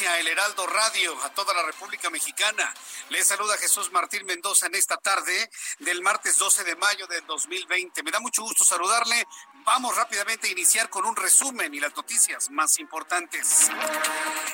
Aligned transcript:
El 0.00 0.26
Heraldo 0.26 0.66
Radio 0.66 1.16
a 1.22 1.30
toda 1.30 1.54
la 1.54 1.62
República 1.62 2.10
Mexicana. 2.10 2.74
Les 3.10 3.26
saluda 3.26 3.58
Jesús 3.58 3.92
Martín 3.92 4.24
Mendoza 4.24 4.66
en 4.66 4.74
esta 4.74 4.96
tarde 4.96 5.50
del 5.80 6.00
martes 6.00 6.38
12 6.38 6.64
de 6.64 6.74
mayo 6.76 7.06
del 7.06 7.26
2020. 7.26 8.02
Me 8.02 8.10
da 8.10 8.18
mucho 8.18 8.40
gusto 8.42 8.64
saludarle. 8.64 9.28
Vamos 9.64 9.94
rápidamente 9.94 10.48
a 10.48 10.50
iniciar 10.50 10.88
con 10.88 11.04
un 11.04 11.14
resumen 11.14 11.74
y 11.74 11.80
las 11.80 11.94
noticias 11.94 12.48
más 12.50 12.78
importantes. 12.78 13.68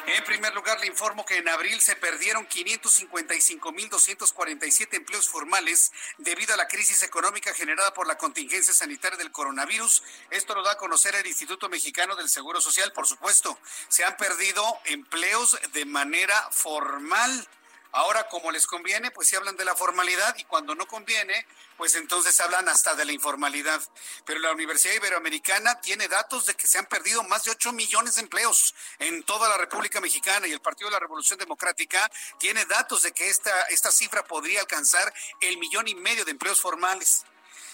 En 0.07 0.25
primer 0.25 0.53
lugar, 0.53 0.81
le 0.81 0.89
informo 0.89 1.25
que 1.25 1.37
en 1.37 1.49
abril 1.49 1.81
se 1.81 1.95
perdieron 1.95 2.49
555.247 2.49 4.95
empleos 4.95 5.29
formales 5.29 5.93
debido 6.19 6.55
a 6.55 6.57
la 6.57 6.67
crisis 6.67 7.05
económica 7.05 7.55
generada 7.55 7.95
por 7.95 8.09
la 8.09 8.19
contingencia 8.19 8.75
sanitaria 8.75 9.17
del 9.17 9.31
coronavirus. 9.31 10.03
Esto 10.31 10.57
lo 10.57 10.65
da 10.65 10.73
a 10.73 10.77
conocer 10.77 11.15
el 11.15 11.27
Instituto 11.27 11.69
Mexicano 11.69 12.17
del 12.17 12.29
Seguro 12.29 12.61
Social, 12.61 12.93
por 12.93 13.07
supuesto. 13.07 13.57
Se 13.89 14.03
han 14.05 14.17
perdido 14.17 14.65
empleos 14.87 15.57
de 15.73 15.85
manera 15.85 16.49
formal. 16.51 17.49
Ahora, 17.93 18.29
como 18.29 18.53
les 18.53 18.67
conviene, 18.67 19.11
pues 19.11 19.29
se 19.29 19.37
hablan 19.37 19.57
de 19.57 19.65
la 19.65 19.75
formalidad 19.75 20.37
y 20.39 20.45
cuando 20.45 20.75
no 20.75 20.87
conviene, 20.87 21.47
pues 21.77 21.97
entonces 21.97 22.39
hablan 22.41 22.69
hasta 22.69 22.95
de 22.95 23.05
la 23.05 23.13
informalidad. 23.13 23.83
Pero 24.25 24.39
la 24.39 24.53
Universidad 24.53 24.95
Iberoamericana 24.95 25.81
tiene 25.81 26.07
datos 26.07 26.47
de 26.47 26.55
que 26.55 26.69
se 26.69 26.79
han 26.79 26.87
perdido 26.87 27.25
más 27.25 27.45
de 27.45 27.51
8 27.51 27.73
millones 27.73 28.15
de 28.15 28.23
empleos 28.23 28.75
en 28.99 29.25
toda 29.25 29.49
la 29.49 29.59
República 29.59 30.01
Mexicana 30.01 30.47
y 30.47 30.53
el 30.53 30.61
Partido 30.61 30.89
de 30.89 30.95
la 30.95 31.01
Revolución 31.01 31.39
Democrática 31.39 32.09
tiene 32.39 32.65
datos 32.67 33.03
de 33.03 33.13
que 33.13 33.29
esta, 33.29 33.63
esta 33.65 33.91
cifra 33.91 34.25
podría 34.25 34.61
alcanzar 34.61 35.13
el 35.41 35.59
millón 35.59 35.89
y 35.89 35.95
medio 35.97 36.25
de 36.25 36.31
empleos 36.31 36.61
formales. 36.61 37.25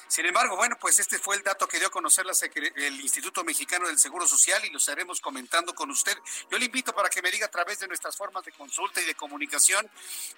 Sin 0.09 0.25
embargo, 0.25 0.57
bueno, 0.57 0.77
pues 0.81 0.99
este 1.01 1.19
fue 1.19 1.37
el 1.37 1.43
dato 1.43 1.67
que 1.67 1.79
dio 1.79 1.89
a 1.89 1.91
conocer 1.91 2.25
la 2.25 2.33
el 2.77 3.01
Instituto 3.01 3.43
Mexicano 3.43 3.89
del 3.89 3.99
Seguro 3.99 4.27
Social 4.27 4.65
y 4.65 4.71
lo 4.71 4.79
estaremos 4.79 5.21
comentando 5.21 5.75
con 5.75 5.91
usted. 5.91 6.17
Yo 6.51 6.59
le 6.59 6.67
invito 6.67 6.95
para 6.95 7.09
que 7.09 7.23
me 7.23 7.31
diga 7.31 7.47
a 7.47 7.51
través 7.51 7.81
de 7.81 7.89
nuestras 7.89 8.17
formas 8.17 8.45
de 8.45 8.53
consulta 8.53 9.01
y 9.01 9.05
de 9.05 9.15
comunicación 9.15 9.91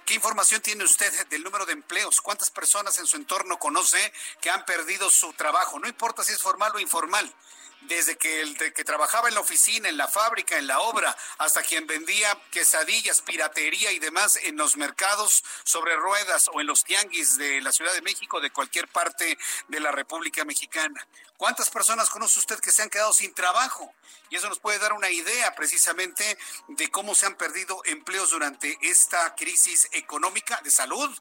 qué 0.06 0.14
información 0.14 0.62
tiene 0.62 0.84
usted 0.84 1.26
del 1.28 1.42
número 1.42 1.66
de 1.66 1.74
empleos, 1.74 2.20
cuántas 2.20 2.50
personas 2.50 2.98
en 2.98 3.06
su 3.06 3.16
entorno 3.16 3.58
conoce 3.58 4.12
que 4.40 4.50
han 4.50 4.64
perdido 4.64 5.10
su 5.10 5.32
trabajo, 5.34 5.78
no 5.78 5.86
importa 5.86 6.24
si 6.24 6.32
es 6.32 6.40
formal 6.40 6.72
o 6.74 6.78
informal 6.78 7.34
desde 7.82 8.16
que 8.16 8.40
el 8.40 8.54
de 8.56 8.72
que 8.72 8.84
trabajaba 8.84 9.28
en 9.28 9.34
la 9.34 9.40
oficina, 9.40 9.88
en 9.88 9.96
la 9.96 10.08
fábrica, 10.08 10.58
en 10.58 10.66
la 10.66 10.80
obra, 10.80 11.16
hasta 11.38 11.62
quien 11.62 11.86
vendía 11.86 12.38
quesadillas, 12.50 13.22
piratería 13.22 13.92
y 13.92 13.98
demás 13.98 14.36
en 14.36 14.56
los 14.56 14.76
mercados 14.76 15.44
sobre 15.64 15.96
ruedas 15.96 16.50
o 16.52 16.60
en 16.60 16.66
los 16.66 16.84
tianguis 16.84 17.38
de 17.38 17.60
la 17.60 17.72
Ciudad 17.72 17.92
de 17.92 18.02
México, 18.02 18.40
de 18.40 18.50
cualquier 18.50 18.88
parte 18.88 19.38
de 19.68 19.80
la 19.80 19.92
República 19.92 20.44
Mexicana. 20.44 21.06
¿Cuántas 21.36 21.70
personas 21.70 22.10
conoce 22.10 22.40
usted 22.40 22.58
que 22.58 22.72
se 22.72 22.82
han 22.82 22.90
quedado 22.90 23.12
sin 23.12 23.32
trabajo? 23.32 23.94
Y 24.28 24.36
eso 24.36 24.48
nos 24.48 24.58
puede 24.58 24.80
dar 24.80 24.92
una 24.92 25.10
idea 25.10 25.54
precisamente 25.54 26.36
de 26.66 26.90
cómo 26.90 27.14
se 27.14 27.26
han 27.26 27.36
perdido 27.36 27.80
empleos 27.84 28.30
durante 28.30 28.76
esta 28.82 29.34
crisis 29.36 29.88
económica 29.92 30.60
de 30.64 30.70
salud 30.70 31.16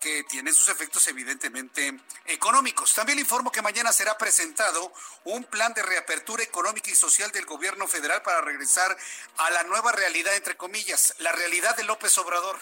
que 0.00 0.24
tiene 0.24 0.52
sus 0.52 0.68
efectos 0.68 1.06
evidentemente 1.08 1.98
económicos. 2.26 2.94
También 2.94 3.16
le 3.16 3.22
informo 3.22 3.50
que 3.50 3.62
mañana 3.62 3.92
será 3.92 4.16
presentado 4.16 4.92
un 5.24 5.44
plan 5.44 5.72
de 5.74 5.82
reapertura 5.82 6.42
económica 6.42 6.90
y 6.90 6.94
social 6.94 7.30
del 7.32 7.46
gobierno 7.46 7.86
federal 7.88 8.22
para 8.22 8.40
regresar 8.40 8.96
a 9.38 9.50
la 9.50 9.62
nueva 9.64 9.92
realidad, 9.92 10.34
entre 10.34 10.56
comillas, 10.56 11.14
la 11.18 11.32
realidad 11.32 11.76
de 11.76 11.84
López 11.84 12.16
Obrador 12.18 12.58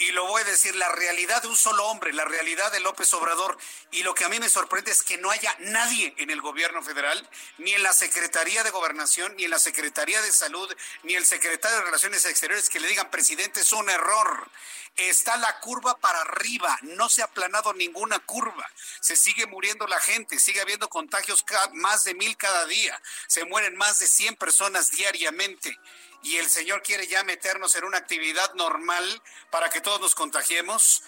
y 0.00 0.12
lo 0.12 0.24
voy 0.26 0.40
a 0.40 0.46
decir, 0.46 0.74
la 0.76 0.88
realidad 0.88 1.42
de 1.42 1.48
un 1.48 1.56
solo 1.56 1.86
hombre, 1.86 2.14
la 2.14 2.24
realidad 2.24 2.72
de 2.72 2.80
López 2.80 3.12
Obrador. 3.12 3.58
Y 3.90 4.02
lo 4.02 4.14
que 4.14 4.24
a 4.24 4.30
mí 4.30 4.40
me 4.40 4.48
sorprende 4.48 4.90
es 4.90 5.02
que 5.02 5.18
no 5.18 5.30
haya 5.30 5.54
nadie 5.60 6.14
en 6.16 6.30
el 6.30 6.40
gobierno 6.40 6.82
federal, 6.82 7.28
ni 7.58 7.74
en 7.74 7.82
la 7.82 7.92
Secretaría 7.92 8.64
de 8.64 8.70
Gobernación, 8.70 9.36
ni 9.36 9.44
en 9.44 9.50
la 9.50 9.58
Secretaría 9.58 10.22
de 10.22 10.32
Salud, 10.32 10.74
ni 11.02 11.14
el 11.14 11.26
secretario 11.26 11.76
de 11.76 11.84
Relaciones 11.84 12.24
Exteriores 12.24 12.70
que 12.70 12.80
le 12.80 12.88
digan, 12.88 13.10
presidente, 13.10 13.60
es 13.60 13.72
un 13.72 13.90
error. 13.90 14.50
Está 14.96 15.36
la 15.36 15.60
curva 15.60 15.94
para 15.98 16.22
arriba, 16.22 16.78
no 16.80 17.10
se 17.10 17.20
ha 17.20 17.26
aplanado 17.26 17.74
ninguna 17.74 18.20
curva. 18.20 18.70
Se 19.00 19.16
sigue 19.16 19.46
muriendo 19.46 19.86
la 19.86 20.00
gente, 20.00 20.38
sigue 20.38 20.62
habiendo 20.62 20.88
contagios 20.88 21.44
más 21.74 22.04
de 22.04 22.14
mil 22.14 22.38
cada 22.38 22.64
día. 22.64 23.00
Se 23.28 23.44
mueren 23.44 23.76
más 23.76 23.98
de 23.98 24.06
100 24.06 24.36
personas 24.36 24.90
diariamente 24.90 25.78
y 26.22 26.36
el 26.36 26.48
Señor 26.48 26.82
quiere 26.82 27.06
ya 27.06 27.24
meternos 27.24 27.74
en 27.74 27.84
una 27.84 27.98
actividad 27.98 28.54
normal 28.54 29.22
para 29.50 29.70
que 29.70 29.80
todos 29.80 30.00
nos 30.00 30.14
contagiemos. 30.14 31.02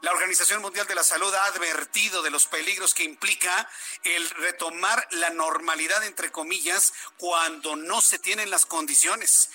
La 0.00 0.12
Organización 0.12 0.62
Mundial 0.62 0.86
de 0.86 0.94
la 0.94 1.02
Salud 1.02 1.34
ha 1.34 1.46
advertido 1.46 2.22
de 2.22 2.30
los 2.30 2.46
peligros 2.46 2.94
que 2.94 3.02
implica 3.02 3.68
el 4.04 4.30
retomar 4.30 5.08
la 5.10 5.30
normalidad, 5.30 6.04
entre 6.04 6.30
comillas, 6.30 6.92
cuando 7.16 7.74
no 7.74 8.00
se 8.00 8.18
tienen 8.20 8.50
las 8.50 8.64
condiciones. 8.64 9.50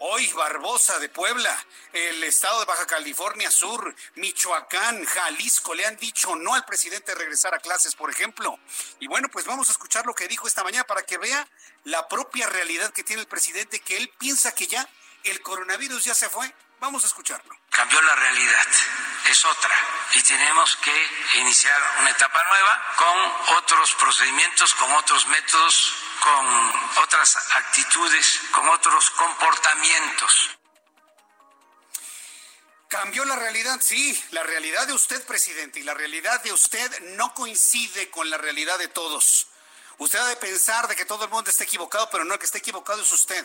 Hoy 0.00 0.28
Barbosa 0.32 1.00
de 1.00 1.08
Puebla, 1.08 1.52
el 1.92 2.22
estado 2.22 2.60
de 2.60 2.66
Baja 2.66 2.86
California 2.86 3.50
Sur, 3.50 3.96
Michoacán, 4.14 5.04
Jalisco 5.04 5.74
le 5.74 5.86
han 5.86 5.96
dicho 5.96 6.36
no 6.36 6.54
al 6.54 6.64
presidente 6.64 7.10
de 7.10 7.18
regresar 7.18 7.52
a 7.52 7.58
clases, 7.58 7.96
por 7.96 8.08
ejemplo. 8.08 8.60
Y 9.00 9.08
bueno, 9.08 9.28
pues 9.28 9.44
vamos 9.44 9.68
a 9.68 9.72
escuchar 9.72 10.06
lo 10.06 10.14
que 10.14 10.28
dijo 10.28 10.46
esta 10.46 10.62
mañana 10.62 10.84
para 10.84 11.02
que 11.02 11.18
vea 11.18 11.48
la 11.82 12.06
propia 12.06 12.46
realidad 12.46 12.92
que 12.92 13.02
tiene 13.02 13.22
el 13.22 13.28
presidente, 13.28 13.80
que 13.80 13.96
él 13.96 14.08
piensa 14.20 14.54
que 14.54 14.68
ya 14.68 14.88
el 15.24 15.42
coronavirus 15.42 16.04
ya 16.04 16.14
se 16.14 16.28
fue. 16.28 16.54
Vamos 16.80 17.02
a 17.02 17.08
escucharlo. 17.08 17.56
Cambió 17.70 18.00
la 18.02 18.14
realidad, 18.14 18.66
es 19.28 19.44
otra, 19.44 19.74
y 20.14 20.22
tenemos 20.22 20.76
que 20.76 21.38
iniciar 21.40 21.80
una 22.00 22.10
etapa 22.10 22.42
nueva 22.44 22.94
con 22.96 23.56
otros 23.56 23.94
procedimientos, 23.94 24.74
con 24.74 24.90
otros 24.92 25.26
métodos, 25.26 25.94
con 26.22 27.02
otras 27.02 27.36
actitudes, 27.56 28.40
con 28.52 28.68
otros 28.68 29.10
comportamientos. 29.10 30.50
Cambió 32.88 33.24
la 33.24 33.36
realidad, 33.36 33.78
sí, 33.82 34.24
la 34.30 34.42
realidad 34.42 34.86
de 34.86 34.94
usted, 34.94 35.24
presidente, 35.26 35.80
y 35.80 35.82
la 35.82 35.94
realidad 35.94 36.42
de 36.42 36.52
usted 36.52 37.00
no 37.16 37.34
coincide 37.34 38.10
con 38.10 38.30
la 38.30 38.38
realidad 38.38 38.78
de 38.78 38.88
todos. 38.88 39.48
Usted 39.98 40.18
ha 40.20 40.26
de 40.26 40.36
pensar 40.36 40.88
de 40.88 40.96
que 40.96 41.04
todo 41.04 41.24
el 41.24 41.30
mundo 41.30 41.50
está 41.50 41.64
equivocado, 41.64 42.08
pero 42.10 42.24
no 42.24 42.34
el 42.34 42.40
que 42.40 42.46
está 42.46 42.58
equivocado 42.58 43.02
es 43.02 43.12
usted. 43.12 43.44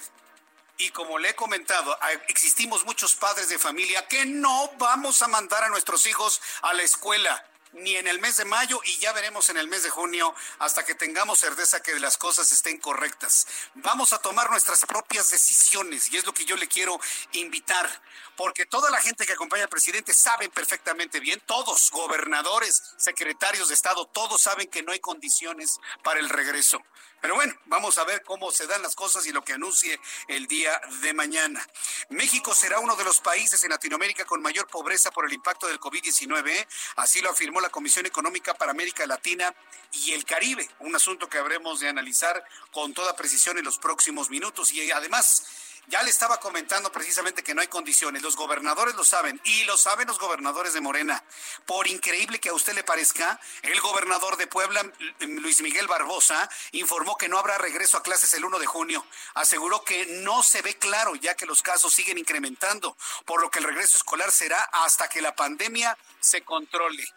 Y 0.77 0.89
como 0.89 1.19
le 1.19 1.29
he 1.29 1.35
comentado, 1.35 1.97
existimos 2.27 2.83
muchos 2.85 3.15
padres 3.15 3.49
de 3.49 3.59
familia 3.59 4.07
que 4.07 4.25
no 4.25 4.71
vamos 4.77 5.21
a 5.21 5.27
mandar 5.27 5.63
a 5.63 5.69
nuestros 5.69 6.05
hijos 6.07 6.41
a 6.61 6.73
la 6.73 6.83
escuela 6.83 7.45
ni 7.73 7.95
en 7.95 8.07
el 8.07 8.19
mes 8.19 8.37
de 8.37 8.45
mayo 8.45 8.79
y 8.85 8.97
ya 8.97 9.11
veremos 9.13 9.49
en 9.49 9.57
el 9.57 9.67
mes 9.67 9.83
de 9.83 9.89
junio 9.89 10.33
hasta 10.59 10.85
que 10.85 10.95
tengamos 10.95 11.39
certeza 11.39 11.81
que 11.81 11.99
las 11.99 12.17
cosas 12.17 12.51
estén 12.51 12.77
correctas. 12.77 13.47
Vamos 13.75 14.13
a 14.13 14.19
tomar 14.19 14.49
nuestras 14.49 14.85
propias 14.85 15.29
decisiones 15.31 16.11
y 16.11 16.17
es 16.17 16.25
lo 16.25 16.33
que 16.33 16.45
yo 16.45 16.55
le 16.55 16.67
quiero 16.67 16.99
invitar. 17.33 17.89
Porque 18.35 18.65
toda 18.65 18.89
la 18.89 19.01
gente 19.01 19.25
que 19.25 19.33
acompaña 19.33 19.63
al 19.63 19.69
presidente 19.69 20.13
saben 20.13 20.51
perfectamente 20.51 21.19
bien, 21.19 21.41
todos, 21.45 21.91
gobernadores, 21.91 22.81
secretarios 22.97 23.69
de 23.69 23.75
Estado, 23.75 24.05
todos 24.07 24.41
saben 24.41 24.69
que 24.69 24.83
no 24.83 24.91
hay 24.91 24.99
condiciones 24.99 25.79
para 26.03 26.19
el 26.19 26.29
regreso. 26.29 26.81
Pero 27.23 27.35
bueno, 27.35 27.53
vamos 27.67 27.97
a 27.97 28.03
ver 28.03 28.21
cómo 28.23 28.51
se 28.51 28.67
dan 28.67 28.81
las 28.81 28.95
cosas 28.95 29.25
y 29.25 29.31
lo 29.31 29.45
que 29.45 29.53
anuncie 29.53 29.97
el 30.27 30.45
día 30.45 30.81
de 31.01 31.13
mañana. 31.13 31.65
México 32.09 32.53
será 32.53 32.81
uno 32.81 32.97
de 32.97 33.05
los 33.05 33.21
países 33.21 33.63
en 33.63 33.69
Latinoamérica 33.69 34.25
con 34.25 34.41
mayor 34.41 34.67
pobreza 34.67 35.09
por 35.09 35.25
el 35.25 35.31
impacto 35.31 35.67
del 35.67 35.79
COVID-19, 35.79 36.67
así 36.97 37.21
lo 37.21 37.29
afirmó 37.29 37.61
la 37.61 37.69
Comisión 37.69 38.05
Económica 38.05 38.53
para 38.55 38.71
América 38.71 39.07
Latina 39.07 39.55
y 39.93 40.11
el 40.11 40.25
Caribe, 40.25 40.69
un 40.79 40.97
asunto 40.97 41.29
que 41.29 41.37
habremos 41.37 41.79
de 41.79 41.87
analizar 41.87 42.43
con 42.71 42.93
toda 42.93 43.15
precisión 43.15 43.57
en 43.57 43.63
los 43.63 43.77
próximos 43.77 44.29
minutos. 44.29 44.73
Y 44.73 44.91
además, 44.91 45.45
ya 45.87 46.01
le 46.03 46.09
estaba 46.09 46.39
comentando 46.39 46.91
precisamente 46.91 47.43
que 47.43 47.53
no 47.53 47.61
hay 47.61 47.67
condiciones. 47.67 48.21
Los 48.21 48.35
gobernadores 48.35 48.95
lo 48.95 49.03
saben 49.03 49.39
y 49.43 49.63
lo 49.65 49.77
saben 49.77 50.07
los 50.07 50.19
gobernadores 50.19 50.73
de 50.73 50.81
Morena. 50.81 51.23
Por 51.65 51.87
increíble 51.87 52.39
que 52.39 52.49
a 52.49 52.53
usted 52.53 52.73
le 52.73 52.83
parezca, 52.83 53.39
el 53.61 53.79
gobernador 53.81 54.37
de 54.37 54.47
Puebla, 54.47 54.83
Luis 55.19 55.61
Miguel 55.61 55.87
Barbosa, 55.87 56.49
informó 56.71 57.17
que 57.17 57.29
no 57.29 57.37
habrá 57.37 57.57
regreso 57.57 57.97
a 57.97 58.03
clases 58.03 58.33
el 58.33 58.45
1 58.45 58.59
de 58.59 58.65
junio. 58.65 59.05
Aseguró 59.33 59.83
que 59.83 60.05
no 60.21 60.43
se 60.43 60.61
ve 60.61 60.77
claro 60.77 61.15
ya 61.15 61.35
que 61.35 61.45
los 61.45 61.61
casos 61.61 61.93
siguen 61.93 62.17
incrementando, 62.17 62.97
por 63.25 63.41
lo 63.41 63.49
que 63.49 63.59
el 63.59 63.65
regreso 63.65 63.97
escolar 63.97 64.31
será 64.31 64.61
hasta 64.71 65.07
que 65.07 65.21
la 65.21 65.35
pandemia 65.35 65.97
se 66.19 66.41
controle. 66.43 67.07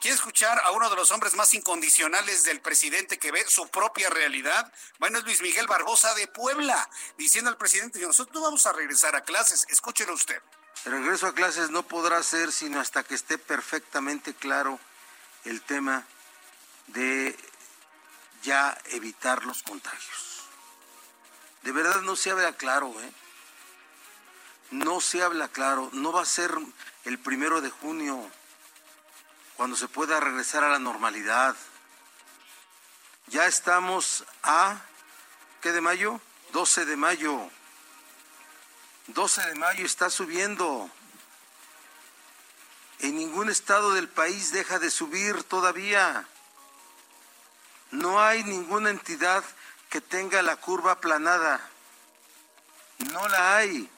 ¿Quiere 0.00 0.16
escuchar 0.16 0.60
a 0.64 0.72
uno 0.72 0.90
de 0.90 0.96
los 0.96 1.10
hombres 1.10 1.34
más 1.34 1.54
incondicionales 1.54 2.44
del 2.44 2.60
presidente 2.60 3.18
que 3.18 3.32
ve 3.32 3.44
su 3.48 3.68
propia 3.68 4.10
realidad? 4.10 4.70
Bueno, 4.98 5.18
es 5.18 5.24
Luis 5.24 5.40
Miguel 5.40 5.66
Barbosa 5.66 6.14
de 6.14 6.26
Puebla, 6.26 6.88
diciendo 7.16 7.50
al 7.50 7.56
presidente, 7.56 8.00
nosotros 8.00 8.34
no 8.34 8.42
vamos 8.42 8.66
a 8.66 8.72
regresar 8.72 9.16
a 9.16 9.22
clases. 9.22 9.66
Escúchelo 9.70 10.12
usted. 10.12 10.40
El 10.84 10.92
regreso 10.92 11.26
a 11.26 11.34
clases 11.34 11.70
no 11.70 11.84
podrá 11.84 12.22
ser 12.22 12.52
sino 12.52 12.80
hasta 12.80 13.02
que 13.02 13.14
esté 13.14 13.38
perfectamente 13.38 14.34
claro 14.34 14.78
el 15.44 15.62
tema 15.62 16.04
de 16.88 17.34
ya 18.42 18.76
evitar 18.90 19.44
los 19.46 19.62
contagios. 19.62 20.42
De 21.62 21.72
verdad 21.72 22.02
no 22.02 22.14
se 22.14 22.30
habla 22.30 22.52
claro, 22.52 22.94
¿eh? 23.00 23.12
No 24.70 25.00
se 25.00 25.22
habla 25.22 25.48
claro. 25.48 25.88
No 25.94 26.12
va 26.12 26.22
a 26.22 26.26
ser 26.26 26.52
el 27.04 27.18
primero 27.18 27.62
de 27.62 27.70
junio 27.70 28.30
cuando 29.56 29.76
se 29.76 29.88
pueda 29.88 30.20
regresar 30.20 30.64
a 30.64 30.68
la 30.68 30.78
normalidad. 30.78 31.56
Ya 33.28 33.46
estamos 33.46 34.24
a, 34.42 34.80
¿qué 35.60 35.72
de 35.72 35.80
mayo? 35.80 36.20
12 36.52 36.84
de 36.84 36.96
mayo. 36.96 37.50
12 39.08 39.42
de 39.42 39.54
mayo 39.54 39.84
está 39.84 40.10
subiendo. 40.10 40.90
En 43.00 43.16
ningún 43.16 43.50
estado 43.50 43.92
del 43.92 44.08
país 44.08 44.52
deja 44.52 44.78
de 44.78 44.90
subir 44.90 45.42
todavía. 45.44 46.26
No 47.90 48.20
hay 48.20 48.44
ninguna 48.44 48.90
entidad 48.90 49.44
que 49.88 50.00
tenga 50.00 50.42
la 50.42 50.56
curva 50.56 50.92
aplanada. 50.92 51.60
No 53.12 53.28
la 53.28 53.56
hay. 53.56 53.90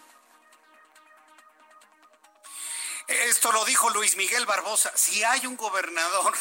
Esto 3.06 3.52
lo 3.52 3.64
dijo 3.64 3.88
Luis 3.90 4.16
Miguel 4.16 4.46
Barbosa. 4.46 4.92
Si 4.96 5.22
hay 5.22 5.46
un 5.46 5.56
gobernador 5.56 6.34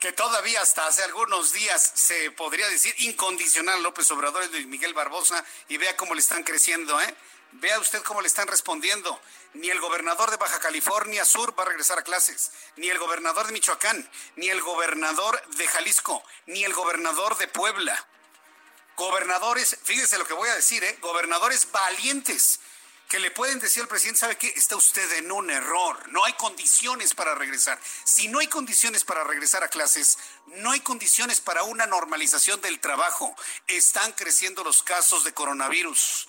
que 0.00 0.12
todavía 0.12 0.60
hasta 0.60 0.86
hace 0.88 1.04
algunos 1.04 1.52
días 1.52 1.92
se 1.94 2.32
podría 2.32 2.68
decir 2.68 2.92
incondicional 2.98 3.80
López 3.82 4.10
Obrador 4.10 4.42
es 4.42 4.50
Luis 4.50 4.66
Miguel 4.66 4.92
Barbosa 4.92 5.44
y 5.68 5.76
vea 5.76 5.96
cómo 5.96 6.14
le 6.14 6.20
están 6.20 6.42
creciendo, 6.42 7.00
¿eh? 7.00 7.14
Vea 7.52 7.78
usted 7.78 8.02
cómo 8.02 8.22
le 8.22 8.26
están 8.26 8.48
respondiendo. 8.48 9.20
Ni 9.54 9.70
el 9.70 9.78
gobernador 9.80 10.32
de 10.32 10.36
Baja 10.36 10.58
California 10.58 11.24
Sur 11.24 11.56
va 11.56 11.62
a 11.62 11.66
regresar 11.66 11.98
a 12.00 12.02
clases, 12.02 12.50
ni 12.76 12.88
el 12.88 12.98
gobernador 12.98 13.46
de 13.46 13.52
Michoacán, 13.52 14.10
ni 14.34 14.48
el 14.48 14.60
gobernador 14.62 15.40
de 15.50 15.66
Jalisco, 15.68 16.24
ni 16.46 16.64
el 16.64 16.72
gobernador 16.72 17.36
de 17.38 17.46
Puebla. 17.46 18.08
Gobernadores, 18.96 19.76
fíjese 19.84 20.18
lo 20.18 20.26
que 20.26 20.34
voy 20.34 20.48
a 20.48 20.56
decir, 20.56 20.82
¿eh? 20.82 20.98
Gobernadores 21.00 21.70
valientes 21.70 22.58
que 23.10 23.18
le 23.18 23.32
pueden 23.32 23.58
decir 23.58 23.82
al 23.82 23.88
presidente, 23.88 24.20
¿sabe 24.20 24.38
qué? 24.38 24.46
Está 24.54 24.76
usted 24.76 25.12
en 25.14 25.32
un 25.32 25.50
error, 25.50 26.08
no 26.10 26.24
hay 26.24 26.32
condiciones 26.34 27.12
para 27.12 27.34
regresar. 27.34 27.76
Si 28.04 28.28
no 28.28 28.38
hay 28.38 28.46
condiciones 28.46 29.02
para 29.02 29.24
regresar 29.24 29.64
a 29.64 29.68
clases, 29.68 30.16
no 30.46 30.70
hay 30.70 30.78
condiciones 30.78 31.40
para 31.40 31.64
una 31.64 31.86
normalización 31.86 32.60
del 32.60 32.78
trabajo. 32.78 33.34
Están 33.66 34.12
creciendo 34.12 34.62
los 34.62 34.84
casos 34.84 35.24
de 35.24 35.34
coronavirus. 35.34 36.28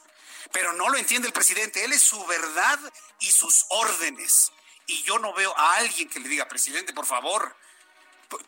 Pero 0.51 0.73
no 0.73 0.89
lo 0.89 0.97
entiende 0.97 1.27
el 1.27 1.33
presidente, 1.33 1.85
él 1.85 1.93
es 1.93 2.01
su 2.01 2.25
verdad 2.25 2.79
y 3.19 3.29
sus 3.29 3.67
órdenes. 3.69 4.51
Y 4.87 5.03
yo 5.03 5.19
no 5.19 5.33
veo 5.33 5.55
a 5.55 5.75
alguien 5.75 6.09
que 6.09 6.19
le 6.19 6.29
diga, 6.29 6.47
presidente, 6.47 6.93
por 6.93 7.05
favor, 7.05 7.55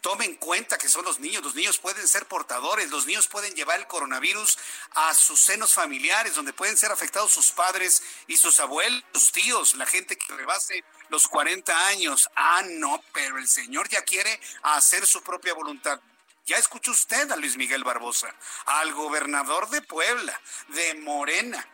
tome 0.01 0.25
en 0.25 0.35
cuenta 0.35 0.77
que 0.77 0.89
son 0.89 1.06
los 1.06 1.19
niños, 1.19 1.44
los 1.44 1.56
niños 1.56 1.80
pueden 1.80 2.07
ser 2.07 2.25
portadores, 2.27 2.89
los 2.89 3.06
niños 3.06 3.27
pueden 3.27 3.53
llevar 3.53 3.80
el 3.80 3.88
coronavirus 3.88 4.57
a 4.95 5.13
sus 5.13 5.39
senos 5.39 5.74
familiares, 5.74 6.35
donde 6.35 6.53
pueden 6.53 6.77
ser 6.77 6.91
afectados 6.91 7.31
sus 7.31 7.51
padres 7.51 8.03
y 8.27 8.38
sus 8.38 8.59
abuelos, 8.59 9.03
sus 9.13 9.31
tíos, 9.31 9.75
la 9.75 9.85
gente 9.85 10.18
que 10.18 10.33
rebase 10.33 10.83
los 11.09 11.27
40 11.27 11.88
años. 11.88 12.30
Ah, 12.35 12.63
no, 12.68 13.03
pero 13.13 13.38
el 13.38 13.47
Señor 13.47 13.89
ya 13.89 14.01
quiere 14.03 14.39
hacer 14.63 15.06
su 15.06 15.21
propia 15.21 15.53
voluntad. 15.53 16.00
Ya 16.45 16.57
escuchó 16.57 16.91
usted 16.91 17.31
a 17.31 17.38
Luis 17.38 17.56
Miguel 17.56 17.86
Barbosa, 17.86 18.33
al 18.65 18.94
gobernador 18.94 19.69
de 19.69 19.81
Puebla, 19.81 20.39
de 20.69 20.94
Morena, 20.95 21.65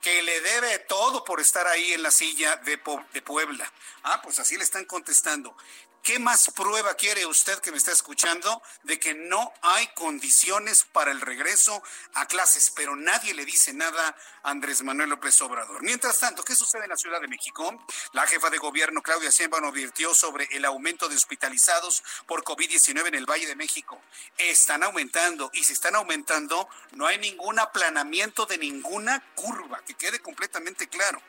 que 0.00 0.22
le 0.22 0.40
debe 0.40 0.78
todo 0.80 1.24
por 1.24 1.40
estar 1.40 1.66
ahí 1.66 1.92
en 1.92 2.02
la 2.02 2.10
silla 2.10 2.56
de, 2.56 2.80
de, 3.12 3.22
Puebla. 3.22 3.70
Ah, 4.02 4.20
pues 4.22 4.38
así 4.38 4.56
le 4.56 4.64
están 4.64 4.86
contestando. 4.86 5.56
¿Qué 6.04 6.18
más 6.18 6.50
prueba 6.50 6.92
quiere 6.96 7.24
usted 7.24 7.60
que 7.60 7.70
me 7.70 7.78
está 7.78 7.90
escuchando 7.90 8.62
de 8.82 9.00
que 9.00 9.14
no 9.14 9.54
hay 9.62 9.86
condiciones 9.94 10.84
para 10.84 11.10
el 11.10 11.22
regreso 11.22 11.82
a 12.12 12.26
clases? 12.26 12.70
Pero 12.76 12.94
nadie 12.94 13.32
le 13.32 13.46
dice 13.46 13.72
nada 13.72 14.14
a 14.42 14.50
Andrés 14.50 14.82
Manuel 14.82 15.08
López 15.08 15.40
Obrador. 15.40 15.82
Mientras 15.82 16.20
tanto, 16.20 16.44
¿qué 16.44 16.54
sucede 16.54 16.84
en 16.84 16.90
la 16.90 16.98
Ciudad 16.98 17.22
de 17.22 17.26
México? 17.26 17.86
La 18.12 18.26
jefa 18.26 18.50
de 18.50 18.58
gobierno, 18.58 19.00
Claudia 19.00 19.30
Sheinbaum, 19.30 19.64
advirtió 19.64 20.12
sobre 20.12 20.46
el 20.50 20.66
aumento 20.66 21.08
de 21.08 21.16
hospitalizados 21.16 22.04
por 22.26 22.44
COVID-19 22.44 23.06
en 23.06 23.14
el 23.14 23.24
Valle 23.24 23.46
de 23.46 23.56
México. 23.56 23.98
Están 24.36 24.82
aumentando 24.82 25.50
y 25.54 25.64
si 25.64 25.72
están 25.72 25.96
aumentando, 25.96 26.68
no 26.92 27.06
hay 27.06 27.16
ningún 27.16 27.58
aplanamiento 27.58 28.44
de 28.44 28.58
ninguna 28.58 29.24
curva, 29.34 29.82
que 29.86 29.94
quede 29.94 30.20
completamente 30.20 30.86
claro. 30.86 31.22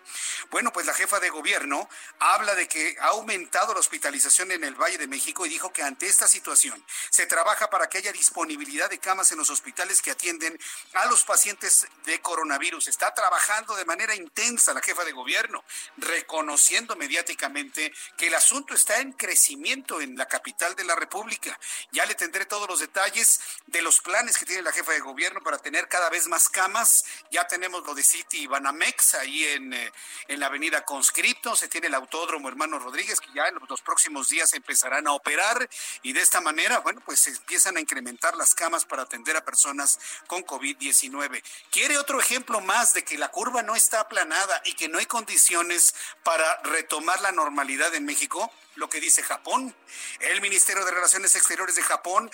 Bueno, 0.51 0.74
pues 0.74 0.86
la 0.86 0.94
jefa 0.94 1.22
de 1.22 1.30
gobierno 1.30 1.88
habla 2.19 2.56
de 2.56 2.68
que 2.68 2.98
ha 3.00 3.07
aumentado 3.12 3.74
la 3.74 3.80
hospitalización 3.80 4.51
en 4.51 4.64
el 4.65 4.75
Valle 4.75 4.97
de 4.97 5.07
México 5.07 5.45
y 5.45 5.50
dijo 5.50 5.71
que 5.71 5.83
ante 5.83 6.07
esta 6.07 6.27
situación 6.27 6.83
se 7.09 7.25
trabaja 7.25 7.69
para 7.69 7.88
que 7.88 7.97
haya 7.97 8.12
disponibilidad 8.12 8.89
de 8.89 9.00
camas 9.00 9.31
en 9.31 9.38
los 9.38 9.50
hospitales 9.50 10.01
que 10.01 10.12
atienden 10.12 10.57
a 10.94 11.06
los 11.06 11.23
pacientes 11.23 11.88
de 12.06 12.21
coronavirus. 12.21 12.88
Está 12.88 13.13
trabajando 13.13 13.75
de 13.75 13.86
manera 13.86 14.15
intensa 14.15 14.74
la 14.74 14.81
jefa 14.81 15.03
de 15.03 15.12
gobierno, 15.12 15.63
reconociendo 15.98 16.95
mediáticamente 16.95 17.93
que 18.17 18.27
el 18.27 18.36
asunto 18.36 18.74
está 18.74 19.00
en 19.00 19.13
crecimiento 19.13 20.01
en 20.01 20.17
la 20.17 20.27
capital 20.27 20.75
de 20.75 20.84
la 20.84 20.95
República. 20.95 21.57
Ya 21.91 22.05
le 22.05 22.15
tendré 22.15 22.45
todos 22.45 22.67
los 22.67 22.79
detalles 22.79 23.39
de 23.67 23.81
los 23.81 24.01
planes 24.01 24.38
que 24.38 24.45
tiene 24.45 24.62
la 24.62 24.72
jefa 24.72 24.91
de 24.91 25.00
gobierno 25.00 25.41
para 25.41 25.57
tener 25.57 25.88
cada 25.88 26.10
vez 26.10 26.27
más 26.27 26.50
camas. 26.50 27.05
Ya 27.31 27.48
tenemos 27.48 27.86
lo 27.86 27.93
de 27.93 28.03
City 28.03 28.48
Banamex 28.48 29.15
ahí 29.15 29.45
en, 29.45 29.74
eh, 29.74 29.91
en 30.27 30.39
la 30.39 30.48
avenida 30.48 30.84
Conscripto, 30.84 31.55
se 31.55 31.67
tiene 31.67 31.88
el 31.88 31.95
autódromo 31.95 32.48
Hermano 32.48 32.79
Rodríguez 32.79 33.19
que 33.19 33.31
ya 33.34 33.48
en 33.48 33.55
los 33.67 33.81
próximos 33.81 34.29
días 34.29 34.53
empezarán 34.57 35.07
a 35.07 35.13
operar 35.13 35.69
y 36.01 36.13
de 36.13 36.21
esta 36.21 36.41
manera, 36.41 36.79
bueno, 36.79 37.01
pues 37.05 37.21
se 37.21 37.31
empiezan 37.31 37.77
a 37.77 37.79
incrementar 37.79 38.35
las 38.35 38.53
camas 38.53 38.85
para 38.85 39.03
atender 39.03 39.35
a 39.38 39.45
personas 39.45 40.00
con 40.27 40.45
COVID-19. 40.45 41.43
¿Quiere 41.71 41.97
otro 41.97 42.19
ejemplo 42.19 42.62
más 42.62 42.93
de 42.93 43.03
que 43.03 43.17
la 43.17 43.29
curva 43.29 43.62
no 43.62 43.75
está 43.75 44.01
aplanada 44.01 44.62
y 44.65 44.74
que 44.74 44.89
no 44.89 45.00
hay 45.00 45.05
condiciones 45.05 45.95
para 46.24 46.62
retomar 46.63 47.21
la 47.21 47.31
normalidad 47.31 47.93
en 47.95 48.05
México? 48.05 48.51
Lo 48.75 48.89
que 48.89 49.00
dice 49.00 49.24
Japón. 49.24 49.74
El 50.19 50.41
Ministerio 50.41 50.83
de 50.83 50.91
Relaciones 50.91 51.35
Exteriores 51.35 51.75
de 51.75 51.83
Japón 51.83 52.29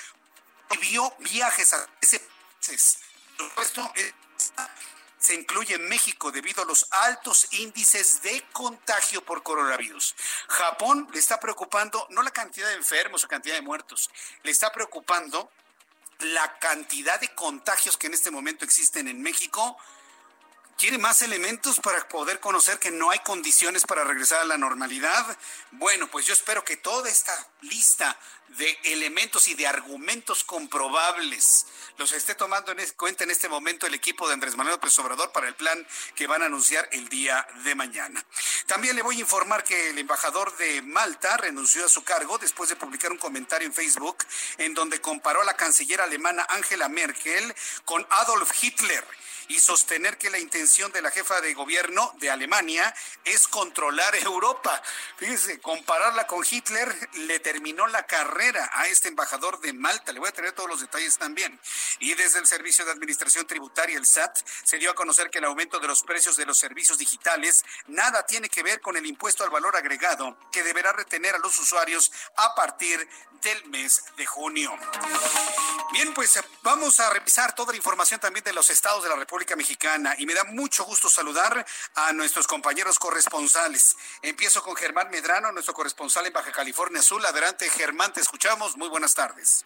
vio 0.81 1.13
viajes 1.19 1.73
a 1.73 1.87
ese 2.01 2.21
países. 2.71 2.97
Esto 3.61 3.93
se 5.31 5.35
incluye 5.35 5.77
México 5.77 6.29
debido 6.29 6.61
a 6.61 6.65
los 6.65 6.85
altos 6.91 7.47
índices 7.53 8.21
de 8.21 8.43
contagio 8.51 9.23
por 9.23 9.43
coronavirus. 9.43 10.13
Japón 10.49 11.07
le 11.13 11.19
está 11.19 11.39
preocupando 11.39 12.05
no 12.09 12.21
la 12.21 12.31
cantidad 12.31 12.67
de 12.67 12.73
enfermos 12.73 13.23
o 13.23 13.29
cantidad 13.29 13.55
de 13.55 13.61
muertos, 13.61 14.09
le 14.43 14.51
está 14.51 14.73
preocupando 14.73 15.49
la 16.19 16.59
cantidad 16.59 17.17
de 17.17 17.33
contagios 17.33 17.95
que 17.95 18.07
en 18.07 18.13
este 18.13 18.29
momento 18.29 18.65
existen 18.65 19.07
en 19.07 19.21
México 19.21 19.77
¿Quiere 20.81 20.97
más 20.97 21.21
elementos 21.21 21.79
para 21.79 22.07
poder 22.07 22.39
conocer 22.39 22.79
que 22.79 22.89
no 22.89 23.11
hay 23.11 23.19
condiciones 23.19 23.85
para 23.85 24.03
regresar 24.03 24.41
a 24.41 24.45
la 24.45 24.57
normalidad? 24.57 25.37
Bueno, 25.73 26.09
pues 26.09 26.25
yo 26.25 26.33
espero 26.33 26.65
que 26.65 26.75
toda 26.75 27.07
esta 27.07 27.37
lista 27.61 28.17
de 28.47 28.79
elementos 28.85 29.47
y 29.47 29.53
de 29.53 29.67
argumentos 29.67 30.43
comprobables 30.43 31.67
los 31.97 32.11
esté 32.13 32.33
tomando 32.33 32.71
en 32.71 32.79
cuenta 32.97 33.23
en 33.23 33.29
este 33.29 33.47
momento 33.47 33.85
el 33.85 33.93
equipo 33.93 34.27
de 34.27 34.33
Andrés 34.33 34.55
Manuel 34.55 34.77
López 34.77 34.97
Obrador 34.97 35.31
para 35.31 35.47
el 35.47 35.53
plan 35.53 35.85
que 36.15 36.25
van 36.25 36.41
a 36.41 36.47
anunciar 36.47 36.89
el 36.93 37.07
día 37.09 37.47
de 37.63 37.75
mañana. 37.75 38.25
También 38.65 38.95
le 38.95 39.03
voy 39.03 39.17
a 39.17 39.19
informar 39.19 39.63
que 39.63 39.91
el 39.91 39.99
embajador 39.99 40.57
de 40.57 40.81
Malta 40.81 41.37
renunció 41.37 41.85
a 41.85 41.89
su 41.89 42.03
cargo 42.03 42.39
después 42.39 42.71
de 42.71 42.75
publicar 42.75 43.11
un 43.11 43.19
comentario 43.19 43.67
en 43.67 43.73
Facebook 43.73 44.25
en 44.57 44.73
donde 44.73 44.99
comparó 44.99 45.43
a 45.43 45.45
la 45.45 45.55
canciller 45.55 46.01
alemana 46.01 46.47
Angela 46.49 46.89
Merkel 46.89 47.53
con 47.85 48.03
Adolf 48.09 48.51
Hitler 48.63 49.05
y 49.51 49.59
sostener 49.59 50.17
que 50.17 50.29
la 50.29 50.39
intención 50.39 50.93
de 50.93 51.01
la 51.01 51.11
jefa 51.11 51.41
de 51.41 51.53
gobierno 51.53 52.13
de 52.19 52.31
Alemania 52.31 52.93
es 53.25 53.49
controlar 53.49 54.15
Europa. 54.23 54.81
Fíjense, 55.17 55.59
compararla 55.59 56.25
con 56.25 56.45
Hitler 56.49 57.09
le 57.13 57.39
terminó 57.39 57.85
la 57.87 58.05
carrera 58.07 58.69
a 58.73 58.87
este 58.87 59.09
embajador 59.09 59.59
de 59.59 59.73
Malta. 59.73 60.13
Le 60.13 60.19
voy 60.19 60.29
a 60.29 60.31
tener 60.31 60.53
todos 60.53 60.69
los 60.69 60.79
detalles 60.79 61.17
también. 61.17 61.59
Y 61.99 62.13
desde 62.13 62.39
el 62.39 62.47
Servicio 62.47 62.85
de 62.85 62.91
Administración 62.91 63.45
Tributaria, 63.45 63.97
el 63.97 64.05
SAT, 64.05 64.37
se 64.63 64.77
dio 64.77 64.91
a 64.91 64.95
conocer 64.95 65.29
que 65.29 65.39
el 65.39 65.45
aumento 65.45 65.79
de 65.79 65.87
los 65.87 66.03
precios 66.03 66.37
de 66.37 66.45
los 66.45 66.57
servicios 66.57 66.97
digitales 66.97 67.65
nada 67.87 68.25
tiene 68.25 68.47
que 68.47 68.63
ver 68.63 68.79
con 68.79 68.95
el 68.95 69.05
impuesto 69.05 69.43
al 69.43 69.49
valor 69.49 69.75
agregado 69.75 70.37
que 70.51 70.63
deberá 70.63 70.93
retener 70.93 71.35
a 71.35 71.39
los 71.39 71.59
usuarios 71.59 72.11
a 72.37 72.55
partir 72.55 73.05
del 73.41 73.65
mes 73.65 74.03
de 74.17 74.25
junio. 74.25 74.71
Bien, 75.91 76.13
pues 76.13 76.39
vamos 76.61 76.99
a 76.99 77.09
revisar 77.09 77.53
toda 77.53 77.73
la 77.73 77.77
información 77.77 78.19
también 78.19 78.43
de 78.43 78.53
los 78.53 78.69
estados 78.69 79.03
de 79.03 79.09
la 79.09 79.15
República 79.15 79.40
Mexicana 79.55 80.15
y 80.17 80.25
me 80.25 80.33
da 80.33 80.43
mucho 80.45 80.85
gusto 80.85 81.09
saludar 81.09 81.65
a 81.95 82.13
nuestros 82.13 82.47
compañeros 82.47 82.99
corresponsales. 82.99 83.97
Empiezo 84.21 84.61
con 84.61 84.75
Germán 84.75 85.09
Medrano, 85.09 85.51
nuestro 85.51 85.73
corresponsal 85.73 86.25
en 86.27 86.33
Baja 86.33 86.51
California 86.51 87.01
Sur. 87.01 87.25
Adelante, 87.25 87.69
Germán, 87.69 88.13
te 88.13 88.21
escuchamos. 88.21 88.77
Muy 88.77 88.87
buenas 88.89 89.13
tardes. 89.13 89.65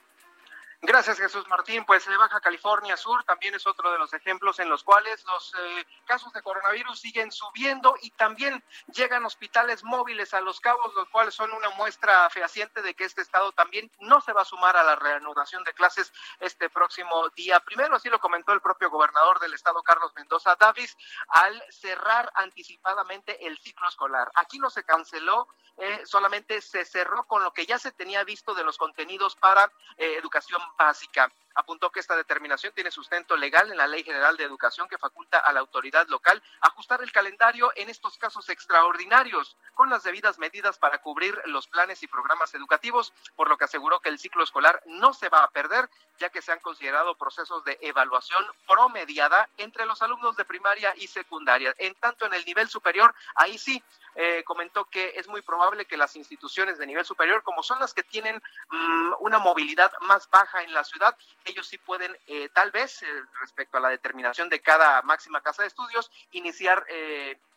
Gracias, 0.87 1.17
Jesús 1.17 1.47
Martín. 1.47 1.83
Pues 1.83 2.07
eh, 2.07 2.15
Baja 2.15 2.39
California 2.39 2.95
Sur 2.95 3.23
también 3.23 3.55
es 3.55 3.65
otro 3.65 3.91
de 3.91 3.97
los 3.97 4.13
ejemplos 4.13 4.59
en 4.59 4.69
los 4.69 4.83
cuales 4.83 5.25
los 5.25 5.51
eh, 5.55 5.87
casos 6.05 6.31
de 6.31 6.43
coronavirus 6.43 6.99
siguen 6.99 7.31
subiendo 7.31 7.95
y 8.03 8.11
también 8.11 8.63
llegan 8.93 9.25
hospitales 9.25 9.83
móviles 9.83 10.35
a 10.35 10.41
los 10.41 10.59
cabos, 10.59 10.93
los 10.93 11.09
cuales 11.09 11.33
son 11.33 11.51
una 11.53 11.71
muestra 11.71 12.29
fehaciente 12.29 12.83
de 12.83 12.93
que 12.93 13.05
este 13.05 13.23
estado 13.23 13.51
también 13.53 13.89
no 13.99 14.21
se 14.21 14.31
va 14.31 14.43
a 14.43 14.45
sumar 14.45 14.77
a 14.77 14.83
la 14.83 14.95
reanudación 14.95 15.63
de 15.63 15.73
clases 15.73 16.13
este 16.39 16.69
próximo 16.69 17.29
día. 17.29 17.59
Primero, 17.61 17.95
así 17.95 18.09
lo 18.09 18.19
comentó 18.19 18.53
el 18.53 18.61
propio 18.61 18.91
gobernador 18.91 19.39
del 19.39 19.55
estado, 19.55 19.81
Carlos 19.81 20.13
Mendoza 20.15 20.55
Davis, 20.59 20.95
al 21.29 21.63
cerrar 21.71 22.31
anticipadamente 22.35 23.47
el 23.47 23.57
ciclo 23.57 23.89
escolar. 23.89 24.31
Aquí 24.35 24.59
no 24.59 24.69
se 24.69 24.83
canceló, 24.83 25.47
eh, 25.77 26.03
solamente 26.05 26.61
se 26.61 26.85
cerró 26.85 27.23
con 27.23 27.43
lo 27.43 27.51
que 27.53 27.65
ya 27.65 27.79
se 27.79 27.91
tenía 27.91 28.23
visto 28.23 28.53
de 28.53 28.63
los 28.63 28.77
contenidos 28.77 29.35
para 29.35 29.71
educación 29.97 30.61
básica. 30.77 31.31
Apuntó 31.55 31.91
que 31.91 31.99
esta 31.99 32.15
determinación 32.15 32.73
tiene 32.73 32.91
sustento 32.91 33.35
legal 33.35 33.71
en 33.71 33.77
la 33.77 33.87
Ley 33.87 34.03
General 34.03 34.37
de 34.37 34.43
Educación 34.43 34.87
que 34.87 34.97
faculta 34.97 35.39
a 35.39 35.53
la 35.53 35.61
autoridad 35.61 36.07
local 36.07 36.41
ajustar 36.61 37.01
el 37.01 37.11
calendario 37.11 37.71
en 37.75 37.89
estos 37.89 38.17
casos 38.17 38.49
extraordinarios 38.49 39.57
con 39.73 39.89
las 39.89 40.03
debidas 40.03 40.37
medidas 40.37 40.77
para 40.77 41.01
cubrir 41.01 41.39
los 41.45 41.67
planes 41.67 42.03
y 42.03 42.07
programas 42.07 42.53
educativos, 42.53 43.13
por 43.35 43.49
lo 43.49 43.57
que 43.57 43.65
aseguró 43.65 43.99
que 43.99 44.09
el 44.09 44.19
ciclo 44.19 44.43
escolar 44.43 44.81
no 44.85 45.13
se 45.13 45.29
va 45.29 45.43
a 45.43 45.49
perder, 45.49 45.89
ya 46.19 46.29
que 46.29 46.41
se 46.41 46.51
han 46.51 46.59
considerado 46.59 47.15
procesos 47.15 47.63
de 47.65 47.77
evaluación 47.81 48.45
promediada 48.67 49.49
entre 49.57 49.85
los 49.85 50.01
alumnos 50.01 50.35
de 50.35 50.45
primaria 50.45 50.93
y 50.97 51.07
secundaria. 51.07 51.73
En 51.77 51.95
tanto, 51.95 52.25
en 52.25 52.33
el 52.33 52.45
nivel 52.45 52.69
superior, 52.69 53.13
ahí 53.35 53.57
sí, 53.57 53.83
eh, 54.15 54.43
comentó 54.45 54.85
que 54.85 55.13
es 55.15 55.27
muy 55.27 55.41
probable 55.41 55.85
que 55.85 55.97
las 55.97 56.15
instituciones 56.15 56.77
de 56.77 56.87
nivel 56.87 57.05
superior, 57.05 57.43
como 57.43 57.63
son 57.63 57.79
las 57.79 57.93
que 57.93 58.03
tienen 58.03 58.41
mm, 58.69 59.13
una 59.19 59.39
movilidad 59.39 59.91
más 60.01 60.29
baja 60.29 60.63
en 60.63 60.73
la 60.73 60.85
ciudad, 60.85 61.17
ellos 61.45 61.67
sí 61.67 61.77
pueden, 61.77 62.17
eh, 62.27 62.49
tal 62.49 62.71
vez, 62.71 63.01
eh, 63.03 63.23
respecto 63.39 63.77
a 63.77 63.81
la 63.81 63.89
determinación 63.89 64.49
de 64.49 64.61
cada 64.61 65.01
máxima 65.03 65.41
casa 65.41 65.61
de 65.61 65.67
estudios, 65.67 66.11
iniciar 66.31 66.85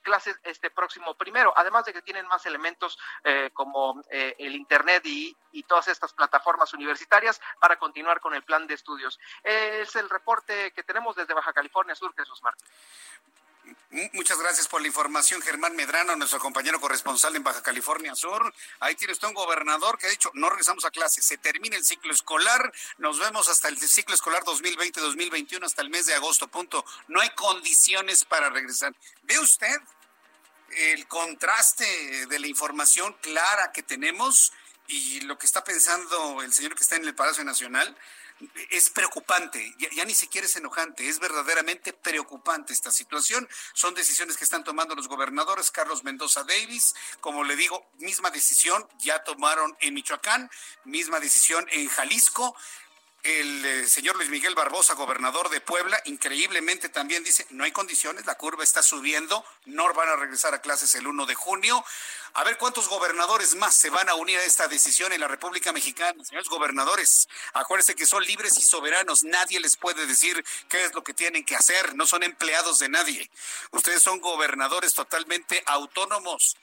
clases 0.02 0.38
este 0.44 0.70
próximo 0.70 1.14
primero, 1.14 1.52
además 1.56 1.84
de 1.84 1.92
que 1.92 2.00
tienen 2.00 2.26
más 2.28 2.46
elementos 2.46 2.98
como 3.52 4.02
el 4.10 4.54
Internet 4.54 5.04
y, 5.04 5.36
y, 5.52 5.62
todas 5.64 5.88
estas 5.88 6.12
plataformas 6.14 6.72
universitarias 6.72 7.40
para 7.60 7.78
continuar 7.78 8.20
con 8.20 8.34
el 8.34 8.42
plan 8.42 8.66
de 8.66 8.74
estudios. 8.74 9.18
es 9.42 9.94
el 9.96 10.08
reporte 10.08 10.72
que 10.72 10.82
tenemos 10.82 11.16
desde 11.16 11.34
Baja 11.34 11.52
California 11.52 11.94
Sur, 11.94 12.14
Jesús 12.16 12.42
Martín. 12.42 12.66
Muchas 14.12 14.38
gracias 14.38 14.68
por 14.68 14.82
la 14.82 14.86
información, 14.86 15.40
Germán 15.40 15.74
Medrano, 15.74 16.14
nuestro 16.14 16.38
compañero 16.38 16.78
corresponsal 16.78 17.34
en 17.36 17.42
Baja 17.42 17.62
California 17.62 18.14
Sur. 18.14 18.52
Ahí 18.80 18.94
tiene 18.94 19.14
usted 19.14 19.28
un 19.28 19.34
gobernador 19.34 19.96
que 19.96 20.06
ha 20.06 20.10
dicho, 20.10 20.30
no 20.34 20.50
regresamos 20.50 20.84
a 20.84 20.90
clase, 20.90 21.22
se 21.22 21.38
termina 21.38 21.74
el 21.74 21.84
ciclo 21.84 22.12
escolar, 22.12 22.70
nos 22.98 23.18
vemos 23.18 23.48
hasta 23.48 23.68
el 23.68 23.78
ciclo 23.78 24.14
escolar 24.14 24.44
2020-2021, 24.44 25.64
hasta 25.64 25.80
el 25.80 25.88
mes 25.88 26.04
de 26.04 26.14
agosto, 26.14 26.48
punto. 26.48 26.84
No 27.08 27.20
hay 27.20 27.30
condiciones 27.30 28.26
para 28.26 28.50
regresar. 28.50 28.94
¿Ve 29.22 29.38
usted 29.38 29.80
el 30.70 31.08
contraste 31.08 32.26
de 32.26 32.38
la 32.38 32.46
información 32.46 33.16
clara 33.22 33.72
que 33.72 33.82
tenemos 33.82 34.52
y 34.86 35.20
lo 35.22 35.38
que 35.38 35.46
está 35.46 35.64
pensando 35.64 36.42
el 36.42 36.52
señor 36.52 36.74
que 36.74 36.82
está 36.82 36.96
en 36.96 37.06
el 37.06 37.14
Palacio 37.14 37.42
Nacional? 37.42 37.96
Es 38.70 38.90
preocupante, 38.90 39.74
ya, 39.78 40.04
ni 40.04 40.14
siquiera 40.14 40.46
es 40.46 40.56
enojante, 40.56 41.08
es 41.08 41.18
verdaderamente 41.18 41.92
preocupante 41.92 42.72
esta 42.72 42.90
situación. 42.90 43.48
Son 43.74 43.94
decisiones 43.94 44.36
que 44.36 44.44
están 44.44 44.64
tomando 44.64 44.94
los 44.94 45.08
gobernadores, 45.08 45.70
Carlos 45.70 46.04
Mendoza 46.04 46.44
Davis, 46.44 46.94
como 47.20 47.44
le 47.44 47.56
digo, 47.56 47.90
misma 47.98 48.30
decisión 48.30 48.86
ya 48.98 49.24
tomaron 49.24 49.76
en 49.80 49.94
Michoacán, 49.94 50.50
misma 50.84 51.20
decisión 51.20 51.66
en 51.70 51.88
Jalisco 51.88 52.54
el 53.22 53.64
eh, 53.64 53.88
señor 53.88 54.16
Luis 54.16 54.30
Miguel 54.30 54.54
Barbosa, 54.54 54.94
gobernador 54.94 55.50
de 55.50 55.60
Puebla, 55.60 56.00
increíblemente 56.04 56.88
también 56.88 57.24
dice, 57.24 57.46
no 57.50 57.64
hay 57.64 57.72
condiciones, 57.72 58.26
la 58.26 58.36
curva 58.36 58.62
está 58.62 58.82
subiendo, 58.82 59.44
no 59.66 59.92
van 59.92 60.08
a 60.08 60.16
regresar 60.16 60.54
a 60.54 60.60
clases 60.60 60.94
el 60.94 61.06
1 61.06 61.26
de 61.26 61.34
junio. 61.34 61.84
A 62.34 62.44
ver 62.44 62.58
cuántos 62.58 62.88
gobernadores 62.88 63.54
más 63.56 63.74
se 63.74 63.90
van 63.90 64.08
a 64.08 64.14
unir 64.14 64.38
a 64.38 64.44
esta 64.44 64.68
decisión 64.68 65.12
en 65.12 65.20
la 65.20 65.28
República 65.28 65.72
Mexicana. 65.72 66.24
Señores 66.24 66.48
gobernadores, 66.48 67.28
acuérdense 67.54 67.94
que 67.94 68.06
son 68.06 68.22
libres 68.24 68.56
y 68.58 68.62
soberanos, 68.62 69.24
nadie 69.24 69.58
les 69.58 69.76
puede 69.76 70.06
decir 70.06 70.44
qué 70.68 70.84
es 70.84 70.94
lo 70.94 71.02
que 71.02 71.14
tienen 71.14 71.44
que 71.44 71.56
hacer, 71.56 71.96
no 71.96 72.06
son 72.06 72.22
empleados 72.22 72.78
de 72.78 72.88
nadie. 72.88 73.30
Ustedes 73.72 74.02
son 74.02 74.20
gobernadores 74.20 74.94
totalmente 74.94 75.62
autónomos 75.66 76.56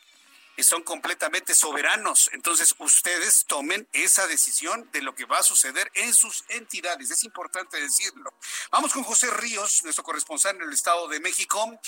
y 0.58 0.64
son 0.64 0.84
completamente 0.84 1.56
soberanos. 1.56 2.30
Entonces, 2.34 2.76
ustedes 2.80 3.46
tomen 3.46 3.88
esa 3.94 4.28
decisión 4.28 4.90
de 4.92 5.02
lo 5.02 5.16
que 5.16 5.26
va 5.26 5.40
a 5.40 5.44
suceder 5.44 5.92
en 5.96 6.14
sus 6.14 6.44
entidades. 6.50 7.12
Es 7.12 7.24
importante 7.24 7.80
decirlo. 7.80 8.34
Vamos 8.72 8.94
con 8.94 9.04
José 9.04 9.30
Ríos, 9.32 9.84
nuestro 9.84 10.04
corresponsal 10.04 10.56
en 10.56 10.64
el 10.64 10.74
Estado 10.74 11.08
de 11.08 11.20
México, 11.20 11.80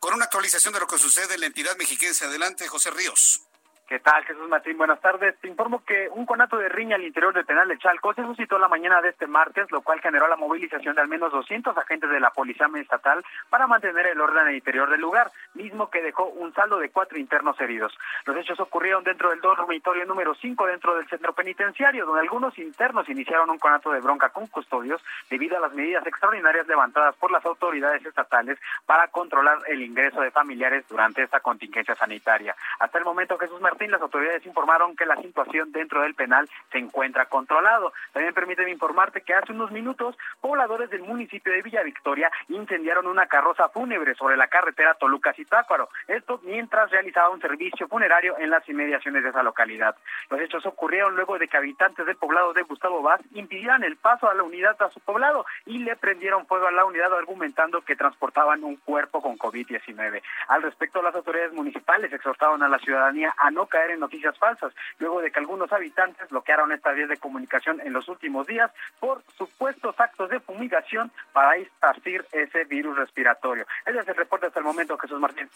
con 0.00 0.14
una 0.14 0.24
actualización 0.24 0.74
de 0.74 0.80
lo 0.80 0.86
que 0.86 0.98
sucede 0.98 1.34
en 1.34 1.40
la 1.40 1.46
entidad 1.46 1.76
mexiquense. 1.76 2.24
Adelante, 2.24 2.68
José 2.68 2.90
Ríos. 2.90 3.47
¿Qué 3.88 4.00
tal, 4.00 4.22
Jesús 4.26 4.46
Martín? 4.50 4.76
Buenas 4.76 5.00
tardes. 5.00 5.34
Te 5.40 5.48
informo 5.48 5.82
que 5.82 6.10
un 6.10 6.26
conato 6.26 6.58
de 6.58 6.68
riña 6.68 6.96
al 6.96 7.04
interior 7.04 7.32
del 7.32 7.46
penal 7.46 7.66
de 7.68 7.78
Chalco 7.78 8.12
se 8.12 8.22
suscitó 8.22 8.58
la 8.58 8.68
mañana 8.68 9.00
de 9.00 9.08
este 9.08 9.26
martes, 9.26 9.70
lo 9.70 9.80
cual 9.80 10.02
generó 10.02 10.28
la 10.28 10.36
movilización 10.36 10.94
de 10.94 11.00
al 11.00 11.08
menos 11.08 11.32
200 11.32 11.74
agentes 11.74 12.10
de 12.10 12.20
la 12.20 12.28
Policía 12.28 12.68
Estatal 12.74 13.24
para 13.48 13.66
mantener 13.66 14.08
el 14.08 14.20
orden 14.20 14.42
en 14.42 14.48
el 14.48 14.56
interior 14.56 14.90
del 14.90 15.00
lugar, 15.00 15.30
mismo 15.54 15.88
que 15.88 16.02
dejó 16.02 16.26
un 16.26 16.52
saldo 16.52 16.78
de 16.78 16.90
cuatro 16.90 17.18
internos 17.18 17.58
heridos. 17.62 17.96
Los 18.26 18.36
hechos 18.36 18.60
ocurrieron 18.60 19.04
dentro 19.04 19.30
del 19.30 19.40
dormitorio 19.40 20.04
número 20.04 20.34
5 20.34 20.66
dentro 20.66 20.94
del 20.94 21.08
centro 21.08 21.32
penitenciario, 21.32 22.04
donde 22.04 22.20
algunos 22.20 22.58
internos 22.58 23.08
iniciaron 23.08 23.48
un 23.48 23.58
conato 23.58 23.90
de 23.90 24.00
bronca 24.00 24.28
con 24.28 24.48
custodios 24.48 25.02
debido 25.30 25.56
a 25.56 25.60
las 25.60 25.72
medidas 25.72 26.06
extraordinarias 26.06 26.66
levantadas 26.66 27.16
por 27.16 27.30
las 27.30 27.44
autoridades 27.46 28.04
estatales 28.04 28.58
para 28.84 29.08
controlar 29.08 29.60
el 29.66 29.80
ingreso 29.80 30.20
de 30.20 30.30
familiares 30.30 30.86
durante 30.90 31.22
esta 31.22 31.40
contingencia 31.40 31.94
sanitaria. 31.94 32.54
Hasta 32.80 32.98
el 32.98 33.04
momento, 33.06 33.38
Jesús 33.38 33.62
Martín, 33.62 33.77
las 33.86 34.02
autoridades 34.02 34.44
informaron 34.44 34.96
que 34.96 35.06
la 35.06 35.16
situación 35.16 35.70
dentro 35.72 36.02
del 36.02 36.14
penal 36.14 36.48
se 36.72 36.78
encuentra 36.78 37.26
controlado. 37.26 37.92
También 38.12 38.34
permíteme 38.34 38.70
informarte 38.70 39.20
que 39.20 39.34
hace 39.34 39.52
unos 39.52 39.70
minutos 39.70 40.16
pobladores 40.40 40.90
del 40.90 41.02
municipio 41.02 41.52
de 41.52 41.62
Villa 41.62 41.82
Victoria 41.82 42.30
incendiaron 42.48 43.06
una 43.06 43.26
carroza 43.26 43.68
fúnebre 43.68 44.14
sobre 44.14 44.36
la 44.36 44.48
carretera 44.48 44.94
Toluca-Zitácuaro. 44.94 45.88
Esto 46.08 46.40
mientras 46.42 46.90
realizaba 46.90 47.30
un 47.30 47.40
servicio 47.40 47.86
funerario 47.88 48.36
en 48.38 48.50
las 48.50 48.68
inmediaciones 48.68 49.22
de 49.22 49.30
esa 49.30 49.42
localidad. 49.42 49.96
Los 50.30 50.40
hechos 50.40 50.66
ocurrieron 50.66 51.14
luego 51.14 51.38
de 51.38 51.46
que 51.46 51.56
habitantes 51.56 52.06
del 52.06 52.16
poblado 52.16 52.52
de 52.52 52.62
Gustavo 52.62 53.02
Vaz 53.02 53.20
impidieran 53.34 53.84
el 53.84 53.96
paso 53.96 54.28
a 54.28 54.34
la 54.34 54.42
unidad 54.42 54.80
a 54.82 54.90
su 54.90 55.00
poblado 55.00 55.46
y 55.66 55.78
le 55.78 55.96
prendieron 55.96 56.46
fuego 56.46 56.66
a 56.66 56.72
la 56.72 56.84
unidad 56.84 57.12
argumentando 57.12 57.82
que 57.82 57.96
transportaban 57.96 58.64
un 58.64 58.76
cuerpo 58.76 59.20
con 59.20 59.38
COVID-19. 59.38 60.22
Al 60.48 60.62
respecto, 60.62 61.02
las 61.02 61.14
autoridades 61.14 61.52
municipales 61.52 62.12
exhortaron 62.12 62.62
a 62.62 62.68
la 62.68 62.78
ciudadanía 62.78 63.34
a 63.36 63.50
no 63.50 63.66
caer 63.68 63.90
en 63.92 64.00
noticias 64.00 64.36
falsas, 64.38 64.72
luego 64.98 65.20
de 65.20 65.30
que 65.30 65.38
algunos 65.38 65.72
habitantes 65.72 66.28
bloquearon 66.28 66.72
esta 66.72 66.92
vía 66.92 67.06
de 67.06 67.16
comunicación 67.16 67.80
en 67.80 67.92
los 67.92 68.08
últimos 68.08 68.46
días 68.46 68.70
por 69.00 69.22
supuestos 69.36 69.98
actos 69.98 70.30
de 70.30 70.40
fumigación 70.40 71.10
para 71.32 71.56
esparcir 71.56 72.26
ese 72.32 72.64
virus 72.64 72.96
respiratorio. 72.96 73.66
Ese 73.86 74.00
es 74.00 74.08
el 74.08 74.16
reporte 74.16 74.46
hasta 74.46 74.60
el 74.60 74.64
momento, 74.64 74.98
Jesús 74.98 75.20
Martín. 75.20 75.48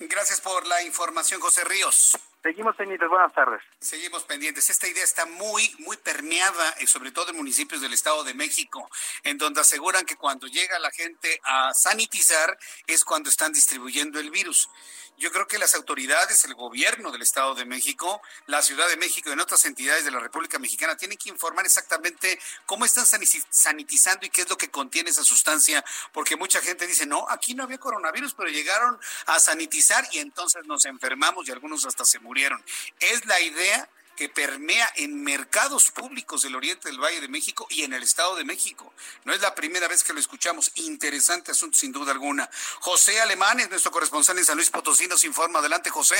Gracias 0.00 0.40
por 0.40 0.64
la 0.68 0.80
información, 0.84 1.40
José 1.40 1.64
Ríos. 1.64 2.16
Seguimos 2.40 2.76
pendientes, 2.76 3.08
buenas 3.08 3.32
tardes. 3.32 3.60
Seguimos 3.80 4.22
pendientes. 4.22 4.70
Esta 4.70 4.86
idea 4.86 5.02
está 5.02 5.26
muy, 5.26 5.74
muy 5.80 5.96
permeada, 5.96 6.70
eh, 6.78 6.86
sobre 6.86 7.10
todo 7.10 7.30
en 7.30 7.36
municipios 7.36 7.80
del 7.80 7.92
Estado 7.92 8.22
de 8.22 8.32
México, 8.32 8.88
en 9.24 9.38
donde 9.38 9.60
aseguran 9.60 10.06
que 10.06 10.14
cuando 10.14 10.46
llega 10.46 10.78
la 10.78 10.92
gente 10.92 11.40
a 11.42 11.74
sanitizar 11.74 12.56
es 12.86 13.04
cuando 13.04 13.28
están 13.28 13.52
distribuyendo 13.52 14.20
el 14.20 14.30
virus. 14.30 14.70
Yo 15.18 15.32
creo 15.32 15.48
que 15.48 15.58
las 15.58 15.74
autoridades, 15.74 16.44
el 16.44 16.54
gobierno 16.54 17.10
del 17.10 17.22
Estado 17.22 17.56
de 17.56 17.64
México, 17.64 18.22
la 18.46 18.62
Ciudad 18.62 18.88
de 18.88 18.96
México 18.96 19.28
y 19.28 19.32
en 19.32 19.40
otras 19.40 19.64
entidades 19.64 20.04
de 20.04 20.12
la 20.12 20.20
República 20.20 20.60
Mexicana 20.60 20.96
tienen 20.96 21.18
que 21.18 21.28
informar 21.28 21.66
exactamente 21.66 22.38
cómo 22.66 22.84
están 22.84 23.04
sanitizando 23.04 24.24
y 24.24 24.30
qué 24.30 24.42
es 24.42 24.48
lo 24.48 24.56
que 24.56 24.70
contiene 24.70 25.10
esa 25.10 25.24
sustancia, 25.24 25.84
porque 26.12 26.36
mucha 26.36 26.60
gente 26.60 26.86
dice, 26.86 27.04
no, 27.04 27.26
aquí 27.28 27.54
no 27.54 27.64
había 27.64 27.78
coronavirus, 27.78 28.34
pero 28.34 28.48
llegaron 28.48 28.98
a 29.26 29.40
sanitizar 29.40 30.06
y 30.12 30.18
entonces 30.18 30.64
nos 30.66 30.84
enfermamos 30.84 31.48
y 31.48 31.52
algunos 31.52 31.84
hasta 31.84 32.04
se 32.04 32.20
murieron. 32.20 32.64
Es 33.00 33.26
la 33.26 33.40
idea 33.40 33.88
que 34.18 34.28
permea 34.28 34.84
en 34.96 35.22
mercados 35.22 35.92
públicos 35.92 36.42
del 36.42 36.56
oriente 36.56 36.88
del 36.88 36.98
Valle 36.98 37.20
de 37.20 37.28
México 37.28 37.68
y 37.70 37.84
en 37.84 37.92
el 37.92 38.02
Estado 38.02 38.34
de 38.34 38.44
México. 38.44 38.92
No 39.24 39.32
es 39.32 39.40
la 39.40 39.54
primera 39.54 39.86
vez 39.86 40.02
que 40.02 40.12
lo 40.12 40.18
escuchamos. 40.18 40.76
Interesante 40.76 41.52
asunto, 41.52 41.76
sin 41.76 41.92
duda 41.92 42.10
alguna. 42.10 42.48
José 42.80 43.20
Alemán 43.20 43.60
es 43.60 43.70
nuestro 43.70 43.92
corresponsal 43.92 44.36
en 44.36 44.44
San 44.44 44.56
Luis 44.56 44.72
Potosí. 44.72 45.06
Nos 45.06 45.22
informa. 45.22 45.60
Adelante, 45.60 45.90
José. 45.90 46.16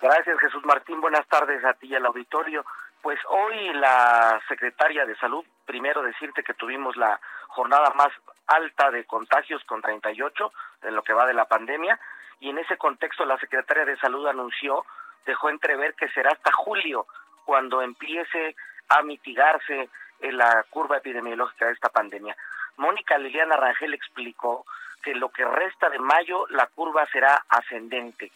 Gracias, 0.00 0.38
Jesús 0.38 0.64
Martín. 0.64 1.00
Buenas 1.00 1.26
tardes 1.26 1.64
a 1.64 1.74
ti 1.74 1.88
y 1.88 1.96
al 1.96 2.06
auditorio. 2.06 2.64
Pues 3.02 3.18
hoy 3.28 3.72
la 3.74 4.40
secretaria 4.46 5.04
de 5.04 5.16
Salud, 5.16 5.44
primero 5.66 6.02
decirte 6.02 6.44
que 6.44 6.54
tuvimos 6.54 6.96
la 6.96 7.20
jornada 7.48 7.90
más 7.96 8.12
alta 8.46 8.92
de 8.92 9.04
contagios 9.06 9.60
con 9.64 9.82
38 9.82 10.52
en 10.82 10.94
lo 10.94 11.02
que 11.02 11.14
va 11.14 11.26
de 11.26 11.34
la 11.34 11.46
pandemia 11.46 11.98
y 12.38 12.50
en 12.50 12.58
ese 12.58 12.76
contexto 12.76 13.24
la 13.24 13.38
secretaria 13.38 13.84
de 13.84 13.96
Salud 13.98 14.26
anunció 14.28 14.84
dejó 15.26 15.50
entrever 15.50 15.94
que 15.94 16.08
será 16.08 16.30
hasta 16.30 16.52
julio 16.52 17.06
cuando 17.44 17.82
empiece 17.82 18.54
a 18.88 19.02
mitigarse 19.02 19.88
la 20.20 20.64
curva 20.70 20.98
epidemiológica 20.98 21.66
de 21.66 21.72
esta 21.72 21.88
pandemia. 21.88 22.36
Mónica 22.76 23.18
Liliana 23.18 23.56
Rangel 23.56 23.94
explicó 23.94 24.64
que 25.02 25.14
lo 25.14 25.30
que 25.30 25.44
resta 25.44 25.90
de 25.90 25.98
mayo 25.98 26.46
la 26.50 26.66
curva 26.66 27.06
será 27.12 27.44
ascendente. 27.48 28.30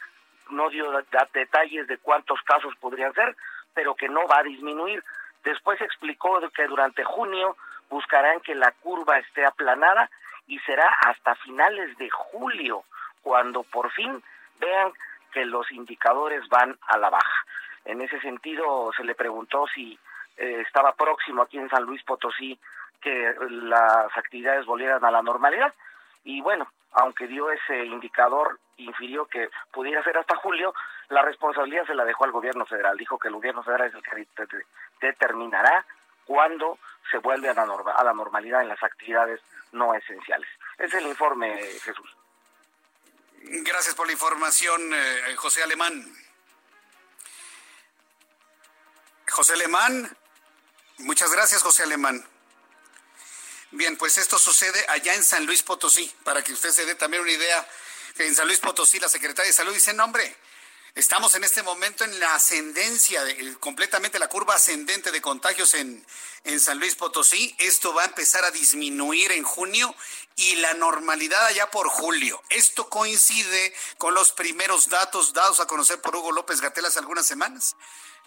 No 0.50 0.68
dio 0.68 0.90
detalles 1.32 1.86
de 1.86 1.98
cuántos 1.98 2.40
casos 2.42 2.74
podrían 2.80 3.14
ser, 3.14 3.36
pero 3.74 3.94
que 3.94 4.08
no 4.08 4.26
va 4.26 4.38
a 4.38 4.42
disminuir. 4.42 5.02
Después 5.44 5.80
explicó 5.80 6.40
que 6.50 6.66
durante 6.66 7.04
junio 7.04 7.56
buscarán 7.88 8.40
que 8.40 8.54
la 8.54 8.72
curva 8.72 9.18
esté 9.18 9.44
aplanada 9.44 10.10
y 10.48 10.58
será 10.60 10.88
hasta 11.06 11.34
finales 11.36 11.96
de 11.98 12.10
julio 12.10 12.84
cuando 13.22 13.62
por 13.64 13.90
fin 13.92 14.22
vean 14.58 14.92
que 15.32 15.44
los 15.44 15.70
indicadores 15.72 16.48
van 16.48 16.76
a 16.88 16.98
la 16.98 17.10
baja. 17.10 17.44
En 17.84 18.00
ese 18.00 18.20
sentido, 18.20 18.90
se 18.96 19.04
le 19.04 19.14
preguntó 19.14 19.66
si 19.74 19.98
eh, 20.36 20.62
estaba 20.66 20.92
próximo 20.92 21.42
aquí 21.42 21.58
en 21.58 21.70
San 21.70 21.84
Luis 21.84 22.02
Potosí 22.02 22.58
que 23.00 23.34
las 23.48 24.16
actividades 24.16 24.66
volvieran 24.66 25.04
a 25.04 25.10
la 25.10 25.22
normalidad. 25.22 25.72
Y 26.24 26.40
bueno, 26.40 26.66
aunque 26.92 27.26
dio 27.26 27.50
ese 27.50 27.84
indicador, 27.84 28.58
infirió 28.78 29.26
que 29.26 29.48
pudiera 29.72 30.02
ser 30.02 30.18
hasta 30.18 30.36
julio, 30.36 30.74
la 31.08 31.22
responsabilidad 31.22 31.86
se 31.86 31.94
la 31.94 32.04
dejó 32.04 32.24
al 32.24 32.32
gobierno 32.32 32.66
federal. 32.66 32.96
Dijo 32.96 33.18
que 33.18 33.28
el 33.28 33.34
gobierno 33.34 33.62
federal 33.62 33.88
es 33.88 33.94
el 33.94 34.02
que 34.02 34.26
determinará 35.00 35.84
cuándo 36.24 36.78
se 37.10 37.18
vuelve 37.18 37.48
a 37.48 37.54
la, 37.54 37.62
a 37.62 38.04
la 38.04 38.12
normalidad 38.12 38.62
en 38.62 38.68
las 38.68 38.82
actividades 38.82 39.40
no 39.72 39.94
esenciales. 39.94 40.48
Es 40.78 40.92
el 40.94 41.06
informe, 41.06 41.54
Jesús. 41.56 42.15
Gracias 43.48 43.94
por 43.94 44.08
la 44.08 44.12
información, 44.12 44.92
eh, 44.92 45.36
José 45.36 45.62
Alemán. 45.62 46.12
José 49.30 49.52
Alemán, 49.52 50.18
muchas 50.98 51.30
gracias, 51.30 51.62
José 51.62 51.84
Alemán. 51.84 52.28
Bien, 53.70 53.96
pues 53.96 54.18
esto 54.18 54.36
sucede 54.36 54.84
allá 54.88 55.14
en 55.14 55.22
San 55.22 55.46
Luis 55.46 55.62
Potosí, 55.62 56.12
para 56.24 56.42
que 56.42 56.52
usted 56.52 56.70
se 56.72 56.86
dé 56.86 56.96
también 56.96 57.22
una 57.22 57.30
idea. 57.30 57.68
En 58.18 58.34
San 58.34 58.48
Luis 58.48 58.58
Potosí, 58.58 58.98
la 58.98 59.08
secretaria 59.08 59.48
de 59.48 59.56
Salud 59.56 59.72
dice, 59.72 59.94
no, 59.94 60.02
hombre, 60.02 60.36
Estamos 60.96 61.34
en 61.34 61.44
este 61.44 61.62
momento 61.62 62.04
en 62.04 62.18
la 62.18 62.34
ascendencia, 62.36 63.22
completamente 63.60 64.18
la 64.18 64.28
curva 64.28 64.54
ascendente 64.54 65.12
de 65.12 65.20
contagios 65.20 65.74
en, 65.74 66.02
en 66.44 66.58
San 66.58 66.78
Luis 66.78 66.94
Potosí. 66.94 67.54
Esto 67.58 67.92
va 67.92 68.04
a 68.04 68.06
empezar 68.06 68.46
a 68.46 68.50
disminuir 68.50 69.30
en 69.32 69.44
junio 69.44 69.94
y 70.36 70.54
la 70.54 70.72
normalidad 70.72 71.44
allá 71.44 71.70
por 71.70 71.90
julio. 71.90 72.42
Esto 72.48 72.88
coincide 72.88 73.74
con 73.98 74.14
los 74.14 74.32
primeros 74.32 74.88
datos 74.88 75.34
dados 75.34 75.60
a 75.60 75.66
conocer 75.66 76.00
por 76.00 76.16
Hugo 76.16 76.32
López 76.32 76.62
Gatel 76.62 76.86
hace 76.86 77.00
algunas 77.00 77.26
semanas. 77.26 77.76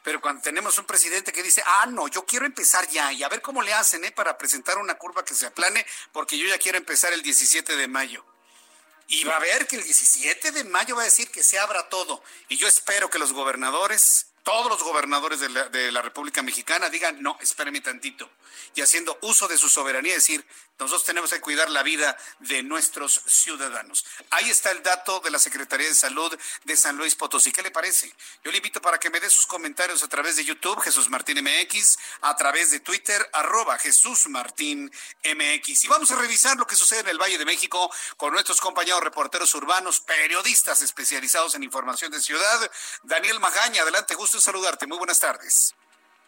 Pero 0.04 0.22
cuando 0.22 0.44
tenemos 0.44 0.78
un 0.78 0.86
presidente 0.86 1.32
que 1.32 1.42
dice, 1.42 1.64
ah, 1.66 1.88
no, 1.88 2.08
yo 2.08 2.24
quiero 2.28 2.46
empezar 2.46 2.88
ya 2.90 3.12
y 3.12 3.24
a 3.24 3.30
ver 3.30 3.42
cómo 3.42 3.64
le 3.64 3.74
hacen 3.74 4.06
¿eh? 4.06 4.12
para 4.12 4.38
presentar 4.38 4.78
una 4.78 4.94
curva 4.94 5.26
que 5.26 5.34
se 5.34 5.48
aplane, 5.48 5.88
porque 6.12 6.38
yo 6.38 6.48
ya 6.48 6.60
quiero 6.60 6.78
empezar 6.78 7.14
el 7.14 7.24
17 7.24 7.76
de 7.76 7.88
mayo. 7.88 8.24
Y 9.12 9.24
va 9.24 9.36
a 9.36 9.40
ver 9.40 9.66
que 9.68 9.76
el 9.76 9.84
17 9.84 10.52
de 10.52 10.64
mayo 10.66 10.96
va 10.96 11.02
a 11.02 11.06
decir 11.06 11.30
que 11.30 11.42
se 11.42 11.58
abra 11.58 11.90
todo. 11.90 12.24
Y 12.48 12.58
yo 12.58 12.68
espero 12.68 13.10
que 13.10 13.18
los 13.18 13.34
gobernadores, 13.34 14.28
todos 14.44 14.70
los 14.70 14.84
gobernadores 14.84 15.40
de 15.40 15.50
la, 15.50 15.68
de 15.68 15.92
la 15.92 16.04
República 16.04 16.44
Mexicana 16.44 16.90
digan, 16.90 17.20
no, 17.22 17.36
espérame 17.42 17.82
tantito. 17.82 18.30
Y 18.76 18.82
haciendo 18.82 19.18
uso 19.24 19.48
de 19.48 19.58
su 19.58 19.68
soberanía, 19.68 20.14
decir, 20.14 20.46
nosotros 20.80 21.04
tenemos 21.04 21.30
que 21.30 21.42
cuidar 21.42 21.70
la 21.70 21.84
vida 21.84 22.18
de 22.40 22.64
nuestros 22.64 23.22
ciudadanos. 23.26 24.06
Ahí 24.30 24.50
está 24.50 24.72
el 24.72 24.82
dato 24.82 25.20
de 25.20 25.30
la 25.30 25.40
Secretaría 25.40 25.88
de 25.88 25.96
Salud 25.96 26.38
de 26.64 26.78
San 26.78 26.96
Luis 26.96 27.16
Potosí. 27.16 27.52
¿Qué 27.52 27.62
le 27.62 27.72
parece? 27.72 28.14
Yo 28.44 28.52
le 28.52 28.58
invito 28.58 28.82
para 28.82 28.98
que 28.98 29.10
me 29.10 29.20
dé 29.20 29.30
sus 29.30 29.46
comentarios 29.46 30.04
a 30.04 30.08
través 30.08 30.38
de 30.38 30.46
YouTube, 30.46 30.80
Jesús 30.82 31.10
Martín 31.10 31.44
MX, 31.44 31.98
a 32.22 32.36
través 32.36 32.72
de 32.72 32.80
Twitter, 32.80 33.30
arroba 33.34 33.78
Jesús 33.78 34.28
Martín 34.30 34.92
MX. 35.24 35.84
Y 35.84 35.88
vamos 35.88 36.12
a 36.12 36.16
revisar 36.16 36.58
lo 36.58 36.66
que 36.66 36.76
sucede 36.76 37.02
en 37.02 37.10
el 37.10 37.18
Valle 37.18 37.38
de 37.38 37.46
México 37.46 37.92
con 38.16 38.34
nuestros 38.34 38.62
compañeros 38.62 39.04
reporteros 39.04 39.54
urbanos, 39.56 40.00
periodistas 40.00 40.82
especializados 40.82 41.56
en 41.56 41.64
información 41.64 42.12
de 42.12 42.22
ciudad. 42.22 42.72
Daniel 43.04 43.40
Magaña, 43.40 43.82
adelante, 43.82 44.16
gusto 44.16 44.38
en 44.38 44.42
saludarte. 44.42 44.88
Muy 44.88 44.98
buenas 44.98 45.20
tardes. 45.20 45.76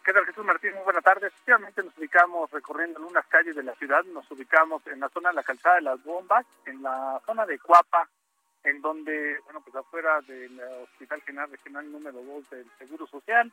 ¿Qué 0.04 0.12
tal 0.12 0.26
Jesús 0.26 0.44
Martín? 0.44 0.72
Muy 0.74 0.82
buenas 0.82 1.04
tardes. 1.04 1.32
Efectivamente 1.32 1.80
nos 1.84 1.96
ubicamos 1.96 2.50
recorriendo 2.50 2.98
en 2.98 3.06
unas 3.06 3.24
calles 3.26 3.54
de 3.54 3.62
la 3.62 3.72
ciudad, 3.76 4.02
nos 4.06 4.28
ubicamos 4.32 4.84
en 4.88 4.98
la 4.98 5.08
zona 5.10 5.28
de 5.28 5.36
la 5.36 5.44
calzada 5.44 5.76
de 5.76 5.82
las 5.82 6.02
bombas, 6.02 6.44
en 6.66 6.82
la 6.82 7.20
zona 7.24 7.46
de 7.46 7.56
Cuapa, 7.60 8.08
en 8.64 8.80
donde, 8.82 9.38
bueno, 9.44 9.60
pues 9.60 9.76
afuera 9.76 10.20
del 10.22 10.60
Hospital 10.82 11.22
General 11.22 11.48
Regional 11.48 11.92
número 11.92 12.20
2 12.20 12.50
del 12.50 12.66
Seguro 12.78 13.06
Social, 13.06 13.52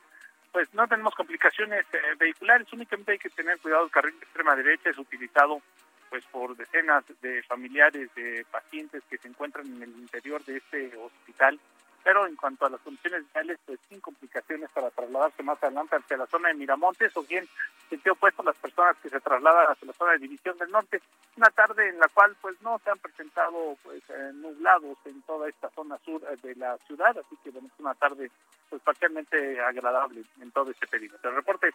pues 0.50 0.74
no 0.74 0.88
tenemos 0.88 1.14
complicaciones 1.14 1.86
eh, 1.92 1.98
vehiculares, 2.18 2.66
únicamente 2.72 3.12
hay 3.12 3.18
que 3.18 3.30
tener 3.30 3.60
cuidado, 3.60 3.84
el 3.84 3.92
carril 3.92 4.18
de 4.18 4.24
extrema 4.24 4.56
derecha 4.56 4.90
es 4.90 4.98
utilizado 4.98 5.62
pues 6.08 6.24
por 6.26 6.56
decenas 6.56 7.04
de 7.22 7.44
familiares 7.44 8.12
de 8.16 8.44
pacientes 8.50 9.04
que 9.08 9.18
se 9.18 9.28
encuentran 9.28 9.68
en 9.68 9.84
el 9.84 9.90
interior 9.90 10.44
de 10.44 10.56
este 10.56 10.96
hospital 10.96 11.60
pero 12.02 12.26
en 12.26 12.36
cuanto 12.36 12.66
a 12.66 12.70
las 12.70 12.80
condiciones 12.80 13.24
viales, 13.32 13.58
pues 13.66 13.78
sin 13.88 14.00
complicaciones 14.00 14.70
para 14.70 14.90
trasladarse 14.90 15.42
más 15.42 15.62
adelante 15.62 15.96
hacia 15.96 16.16
la 16.16 16.26
zona 16.26 16.48
de 16.48 16.54
Miramontes 16.54 17.16
o 17.16 17.22
bien 17.22 17.48
sentido 17.88 18.14
opuesto 18.14 18.42
las 18.42 18.56
personas 18.56 18.96
que 19.02 19.08
se 19.08 19.20
trasladan 19.20 19.70
hacia 19.70 19.86
la 19.86 19.92
zona 19.92 20.12
de 20.12 20.18
División 20.18 20.56
del 20.58 20.70
Norte. 20.70 21.00
Una 21.36 21.50
tarde 21.50 21.88
en 21.88 21.98
la 21.98 22.08
cual 22.08 22.36
pues 22.40 22.60
no 22.62 22.78
se 22.82 22.90
han 22.90 22.98
presentado 22.98 23.76
pues 23.82 24.02
eh, 24.08 24.30
nublados 24.34 24.96
en 25.04 25.20
toda 25.22 25.48
esta 25.48 25.68
zona 25.70 25.98
sur 26.04 26.22
eh, 26.24 26.36
de 26.42 26.54
la 26.56 26.76
ciudad, 26.78 27.16
así 27.18 27.36
que 27.42 27.50
bueno, 27.50 27.68
es 27.72 27.80
una 27.80 27.94
tarde 27.94 28.30
pues 28.68 28.80
parcialmente 28.82 29.60
agradable 29.60 30.22
en 30.40 30.50
todo 30.52 30.70
este 30.70 30.86
período. 30.86 31.18
El 31.22 31.34
reporte, 31.34 31.70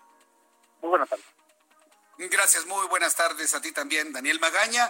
muy 0.81 0.89
buenas 0.89 1.09
tardes. 1.09 1.44
Gracias, 2.17 2.65
muy 2.65 2.87
buenas 2.87 3.13
tardes 3.13 3.53
a 3.53 3.61
ti 3.61 3.73
también, 3.73 4.13
Daniel 4.13 4.39
Magaña. 4.39 4.89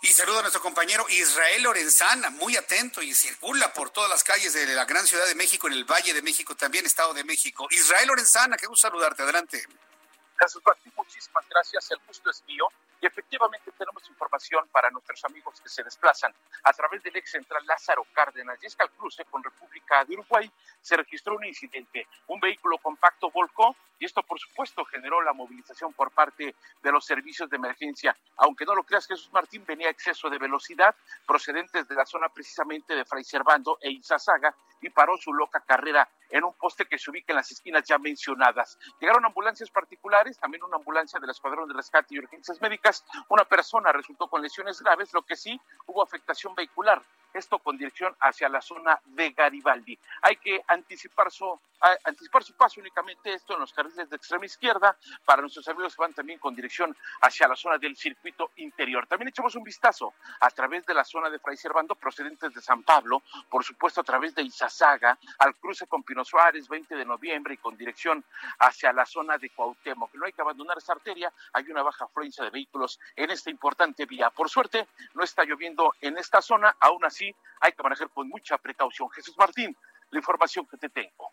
Y 0.00 0.08
saludo 0.08 0.38
a 0.38 0.40
nuestro 0.42 0.62
compañero 0.62 1.04
Israel 1.10 1.64
Lorenzana, 1.64 2.30
muy 2.30 2.56
atento 2.56 3.02
y 3.02 3.14
circula 3.14 3.74
por 3.74 3.90
todas 3.90 4.08
las 4.08 4.24
calles 4.24 4.54
de 4.54 4.66
la 4.68 4.86
gran 4.86 5.06
ciudad 5.06 5.26
de 5.26 5.34
México, 5.34 5.66
en 5.66 5.74
el 5.74 5.84
Valle 5.84 6.14
de 6.14 6.22
México, 6.22 6.56
también 6.56 6.86
Estado 6.86 7.12
de 7.12 7.24
México. 7.24 7.68
Israel 7.70 8.08
Lorenzana, 8.08 8.56
qué 8.56 8.66
gusto 8.66 8.88
saludarte, 8.88 9.22
adelante. 9.22 9.66
Jesús 10.42 10.62
Martín, 10.66 10.92
muchísimas 10.96 11.48
gracias, 11.48 11.90
el 11.92 12.00
gusto 12.06 12.30
es 12.30 12.42
mío. 12.46 12.66
Y 13.00 13.06
efectivamente 13.06 13.70
tenemos 13.78 14.08
información 14.08 14.66
para 14.72 14.90
nuestros 14.90 15.24
amigos 15.24 15.60
que 15.60 15.68
se 15.68 15.82
desplazan 15.82 16.32
a 16.64 16.72
través 16.72 17.02
del 17.02 17.16
ex 17.16 17.30
central 17.30 17.64
Lázaro 17.66 18.04
Cárdenas. 18.12 18.58
Y 18.62 18.66
es 18.66 18.76
que 18.76 18.82
al 18.82 18.90
cruce 18.90 19.24
con 19.24 19.42
República 19.42 20.04
de 20.04 20.14
Uruguay 20.14 20.50
se 20.80 20.96
registró 20.96 21.36
un 21.36 21.44
incidente. 21.44 22.06
Un 22.28 22.40
vehículo 22.40 22.78
compacto 22.78 23.30
volcó 23.30 23.76
y 23.98 24.04
esto, 24.04 24.22
por 24.24 24.38
supuesto, 24.38 24.84
generó 24.84 25.22
la 25.22 25.32
movilización 25.32 25.92
por 25.92 26.10
parte 26.10 26.56
de 26.82 26.92
los 26.92 27.04
servicios 27.04 27.48
de 27.48 27.56
emergencia. 27.56 28.16
Aunque 28.36 28.64
no 28.64 28.74
lo 28.74 28.82
creas, 28.82 29.06
Jesús 29.06 29.32
Martín 29.32 29.64
venía 29.64 29.88
a 29.88 29.90
exceso 29.90 30.28
de 30.28 30.38
velocidad 30.38 30.94
procedentes 31.24 31.86
de 31.86 31.94
la 31.94 32.04
zona 32.04 32.28
precisamente 32.28 32.96
de 32.96 33.04
Fray 33.04 33.22
Servando 33.22 33.78
e 33.80 33.92
Izazaga 33.92 34.54
y 34.82 34.90
paró 34.90 35.16
su 35.16 35.32
loca 35.32 35.60
carrera 35.60 36.08
en 36.28 36.44
un 36.44 36.54
poste 36.54 36.86
que 36.86 36.98
se 36.98 37.10
ubica 37.10 37.32
en 37.32 37.36
las 37.36 37.50
esquinas 37.50 37.84
ya 37.84 37.98
mencionadas. 37.98 38.78
Llegaron 39.00 39.24
ambulancias 39.24 39.70
particulares, 39.70 40.38
también 40.38 40.62
una 40.64 40.76
ambulancia 40.76 41.20
del 41.20 41.30
Escuadrón 41.30 41.68
de 41.68 41.74
Rescate 41.74 42.14
y 42.14 42.18
Urgencias 42.18 42.60
Médicas. 42.60 43.04
Una 43.28 43.44
persona 43.44 43.92
resultó 43.92 44.28
con 44.28 44.42
lesiones 44.42 44.80
graves, 44.80 45.12
lo 45.12 45.22
que 45.22 45.36
sí 45.36 45.60
hubo 45.86 46.02
afectación 46.02 46.54
vehicular 46.54 47.02
esto 47.34 47.58
con 47.58 47.76
dirección 47.76 48.14
hacia 48.20 48.48
la 48.48 48.60
zona 48.60 49.00
de 49.04 49.30
Garibaldi. 49.30 49.98
Hay 50.22 50.36
que 50.36 50.62
anticipar 50.68 51.30
su, 51.30 51.58
anticipar 52.04 52.44
su 52.44 52.54
paso 52.54 52.80
únicamente 52.80 53.32
esto 53.32 53.54
en 53.54 53.60
los 53.60 53.72
carriles 53.72 54.08
de 54.08 54.16
extrema 54.16 54.46
izquierda 54.46 54.96
para 55.24 55.42
nuestros 55.42 55.66
amigos 55.68 55.94
que 55.96 56.02
van 56.02 56.14
también 56.14 56.38
con 56.38 56.54
dirección 56.54 56.96
hacia 57.20 57.48
la 57.48 57.56
zona 57.56 57.78
del 57.78 57.96
circuito 57.96 58.50
interior. 58.56 59.06
También 59.06 59.28
echamos 59.28 59.54
un 59.54 59.64
vistazo 59.64 60.14
a 60.40 60.50
través 60.50 60.84
de 60.86 60.94
la 60.94 61.04
zona 61.04 61.30
de 61.30 61.38
Fray 61.38 61.56
Servando 61.56 61.94
procedentes 61.94 62.52
de 62.52 62.60
San 62.60 62.82
Pablo, 62.82 63.22
por 63.48 63.64
supuesto 63.64 64.00
a 64.00 64.04
través 64.04 64.34
de 64.34 64.42
Izazaga, 64.72 65.18
al 65.38 65.54
cruce 65.56 65.86
con 65.86 66.02
Pino 66.02 66.24
Suárez, 66.24 66.68
20 66.68 66.94
de 66.94 67.04
noviembre 67.04 67.54
y 67.54 67.56
con 67.58 67.76
dirección 67.76 68.24
hacia 68.58 68.92
la 68.92 69.04
zona 69.04 69.38
de 69.38 69.50
Cuauhtémoc. 69.50 70.14
No 70.14 70.26
hay 70.26 70.32
que 70.32 70.40
abandonar 70.40 70.78
esa 70.78 70.92
arteria, 70.92 71.32
hay 71.52 71.70
una 71.70 71.82
baja 71.82 72.04
afluencia 72.04 72.44
de 72.44 72.50
vehículos 72.50 72.98
en 73.16 73.30
esta 73.30 73.50
importante 73.50 74.06
vía. 74.06 74.30
Por 74.30 74.48
suerte, 74.48 74.88
no 75.14 75.22
está 75.22 75.44
lloviendo 75.44 75.94
en 76.00 76.16
esta 76.18 76.40
zona, 76.40 76.74
aún 76.80 77.04
así 77.04 77.34
hay 77.60 77.72
que 77.72 77.82
manejar 77.82 78.08
con 78.10 78.28
mucha 78.28 78.58
precaución. 78.58 79.10
Jesús 79.10 79.36
Martín, 79.36 79.76
la 80.10 80.18
información 80.18 80.66
que 80.66 80.76
te 80.76 80.88
tengo. 80.88 81.30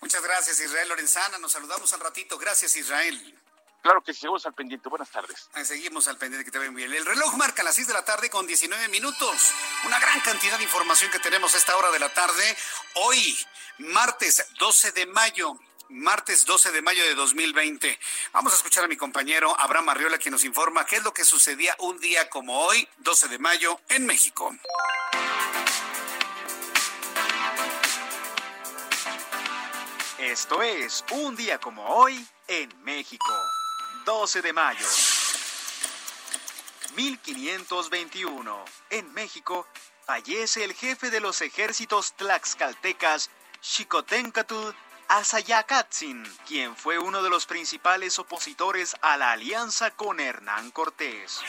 Muchas 0.00 0.22
gracias, 0.22 0.60
Israel 0.60 0.88
Lorenzana. 0.88 1.38
Nos 1.38 1.52
saludamos 1.52 1.92
al 1.92 2.00
ratito. 2.00 2.38
Gracias, 2.38 2.76
Israel. 2.76 3.38
Claro 3.82 4.02
que 4.02 4.12
sí, 4.12 4.20
seguimos 4.20 4.44
al 4.46 4.54
pendiente. 4.54 4.88
Buenas 4.88 5.10
tardes. 5.10 5.48
Seguimos 5.64 6.08
al 6.08 6.18
pendiente, 6.18 6.44
que 6.44 6.50
te 6.50 6.58
ven 6.58 6.74
bien. 6.74 6.92
El 6.92 7.06
reloj 7.06 7.34
marca 7.36 7.62
las 7.62 7.74
6 7.76 7.86
de 7.86 7.94
la 7.94 8.04
tarde 8.04 8.28
con 8.28 8.46
19 8.46 8.88
minutos. 8.88 9.52
Una 9.84 9.98
gran 9.98 10.20
cantidad 10.20 10.58
de 10.58 10.64
información 10.64 11.10
que 11.10 11.18
tenemos 11.18 11.54
a 11.54 11.58
esta 11.58 11.76
hora 11.76 11.90
de 11.90 11.98
la 11.98 12.12
tarde. 12.12 12.56
Hoy, 12.94 13.38
martes 13.78 14.44
12 14.58 14.92
de 14.92 15.06
mayo 15.06 15.58
martes 15.90 16.44
12 16.44 16.70
de 16.72 16.82
mayo 16.82 17.02
de 17.02 17.14
2020. 17.14 17.98
Vamos 18.32 18.52
a 18.52 18.56
escuchar 18.56 18.84
a 18.84 18.88
mi 18.88 18.96
compañero 18.96 19.58
Abraham 19.58 19.88
Arriola, 19.88 20.18
quien 20.18 20.32
nos 20.32 20.44
informa 20.44 20.84
qué 20.84 20.96
es 20.96 21.02
lo 21.02 21.14
que 21.14 21.24
sucedía 21.24 21.74
un 21.78 21.98
día 21.98 22.28
como 22.28 22.60
hoy, 22.60 22.86
12 22.98 23.28
de 23.28 23.38
mayo, 23.38 23.80
en 23.88 24.06
México. 24.06 24.54
Esto 30.18 30.62
es 30.62 31.04
un 31.12 31.36
día 31.36 31.58
como 31.58 31.86
hoy 31.86 32.26
en 32.48 32.70
México, 32.82 33.32
12 34.08 34.40
de 34.40 34.54
mayo. 34.54 34.86
1521. 36.96 38.64
En 38.88 39.12
México 39.12 39.66
fallece 40.06 40.64
el 40.64 40.72
jefe 40.72 41.10
de 41.10 41.20
los 41.20 41.42
ejércitos 41.42 42.14
tlaxcaltecas, 42.14 43.28
Xicoténcatl 43.60 44.70
Asayakatzin, 45.08 46.24
quien 46.46 46.74
fue 46.74 46.98
uno 46.98 47.22
de 47.22 47.28
los 47.28 47.44
principales 47.44 48.18
opositores 48.18 48.96
a 49.02 49.18
la 49.18 49.32
alianza 49.32 49.90
con 49.90 50.20
Hernán 50.20 50.70
Cortés. 50.70 51.40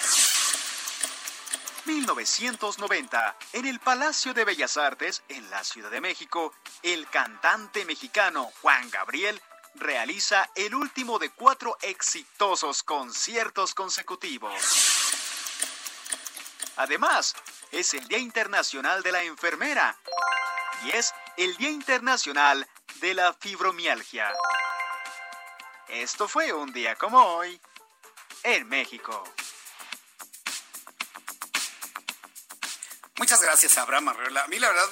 1990, 1.86 3.38
en 3.54 3.68
el 3.68 3.80
Palacio 3.80 4.34
de 4.34 4.44
Bellas 4.44 4.76
Artes, 4.76 5.24
en 5.30 5.50
la 5.50 5.64
Ciudad 5.64 5.92
de 5.92 6.02
México, 6.02 6.54
el 6.84 7.08
cantante 7.08 7.86
mexicano 7.86 8.52
Juan 8.62 8.90
Gabriel 8.90 9.42
realiza 9.76 10.50
el 10.56 10.76
último 10.76 11.20
de 11.20 11.30
cuatro 11.30 11.78
exitosos 11.82 12.84
conciertos 12.84 13.74
consecutivos. 13.74 14.54
Además, 16.78 17.36
es 17.72 17.94
el 17.94 18.08
Día 18.08 18.20
Internacional 18.20 19.04
de 19.04 19.12
la 19.12 19.24
Enfermera 19.24 19.98
y 20.84 20.92
es 20.92 21.14
el 21.38 21.56
Día 21.58 21.70
Internacional 21.70 22.68
de 22.96 23.14
la 23.14 23.34
fibromialgia. 23.34 24.34
Esto 25.88 26.28
fue 26.28 26.54
un 26.54 26.72
día 26.72 26.96
como 26.96 27.20
hoy 27.20 27.60
en 28.44 28.68
México. 28.68 29.24
Muchas 33.20 33.42
gracias 33.42 33.78
Abraham 33.78 34.08
Arreola. 34.08 34.44
A 34.46 34.48
mí 34.48 34.60
la 34.60 34.70
verdad 34.70 34.86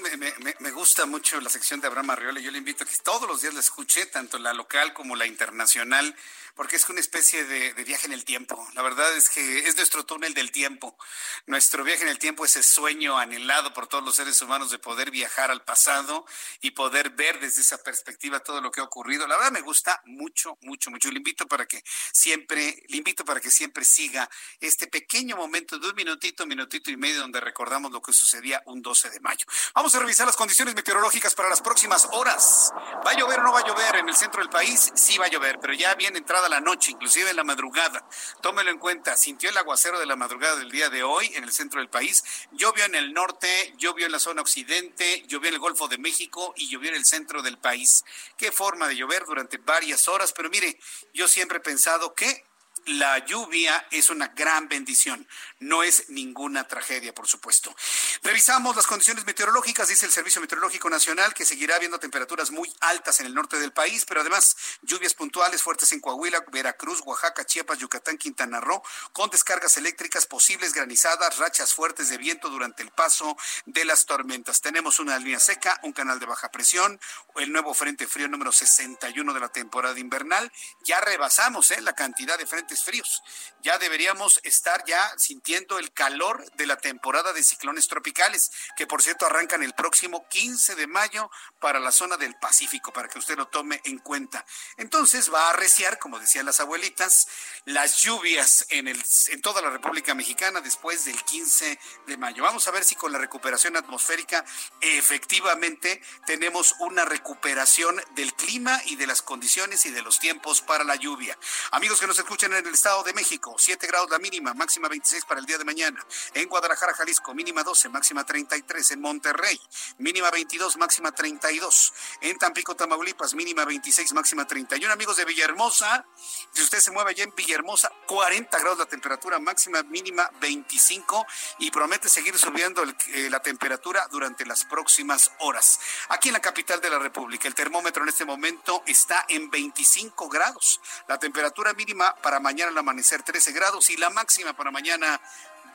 me, 0.59 0.71
gusta 0.71 1.05
mucho 1.05 1.39
la 1.39 1.49
sección 1.49 1.79
de 1.79 1.87
Abraham 1.87 2.09
Arreola. 2.09 2.41
Yo 2.41 2.51
le 2.51 2.57
invito 2.57 2.83
a 2.83 2.87
que 2.87 2.97
todos 2.97 3.25
los 3.25 3.41
días 3.41 3.53
la 3.53 3.61
escuche, 3.61 4.05
tanto 4.07 4.37
la 4.37 4.53
local 4.53 4.91
como 4.91 5.15
la 5.15 5.25
internacional 5.25 6.13
porque 6.57 6.75
es 6.75 6.89
una 6.89 6.99
especie 6.99 7.45
de, 7.45 7.71
viaje 7.85 8.07
en 8.07 8.13
el 8.13 8.25
tiempo. 8.25 8.67
La 8.73 8.81
verdad 8.81 9.15
es 9.15 9.29
que 9.29 9.59
es 9.59 9.77
nuestro 9.77 10.05
túnel 10.05 10.33
del 10.33 10.51
tiempo. 10.51 10.97
Nuestro 11.45 11.83
viaje 11.83 12.01
en 12.01 12.09
el 12.09 12.17
tiempo, 12.17 12.43
ese 12.43 12.63
sueño 12.63 13.17
anhelado 13.17 13.73
por 13.73 13.87
todos 13.87 14.03
los 14.03 14.15
seres 14.15 14.41
humanos 14.41 14.71
de 14.71 14.79
poder 14.79 15.11
viajar 15.11 15.51
al 15.51 15.63
pasado 15.63 16.25
y 16.59 16.71
poder 16.71 17.11
ver 17.11 17.39
desde 17.39 17.61
esa 17.61 17.77
perspectiva 17.77 18.39
todo 18.39 18.59
lo 18.59 18.71
que 18.71 18.81
ha 18.81 18.83
ocurrido. 18.83 19.27
La 19.27 19.37
verdad 19.37 19.51
me 19.51 19.61
gusta 19.61 20.01
mucho, 20.05 20.57
mucho, 20.61 20.89
mucho. 20.89 21.11
Le 21.11 21.17
invito 21.17 21.47
para 21.47 21.67
que 21.67 21.83
siempre, 22.11 22.83
le 22.87 22.97
invito 22.97 23.23
para 23.23 23.39
que 23.39 23.51
siempre 23.51 23.85
siga 23.85 24.27
este 24.59 24.87
pequeño 24.87 25.37
momento 25.37 25.77
de 25.77 25.89
un 25.89 25.95
minutito, 25.95 26.47
minutito 26.47 26.89
y 26.89 26.97
medio 26.97 27.21
donde 27.21 27.39
recordamos 27.39 27.91
lo 27.91 28.01
que 28.01 28.13
sucedía 28.13 28.63
un 28.65 28.81
12 28.81 29.11
de 29.11 29.19
mayo. 29.19 29.45
Vamos 29.75 29.93
a 29.93 29.99
revisar 29.99 30.25
las 30.25 30.35
condiciones 30.35 30.73
meteorológicas 30.73 31.35
para 31.35 31.49
las 31.49 31.61
próximas 31.61 32.07
horas. 32.13 32.71
¿Va 33.05 33.11
a 33.11 33.13
llover 33.13 33.41
o 33.41 33.43
no 33.43 33.53
va 33.53 33.59
a 33.59 33.67
llover 33.67 33.97
en 33.97 34.09
el 34.09 34.15
centro 34.15 34.41
del 34.41 34.49
país? 34.49 34.91
Sí 34.95 35.19
va 35.19 35.25
a 35.25 35.29
llover, 35.29 35.59
pero 35.61 35.73
ya 35.73 35.93
viene 35.93 36.17
entrada 36.17 36.46
la 36.49 36.60
noche, 36.62 36.91
inclusive 36.91 37.29
en 37.29 37.36
la 37.36 37.43
madrugada. 37.43 38.07
Tómelo 38.41 38.71
en 38.71 38.79
cuenta, 38.79 39.17
sintió 39.17 39.49
el 39.49 39.57
aguacero 39.57 39.99
de 39.99 40.05
la 40.05 40.15
madrugada 40.15 40.55
del 40.55 40.71
día 40.71 40.89
de 40.89 41.03
hoy 41.03 41.31
en 41.36 41.43
el 41.43 41.51
centro 41.51 41.79
del 41.79 41.89
país, 41.89 42.23
llovió 42.51 42.86
en 42.86 42.95
el 42.95 43.13
norte, 43.13 43.73
llovió 43.77 44.05
en 44.05 44.12
la 44.12 44.19
zona 44.19 44.41
occidente, 44.41 45.23
llovió 45.27 45.49
en 45.49 45.55
el 45.55 45.60
Golfo 45.60 45.88
de 45.88 45.97
México 45.97 46.53
y 46.55 46.69
llovió 46.69 46.89
en 46.89 46.95
el 46.95 47.05
centro 47.05 47.41
del 47.41 47.57
país. 47.57 48.03
Qué 48.38 48.51
forma 48.51 48.88
de 48.88 48.95
llover 48.95 49.25
durante 49.25 49.57
varias 49.57 50.07
horas, 50.07 50.33
pero 50.33 50.49
mire, 50.49 50.79
yo 51.13 51.27
siempre 51.27 51.57
he 51.57 51.62
pensado 51.62 52.13
que 52.13 52.46
la 52.88 53.19
lluvia 53.26 53.86
es 53.91 54.10
una 54.10 54.30
gran 54.30 54.69
bendición, 54.69 55.28
no 55.60 55.84
es 55.84 56.10
ninguna 56.10 56.67
tragedia, 56.67 57.13
por 57.13 57.28
supuesto. 57.28 57.76
Revisamos 58.23 58.76
las 58.76 58.88
condiciones 58.88 59.26
meteorológicas, 59.26 59.89
dice 59.89 60.06
el 60.06 60.12
Servicio 60.12 60.39
Meteorológico 60.39 60.89
Nacional, 60.89 61.34
que 61.34 61.45
seguirá 61.45 61.76
habiendo 61.76 62.00
temperaturas 62.00 62.50
muy 62.52 62.73
altas 62.80 63.19
en 63.19 63.26
el 63.26 63.34
norte 63.34 63.60
del 63.60 63.73
país, 63.73 64.06
pero 64.06 64.21
además 64.21 64.56
lluvias 64.82 65.13
puntuales 65.13 65.62
fuertes 65.62 65.91
en 65.91 66.00
Coahuila, 66.00 66.45
Veracruz, 66.50 67.02
Oaxaca, 67.06 67.45
Chiapas, 67.45 67.80
Yucatán, 67.80 68.17
Quintana 68.17 68.62
Roo, 68.62 68.82
con 69.12 69.30
descargas 69.30 69.76
eléctricas, 69.78 70.26
posibles 70.26 70.73
granizadas, 70.73 71.38
rachas 71.38 71.73
fuertes 71.73 72.10
de 72.10 72.17
viento 72.17 72.50
durante 72.50 72.84
el 72.84 72.91
paso 72.91 73.36
de 73.65 73.84
las 73.84 74.06
tormentas. 74.06 74.62
Tenemos 74.62 75.00
una 75.00 75.19
línea 75.19 75.39
seca, 75.39 75.78
un 75.84 75.91
canal 75.91 76.19
de 76.19 76.26
baja 76.26 76.52
presión, 76.52 77.00
el 77.36 77.52
nuevo 77.52 77.73
frente 77.73 78.08
frío 78.08 78.30
número 78.30 78.54
61 78.54 79.34
de 79.34 79.39
la 79.39 79.50
temporada 79.50 80.00
invernal. 80.00 80.52
Ya 80.84 81.02
rebasamos 81.02 81.69
¿eh? 81.71 81.82
la 81.82 81.93
cantidad 81.93 82.38
de 82.38 82.47
frentes 82.47 82.76
fríos. 82.83 83.23
Ya 83.61 83.77
deberíamos 83.77 84.39
estar 84.43 84.83
ya 84.85 85.13
sintiendo 85.17 85.79
el 85.79 85.91
calor 85.91 86.49
de 86.53 86.67
la 86.67 86.77
temporada 86.77 87.33
de 87.33 87.43
ciclones 87.43 87.87
tropicales, 87.87 88.51
que 88.75 88.87
por 88.87 89.01
cierto 89.01 89.25
arrancan 89.25 89.63
el 89.63 89.73
próximo 89.73 90.27
15 90.29 90.75
de 90.75 90.87
mayo 90.87 91.29
para 91.59 91.79
la 91.79 91.91
zona 91.91 92.17
del 92.17 92.35
Pacífico, 92.35 92.93
para 92.93 93.07
que 93.07 93.19
usted 93.19 93.37
lo 93.37 93.47
tome 93.47 93.81
en 93.83 93.99
cuenta. 93.99 94.45
Entonces 94.77 95.33
va 95.33 95.47
a 95.47 95.49
arreciar, 95.51 95.99
como 95.99 96.19
decían 96.19 96.45
las 96.45 96.59
abuelitas, 96.59 97.27
las 97.65 98.01
lluvias 98.01 98.65
en, 98.69 98.87
el, 98.87 99.03
en 99.27 99.41
toda 99.41 99.61
la 99.61 99.69
República 99.69 100.13
Mexicana 100.13 100.61
después 100.61 101.05
del 101.05 101.21
15 101.23 101.79
de 102.07 102.17
mayo. 102.17 102.43
Vamos 102.43 102.67
a 102.67 102.71
ver 102.71 102.83
si 102.83 102.95
con 102.95 103.11
la 103.11 103.17
recuperación 103.17 103.75
atmosférica 103.75 104.45
efectivamente 104.81 106.01
tenemos 106.25 106.75
una 106.79 107.05
recuperación 107.05 108.01
del 108.15 108.33
clima 108.33 108.81
y 108.85 108.95
de 108.95 109.07
las 109.07 109.21
condiciones 109.21 109.85
y 109.85 109.91
de 109.91 110.01
los 110.01 110.19
tiempos 110.19 110.61
para 110.61 110.83
la 110.83 110.95
lluvia. 110.95 111.37
Amigos 111.71 111.99
que 111.99 112.07
nos 112.07 112.19
escuchan 112.19 112.51
en 112.51 112.56
el 112.65 112.73
Estado 112.73 113.03
de 113.03 113.13
México, 113.13 113.55
7 113.57 113.85
grados 113.87 114.09
la 114.09 114.19
mínima, 114.19 114.53
máxima 114.53 114.87
26 114.87 115.25
para 115.25 115.39
el 115.39 115.45
día 115.45 115.57
de 115.57 115.65
mañana. 115.65 116.03
En 116.33 116.47
Guadalajara, 116.47 116.93
Jalisco, 116.93 117.33
mínima 117.33 117.63
12, 117.63 117.89
máxima 117.89 118.25
33. 118.25 118.91
En 118.91 119.01
Monterrey, 119.01 119.59
mínima 119.99 120.31
22, 120.31 120.77
máxima 120.77 121.11
32. 121.11 121.93
En 122.21 122.37
Tampico, 122.37 122.75
Tamaulipas, 122.75 123.35
mínima 123.35 123.65
26, 123.65 124.13
máxima 124.13 124.45
31. 124.45 124.91
Amigos 124.91 125.17
de 125.17 125.25
Villahermosa, 125.25 126.05
si 126.51 126.63
usted 126.63 126.79
se 126.79 126.91
mueve 126.91 127.11
allá 127.11 127.23
en 127.23 127.33
Villahermosa, 127.35 127.91
40 128.07 128.57
grados 128.59 128.79
la 128.79 128.85
temperatura 128.85 129.39
máxima, 129.39 129.83
mínima 129.83 130.29
25 130.39 131.25
y 131.59 131.71
promete 131.71 132.09
seguir 132.09 132.37
subiendo 132.37 132.83
eh, 132.83 133.29
la 133.29 133.41
temperatura 133.41 134.07
durante 134.09 134.45
las 134.45 134.65
próximas 134.65 135.31
horas. 135.39 135.79
Aquí 136.09 136.29
en 136.29 136.33
la 136.33 136.39
capital 136.39 136.81
de 136.81 136.89
la 136.89 136.99
República, 136.99 137.47
el 137.47 137.55
termómetro 137.55 138.03
en 138.03 138.09
este 138.09 138.25
momento 138.25 138.83
está 138.85 139.25
en 139.29 139.49
25 139.49 140.29
grados. 140.29 140.79
La 141.07 141.19
temperatura 141.19 141.73
mínima 141.73 142.15
para 142.15 142.39
mañana 142.47 142.71
al 142.71 142.77
amanecer 142.77 143.23
13 143.23 143.51
grados 143.51 143.89
y 143.89 143.97
la 143.97 144.10
máxima 144.10 144.53
para 144.53 144.71
mañana 144.71 145.19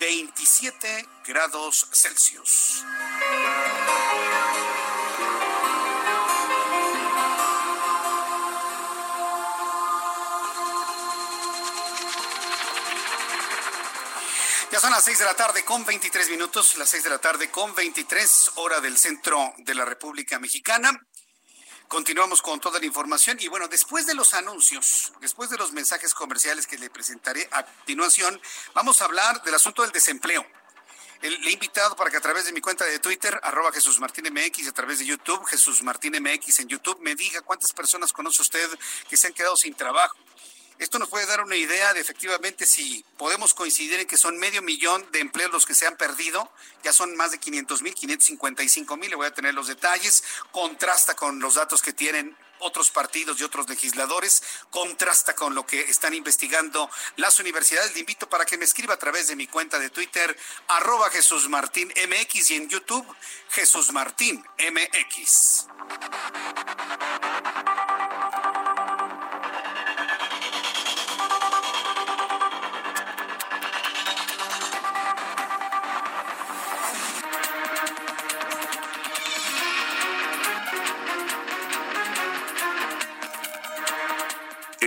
27 0.00 1.06
grados 1.26 1.86
Celsius. 1.92 2.82
Ya 14.70 14.80
son 14.80 14.92
las 14.92 15.04
6 15.04 15.18
de 15.18 15.24
la 15.26 15.34
tarde 15.34 15.66
con 15.66 15.84
23 15.84 16.30
minutos, 16.30 16.78
las 16.78 16.88
6 16.88 17.04
de 17.04 17.10
la 17.10 17.18
tarde 17.18 17.50
con 17.50 17.74
23 17.74 18.52
hora 18.54 18.80
del 18.80 18.96
centro 18.96 19.52
de 19.58 19.74
la 19.74 19.84
República 19.84 20.38
Mexicana. 20.38 21.06
Continuamos 21.92 22.40
con 22.40 22.58
toda 22.58 22.80
la 22.80 22.86
información 22.86 23.36
y 23.38 23.48
bueno, 23.48 23.68
después 23.68 24.06
de 24.06 24.14
los 24.14 24.32
anuncios, 24.32 25.12
después 25.20 25.50
de 25.50 25.58
los 25.58 25.72
mensajes 25.72 26.14
comerciales 26.14 26.66
que 26.66 26.78
le 26.78 26.88
presentaré 26.88 27.46
a 27.52 27.66
continuación, 27.66 28.40
vamos 28.72 29.02
a 29.02 29.04
hablar 29.04 29.42
del 29.42 29.54
asunto 29.54 29.82
del 29.82 29.92
desempleo. 29.92 30.42
Le 31.20 31.50
he 31.50 31.52
invitado 31.52 31.94
para 31.94 32.10
que 32.10 32.16
a 32.16 32.20
través 32.22 32.46
de 32.46 32.52
mi 32.52 32.62
cuenta 32.62 32.86
de 32.86 32.98
Twitter, 32.98 33.38
arroba 33.42 33.70
Jesús 33.72 34.00
Martín 34.00 34.24
MX, 34.32 34.68
a 34.68 34.72
través 34.72 35.00
de 35.00 35.04
YouTube, 35.04 35.44
Jesús 35.44 35.82
Martín 35.82 36.14
MX 36.18 36.60
en 36.60 36.68
YouTube, 36.68 36.98
me 37.02 37.14
diga 37.14 37.42
cuántas 37.42 37.74
personas 37.74 38.10
conoce 38.10 38.40
usted 38.40 38.70
que 39.10 39.18
se 39.18 39.26
han 39.26 39.34
quedado 39.34 39.54
sin 39.58 39.74
trabajo. 39.74 40.16
Esto 40.82 40.98
nos 40.98 41.08
puede 41.08 41.26
dar 41.26 41.40
una 41.40 41.54
idea 41.54 41.94
de 41.94 42.00
efectivamente 42.00 42.66
si 42.66 43.04
podemos 43.16 43.54
coincidir 43.54 44.00
en 44.00 44.06
que 44.08 44.16
son 44.16 44.36
medio 44.36 44.62
millón 44.62 45.06
de 45.12 45.20
empleos 45.20 45.52
los 45.52 45.64
que 45.64 45.76
se 45.76 45.86
han 45.86 45.96
perdido, 45.96 46.50
ya 46.82 46.92
son 46.92 47.14
más 47.14 47.30
de 47.30 47.38
500 47.38 47.82
mil, 47.82 47.94
555 47.94 48.96
mil, 48.96 49.10
le 49.10 49.14
voy 49.14 49.28
a 49.28 49.32
tener 49.32 49.54
los 49.54 49.68
detalles, 49.68 50.24
contrasta 50.50 51.14
con 51.14 51.38
los 51.38 51.54
datos 51.54 51.82
que 51.82 51.92
tienen 51.92 52.36
otros 52.58 52.90
partidos 52.90 53.40
y 53.40 53.44
otros 53.44 53.68
legisladores, 53.68 54.42
contrasta 54.70 55.36
con 55.36 55.54
lo 55.54 55.64
que 55.64 55.82
están 55.82 56.14
investigando 56.14 56.90
las 57.14 57.38
universidades. 57.38 57.94
Le 57.94 58.00
invito 58.00 58.28
para 58.28 58.44
que 58.44 58.58
me 58.58 58.64
escriba 58.64 58.94
a 58.94 58.98
través 58.98 59.28
de 59.28 59.36
mi 59.36 59.46
cuenta 59.46 59.78
de 59.78 59.88
Twitter, 59.88 60.36
arroba 60.66 61.10
Jesús 61.10 61.48
Martín 61.48 61.92
y 61.94 62.54
en 62.54 62.68
YouTube, 62.68 63.06
Jesús 63.50 63.92
Martín 63.92 64.44
MX. 64.58 65.68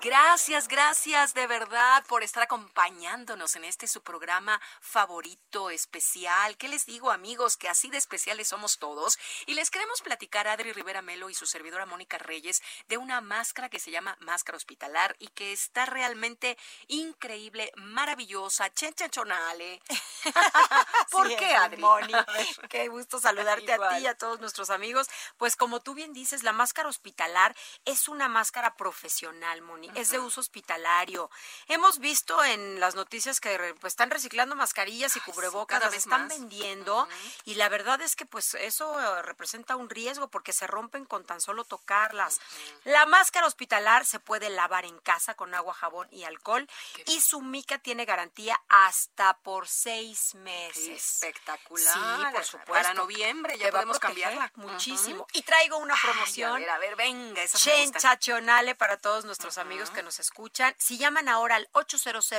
Gracias, 0.00 0.68
gracias 0.68 1.34
de 1.34 1.48
verdad 1.48 2.04
por 2.06 2.22
estar 2.22 2.44
acompañándonos 2.44 3.56
en 3.56 3.64
este 3.64 3.88
su 3.88 4.00
programa 4.00 4.60
favorito, 4.80 5.70
especial. 5.70 6.56
¿Qué 6.56 6.68
les 6.68 6.86
digo, 6.86 7.10
amigos? 7.10 7.56
Que 7.56 7.68
así 7.68 7.90
de 7.90 7.98
especiales 7.98 8.46
somos 8.46 8.78
todos. 8.78 9.18
Y 9.46 9.54
les 9.54 9.70
queremos 9.70 10.00
platicar 10.00 10.46
a 10.46 10.52
Adri 10.52 10.72
Rivera 10.72 11.02
Melo 11.02 11.30
y 11.30 11.34
su 11.34 11.46
servidora 11.46 11.84
Mónica 11.84 12.16
Reyes 12.16 12.62
de 12.86 12.96
una 12.96 13.20
máscara 13.20 13.68
que 13.68 13.80
se 13.80 13.90
llama 13.90 14.16
máscara 14.20 14.56
hospitalar 14.56 15.16
y 15.18 15.28
que 15.28 15.52
está 15.52 15.84
realmente 15.84 16.56
increíble, 16.86 17.72
maravillosa, 17.74 18.72
chenchachonale. 18.72 19.82
¿Por 21.10 21.28
qué, 21.36 21.54
Adri? 21.56 21.82
Qué 22.70 22.88
gusto 22.88 23.18
saludarte 23.18 23.72
a 23.72 23.88
ti 23.88 24.04
y 24.04 24.06
a 24.06 24.16
todos 24.16 24.40
nuestros 24.40 24.70
amigos. 24.70 25.08
Pues 25.38 25.56
como 25.56 25.80
tú 25.80 25.94
bien 25.94 26.12
dices, 26.12 26.44
la 26.44 26.52
máscara 26.52 26.88
hospitalar 26.88 27.56
es 27.84 28.08
una 28.08 28.28
máscara 28.28 28.76
profesional, 28.76 29.62
Es 29.94 30.10
de 30.10 30.18
uso 30.18 30.40
hospitalario. 30.40 31.30
Hemos 31.68 31.98
visto 31.98 32.42
en 32.44 32.80
las 32.80 32.94
noticias 32.94 33.40
que 33.40 33.74
pues, 33.80 33.92
están 33.92 34.10
reciclando 34.10 34.54
mascarillas 34.54 35.16
y 35.16 35.20
cubrebocas, 35.20 35.80
las 35.80 35.94
están 35.94 36.28
vendiendo 36.28 37.08
y 37.44 37.54
la 37.54 37.68
verdad 37.68 38.00
es 38.02 38.16
que 38.16 38.26
pues 38.26 38.54
eso 38.54 38.98
eh, 39.00 39.22
representa 39.22 39.76
un 39.76 39.90
riesgo 39.90 40.28
porque 40.28 40.52
se 40.52 40.66
rompen 40.66 41.04
con 41.04 41.24
tan 41.24 41.40
solo 41.40 41.64
tocarlas. 41.64 42.40
La 42.84 43.06
máscara 43.06 43.46
hospitalar 43.46 44.04
se 44.04 44.20
puede 44.20 44.50
lavar 44.50 44.84
en 44.84 44.98
casa 44.98 45.34
con 45.34 45.54
agua, 45.54 45.74
jabón 45.74 46.08
y 46.10 46.24
alcohol 46.24 46.68
y 47.06 47.20
su 47.20 47.40
mica 47.40 47.78
tiene 47.78 48.04
garantía 48.04 48.60
hasta 48.68 49.36
por 49.38 49.68
seis 49.68 50.34
meses. 50.34 50.88
espectacular. 50.88 51.94
Sí, 51.94 52.24
por 52.32 52.44
supuesto. 52.44 52.72
Para 52.72 52.94
noviembre 52.94 53.58
ya 53.58 53.70
podemos 53.70 53.98
cambiarla. 53.98 54.52
Muchísimo. 54.56 55.26
Y 55.32 55.42
traigo 55.42 55.78
una 55.78 55.94
promoción. 56.00 56.56
a 56.56 56.58
ver, 56.58 56.70
a 56.70 56.78
ver, 56.78 56.96
venga, 56.96 57.46
Chenchachonale 57.46 58.74
para 58.74 58.96
todos 58.96 59.24
nuestros 59.24 59.58
amigos 59.58 59.77
que 59.90 60.02
nos 60.02 60.18
escuchan. 60.18 60.74
Si 60.78 60.98
llaman 60.98 61.28
ahora 61.28 61.56
al 61.56 61.68
800 61.72 62.30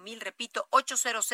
mil 0.00 0.20
repito, 0.20 0.66
800 0.70 1.30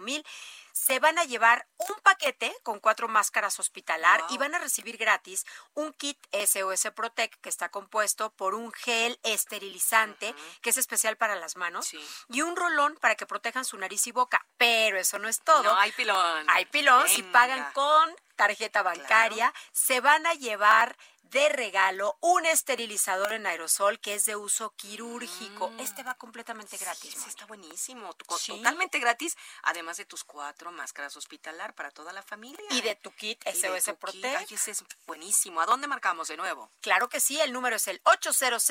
mil 0.00 0.24
se 0.72 0.98
van 0.98 1.18
a 1.18 1.24
llevar 1.24 1.66
un 1.78 1.94
paquete 2.02 2.54
con 2.62 2.80
cuatro 2.80 3.08
máscaras 3.08 3.58
hospitalar 3.58 4.22
y 4.30 4.38
van 4.38 4.54
a 4.54 4.58
recibir 4.58 4.96
gratis 4.96 5.46
un 5.74 5.92
kit 5.92 6.18
SOS 6.32 6.88
Protect 6.94 7.40
que 7.40 7.48
está 7.48 7.70
compuesto 7.70 8.30
por 8.30 8.54
un 8.54 8.72
gel 8.72 9.18
esterilizante 9.22 10.34
que 10.60 10.70
es 10.70 10.76
especial 10.76 11.16
para 11.16 11.36
las 11.36 11.56
manos 11.56 11.92
y 12.28 12.42
un 12.42 12.56
rolón 12.56 12.96
para 13.00 13.14
que 13.14 13.26
protejan 13.26 13.64
su 13.64 13.78
nariz 13.78 14.06
y 14.06 14.12
boca. 14.12 14.46
Pero 14.56 14.98
eso 14.98 15.18
no 15.18 15.28
es 15.28 15.40
todo. 15.40 15.62
No, 15.62 15.76
hay 15.76 15.92
pilón. 15.92 16.46
Hay 16.48 16.66
pilón. 16.66 17.08
Si 17.08 17.22
pagan 17.22 17.72
con 17.72 18.14
tarjeta 18.36 18.82
bancaria, 18.82 19.52
se 19.72 20.00
van 20.00 20.26
a 20.26 20.34
llevar 20.34 20.96
de 21.30 21.48
regalo 21.48 22.16
un 22.20 22.46
esterilizador 22.46 23.32
en 23.32 23.46
aerosol 23.46 23.98
que 24.00 24.14
es 24.14 24.24
de 24.24 24.36
uso 24.36 24.70
quirúrgico. 24.76 25.70
Mm. 25.70 25.80
Este 25.80 26.02
va 26.02 26.14
completamente 26.14 26.76
gratis. 26.76 27.14
Sí, 27.14 27.28
está 27.28 27.46
buenísimo. 27.46 28.14
Totalmente 28.14 28.98
gratis, 28.98 29.36
además 29.62 29.96
de 29.96 30.04
tus 30.04 30.24
cuatro 30.24 30.72
máscaras 30.72 31.16
hospitalar 31.16 31.74
para 31.74 31.90
toda 31.90 32.12
la 32.12 32.22
familia. 32.22 32.66
Y 32.70 32.80
de 32.80 32.94
tu 32.96 33.10
kit 33.12 33.42
SOS 33.44 33.96
Protect. 33.98 34.36
Ay, 34.36 34.46
ese 34.50 34.72
es 34.72 34.84
buenísimo. 35.06 35.60
¿A 35.60 35.66
dónde 35.66 35.86
marcamos 35.86 36.28
de 36.28 36.36
nuevo? 36.36 36.70
Claro 36.80 37.08
que 37.08 37.20
sí, 37.20 37.40
el 37.40 37.52
número 37.52 37.76
es 37.76 37.88
el 37.88 38.00
800 38.04 38.64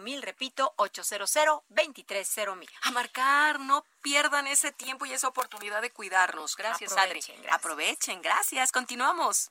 mil 0.00 0.22
repito, 0.22 0.74
800 0.76 1.30
mil 2.56 2.70
A 2.82 2.90
marcar, 2.90 3.60
no 3.60 3.84
pierdan 4.02 4.46
ese 4.46 4.72
tiempo 4.72 5.06
y 5.06 5.12
esa 5.12 5.28
oportunidad 5.28 5.82
de 5.82 5.90
cuidarnos. 5.90 6.56
Gracias, 6.56 6.96
Adri. 6.96 7.20
Aprovechen, 7.50 8.22
gracias. 8.22 8.72
Continuamos. 8.72 9.50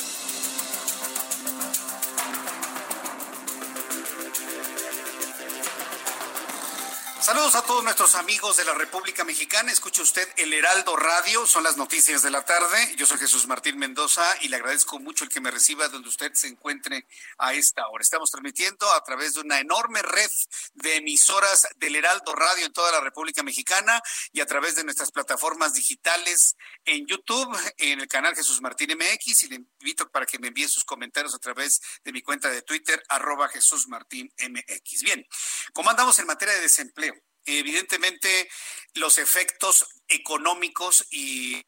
Saludos 7.21 7.53
a 7.53 7.61
todos 7.61 7.83
nuestros 7.83 8.15
amigos 8.15 8.57
de 8.57 8.65
la 8.65 8.73
República 8.73 9.23
Mexicana. 9.23 9.71
Escuche 9.71 10.01
usted 10.01 10.27
el 10.37 10.51
Heraldo 10.53 10.95
Radio, 10.95 11.45
son 11.45 11.63
las 11.63 11.77
noticias 11.77 12.23
de 12.23 12.31
la 12.31 12.43
tarde. 12.43 12.95
Yo 12.97 13.05
soy 13.05 13.19
Jesús 13.19 13.45
Martín 13.45 13.77
Mendoza 13.77 14.23
y 14.41 14.47
le 14.47 14.55
agradezco 14.55 14.99
mucho 14.99 15.25
el 15.25 15.29
que 15.29 15.39
me 15.39 15.51
reciba 15.51 15.87
donde 15.87 16.09
usted 16.09 16.33
se 16.33 16.47
encuentre 16.47 17.05
a 17.37 17.53
esta 17.53 17.87
hora. 17.89 18.01
Estamos 18.01 18.31
transmitiendo 18.31 18.91
a 18.91 19.03
través 19.03 19.35
de 19.35 19.41
una 19.41 19.59
enorme 19.59 20.01
red 20.01 20.31
de 20.73 20.95
emisoras 20.95 21.67
del 21.75 21.95
Heraldo 21.95 22.33
Radio 22.33 22.65
en 22.65 22.73
toda 22.73 22.91
la 22.91 23.01
República 23.01 23.43
Mexicana 23.43 24.01
y 24.33 24.41
a 24.41 24.47
través 24.47 24.75
de 24.75 24.83
nuestras 24.83 25.11
plataformas 25.11 25.75
digitales 25.75 26.55
en 26.85 27.05
YouTube, 27.05 27.55
en 27.77 28.01
el 28.01 28.07
canal 28.07 28.35
Jesús 28.35 28.61
Martín 28.61 28.97
MX 28.97 29.43
y 29.43 29.47
le 29.47 29.55
invito 29.57 30.09
para 30.09 30.25
que 30.25 30.39
me 30.39 30.47
envíe 30.47 30.67
sus 30.67 30.83
comentarios 30.83 31.35
a 31.35 31.39
través 31.39 31.81
de 32.03 32.11
mi 32.13 32.23
cuenta 32.23 32.49
de 32.49 32.63
Twitter, 32.63 33.03
arroba 33.09 33.47
Jesús 33.47 33.87
Martín 33.87 34.33
MX. 34.39 35.03
Bien, 35.03 35.23
¿cómo 35.71 35.91
andamos 35.91 36.17
en 36.17 36.25
materia 36.25 36.55
de 36.55 36.61
desempleo? 36.61 37.10
Evidentemente 37.45 38.49
los 38.95 39.17
efectos 39.17 39.85
económicos 40.07 41.05
y 41.11 41.61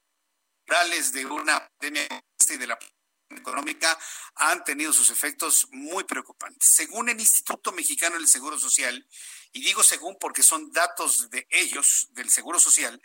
morales 0.67 1.11
de 1.11 1.25
una 1.25 1.67
pandemia 1.77 2.07
y 2.49 2.57
de 2.57 2.67
la 2.67 2.77
económica 3.29 3.97
han 4.35 4.63
tenido 4.63 4.93
sus 4.93 5.09
efectos 5.09 5.67
muy 5.71 6.03
preocupantes. 6.03 6.69
Según 6.69 7.09
el 7.09 7.19
Instituto 7.19 7.71
Mexicano 7.71 8.17
del 8.17 8.27
Seguro 8.27 8.59
Social, 8.59 9.07
y 9.51 9.61
digo 9.61 9.83
según 9.83 10.17
porque 10.19 10.43
son 10.43 10.71
datos 10.71 11.29
de 11.29 11.47
ellos, 11.49 12.09
del 12.11 12.29
Seguro 12.29 12.59
Social, 12.59 13.01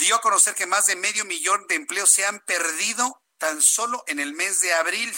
dio 0.00 0.16
a 0.16 0.20
conocer 0.20 0.54
que 0.54 0.66
más 0.66 0.86
de 0.86 0.96
medio 0.96 1.24
millón 1.24 1.66
de 1.68 1.76
empleos 1.76 2.10
se 2.10 2.24
han 2.26 2.40
perdido 2.40 3.23
tan 3.44 3.60
solo 3.60 4.02
en 4.06 4.20
el 4.20 4.32
mes 4.32 4.60
de 4.60 4.72
abril, 4.72 5.14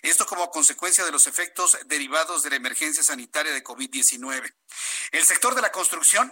Esto 0.04 0.28
como 0.28 0.52
consecuencia 0.52 1.04
de 1.06 1.12
los 1.12 1.26
efectos 1.26 1.76
derivados 1.88 2.43
de 2.43 2.52
la 2.52 2.58
emergencia 2.58 3.02
sanitaria 3.02 3.52
de 3.52 3.63
COVID-19. 3.63 4.54
El 5.12 5.26
sector 5.26 5.56
de 5.56 5.63
la 5.63 5.72
construcción 5.72 6.32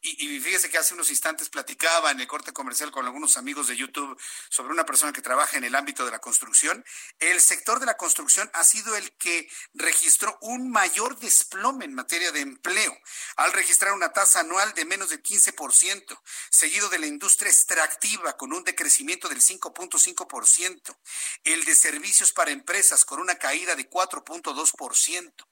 y, 0.00 0.40
fíjese 0.40 0.70
que 0.70 0.78
hace 0.78 0.94
unos 0.94 1.10
instantes 1.10 1.48
platicaba 1.48 2.12
en 2.12 2.20
el 2.20 2.26
corte 2.28 2.52
comercial 2.52 2.90
con 2.92 3.04
algunos 3.04 3.36
amigos 3.36 3.66
de 3.66 3.76
YouTube 3.76 4.16
sobre 4.48 4.72
una 4.72 4.86
persona 4.86 5.12
que 5.12 5.22
trabaja 5.22 5.56
en 5.56 5.64
el 5.64 5.74
ámbito 5.74 6.04
de 6.04 6.12
la 6.12 6.20
construcción. 6.20 6.84
El 7.18 7.40
sector 7.40 7.80
de 7.80 7.86
la 7.86 7.96
construcción 7.96 8.48
ha 8.54 8.62
sido 8.62 8.94
el 8.96 9.10
que 9.16 9.50
registró 9.74 10.38
un 10.40 10.70
mayor 10.70 11.18
desplome 11.18 11.84
en 11.84 11.94
materia 11.94 12.30
de 12.30 12.40
empleo, 12.40 12.96
al 13.36 13.52
registrar 13.52 13.92
una 13.92 14.12
tasa 14.12 14.40
anual 14.40 14.72
de 14.74 14.84
menos 14.84 15.08
del 15.08 15.22
15%, 15.22 16.20
seguido 16.50 16.88
de 16.88 16.98
la 17.00 17.06
industria 17.06 17.50
extractiva 17.50 18.36
con 18.36 18.52
un 18.52 18.62
decrecimiento 18.62 19.28
del 19.28 19.40
5.5%, 19.40 20.96
el 21.44 21.64
de 21.64 21.74
servicios 21.74 22.32
para 22.32 22.52
empresas 22.52 23.04
con 23.04 23.20
una 23.20 23.36
caída 23.36 23.74
de 23.74 23.90
4.2%. 23.90 25.47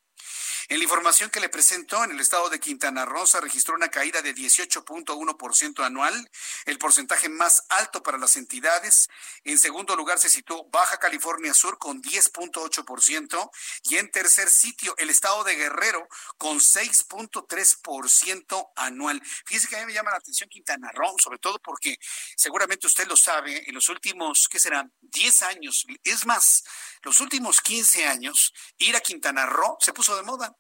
En 0.69 0.79
la 0.79 0.85
información 0.85 1.31
que 1.31 1.39
le 1.39 1.49
presentó, 1.49 2.03
en 2.03 2.11
el 2.11 2.19
estado 2.19 2.51
de 2.51 2.59
Quintana 2.59 3.05
Roo 3.05 3.25
se 3.25 3.41
registró 3.41 3.77
una 3.77 3.89
caída 3.89 4.21
de 4.21 4.35
18.1% 4.35 5.85
anual, 5.85 6.29
el 6.65 6.79
porcentaje 6.79 7.29
más 7.29 7.63
alto 7.69 8.03
para 8.03 8.19
las 8.19 8.37
entidades. 8.37 9.09
En 9.45 9.59
segundo 9.59 9.95
lugar 9.95 10.19
se 10.19 10.29
situó 10.29 10.69
Baja 10.71 10.99
California 10.99 11.55
Sur 11.55 11.79
con 11.79 12.03
10.8% 12.03 13.49
y 13.85 13.97
en 13.97 14.11
tercer 14.11 14.51
sitio 14.51 14.93
el 14.99 15.09
estado 15.09 15.45
de 15.45 15.55
Guerrero 15.55 16.09
con 16.37 16.59
6.3% 16.59 18.73
anual. 18.75 19.23
Fíjese 19.47 19.69
que 19.69 19.77
a 19.77 19.81
mí 19.81 19.87
me 19.87 19.93
llama 19.93 20.11
la 20.11 20.17
atención 20.17 20.51
Quintana 20.51 20.91
Roo, 20.93 21.15
sobre 21.19 21.39
todo 21.39 21.61
porque 21.61 21.97
seguramente 22.37 22.89
usted 22.89 23.07
lo 23.07 23.17
sabe, 23.17 23.69
en 23.69 23.75
los 23.75 23.89
últimos, 23.89 24.49
¿qué 24.49 24.59
serán? 24.59 24.93
10 25.01 25.43
años, 25.43 25.87
es 26.03 26.27
más, 26.27 26.65
los 27.03 27.21
últimos 27.21 27.61
15 27.61 28.07
años, 28.07 28.53
ir 28.79 28.97
a 28.97 29.01
Quintana 29.01 29.47
Roo 29.47 29.77
se 29.79 29.93
puso 29.93 30.17
de 30.17 30.25
moda. 30.25 30.56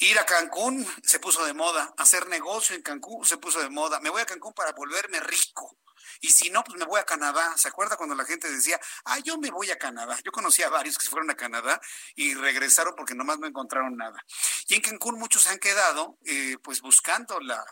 Ir 0.00 0.18
a 0.18 0.24
Cancún 0.24 0.86
se 1.02 1.18
puso 1.18 1.44
de 1.44 1.54
moda, 1.54 1.92
hacer 1.96 2.28
negocio 2.28 2.76
en 2.76 2.82
Cancún 2.82 3.24
se 3.24 3.36
puso 3.36 3.60
de 3.60 3.68
moda. 3.68 3.98
Me 4.00 4.10
voy 4.10 4.22
a 4.22 4.26
Cancún 4.26 4.52
para 4.52 4.72
volverme 4.72 5.18
rico. 5.20 5.76
Y 6.20 6.28
si 6.30 6.50
no, 6.50 6.62
pues 6.64 6.78
me 6.78 6.84
voy 6.84 7.00
a 7.00 7.04
Canadá. 7.04 7.56
¿Se 7.56 7.68
acuerda 7.68 7.96
cuando 7.96 8.14
la 8.14 8.24
gente 8.24 8.50
decía, 8.50 8.80
ah, 9.04 9.18
yo 9.18 9.38
me 9.38 9.50
voy 9.50 9.70
a 9.70 9.78
Canadá? 9.78 10.18
Yo 10.24 10.32
conocía 10.32 10.66
a 10.66 10.70
varios 10.70 10.96
que 10.96 11.04
se 11.04 11.10
fueron 11.10 11.30
a 11.30 11.36
Canadá 11.36 11.80
y 12.14 12.34
regresaron 12.34 12.94
porque 12.96 13.14
nomás 13.14 13.38
no 13.38 13.46
encontraron 13.46 13.96
nada. 13.96 14.24
Y 14.68 14.74
en 14.74 14.82
Cancún 14.82 15.18
muchos 15.18 15.42
se 15.42 15.50
han 15.50 15.58
quedado, 15.58 16.18
eh, 16.24 16.56
pues 16.62 16.80
buscando 16.80 17.40
la, 17.40 17.64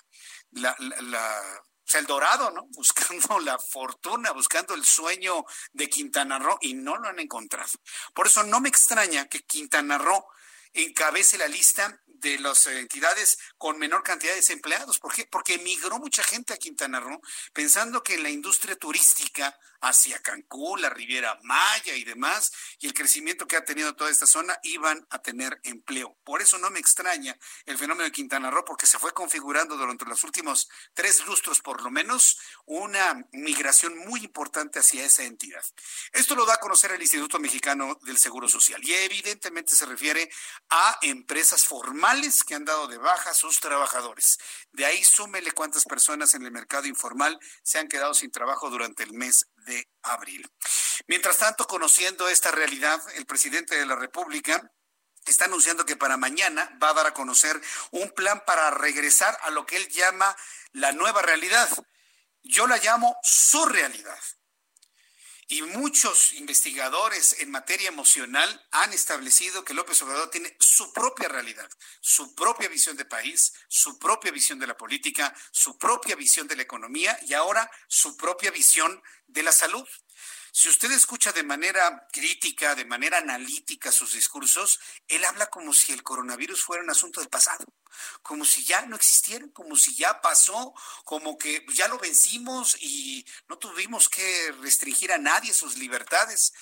la, 0.51 0.77
la, 0.79 1.63
el 1.95 2.07
dorado, 2.07 2.51
¿no? 2.51 2.67
Buscando 2.77 3.39
la 3.41 3.59
fortuna, 3.59 4.33
buscando 4.33 4.75
el 4.75 4.85
sueño 4.85 5.45
de 5.73 5.89
Quintana 5.89 6.39
Roo 6.39 6.59
y 6.61 6.75
no 6.75 6.97
lo 6.97 7.09
han 7.09 7.19
encontrado. 7.19 7.71
Por 8.15 8.27
eso 8.27 8.43
no 8.43 8.61
me 8.61 8.69
extraña 8.69 9.27
que 9.27 9.41
Quintana 9.41 9.99
Roo 9.99 10.27
encabece 10.75 11.39
la 11.39 11.49
lista 11.49 12.03
de 12.21 12.39
las 12.39 12.67
entidades 12.67 13.39
con 13.59 13.79
menor 13.79 14.03
cantidad 14.03 14.33
de 14.33 14.37
desempleados. 14.37 14.99
¿Por 14.99 15.15
qué? 15.15 15.27
Porque 15.27 15.55
emigró 15.55 15.99
mucha 15.99 16.23
gente 16.23 16.53
a 16.53 16.57
Quintana 16.57 17.01
Roo 17.01 17.21
pensando 17.53 18.03
que 18.03 18.15
en 18.15 18.23
la 18.23 18.31
industria 18.31 18.77
turística 18.77 19.57
hacia 19.81 20.21
Cancún, 20.21 20.81
la 20.83 20.91
Riviera 20.91 21.39
Maya 21.43 21.95
y 21.95 22.05
demás, 22.05 22.53
y 22.79 22.87
el 22.87 22.95
crecimiento 22.95 23.47
que 23.47 23.57
ha 23.57 23.65
tenido 23.65 23.95
toda 23.95 24.11
esta 24.11 24.27
zona, 24.27 24.59
iban 24.63 25.07
a 25.11 25.21
tener 25.21 25.61
empleo. 25.63 26.17
Por 26.25 26.43
eso 26.43 26.59
no 26.59 26.71
me 26.71 26.81
extraña 26.81 27.37
el 27.67 27.79
fenómeno 27.79 28.05
de 28.05 28.13
Quintana 28.13 28.51
Roo, 28.51 28.65
porque 28.65 28.87
se 28.87 28.99
fue 28.99 29.13
configurando 29.13 29.77
durante 29.77 30.05
los 30.05 30.25
últimos 30.25 30.69
tres 30.95 31.25
lustros, 31.27 31.61
por 31.61 31.83
lo 31.83 31.91
menos, 31.91 32.39
una 32.65 33.27
migración 33.33 33.97
muy 33.99 34.25
importante 34.25 34.79
hacia 34.79 35.05
esa 35.05 35.25
entidad. 35.25 35.65
Esto 36.13 36.35
lo 36.35 36.47
da 36.47 36.55
a 36.55 36.61
conocer 36.61 36.93
el 36.93 37.03
Instituto 37.03 37.39
Mexicano 37.39 37.99
del 38.03 38.19
Seguro 38.19 38.49
Social 38.49 38.81
y 38.83 38.95
evidentemente 38.95 39.77
se 39.77 39.87
refiere 39.87 40.31
a 40.71 40.99
empresas 41.03 41.65
formales 41.65 42.06
que 42.47 42.55
han 42.55 42.65
dado 42.65 42.87
de 42.87 42.99
baja 42.99 43.31
a 43.31 43.35
sus 43.35 43.59
trabajadores. 43.59 44.39
De 44.71 44.87
ahí 44.87 45.03
súmele 45.03 45.51
cuántas 45.51 45.85
personas 45.85 46.35
en 46.35 46.45
el 46.45 46.53
mercado 46.53 46.87
informal 46.87 47.39
se 47.65 47.79
han 47.79 47.89
quedado 47.89 48.15
sin 48.15 48.31
trabajo 48.31 48.71
durante 48.71 49.03
el 49.03 49.13
mes 49.13 49.47
de 49.67 49.89
abril. 50.03 50.49
Mientras 51.09 51.39
tanto, 51.39 51.67
conociendo 51.67 52.29
esta 52.29 52.53
realidad, 52.53 53.03
el 53.17 53.27
presidente 53.27 53.77
de 53.77 53.87
la 53.87 53.97
República 53.97 54.73
está 55.27 55.47
anunciando 55.47 55.85
que 55.85 55.97
para 55.97 56.17
mañana 56.17 56.79
va 56.81 56.91
a 56.91 56.95
dar 56.95 57.07
a 57.09 57.15
conocer 57.15 57.61
un 57.91 58.11
plan 58.13 58.43
para 58.47 58.71
regresar 58.71 59.37
a 59.43 59.51
lo 59.51 59.67
que 59.67 59.77
él 59.77 59.89
llama 59.89 60.37
la 60.73 60.93
nueva 60.93 61.23
realidad. 61.23 61.69
Yo 62.45 62.69
la 62.69 62.77
llamo 62.77 63.17
su 63.25 63.65
realidad. 63.67 64.21
Y 65.49 65.63
muchos 65.63 66.33
investigadores 66.33 67.37
en 67.39 67.53
materia 67.53 67.89
emocional 67.89 68.67
han 68.73 68.93
establecido 68.93 69.65
que 69.65 69.75
López 69.75 70.03
Obrador 70.03 70.29
tiene 70.29 70.57
su 70.59 70.93
propia 70.93 71.29
realidad, 71.29 71.71
su 72.01 72.35
propia 72.35 72.69
visión 72.69 72.97
de 72.97 73.05
país, 73.05 73.53
su 73.69 73.97
propia 73.97 74.33
visión 74.33 74.59
de 74.59 74.67
la 74.67 74.77
política, 74.77 75.33
su 75.53 75.79
propia 75.79 76.17
visión 76.17 76.49
de 76.49 76.57
la 76.57 76.63
economía 76.63 77.17
y 77.29 77.35
ahora 77.35 77.71
su 77.87 78.17
propia 78.17 78.51
visión 78.51 79.01
de 79.29 79.45
la 79.45 79.53
salud. 79.53 79.87
Si 80.59 80.71
usted 80.71 80.91
escucha 80.91 81.33
de 81.33 81.43
manera 81.43 82.09
crítica, 82.11 82.75
de 82.75 82.87
manera 82.87 83.19
analítica 83.19 83.93
sus 83.93 84.15
discursos, 84.15 84.81
él 85.07 85.23
habla 85.27 85.51
como 85.51 85.75
si 85.75 85.93
el 85.93 86.03
coronavirus 86.03 86.63
fuera 86.63 86.83
un 86.83 86.89
asunto 86.89 87.21
del 87.21 87.29
pasado, 87.29 87.67
como 88.23 88.43
si 88.47 88.65
ya 88.65 88.81
no 88.87 88.97
existiera, 88.97 89.47
como 89.53 89.77
si 89.77 89.95
ya 89.95 90.23
pasó, 90.23 90.73
como 91.05 91.37
que 91.37 91.67
ya 91.75 91.89
lo 91.89 91.99
vencimos 91.99 92.75
y 92.81 93.27
no 93.51 93.59
tuvimos 93.59 94.09
que 94.09 94.51
restringir 94.63 95.13
a 95.13 95.19
nadie 95.19 95.53
sus 95.53 95.77
libertades. 95.77 96.55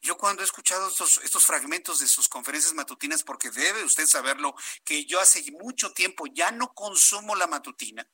Yo 0.00 0.16
cuando 0.16 0.42
he 0.42 0.44
escuchado 0.44 0.88
estos, 0.88 1.18
estos 1.24 1.44
fragmentos 1.44 2.00
de 2.00 2.08
sus 2.08 2.28
conferencias 2.28 2.74
matutinas, 2.74 3.22
porque 3.22 3.50
debe 3.50 3.84
usted 3.84 4.06
saberlo, 4.06 4.54
que 4.84 5.04
yo 5.04 5.20
hace 5.20 5.44
mucho 5.52 5.92
tiempo 5.92 6.26
ya 6.26 6.50
no 6.50 6.72
consumo 6.72 7.34
la 7.34 7.46
matutina, 7.46 8.06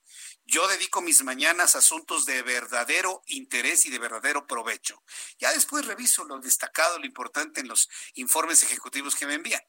yo 0.46 0.66
dedico 0.68 1.00
mis 1.00 1.22
mañanas 1.22 1.74
a 1.74 1.78
asuntos 1.78 2.24
de 2.26 2.42
verdadero 2.42 3.22
interés 3.26 3.86
y 3.86 3.90
de 3.90 3.98
verdadero 3.98 4.46
provecho. 4.46 5.02
Ya 5.38 5.52
después 5.52 5.86
reviso 5.86 6.24
lo 6.24 6.38
destacado, 6.38 6.98
lo 6.98 7.06
importante 7.06 7.60
en 7.60 7.68
los 7.68 7.88
informes 8.14 8.62
ejecutivos 8.62 9.14
que 9.14 9.26
me 9.26 9.34
envían. 9.34 9.62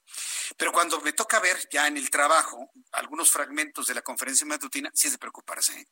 Pero 0.57 0.71
cuando 0.71 0.99
me 1.01 1.13
toca 1.13 1.39
ver 1.39 1.67
ya 1.71 1.87
en 1.87 1.97
el 1.97 2.09
trabajo 2.09 2.71
algunos 2.91 3.31
fragmentos 3.31 3.87
de 3.87 3.93
la 3.93 4.01
conferencia 4.01 4.45
matutina, 4.45 4.91
sí 4.93 5.07
es 5.07 5.13
de 5.13 5.19
preocuparse. 5.19 5.77
¿eh? 5.79 5.87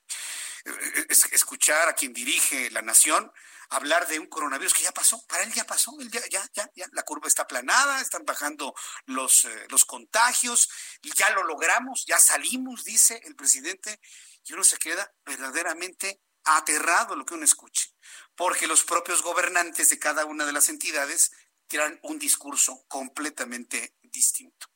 Escuchar 1.31 1.89
a 1.89 1.93
quien 1.93 2.13
dirige 2.13 2.69
la 2.71 2.81
nación 2.81 3.31
hablar 3.69 4.07
de 4.07 4.19
un 4.19 4.27
coronavirus 4.27 4.73
que 4.73 4.83
ya 4.83 4.91
pasó, 4.91 5.25
para 5.27 5.43
él 5.43 5.53
ya 5.53 5.65
pasó, 5.65 5.91
ya, 5.99 6.21
ya, 6.29 6.49
ya, 6.53 6.69
ya, 6.75 6.87
la 6.91 7.03
curva 7.03 7.27
está 7.27 7.43
aplanada, 7.43 8.01
están 8.01 8.25
bajando 8.25 8.73
los, 9.05 9.45
eh, 9.45 9.67
los 9.69 9.85
contagios, 9.85 10.69
ya 11.01 11.29
lo 11.31 11.43
logramos, 11.43 12.05
ya 12.05 12.19
salimos, 12.19 12.83
dice 12.83 13.21
el 13.25 13.35
presidente, 13.35 13.99
y 14.45 14.53
uno 14.53 14.63
se 14.63 14.77
queda 14.77 15.13
verdaderamente 15.25 16.21
aterrado 16.43 17.15
lo 17.15 17.25
que 17.25 17.33
uno 17.33 17.45
escuche, 17.45 17.93
porque 18.35 18.67
los 18.67 18.83
propios 18.83 19.21
gobernantes 19.21 19.89
de 19.89 19.99
cada 19.99 20.25
una 20.25 20.45
de 20.45 20.53
las 20.53 20.69
entidades 20.69 21.31
tiran 21.67 21.99
un 22.03 22.19
discurso 22.19 22.85
completamente 22.87 23.95
distinto. 24.01 24.67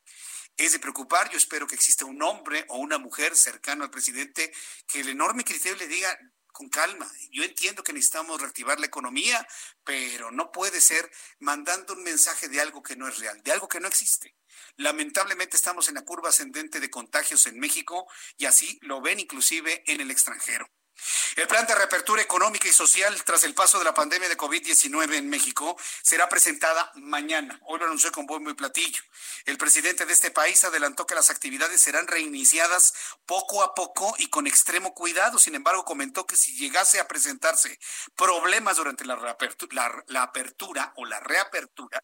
Es 0.56 0.72
de 0.72 0.80
preocupar, 0.80 1.30
yo 1.30 1.38
espero 1.38 1.68
que 1.68 1.76
exista 1.76 2.04
un 2.04 2.20
hombre 2.22 2.64
o 2.68 2.78
una 2.78 2.98
mujer 2.98 3.36
cercano 3.36 3.84
al 3.84 3.90
presidente 3.90 4.52
que 4.88 5.00
el 5.00 5.08
enorme 5.08 5.44
criterio 5.44 5.78
le 5.78 5.86
diga, 5.86 6.18
con 6.58 6.68
calma. 6.68 7.08
Yo 7.30 7.44
entiendo 7.44 7.84
que 7.84 7.92
necesitamos 7.92 8.40
reactivar 8.40 8.80
la 8.80 8.86
economía, 8.86 9.46
pero 9.84 10.32
no 10.32 10.50
puede 10.50 10.80
ser 10.80 11.08
mandando 11.38 11.94
un 11.94 12.02
mensaje 12.02 12.48
de 12.48 12.60
algo 12.60 12.82
que 12.82 12.96
no 12.96 13.06
es 13.06 13.16
real, 13.18 13.40
de 13.44 13.52
algo 13.52 13.68
que 13.68 13.78
no 13.78 13.86
existe. 13.86 14.34
Lamentablemente 14.74 15.56
estamos 15.56 15.86
en 15.86 15.94
la 15.94 16.04
curva 16.04 16.30
ascendente 16.30 16.80
de 16.80 16.90
contagios 16.90 17.46
en 17.46 17.60
México 17.60 18.08
y 18.36 18.46
así 18.46 18.76
lo 18.82 19.00
ven 19.00 19.20
inclusive 19.20 19.84
en 19.86 20.00
el 20.00 20.10
extranjero. 20.10 20.68
El 21.36 21.46
plan 21.46 21.66
de 21.66 21.74
reapertura 21.74 22.20
económica 22.20 22.66
y 22.66 22.72
social 22.72 23.22
tras 23.24 23.44
el 23.44 23.54
paso 23.54 23.78
de 23.78 23.84
la 23.84 23.94
pandemia 23.94 24.28
de 24.28 24.36
COVID-19 24.36 25.14
en 25.14 25.28
México 25.28 25.76
será 26.02 26.28
presentada 26.28 26.90
mañana. 26.96 27.60
Hoy 27.66 27.78
lo 27.78 27.86
anunció 27.86 28.10
con 28.10 28.26
bombo 28.26 28.50
y 28.50 28.54
platillo. 28.54 29.02
El 29.44 29.56
presidente 29.56 30.04
de 30.04 30.12
este 30.12 30.30
país 30.30 30.64
adelantó 30.64 31.06
que 31.06 31.14
las 31.14 31.30
actividades 31.30 31.80
serán 31.80 32.06
reiniciadas 32.06 32.94
poco 33.26 33.62
a 33.62 33.74
poco 33.74 34.14
y 34.18 34.28
con 34.28 34.46
extremo 34.46 34.94
cuidado. 34.94 35.38
Sin 35.38 35.54
embargo, 35.54 35.84
comentó 35.84 36.26
que 36.26 36.36
si 36.36 36.56
llegase 36.56 36.98
a 36.98 37.06
presentarse 37.06 37.78
problemas 38.16 38.76
durante 38.76 39.04
la, 39.04 39.16
reapertura, 39.16 40.04
la, 40.08 40.22
apertura 40.22 40.92
o 40.96 41.04
la 41.04 41.20
reapertura, 41.20 42.02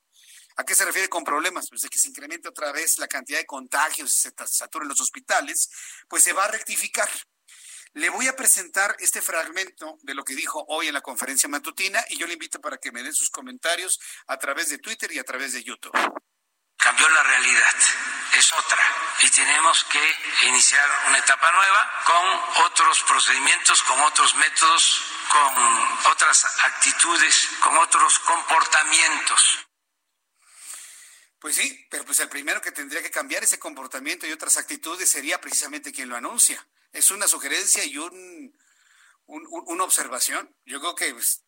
¿A 0.56 0.62
qué 0.62 0.76
se 0.76 0.84
refiere 0.84 1.08
con 1.08 1.24
problemas? 1.24 1.68
Pues 1.68 1.80
de 1.80 1.88
que 1.88 1.98
se 1.98 2.06
incremente 2.06 2.48
otra 2.48 2.70
vez 2.70 2.98
la 2.98 3.08
cantidad 3.08 3.40
de 3.40 3.44
contagios 3.44 4.12
y 4.12 4.14
se 4.14 4.32
saturen 4.46 4.88
los 4.88 5.00
hospitales, 5.00 5.68
pues 6.06 6.22
se 6.22 6.32
va 6.32 6.44
a 6.44 6.48
rectificar. 6.48 7.08
Le 7.94 8.10
voy 8.10 8.26
a 8.26 8.34
presentar 8.34 8.96
este 8.98 9.22
fragmento 9.22 9.98
de 10.02 10.14
lo 10.14 10.24
que 10.24 10.34
dijo 10.34 10.64
hoy 10.66 10.88
en 10.88 10.94
la 10.94 11.00
conferencia 11.00 11.48
matutina 11.48 12.04
y 12.08 12.18
yo 12.18 12.26
le 12.26 12.32
invito 12.32 12.60
para 12.60 12.76
que 12.76 12.90
me 12.90 13.04
den 13.04 13.14
sus 13.14 13.30
comentarios 13.30 14.00
a 14.26 14.36
través 14.36 14.68
de 14.68 14.78
Twitter 14.78 15.12
y 15.12 15.20
a 15.20 15.24
través 15.24 15.52
de 15.52 15.62
YouTube. 15.62 15.92
Cambió 16.76 17.08
la 17.08 17.22
realidad, 17.22 17.74
es 18.36 18.52
otra 18.52 18.82
y 19.22 19.30
tenemos 19.30 19.84
que 19.84 20.46
iniciar 20.48 20.90
una 21.06 21.18
etapa 21.18 21.52
nueva 21.52 21.90
con 22.04 22.64
otros 22.64 23.00
procedimientos, 23.04 23.80
con 23.84 24.00
otros 24.00 24.34
métodos, 24.34 25.02
con 25.30 26.10
otras 26.10 26.44
actitudes, 26.64 27.48
con 27.60 27.78
otros 27.78 28.18
comportamientos. 28.18 29.68
Pues 31.38 31.54
sí, 31.54 31.86
pero 31.88 32.04
pues 32.04 32.18
el 32.18 32.28
primero 32.28 32.60
que 32.60 32.72
tendría 32.72 33.02
que 33.02 33.10
cambiar 33.12 33.44
ese 33.44 33.60
comportamiento 33.60 34.26
y 34.26 34.32
otras 34.32 34.56
actitudes 34.56 35.08
sería 35.08 35.40
precisamente 35.40 35.92
quien 35.92 36.08
lo 36.08 36.16
anuncia 36.16 36.66
Es 36.94 37.10
una 37.10 37.28
sugerencia 37.28 37.84
y 37.84 37.98
un, 37.98 38.56
una 39.26 39.84
observación. 39.84 40.56
Yo 40.64 40.80
creo 40.80 40.94
que 40.94 41.12
pues, 41.12 41.42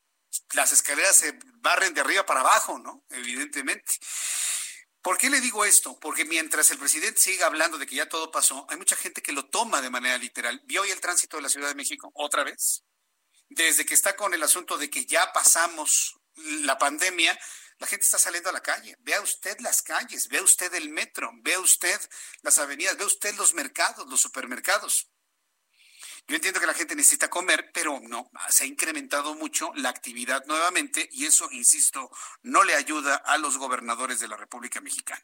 las 0.54 0.72
escaleras 0.72 1.16
se 1.16 1.38
barren 1.60 1.94
de 1.94 2.00
arriba 2.02 2.26
para 2.26 2.40
abajo, 2.40 2.78
¿no? 2.78 3.04
Evidentemente. 3.10 3.94
¿Por 5.00 5.18
qué 5.18 5.30
le 5.30 5.40
digo 5.40 5.64
esto? 5.64 5.98
Porque 6.00 6.24
mientras 6.24 6.68
el 6.72 6.78
presidente 6.78 7.20
siga 7.20 7.46
hablando 7.46 7.78
de 7.78 7.86
que 7.86 7.94
ya 7.94 8.08
todo 8.08 8.32
pasó, 8.32 8.66
hay 8.68 8.76
mucha 8.76 8.96
gente 8.96 9.22
que 9.22 9.30
lo 9.30 9.46
toma 9.46 9.80
de 9.80 9.88
manera 9.88 10.18
literal. 10.18 10.60
¿Vio 10.64 10.82
hoy 10.82 10.90
el 10.90 11.00
tránsito 11.00 11.36
de 11.36 11.44
la 11.44 11.48
Ciudad 11.48 11.68
de 11.68 11.76
México 11.76 12.10
otra 12.14 12.42
vez? 12.42 12.82
Desde 13.48 13.86
que 13.86 13.94
está 13.94 14.16
con 14.16 14.34
el 14.34 14.42
asunto 14.42 14.76
de 14.76 14.90
que 14.90 15.06
ya 15.06 15.32
pasamos 15.32 16.18
la 16.34 16.76
pandemia, 16.76 17.38
la 17.78 17.86
gente 17.86 18.04
está 18.04 18.18
saliendo 18.18 18.50
a 18.50 18.52
la 18.52 18.62
calle. 18.62 18.96
Vea 18.98 19.20
usted 19.20 19.56
las 19.60 19.80
calles, 19.80 20.26
vea 20.26 20.42
usted 20.42 20.74
el 20.74 20.88
metro, 20.88 21.30
vea 21.36 21.60
usted 21.60 22.00
las 22.42 22.58
avenidas, 22.58 22.96
vea 22.96 23.06
usted 23.06 23.32
los 23.36 23.54
mercados, 23.54 24.08
los 24.08 24.20
supermercados. 24.20 25.08
Yo 26.28 26.34
entiendo 26.34 26.58
que 26.58 26.66
la 26.66 26.74
gente 26.74 26.96
necesita 26.96 27.30
comer, 27.30 27.70
pero 27.72 28.00
no, 28.00 28.30
se 28.48 28.64
ha 28.64 28.66
incrementado 28.66 29.34
mucho 29.36 29.70
la 29.76 29.90
actividad 29.90 30.44
nuevamente 30.46 31.08
y 31.12 31.24
eso, 31.24 31.48
insisto, 31.52 32.10
no 32.42 32.64
le 32.64 32.74
ayuda 32.74 33.14
a 33.14 33.38
los 33.38 33.58
gobernadores 33.58 34.18
de 34.18 34.26
la 34.26 34.36
República 34.36 34.80
Mexicana. 34.80 35.22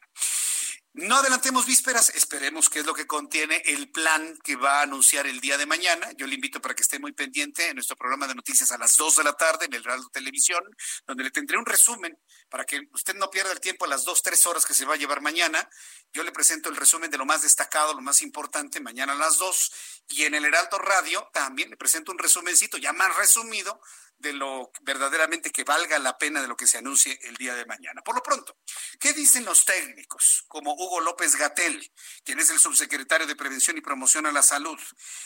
No 0.95 1.17
adelantemos 1.17 1.65
vísperas, 1.65 2.11
esperemos 2.11 2.69
qué 2.69 2.81
es 2.81 2.87
lo 2.87 2.93
que 2.93 3.07
contiene 3.07 3.63
el 3.65 3.91
plan 3.91 4.39
que 4.45 4.57
va 4.57 4.81
a 4.81 4.83
anunciar 4.83 5.27
el 5.27 5.41
día 5.41 5.57
de 5.57 5.65
mañana. 5.65 6.13
Yo 6.19 6.27
le 6.27 6.35
invito 6.35 6.61
para 6.61 6.75
que 6.75 6.83
esté 6.83 6.99
muy 6.99 7.13
pendiente 7.13 7.67
en 7.69 7.77
nuestro 7.77 7.97
programa 7.97 8.27
de 8.27 8.35
noticias 8.35 8.71
a 8.73 8.77
las 8.77 8.99
2 8.99 9.17
de 9.17 9.25
la 9.25 9.33
tarde 9.33 9.65
en 9.65 9.73
el 9.73 9.83
Radio 9.83 10.07
Televisión, 10.13 10.63
donde 11.07 11.25
le 11.25 11.31
tendré 11.31 11.57
un 11.57 11.65
resumen 11.65 12.19
para 12.51 12.67
que 12.67 12.83
usted 12.93 13.15
no 13.15 13.31
pierda 13.31 13.53
el 13.53 13.61
tiempo 13.61 13.87
a 13.87 13.89
las 13.89 14.05
2, 14.05 14.23
3 14.23 14.47
horas 14.47 14.67
que 14.67 14.75
se 14.75 14.85
va 14.85 14.93
a 14.93 14.99
llevar 14.99 15.23
mañana. 15.23 15.67
Yo 16.13 16.25
le 16.25 16.31
presento 16.31 16.69
el 16.69 16.77
resumen 16.77 17.11
de 17.11 17.17
lo 17.17 17.25
más 17.25 17.41
destacado, 17.41 17.95
lo 17.95 18.03
más 18.03 18.21
importante, 18.21 18.79
mañana 18.79 19.15
a 19.15 19.17
las 19.17 19.39
2. 19.39 19.73
Y 20.09 20.25
en 20.25 20.35
el 20.35 20.45
Heraldo 20.45 20.77
Radio 20.77 21.31
también 21.33 21.71
le 21.71 21.79
presento 21.79 22.13
un 22.13 22.19
resumencito 22.19 22.77
ya 22.77 22.93
más 22.93 23.17
resumido 23.17 23.81
de 24.19 24.35
lo 24.35 24.71
verdaderamente 24.83 25.51
que 25.51 25.65
valga 25.65 25.99
la 25.99 26.19
pena 26.19 26.43
de 26.43 26.49
lo 26.49 26.57
que 26.57 26.67
se 26.67 26.79
anuncie 26.79 27.19
el 27.23 27.37
día 27.37 27.55
de 27.55 27.65
mañana. 27.65 28.03
Por 28.03 28.15
lo 28.15 28.23
pronto, 28.23 28.57
¿qué 29.03 29.13
dicen 29.13 29.45
los 29.45 29.65
técnicos? 29.65 30.45
Como 30.47 30.75
Hugo 30.75 31.01
López 31.01 31.35
Gatel, 31.35 31.93
quien 32.25 32.39
es 32.39 32.51
el 32.51 32.61
subsecretario 32.61 33.27
de 33.27 33.35
Prevención 33.35 33.77
y 33.77 33.81
Promoción 33.81 34.27
a 34.27 34.33
la 34.33 34.43
Salud, 34.43 34.79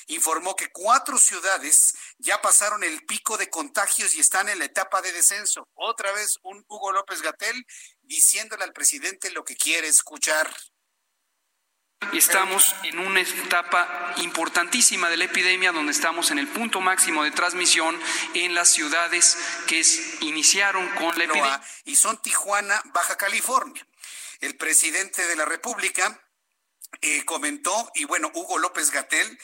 informó 0.06 0.56
que 0.56 0.72
cuatro 0.72 1.18
ciudades 1.18 1.92
ya 2.16 2.40
pasaron 2.40 2.82
el 2.82 3.04
pico 3.04 3.36
de 3.36 3.50
contagios 3.50 4.14
y 4.14 4.20
están 4.20 4.48
en 4.48 4.60
la 4.60 4.64
etapa 4.64 5.02
de 5.02 5.12
descenso. 5.12 5.68
Otra 5.74 6.10
vez 6.12 6.38
un 6.42 6.64
Hugo 6.68 6.90
López 6.90 7.20
Gatel 7.20 7.66
diciéndole 8.00 8.64
al 8.64 8.72
presidente 8.72 9.30
lo 9.30 9.44
que 9.44 9.56
quiere 9.56 9.88
escuchar. 9.88 10.50
Estamos 12.12 12.74
en 12.84 12.98
una 12.98 13.20
etapa 13.20 14.14
importantísima 14.18 15.08
de 15.08 15.16
la 15.16 15.24
epidemia 15.24 15.72
donde 15.72 15.92
estamos 15.92 16.30
en 16.30 16.38
el 16.38 16.46
punto 16.46 16.82
máximo 16.82 17.24
de 17.24 17.30
transmisión 17.30 17.98
en 18.34 18.54
las 18.54 18.68
ciudades 18.68 19.38
que 19.66 19.82
iniciaron 20.20 20.86
con 20.90 21.16
la 21.16 21.24
epidemia. 21.24 21.62
Y 21.84 21.96
son 21.96 22.20
Tijuana, 22.20 22.82
Baja 22.92 23.16
California. 23.16 23.86
El 24.40 24.56
presidente 24.56 25.26
de 25.26 25.36
la 25.36 25.46
República 25.46 26.20
eh, 27.00 27.24
comentó, 27.24 27.90
y 27.94 28.04
bueno, 28.04 28.30
Hugo 28.34 28.58
López 28.58 28.90
Gatel 28.90 29.38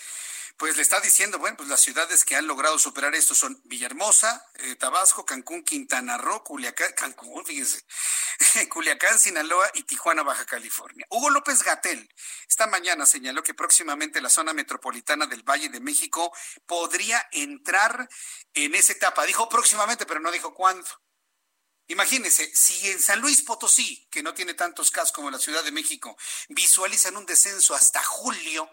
pues 0.62 0.76
le 0.76 0.82
está 0.82 1.00
diciendo, 1.00 1.40
bueno, 1.40 1.56
pues 1.56 1.68
las 1.68 1.80
ciudades 1.80 2.24
que 2.24 2.36
han 2.36 2.46
logrado 2.46 2.78
superar 2.78 3.16
esto 3.16 3.34
son 3.34 3.60
Villahermosa, 3.64 4.46
eh, 4.54 4.76
Tabasco, 4.76 5.24
Cancún, 5.24 5.64
Quintana 5.64 6.18
Roo, 6.18 6.44
Culiacán, 6.44 6.92
Cancún, 6.92 7.44
fíjense, 7.44 7.84
Culiacán, 8.70 9.18
Sinaloa 9.18 9.68
y 9.74 9.82
Tijuana, 9.82 10.22
Baja 10.22 10.44
California. 10.44 11.04
Hugo 11.10 11.30
López 11.30 11.64
Gatel 11.64 12.08
esta 12.48 12.68
mañana 12.68 13.06
señaló 13.06 13.42
que 13.42 13.54
próximamente 13.54 14.20
la 14.20 14.28
zona 14.28 14.52
metropolitana 14.52 15.26
del 15.26 15.42
Valle 15.42 15.68
de 15.68 15.80
México 15.80 16.32
podría 16.64 17.26
entrar 17.32 18.08
en 18.54 18.76
esa 18.76 18.92
etapa. 18.92 19.26
Dijo 19.26 19.48
próximamente, 19.48 20.06
pero 20.06 20.20
no 20.20 20.30
dijo 20.30 20.54
cuándo. 20.54 20.86
Imagínense, 21.88 22.54
si 22.54 22.88
en 22.88 23.00
San 23.00 23.20
Luis 23.20 23.42
Potosí, 23.42 24.06
que 24.12 24.22
no 24.22 24.32
tiene 24.32 24.54
tantos 24.54 24.92
casos 24.92 25.10
como 25.10 25.28
la 25.28 25.40
Ciudad 25.40 25.64
de 25.64 25.72
México, 25.72 26.16
visualizan 26.50 27.16
un 27.16 27.26
descenso 27.26 27.74
hasta 27.74 28.00
julio, 28.04 28.70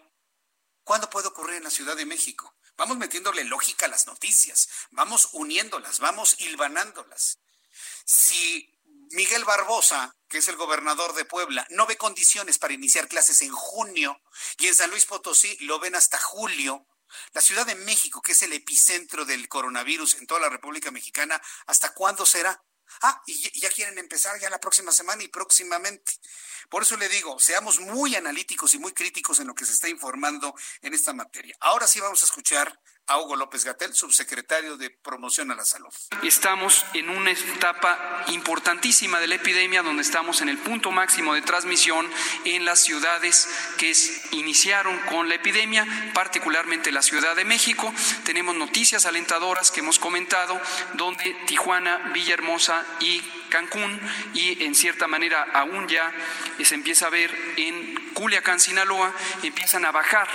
¿Cuándo 0.90 1.08
puede 1.08 1.28
ocurrir 1.28 1.58
en 1.58 1.62
la 1.62 1.70
Ciudad 1.70 1.94
de 1.94 2.04
México? 2.04 2.52
Vamos 2.76 2.96
metiéndole 2.96 3.44
lógica 3.44 3.86
a 3.86 3.88
las 3.88 4.08
noticias, 4.08 4.68
vamos 4.90 5.28
uniéndolas, 5.34 6.00
vamos 6.00 6.34
hilvanándolas. 6.40 7.38
Si 8.04 8.68
Miguel 9.12 9.44
Barbosa, 9.44 10.16
que 10.28 10.38
es 10.38 10.48
el 10.48 10.56
gobernador 10.56 11.14
de 11.14 11.24
Puebla, 11.24 11.64
no 11.70 11.86
ve 11.86 11.96
condiciones 11.96 12.58
para 12.58 12.74
iniciar 12.74 13.06
clases 13.06 13.40
en 13.42 13.52
junio 13.52 14.20
y 14.58 14.66
en 14.66 14.74
San 14.74 14.90
Luis 14.90 15.06
Potosí 15.06 15.56
lo 15.60 15.78
ven 15.78 15.94
hasta 15.94 16.18
julio, 16.18 16.88
la 17.34 17.40
Ciudad 17.40 17.66
de 17.66 17.76
México, 17.76 18.20
que 18.20 18.32
es 18.32 18.42
el 18.42 18.52
epicentro 18.52 19.24
del 19.24 19.48
coronavirus 19.48 20.14
en 20.14 20.26
toda 20.26 20.40
la 20.40 20.48
República 20.48 20.90
Mexicana, 20.90 21.40
¿hasta 21.66 21.94
cuándo 21.94 22.26
será? 22.26 22.64
Ah, 23.02 23.22
y 23.26 23.60
ya 23.60 23.70
quieren 23.70 23.98
empezar 23.98 24.38
ya 24.40 24.50
la 24.50 24.60
próxima 24.60 24.92
semana 24.92 25.22
y 25.22 25.28
próximamente. 25.28 26.12
Por 26.68 26.82
eso 26.82 26.96
le 26.96 27.08
digo, 27.08 27.38
seamos 27.38 27.80
muy 27.80 28.14
analíticos 28.14 28.74
y 28.74 28.78
muy 28.78 28.92
críticos 28.92 29.40
en 29.40 29.48
lo 29.48 29.54
que 29.54 29.64
se 29.64 29.72
está 29.72 29.88
informando 29.88 30.54
en 30.82 30.94
esta 30.94 31.12
materia. 31.12 31.56
Ahora 31.60 31.86
sí 31.86 32.00
vamos 32.00 32.22
a 32.22 32.26
escuchar 32.26 32.80
a 33.06 33.18
Hugo 33.18 33.36
López 33.36 33.64
Gatel, 33.64 33.94
subsecretario 33.94 34.76
de 34.76 34.90
Promoción 34.90 35.50
a 35.50 35.54
la 35.54 35.64
Salud. 35.64 35.92
Estamos 36.22 36.84
en 36.94 37.10
una 37.10 37.32
etapa 37.32 38.24
importantísima 38.28 39.18
de 39.20 39.26
la 39.26 39.34
epidemia 39.34 39.82
donde 39.82 40.02
estamos 40.02 40.40
en 40.40 40.48
el 40.48 40.58
punto 40.58 40.90
máximo 40.90 41.34
de 41.34 41.42
transmisión 41.42 42.08
en 42.44 42.64
las 42.64 42.80
ciudades 42.80 43.48
que 43.78 43.92
iniciaron 44.32 44.96
con 45.08 45.28
la 45.28 45.34
epidemia, 45.34 45.86
particularmente 46.14 46.92
la 46.92 47.02
Ciudad 47.02 47.34
de 47.34 47.44
México. 47.44 47.92
Tenemos 48.24 48.54
noticias 48.54 49.06
alentadoras 49.06 49.70
que 49.70 49.80
hemos 49.80 49.98
comentado 49.98 50.60
donde 50.94 51.34
Tijuana, 51.46 52.10
Villahermosa 52.12 52.86
y 53.00 53.22
Cancún 53.50 54.00
y 54.32 54.64
en 54.64 54.74
cierta 54.74 55.06
manera 55.06 55.46
aún 55.52 55.86
ya 55.88 56.10
se 56.62 56.74
empieza 56.74 57.06
a 57.06 57.10
ver 57.10 57.30
en 57.56 57.94
Culiacán, 58.14 58.60
Sinaloa, 58.60 59.12
empiezan 59.42 59.84
a 59.84 59.92
bajar 59.92 60.28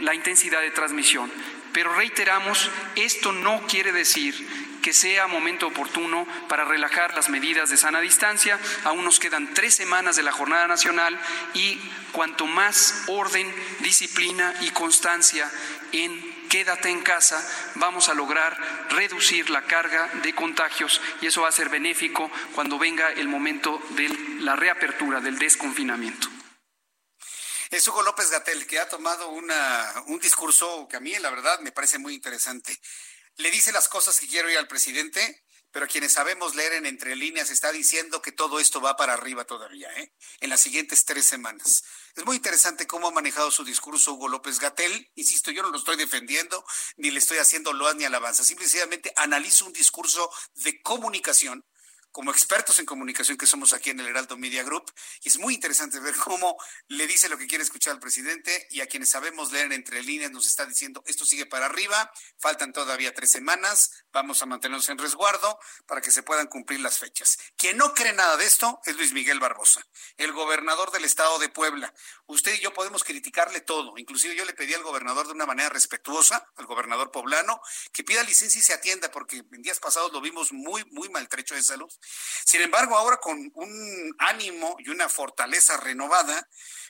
la 0.00 0.14
intensidad 0.14 0.60
de 0.60 0.70
transmisión. 0.70 1.30
Pero 1.72 1.92
reiteramos, 1.94 2.70
esto 2.96 3.32
no 3.32 3.66
quiere 3.66 3.92
decir 3.92 4.34
que 4.80 4.92
sea 4.92 5.26
momento 5.26 5.66
oportuno 5.66 6.26
para 6.48 6.64
relajar 6.64 7.14
las 7.14 7.28
medidas 7.28 7.70
de 7.70 7.76
sana 7.76 8.00
distancia. 8.00 8.58
Aún 8.84 9.04
nos 9.04 9.20
quedan 9.20 9.52
tres 9.54 9.74
semanas 9.74 10.16
de 10.16 10.22
la 10.22 10.32
jornada 10.32 10.66
nacional 10.66 11.18
y 11.54 11.78
cuanto 12.12 12.46
más 12.46 13.04
orden, 13.06 13.52
disciplina 13.80 14.54
y 14.62 14.70
constancia 14.70 15.50
en 15.92 16.29
quédate 16.50 16.90
en 16.90 17.00
casa, 17.00 17.40
vamos 17.76 18.08
a 18.08 18.14
lograr 18.14 18.58
reducir 18.90 19.48
la 19.48 19.64
carga 19.64 20.08
de 20.22 20.34
contagios 20.34 21.00
y 21.22 21.28
eso 21.28 21.42
va 21.42 21.48
a 21.48 21.52
ser 21.52 21.68
benéfico 21.70 22.30
cuando 22.54 22.78
venga 22.78 23.10
el 23.12 23.28
momento 23.28 23.80
de 23.90 24.08
la 24.40 24.56
reapertura, 24.56 25.20
del 25.20 25.38
desconfinamiento. 25.38 26.28
Es 27.70 27.86
Hugo 27.86 28.02
López 28.02 28.30
Gatel, 28.30 28.66
que 28.66 28.80
ha 28.80 28.88
tomado 28.88 29.28
un 29.30 30.18
discurso 30.20 30.88
que 30.90 30.96
a 30.96 31.00
mí, 31.00 31.16
la 31.20 31.30
verdad, 31.30 31.60
me 31.60 31.70
parece 31.70 31.98
muy 31.98 32.14
interesante. 32.14 32.76
Le 33.36 33.50
dice 33.52 33.70
las 33.70 33.88
cosas 33.88 34.18
que 34.18 34.26
quiero 34.26 34.50
ir 34.50 34.58
al 34.58 34.66
presidente, 34.66 35.44
pero 35.72 35.86
quienes 35.86 36.12
sabemos 36.12 36.54
leer 36.54 36.74
en 36.74 36.86
entre 36.86 37.16
líneas 37.16 37.50
está 37.50 37.72
diciendo 37.72 38.20
que 38.22 38.32
todo 38.32 38.60
esto 38.60 38.80
va 38.80 38.96
para 38.96 39.14
arriba 39.14 39.44
todavía, 39.44 39.88
¿eh? 39.96 40.12
en 40.40 40.50
las 40.50 40.60
siguientes 40.60 41.04
tres 41.04 41.26
semanas. 41.26 41.84
Es 42.16 42.24
muy 42.24 42.36
interesante 42.36 42.86
cómo 42.86 43.08
ha 43.08 43.12
manejado 43.12 43.50
su 43.50 43.64
discurso 43.64 44.14
Hugo 44.14 44.28
López 44.28 44.58
Gatel. 44.58 45.10
Insisto, 45.14 45.50
yo 45.50 45.62
no 45.62 45.70
lo 45.70 45.78
estoy 45.78 45.96
defendiendo, 45.96 46.64
ni 46.96 47.10
le 47.10 47.18
estoy 47.18 47.38
haciendo 47.38 47.72
loas 47.72 47.96
ni 47.96 48.04
alabanza. 48.04 48.44
Simplemente 48.44 49.12
analizo 49.16 49.66
un 49.66 49.72
discurso 49.72 50.30
de 50.54 50.80
comunicación 50.82 51.64
como 52.12 52.30
expertos 52.30 52.78
en 52.78 52.86
comunicación 52.86 53.38
que 53.38 53.46
somos 53.46 53.72
aquí 53.72 53.90
en 53.90 54.00
el 54.00 54.06
Heraldo 54.06 54.36
Media 54.36 54.62
Group. 54.62 54.92
Y 55.22 55.28
es 55.28 55.38
muy 55.38 55.54
interesante 55.54 56.00
ver 56.00 56.14
cómo 56.16 56.56
le 56.88 57.06
dice 57.06 57.28
lo 57.28 57.38
que 57.38 57.46
quiere 57.46 57.64
escuchar 57.64 57.94
al 57.94 58.00
presidente 58.00 58.66
y 58.70 58.80
a 58.80 58.86
quienes 58.86 59.10
sabemos 59.10 59.52
leer 59.52 59.72
entre 59.72 60.02
líneas 60.02 60.30
nos 60.30 60.46
está 60.46 60.66
diciendo 60.66 61.02
esto 61.06 61.24
sigue 61.24 61.46
para 61.46 61.66
arriba, 61.66 62.10
faltan 62.38 62.72
todavía 62.72 63.14
tres 63.14 63.30
semanas, 63.30 64.04
vamos 64.12 64.42
a 64.42 64.46
mantenernos 64.46 64.88
en 64.88 64.98
resguardo 64.98 65.58
para 65.86 66.00
que 66.00 66.10
se 66.10 66.22
puedan 66.22 66.46
cumplir 66.46 66.80
las 66.80 66.98
fechas. 66.98 67.38
Quien 67.56 67.76
no 67.76 67.94
cree 67.94 68.12
nada 68.12 68.36
de 68.36 68.46
esto 68.46 68.80
es 68.84 68.96
Luis 68.96 69.12
Miguel 69.12 69.40
Barbosa, 69.40 69.86
el 70.16 70.32
gobernador 70.32 70.90
del 70.90 71.04
estado 71.04 71.38
de 71.38 71.48
Puebla. 71.48 71.92
Usted 72.26 72.54
y 72.54 72.60
yo 72.60 72.72
podemos 72.72 73.04
criticarle 73.04 73.60
todo, 73.60 73.98
inclusive 73.98 74.34
yo 74.34 74.44
le 74.44 74.54
pedí 74.54 74.74
al 74.74 74.82
gobernador 74.82 75.26
de 75.26 75.32
una 75.32 75.46
manera 75.46 75.68
respetuosa, 75.68 76.50
al 76.56 76.66
gobernador 76.66 77.10
poblano, 77.10 77.60
que 77.92 78.04
pida 78.04 78.22
licencia 78.22 78.58
y 78.58 78.62
se 78.62 78.72
atienda 78.72 79.10
porque 79.10 79.44
en 79.52 79.62
días 79.62 79.80
pasados 79.80 80.12
lo 80.12 80.20
vimos 80.20 80.52
muy, 80.52 80.84
muy 80.90 81.08
maltrecho 81.08 81.54
de 81.54 81.62
salud 81.62 81.90
sin 82.44 82.62
embargo, 82.62 82.96
ahora 82.96 83.18
con 83.18 83.50
un 83.54 84.14
ánimo 84.18 84.76
y 84.78 84.90
una 84.90 85.08
fortaleza 85.08 85.76
renovada, 85.76 86.48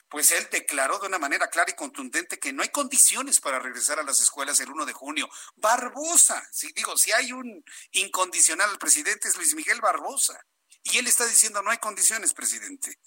pues 0.09 0.33
él 0.33 0.49
declaró 0.51 0.99
de 0.99 1.07
una 1.07 1.19
manera 1.19 1.49
clara 1.49 1.71
y 1.71 1.75
contundente 1.75 2.39
que 2.39 2.53
no 2.53 2.63
hay 2.63 2.71
condiciones 2.71 3.41
para 3.41 3.61
regresar 3.61 4.01
a 4.01 4.03
las 4.03 4.21
escuelas 4.21 4.59
el 4.61 4.71
1 4.71 4.85
de 4.85 4.93
junio. 4.93 5.29
Barbosa, 5.57 6.43
si 6.51 6.73
digo, 6.73 6.97
si 6.97 7.13
hay 7.13 7.33
un 7.33 7.65
incondicional 7.93 8.71
al 8.71 8.79
presidente 8.79 9.29
es 9.29 9.37
Luis 9.37 9.55
Miguel 9.55 9.81
Barbosa. 9.81 10.45
Y 10.83 10.99
él 10.99 11.07
está 11.07 11.27
diciendo 11.27 11.63
no 11.63 11.71
hay 11.71 11.79
condiciones, 11.79 12.33
presidente. 12.33 12.99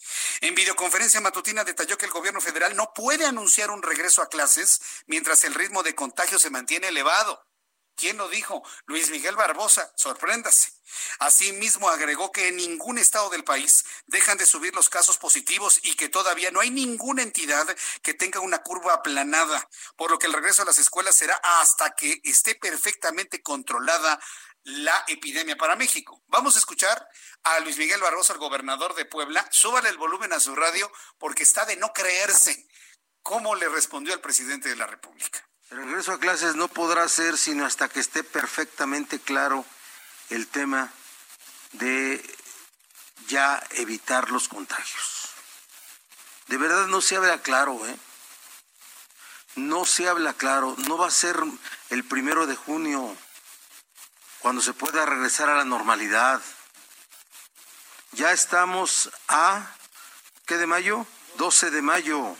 En 0.41 0.55
videoconferencia 0.55 1.19
matutina 1.21 1.63
detalló 1.63 1.97
que 1.97 2.05
el 2.05 2.11
gobierno 2.11 2.39
federal 2.39 2.75
no 2.75 2.93
puede 2.93 3.25
anunciar 3.25 3.71
un 3.71 3.81
regreso 3.81 4.21
a 4.21 4.29
clases 4.29 4.79
mientras 5.07 5.43
el 5.43 5.55
ritmo 5.55 5.83
de 5.83 5.95
contagio 5.95 6.39
se 6.39 6.51
mantiene 6.51 6.89
elevado. 6.89 7.43
¿Quién 7.95 8.17
lo 8.17 8.27
dijo? 8.29 8.63
Luis 8.85 9.09
Miguel 9.09 9.35
Barbosa, 9.35 9.93
sorpréndase. 9.95 10.71
Asimismo, 11.19 11.89
agregó 11.89 12.31
que 12.31 12.47
en 12.47 12.57
ningún 12.57 12.97
estado 12.97 13.29
del 13.29 13.43
país 13.43 13.85
dejan 14.07 14.37
de 14.37 14.45
subir 14.45 14.73
los 14.75 14.89
casos 14.89 15.17
positivos 15.17 15.79
y 15.83 15.95
que 15.95 16.09
todavía 16.09 16.51
no 16.51 16.59
hay 16.59 16.69
ninguna 16.69 17.23
entidad 17.23 17.67
que 18.01 18.13
tenga 18.13 18.39
una 18.39 18.63
curva 18.63 18.93
aplanada, 18.93 19.69
por 19.95 20.11
lo 20.11 20.19
que 20.19 20.27
el 20.27 20.33
regreso 20.33 20.61
a 20.61 20.65
las 20.65 20.79
escuelas 20.79 21.15
será 21.15 21.39
hasta 21.61 21.95
que 21.95 22.21
esté 22.23 22.55
perfectamente 22.55 23.41
controlada 23.41 24.19
la 24.63 25.03
epidemia 25.07 25.57
para 25.57 25.75
México. 25.75 26.23
Vamos 26.27 26.55
a 26.55 26.59
escuchar 26.59 27.07
a 27.43 27.59
Luis 27.59 27.77
Miguel 27.77 28.01
Barbosa, 28.01 28.33
el 28.33 28.39
gobernador 28.39 28.95
de 28.95 29.05
Puebla. 29.05 29.45
Súbale 29.51 29.89
el 29.89 29.97
volumen 29.97 30.31
a 30.33 30.39
su 30.39 30.55
radio 30.55 30.91
porque 31.17 31.43
está 31.43 31.65
de 31.65 31.75
no 31.75 31.91
creerse 31.91 32.67
cómo 33.21 33.55
le 33.55 33.67
respondió 33.69 34.13
el 34.13 34.21
presidente 34.21 34.69
de 34.69 34.75
la 34.75 34.87
República. 34.87 35.49
El 35.73 35.79
regreso 35.79 36.11
a 36.11 36.19
clases 36.19 36.55
no 36.55 36.67
podrá 36.67 37.09
ser 37.09 37.35
sino 37.35 37.65
hasta 37.65 37.89
que 37.89 37.99
esté 37.99 38.23
perfectamente 38.23 39.19
claro 39.19 39.65
el 40.29 40.47
tema 40.47 40.93
de 41.71 42.23
ya 43.25 43.59
evitar 43.71 44.29
los 44.29 44.47
contagios. 44.47 45.29
De 46.45 46.57
verdad 46.57 46.85
no 46.85 47.01
se 47.01 47.15
habla 47.15 47.41
claro, 47.41 47.87
¿eh? 47.87 47.97
No 49.55 49.83
se 49.85 50.07
habla 50.07 50.33
claro. 50.33 50.75
No 50.87 50.95
va 50.95 51.07
a 51.07 51.11
ser 51.11 51.37
el 51.89 52.03
primero 52.03 52.45
de 52.45 52.55
junio 52.55 53.17
cuando 54.41 54.61
se 54.61 54.73
pueda 54.73 55.07
regresar 55.07 55.49
a 55.49 55.55
la 55.55 55.65
normalidad. 55.65 56.39
Ya 58.11 58.31
estamos 58.31 59.09
a, 59.27 59.73
¿qué 60.45 60.57
de 60.57 60.67
mayo? 60.67 61.07
12 61.37 61.71
de 61.71 61.81
mayo. 61.81 62.37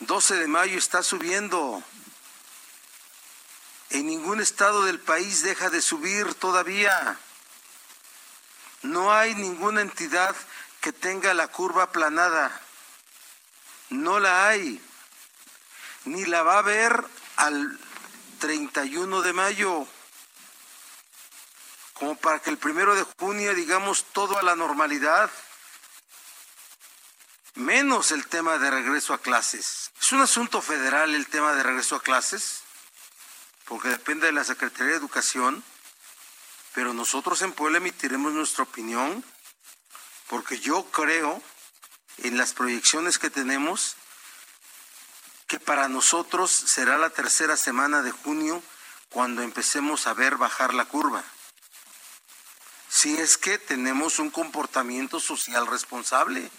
12 0.00 0.36
de 0.36 0.48
mayo 0.48 0.78
está 0.78 1.02
subiendo. 1.02 1.82
En 3.90 4.06
ningún 4.06 4.40
estado 4.40 4.84
del 4.84 4.98
país 4.98 5.42
deja 5.42 5.68
de 5.68 5.82
subir 5.82 6.34
todavía. 6.34 7.18
No 8.82 9.12
hay 9.12 9.34
ninguna 9.34 9.82
entidad 9.82 10.34
que 10.80 10.92
tenga 10.92 11.34
la 11.34 11.48
curva 11.48 11.84
aplanada. 11.84 12.60
No 13.90 14.20
la 14.20 14.48
hay. 14.48 14.82
Ni 16.06 16.24
la 16.24 16.42
va 16.42 16.58
a 16.58 16.62
ver 16.62 17.04
al 17.36 17.78
31 18.38 19.20
de 19.20 19.32
mayo. 19.34 19.86
Como 21.92 22.16
para 22.16 22.38
que 22.38 22.48
el 22.48 22.56
primero 22.56 22.94
de 22.94 23.04
junio 23.18 23.54
digamos 23.54 24.06
todo 24.12 24.38
a 24.38 24.42
la 24.42 24.56
normalidad 24.56 25.30
menos 27.54 28.10
el 28.12 28.26
tema 28.26 28.58
de 28.58 28.70
regreso 28.70 29.14
a 29.14 29.18
clases. 29.18 29.89
Es 30.10 30.14
un 30.14 30.22
asunto 30.22 30.60
federal 30.60 31.14
el 31.14 31.28
tema 31.28 31.52
de 31.52 31.62
regreso 31.62 31.94
a 31.94 32.02
clases, 32.02 32.62
porque 33.64 33.90
depende 33.90 34.26
de 34.26 34.32
la 34.32 34.42
Secretaría 34.42 34.94
de 34.94 34.98
Educación, 34.98 35.62
pero 36.74 36.92
nosotros 36.92 37.42
en 37.42 37.52
Puebla 37.52 37.78
emitiremos 37.78 38.32
nuestra 38.32 38.64
opinión, 38.64 39.24
porque 40.26 40.58
yo 40.58 40.82
creo 40.90 41.40
en 42.24 42.38
las 42.38 42.54
proyecciones 42.54 43.20
que 43.20 43.30
tenemos 43.30 43.94
que 45.46 45.60
para 45.60 45.88
nosotros 45.88 46.50
será 46.50 46.98
la 46.98 47.10
tercera 47.10 47.56
semana 47.56 48.02
de 48.02 48.10
junio 48.10 48.64
cuando 49.10 49.42
empecemos 49.42 50.08
a 50.08 50.14
ver 50.14 50.38
bajar 50.38 50.74
la 50.74 50.86
curva. 50.86 51.22
Si 52.88 53.16
es 53.16 53.38
que 53.38 53.58
tenemos 53.58 54.18
un 54.18 54.30
comportamiento 54.30 55.20
social 55.20 55.68
responsable. 55.68 56.50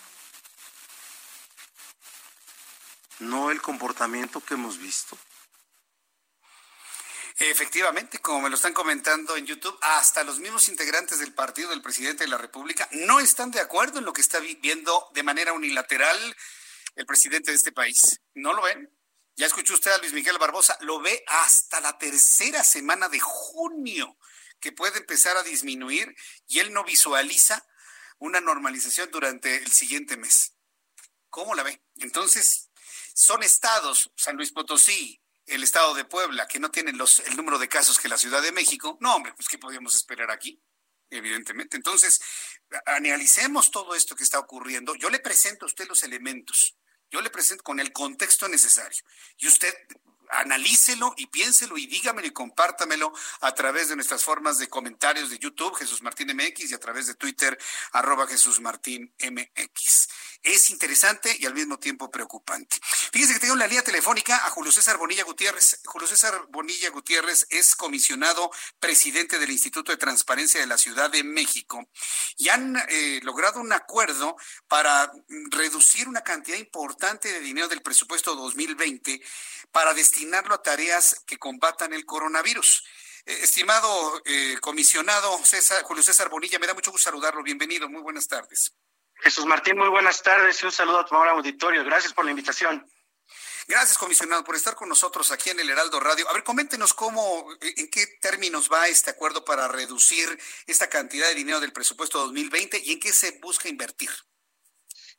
No 3.22 3.52
el 3.52 3.62
comportamiento 3.62 4.42
que 4.42 4.56
hemos 4.56 4.78
visto. 4.78 5.18
Efectivamente, 7.38 8.20
como 8.20 8.42
me 8.42 8.50
lo 8.50 8.56
están 8.56 8.74
comentando 8.74 9.36
en 9.36 9.46
YouTube, 9.46 9.78
hasta 9.82 10.24
los 10.24 10.40
mismos 10.40 10.68
integrantes 10.68 11.20
del 11.20 11.34
partido 11.34 11.70
del 11.70 11.82
presidente 11.82 12.24
de 12.24 12.30
la 12.30 12.38
República 12.38 12.88
no 12.92 13.20
están 13.20 13.50
de 13.52 13.60
acuerdo 13.60 14.00
en 14.00 14.06
lo 14.06 14.14
que 14.14 14.22
está 14.22 14.40
viviendo 14.40 15.10
de 15.14 15.24
manera 15.24 15.54
unilateral 15.54 16.38
el 16.96 17.06
presidente 17.06 17.52
de 17.52 17.58
este 17.58 17.72
país. 17.72 18.20
¿No 18.36 18.54
lo 18.54 18.62
ven? 18.62 18.94
Ya 19.36 19.48
escuchó 19.48 19.74
usted 19.74 19.92
a 19.92 19.98
Luis 19.98 20.14
Miguel 20.14 20.38
Barbosa, 20.38 20.78
lo 20.82 21.00
ve 21.00 21.24
hasta 21.28 21.80
la 21.80 21.98
tercera 21.98 22.64
semana 22.64 23.10
de 23.10 23.20
junio 23.20 24.18
que 24.60 24.72
puede 24.72 25.00
empezar 25.00 25.38
a 25.38 25.44
disminuir 25.44 26.16
y 26.48 26.60
él 26.60 26.72
no 26.74 26.84
visualiza 26.84 27.66
una 28.20 28.40
normalización 28.40 29.10
durante 29.10 29.56
el 29.58 29.72
siguiente 29.72 30.18
mes. 30.18 30.54
¿Cómo 31.30 31.56
la 31.56 31.64
ve? 31.64 31.82
Entonces, 31.96 32.70
son 33.14 33.44
estados, 33.44 34.12
San 34.16 34.36
Luis 34.36 34.52
Potosí, 34.52 35.22
el 35.46 35.64
estado 35.64 35.94
de 35.94 36.06
Puebla, 36.06 36.48
que 36.48 36.60
no 36.60 36.72
tienen 36.72 36.98
los, 36.98 37.20
el 37.20 37.36
número 37.36 37.60
de 37.60 37.68
casos 37.68 38.00
que 38.00 38.10
la 38.10 38.18
Ciudad 38.18 38.42
de 38.42 38.52
México. 38.52 38.98
No, 39.02 39.16
hombre, 39.16 39.34
pues 39.34 39.48
¿qué 39.48 39.58
podíamos 39.58 39.96
esperar 39.96 40.32
aquí? 40.32 40.62
Evidentemente. 41.10 41.76
Entonces, 41.76 42.22
analicemos 42.86 43.70
todo 43.70 43.96
esto 43.96 44.16
que 44.16 44.24
está 44.24 44.40
ocurriendo. 44.40 44.96
Yo 44.96 45.10
le 45.10 45.20
presento 45.20 45.66
a 45.66 45.68
usted 45.68 45.88
los 45.88 46.04
elementos. 46.04 46.78
Yo 47.10 47.22
le 47.22 47.30
presento 47.30 47.64
con 47.64 47.80
el 47.82 47.92
contexto 47.92 48.48
necesario. 48.48 49.04
Y 49.38 49.48
usted 49.48 49.74
analícelo 50.32 51.14
y 51.18 51.28
piénselo 51.28 51.78
y 51.78 51.88
dígamelo 51.88 52.28
y 52.28 52.32
compártamelo 52.32 53.14
a 53.42 53.54
través 53.54 53.90
de 53.90 53.96
nuestras 53.96 54.24
formas 54.24 54.58
de 54.58 54.68
comentarios 54.68 55.30
de 55.30 55.38
YouTube, 55.38 55.76
Jesús 55.76 56.02
Martín 56.02 56.36
MX, 56.36 56.72
y 56.72 56.74
a 56.74 56.80
través 56.80 57.08
de 57.08 57.16
Twitter, 57.16 57.58
arroba 57.92 58.28
Jesús 58.28 58.60
Martín 58.60 59.14
MX. 59.20 60.08
Es 60.44 60.72
interesante 60.72 61.36
y 61.40 61.46
al 61.46 61.54
mismo 61.54 61.78
tiempo 61.78 62.10
preocupante. 62.10 62.78
Fíjense 63.12 63.36
que 63.36 63.42
tengo 63.42 63.56
la 63.56 63.68
línea 63.68 63.84
telefónica 63.84 64.38
a 64.38 64.50
Julio 64.50 64.72
César 64.72 64.98
Bonilla 64.98 65.24
Gutiérrez. 65.24 65.82
Julio 65.86 66.08
César 66.08 66.48
Bonilla 66.50 66.90
Gutiérrez 66.90 67.46
es 67.52 67.76
comisionado 67.76 68.50
presidente 68.80 69.38
del 69.38 69.52
Instituto 69.52 69.92
de 69.92 70.00
Transparencia 70.00 70.60
de 70.60 70.66
la 70.66 70.80
Ciudad 70.80 71.12
de 71.12 71.24
México 71.24 71.88
y 72.38 72.50
han 72.50 72.76
eh, 72.90 73.20
logrado 73.22 73.60
un 73.60 73.72
acuerdo 73.72 74.36
para 74.68 75.12
reducir 75.52 76.08
una 76.08 76.22
cantidad 76.22 76.58
importante 76.58 77.32
de 77.32 77.40
dinero 77.42 77.68
del 77.68 77.84
presupuesto 77.84 78.36
2020 78.36 79.22
para 79.72 79.94
destinarlo 80.22 80.54
a 80.54 80.62
tareas 80.62 81.24
que 81.26 81.40
combatan 81.40 81.94
el 81.94 82.06
coronavirus. 82.06 82.84
Eh, 83.26 83.40
estimado 83.42 84.22
eh, 84.26 84.56
comisionado 84.62 85.44
César, 85.44 85.82
Julio 85.82 86.04
César 86.04 86.30
Bonilla, 86.30 86.60
me 86.60 86.68
da 86.68 86.76
mucho 86.76 86.92
gusto 86.92 87.10
saludarlo. 87.10 87.42
Bienvenido, 87.42 87.90
muy 87.90 88.04
buenas 88.04 88.28
tardes. 88.28 88.72
Jesús 89.16 89.46
Martín, 89.46 89.78
muy 89.80 89.90
buenas 89.90 90.22
tardes 90.22 90.62
y 90.62 90.68
un 90.68 90.72
saludo 90.72 91.00
a 91.00 91.06
tu 91.08 91.16
auditorio. 91.16 91.84
Gracias 91.84 92.14
por 92.14 92.24
la 92.24 92.30
invitación. 92.32 92.86
Gracias, 93.68 93.98
comisionado, 93.98 94.44
por 94.44 94.56
estar 94.56 94.76
con 94.76 94.90
nosotros 94.90 95.32
aquí 95.32 95.50
en 95.50 95.60
el 95.60 95.72
Heraldo 95.72 96.00
Radio. 96.00 96.30
A 96.30 96.34
ver, 96.34 96.44
coméntenos 96.44 96.94
cómo, 96.94 97.48
en 97.62 97.90
qué 97.90 98.06
términos 98.22 98.70
va 98.72 98.88
este 98.88 99.10
acuerdo 99.10 99.44
para 99.44 99.68
reducir 99.68 100.28
esta 100.68 100.88
cantidad 100.88 101.28
de 101.30 101.36
dinero 101.36 101.60
del 101.60 101.74
presupuesto 101.74 102.20
2020 102.20 102.80
y 102.84 102.92
en 102.92 103.00
qué 103.00 103.12
se 103.12 103.40
busca 103.42 103.70
invertir. 103.70 104.12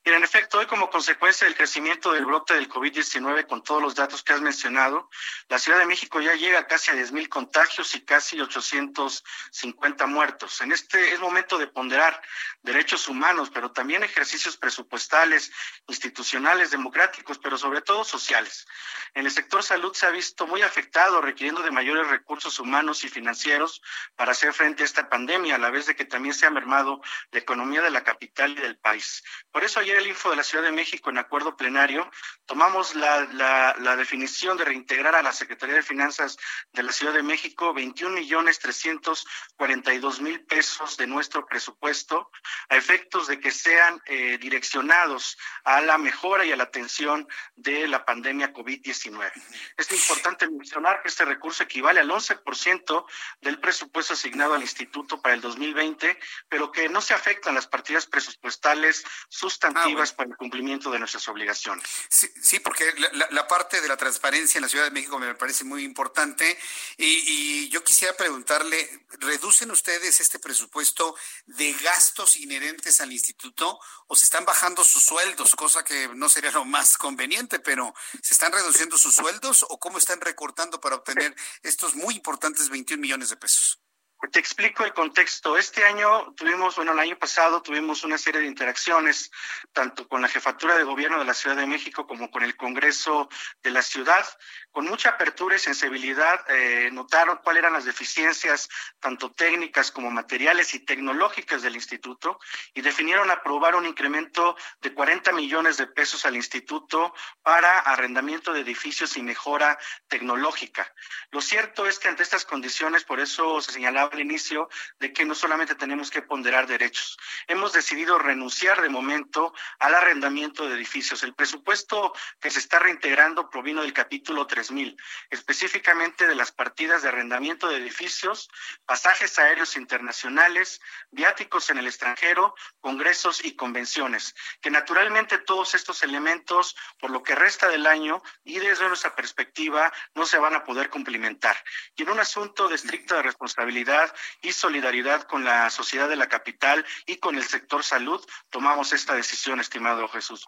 En 0.04 0.24
efecto, 0.24 0.58
hoy 0.58 0.66
como 0.66 0.90
consecuencia 0.90 1.44
del 1.46 1.54
crecimiento 1.54 2.10
del 2.10 2.26
brote 2.26 2.54
del 2.54 2.68
COVID-19, 2.68 3.46
con 3.46 3.62
todos 3.62 3.80
los 3.80 3.94
datos 3.94 4.24
que 4.24 4.32
has 4.32 4.40
mencionado, 4.40 5.08
la 5.48 5.60
Ciudad 5.60 5.78
de 5.78 5.86
México 5.86 6.20
ya 6.20 6.34
llega 6.34 6.66
casi 6.66 6.90
a 6.90 6.94
10.000 6.94 7.28
contagios 7.28 7.94
y 7.94 8.00
casi 8.00 8.40
850 8.40 10.06
muertos. 10.06 10.60
En 10.60 10.72
este 10.72 11.12
es 11.12 11.20
momento 11.20 11.56
de 11.56 11.68
ponderar 11.68 12.20
derechos 12.62 13.06
humanos, 13.06 13.50
pero 13.54 13.70
también 13.70 14.02
ejercicios 14.02 14.56
presupuestales, 14.56 15.52
institucionales, 15.86 16.72
democráticos, 16.72 17.38
pero 17.38 17.56
sobre 17.56 17.80
todo 17.80 18.02
sociales. 18.02 18.66
En 19.14 19.26
el 19.26 19.30
sector 19.30 19.62
salud 19.62 19.94
se 19.94 20.06
ha 20.06 20.10
visto 20.10 20.48
muy 20.48 20.62
afectado, 20.62 21.20
requiriendo 21.20 21.62
de 21.62 21.70
mayores 21.70 22.08
recursos 22.08 22.58
humanos 22.58 23.04
y 23.04 23.08
financieros 23.08 23.80
para 24.16 24.32
hacer 24.32 24.52
frente 24.52 24.82
a 24.82 24.86
esta 24.86 25.08
pandemia, 25.08 25.54
a 25.54 25.58
la 25.58 25.70
vez 25.70 25.86
de 25.86 25.94
que 25.94 26.06
también 26.06 26.34
se 26.34 26.46
ha 26.46 26.50
mermado 26.50 27.00
la 27.30 27.38
economía 27.38 27.82
de 27.82 27.90
la 27.90 28.02
capital 28.02 28.50
y 28.50 28.60
del 28.62 28.78
país. 28.78 29.22
Por 29.52 29.62
eso 29.62 29.78
ayer 29.78 29.91
el 29.98 30.06
Info 30.06 30.30
de 30.30 30.36
la 30.36 30.42
Ciudad 30.42 30.64
de 30.64 30.72
México 30.72 31.10
en 31.10 31.18
acuerdo 31.18 31.56
plenario, 31.56 32.10
tomamos 32.46 32.94
la, 32.94 33.74
la, 33.78 33.96
definición 33.96 34.56
de 34.56 34.64
reintegrar 34.64 35.14
a 35.14 35.22
la 35.22 35.32
Secretaría 35.32 35.76
de 35.76 35.82
Finanzas 35.82 36.38
de 36.72 36.82
la 36.82 36.92
Ciudad 36.92 37.12
de 37.12 37.22
México 37.22 37.74
21 37.74 38.14
millones 38.14 38.58
342 38.58 40.20
mil 40.20 40.44
pesos 40.44 40.96
de 40.96 41.06
nuestro 41.06 41.46
presupuesto 41.46 42.30
a 42.68 42.76
efectos 42.76 43.26
de 43.26 43.38
que 43.38 43.50
sean 43.50 44.00
eh, 44.06 44.38
direccionados 44.38 45.36
a 45.64 45.80
la 45.80 45.98
mejora 45.98 46.44
y 46.44 46.52
a 46.52 46.56
la 46.56 46.64
atención 46.64 47.28
de 47.54 47.86
la 47.86 48.04
pandemia 48.04 48.52
COVID-19. 48.52 49.32
Es 49.76 49.92
importante 49.92 50.48
mencionar 50.48 51.02
que 51.02 51.08
este 51.08 51.24
recurso 51.24 51.62
equivale 51.62 52.00
al 52.00 52.10
11% 52.10 53.06
del 53.40 53.60
presupuesto 53.60 54.14
asignado 54.14 54.54
al 54.54 54.62
Instituto 54.62 55.20
para 55.20 55.34
el 55.34 55.40
2020, 55.40 56.18
pero 56.48 56.72
que 56.72 56.88
no 56.88 57.00
se 57.00 57.14
afectan 57.14 57.54
las 57.54 57.66
partidas 57.66 58.06
presupuestales 58.06 59.04
sustantivas 59.28 59.81
efectivas 59.82 60.12
para 60.12 60.30
el 60.30 60.36
cumplimiento 60.36 60.90
de 60.90 60.98
nuestras 60.98 61.28
obligaciones. 61.28 61.84
Sí, 62.08 62.60
porque 62.60 62.92
la, 63.30 63.48
parte 63.48 63.80
de 63.80 63.88
la 63.88 63.96
transparencia 63.96 64.58
en 64.58 64.62
la 64.62 64.68
Ciudad 64.68 64.84
de 64.84 64.90
México 64.90 65.18
me 65.18 65.34
parece 65.34 65.64
muy 65.64 65.84
importante 65.84 66.58
y, 66.96 67.68
yo 67.68 67.82
quisiera 67.84 68.14
preguntarle, 68.14 69.06
¿reducen 69.18 69.70
ustedes 69.70 70.20
este 70.20 70.38
presupuesto 70.38 71.16
de 71.46 71.72
gastos 71.74 72.36
inherentes 72.36 73.00
al 73.00 73.12
instituto 73.12 73.78
o 74.06 74.16
se 74.16 74.24
están 74.24 74.44
bajando 74.44 74.84
sus 74.84 75.02
sueldos, 75.02 75.56
cosa 75.56 75.84
que 75.84 76.08
no 76.14 76.28
sería 76.28 76.50
lo 76.50 76.64
más 76.64 76.96
conveniente, 76.98 77.58
pero 77.58 77.94
¿se 78.22 78.34
están 78.34 78.52
reduciendo 78.52 78.98
sus 78.98 79.14
sueldos 79.14 79.64
o 79.68 79.78
cómo 79.78 79.98
están 79.98 80.20
recortando 80.20 80.80
para 80.80 80.96
obtener 80.96 81.34
estos 81.62 81.94
muy 81.94 82.14
importantes 82.14 82.68
21 82.68 83.00
millones 83.00 83.30
de 83.30 83.36
pesos? 83.36 83.81
Te 84.30 84.38
explico 84.38 84.84
el 84.84 84.94
contexto. 84.94 85.58
Este 85.58 85.84
año 85.84 86.32
tuvimos, 86.36 86.76
bueno, 86.76 86.92
el 86.92 86.98
año 87.00 87.18
pasado 87.18 87.60
tuvimos 87.60 88.04
una 88.04 88.16
serie 88.16 88.40
de 88.40 88.46
interacciones, 88.46 89.32
tanto 89.72 90.06
con 90.06 90.22
la 90.22 90.28
jefatura 90.28 90.76
de 90.76 90.84
gobierno 90.84 91.18
de 91.18 91.24
la 91.24 91.34
Ciudad 91.34 91.56
de 91.56 91.66
México 91.66 92.06
como 92.06 92.30
con 92.30 92.44
el 92.44 92.56
Congreso 92.56 93.28
de 93.62 93.70
la 93.72 93.82
ciudad, 93.82 94.24
con 94.70 94.86
mucha 94.86 95.10
apertura 95.10 95.56
y 95.56 95.58
sensibilidad. 95.58 96.40
Eh, 96.48 96.90
notaron 96.92 97.40
cuáles 97.42 97.62
eran 97.62 97.72
las 97.72 97.84
deficiencias, 97.84 98.68
tanto 99.00 99.32
técnicas 99.32 99.90
como 99.90 100.10
materiales 100.10 100.72
y 100.74 100.80
tecnológicas 100.80 101.60
del 101.62 101.74
instituto, 101.74 102.38
y 102.74 102.80
definieron 102.80 103.28
aprobar 103.30 103.74
un 103.74 103.86
incremento 103.86 104.56
de 104.80 104.94
40 104.94 105.32
millones 105.32 105.76
de 105.78 105.88
pesos 105.88 106.24
al 106.24 106.36
instituto 106.36 107.12
para 107.42 107.80
arrendamiento 107.80 108.52
de 108.52 108.60
edificios 108.60 109.16
y 109.16 109.22
mejora 109.22 109.78
tecnológica. 110.06 110.94
Lo 111.32 111.40
cierto 111.40 111.86
es 111.86 111.98
que 111.98 112.08
ante 112.08 112.22
estas 112.22 112.44
condiciones, 112.44 113.02
por 113.02 113.18
eso 113.18 113.60
se 113.60 113.72
señalaba 113.72 114.11
al 114.12 114.20
inicio 114.20 114.68
de 115.00 115.12
que 115.12 115.24
no 115.24 115.34
solamente 115.34 115.74
tenemos 115.74 116.10
que 116.10 116.22
ponderar 116.22 116.66
derechos, 116.66 117.18
hemos 117.48 117.72
decidido 117.72 118.18
renunciar 118.18 118.80
de 118.82 118.88
momento 118.88 119.52
al 119.78 119.94
arrendamiento 119.94 120.68
de 120.68 120.76
edificios. 120.76 121.22
El 121.22 121.34
presupuesto 121.34 122.12
que 122.40 122.50
se 122.50 122.58
está 122.58 122.78
reintegrando 122.78 123.48
provino 123.48 123.82
del 123.82 123.92
capítulo 123.92 124.46
3000, 124.46 124.96
específicamente 125.30 126.26
de 126.26 126.34
las 126.34 126.52
partidas 126.52 127.02
de 127.02 127.08
arrendamiento 127.08 127.68
de 127.68 127.78
edificios, 127.78 128.48
pasajes 128.84 129.38
aéreos 129.38 129.76
internacionales, 129.76 130.80
viáticos 131.10 131.70
en 131.70 131.78
el 131.78 131.86
extranjero, 131.86 132.54
congresos 132.80 133.44
y 133.44 133.56
convenciones, 133.56 134.34
que 134.60 134.70
naturalmente 134.70 135.38
todos 135.38 135.74
estos 135.74 136.02
elementos, 136.02 136.76
por 136.98 137.10
lo 137.10 137.22
que 137.22 137.34
resta 137.34 137.68
del 137.68 137.86
año 137.86 138.22
y 138.44 138.58
desde 138.58 138.88
nuestra 138.88 139.14
perspectiva, 139.14 139.92
no 140.14 140.26
se 140.26 140.38
van 140.38 140.54
a 140.54 140.64
poder 140.64 140.90
cumplimentar. 140.90 141.56
Y 141.96 142.02
en 142.02 142.10
un 142.10 142.20
asunto 142.20 142.68
de 142.68 142.74
estricta 142.74 143.22
responsabilidad, 143.22 144.01
y 144.40 144.52
solidaridad 144.52 145.22
con 145.24 145.44
la 145.44 145.68
sociedad 145.70 146.08
de 146.08 146.16
la 146.16 146.28
capital 146.28 146.84
y 147.06 147.16
con 147.16 147.36
el 147.36 147.44
sector 147.44 147.84
salud, 147.84 148.24
tomamos 148.50 148.92
esta 148.92 149.14
decisión, 149.14 149.60
estimado 149.60 150.08
Jesús. 150.08 150.46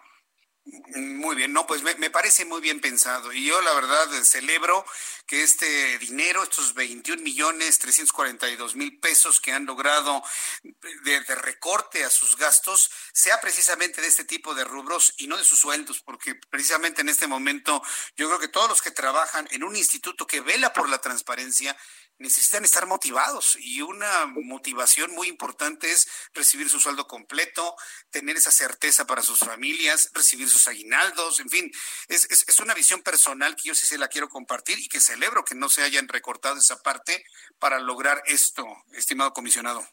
Muy 0.96 1.36
bien, 1.36 1.52
no, 1.52 1.66
pues 1.66 1.82
me, 1.82 2.09
parece 2.09 2.46
muy 2.46 2.62
bien 2.62 2.80
pensado. 2.80 3.34
Y 3.34 3.44
yo 3.44 3.61
la 3.61 3.74
verdad 3.74 4.09
celebro 4.22 4.86
que 5.26 5.42
este 5.42 5.98
dinero, 5.98 6.42
estos 6.42 6.72
21 6.72 7.22
millones 7.22 7.78
342 7.80 8.74
mil 8.74 8.98
pesos 8.98 9.42
que 9.42 9.52
han 9.52 9.66
logrado 9.66 10.22
de, 10.62 11.20
de, 11.20 11.34
recorte 11.34 12.02
a 12.05 12.09
sus 12.09 12.38
gastos, 12.38 12.90
sea 13.12 13.42
precisamente 13.42 14.00
de 14.00 14.09
este 14.09 14.24
tipo 14.24 14.55
de 14.55 14.64
rubros 14.64 15.12
y 15.18 15.26
no 15.26 15.36
de 15.36 15.44
sus 15.44 15.59
sueldos, 15.59 16.00
porque 16.00 16.34
precisamente 16.48 17.02
en 17.02 17.11
este 17.11 17.26
momento 17.26 17.82
yo 18.16 18.28
creo 18.28 18.40
que 18.40 18.48
todos 18.48 18.70
los 18.70 18.80
que 18.80 18.90
trabajan 18.90 19.46
en 19.50 19.64
un 19.64 19.76
instituto 19.76 20.26
que 20.26 20.40
vela 20.40 20.72
por 20.72 20.88
la 20.88 20.98
transparencia 20.98 21.76
necesitan 22.18 22.64
estar 22.64 22.86
motivados 22.86 23.56
y 23.60 23.82
una 23.82 24.26
motivación 24.26 25.12
muy 25.12 25.28
importante 25.28 25.90
es 25.90 26.08
recibir 26.32 26.70
su 26.70 26.80
sueldo 26.80 27.06
completo, 27.06 27.76
tener 28.10 28.36
esa 28.36 28.50
certeza 28.50 29.06
para 29.06 29.22
sus 29.22 29.40
familias, 29.40 30.10
recibir 30.14 30.48
sus 30.48 30.68
aguinaldos, 30.68 31.40
en 31.40 31.50
fin, 31.50 31.72
es, 32.08 32.28
es, 32.30 32.58
una 32.60 32.74
visión 32.74 33.02
personal 33.02 33.56
que 33.56 33.68
yo 33.68 33.74
sí 33.74 33.86
se 33.86 33.98
la 33.98 34.08
quiero 34.08 34.28
compartir 34.28 34.78
y 34.78 34.88
que 34.88 35.00
celebro 35.00 35.44
que 35.44 35.54
no 35.54 35.68
se 35.68 35.82
hayan 35.82 36.08
recortado 36.08 36.58
esa 36.58 36.82
parte 36.82 37.24
para 37.58 37.78
lograr 37.78 38.22
esto, 38.26 38.66
estimado 38.92 39.32
comisionado. 39.32 39.86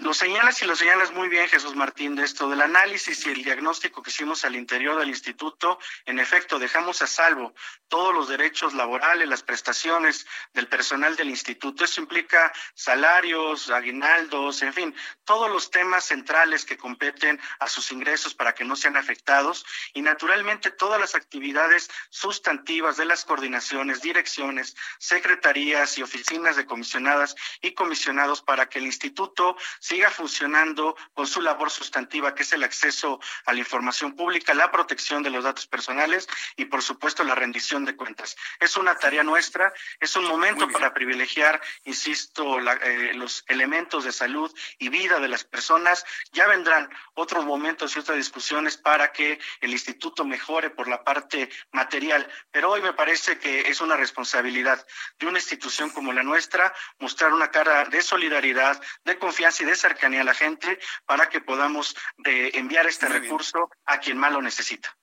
Lo 0.00 0.12
señalas 0.12 0.60
y 0.60 0.66
lo 0.66 0.74
señalas 0.74 1.12
muy 1.12 1.28
bien, 1.28 1.48
Jesús 1.48 1.76
Martín, 1.76 2.16
de 2.16 2.24
esto 2.24 2.50
del 2.50 2.60
análisis 2.62 3.24
y 3.26 3.30
el 3.30 3.44
diagnóstico 3.44 4.02
que 4.02 4.10
hicimos 4.10 4.44
al 4.44 4.56
interior 4.56 4.98
del 4.98 5.08
instituto. 5.08 5.78
En 6.04 6.18
efecto, 6.18 6.58
dejamos 6.58 7.00
a 7.00 7.06
salvo 7.06 7.54
todos 7.86 8.12
los 8.12 8.28
derechos 8.28 8.74
laborales, 8.74 9.28
las 9.28 9.44
prestaciones 9.44 10.26
del 10.52 10.66
personal 10.66 11.14
del 11.14 11.30
instituto. 11.30 11.84
Eso 11.84 12.00
implica 12.00 12.52
salarios, 12.74 13.70
aguinaldos, 13.70 14.62
en 14.62 14.72
fin, 14.72 14.94
todos 15.24 15.48
los 15.48 15.70
temas 15.70 16.04
centrales 16.04 16.64
que 16.64 16.76
competen 16.76 17.40
a 17.60 17.68
sus 17.68 17.92
ingresos 17.92 18.34
para 18.34 18.52
que 18.52 18.64
no 18.64 18.74
sean 18.74 18.96
afectados 18.96 19.64
y 19.92 20.02
naturalmente 20.02 20.72
todas 20.72 21.00
las 21.00 21.14
actividades 21.14 21.88
sustantivas 22.10 22.96
de 22.96 23.04
las 23.04 23.24
coordinaciones, 23.24 24.02
direcciones, 24.02 24.74
secretarías 24.98 25.96
y 25.98 26.02
oficinas 26.02 26.56
de 26.56 26.66
comisionadas 26.66 27.36
y 27.62 27.74
comisionados 27.74 28.42
para 28.42 28.68
que 28.68 28.80
el 28.80 28.86
instituto 28.86 29.56
siga 29.84 30.10
funcionando 30.10 30.96
con 31.12 31.26
su 31.26 31.42
labor 31.42 31.70
sustantiva, 31.70 32.34
que 32.34 32.42
es 32.42 32.52
el 32.54 32.64
acceso 32.64 33.20
a 33.44 33.52
la 33.52 33.58
información 33.58 34.16
pública, 34.16 34.54
la 34.54 34.70
protección 34.70 35.22
de 35.22 35.28
los 35.28 35.44
datos 35.44 35.66
personales 35.66 36.26
y, 36.56 36.64
por 36.64 36.82
supuesto, 36.82 37.22
la 37.22 37.34
rendición 37.34 37.84
de 37.84 37.94
cuentas. 37.94 38.34
Es 38.60 38.78
una 38.78 38.94
tarea 38.96 39.22
nuestra, 39.22 39.74
es 40.00 40.16
un 40.16 40.24
momento 40.24 40.68
para 40.68 40.94
privilegiar, 40.94 41.60
insisto, 41.84 42.60
eh, 42.60 43.12
los 43.12 43.44
elementos 43.46 44.04
de 44.04 44.12
salud 44.12 44.50
y 44.78 44.88
vida 44.88 45.20
de 45.20 45.28
las 45.28 45.44
personas. 45.44 46.06
Ya 46.32 46.46
vendrán 46.46 46.88
otros 47.12 47.44
momentos 47.44 47.94
y 47.94 47.98
otras 47.98 48.16
discusiones 48.16 48.78
para 48.78 49.12
que 49.12 49.38
el 49.60 49.72
instituto 49.72 50.24
mejore 50.24 50.70
por 50.70 50.88
la 50.88 51.04
parte 51.04 51.50
material, 51.72 52.26
pero 52.50 52.70
hoy 52.70 52.80
me 52.80 52.94
parece 52.94 53.38
que 53.38 53.68
es 53.68 53.82
una 53.82 53.96
responsabilidad 53.96 54.86
de 55.18 55.26
una 55.26 55.40
institución 55.40 55.90
como 55.90 56.14
la 56.14 56.22
nuestra 56.22 56.72
mostrar 57.00 57.34
una 57.34 57.50
cara 57.50 57.84
de 57.84 58.00
solidaridad, 58.00 58.80
de 59.04 59.18
confianza 59.18 59.62
y 59.62 59.66
de 59.66 59.73
cercanía 59.76 60.22
a 60.22 60.24
la 60.24 60.34
gente 60.34 60.78
para 61.06 61.28
que 61.28 61.40
podamos 61.40 61.96
eh, 62.24 62.50
enviar 62.54 62.86
este 62.86 63.06
recurso 63.06 63.70
a 63.86 63.98
quien 63.98 64.18
más 64.18 64.32
lo 64.32 64.42
necesita. 64.42 64.96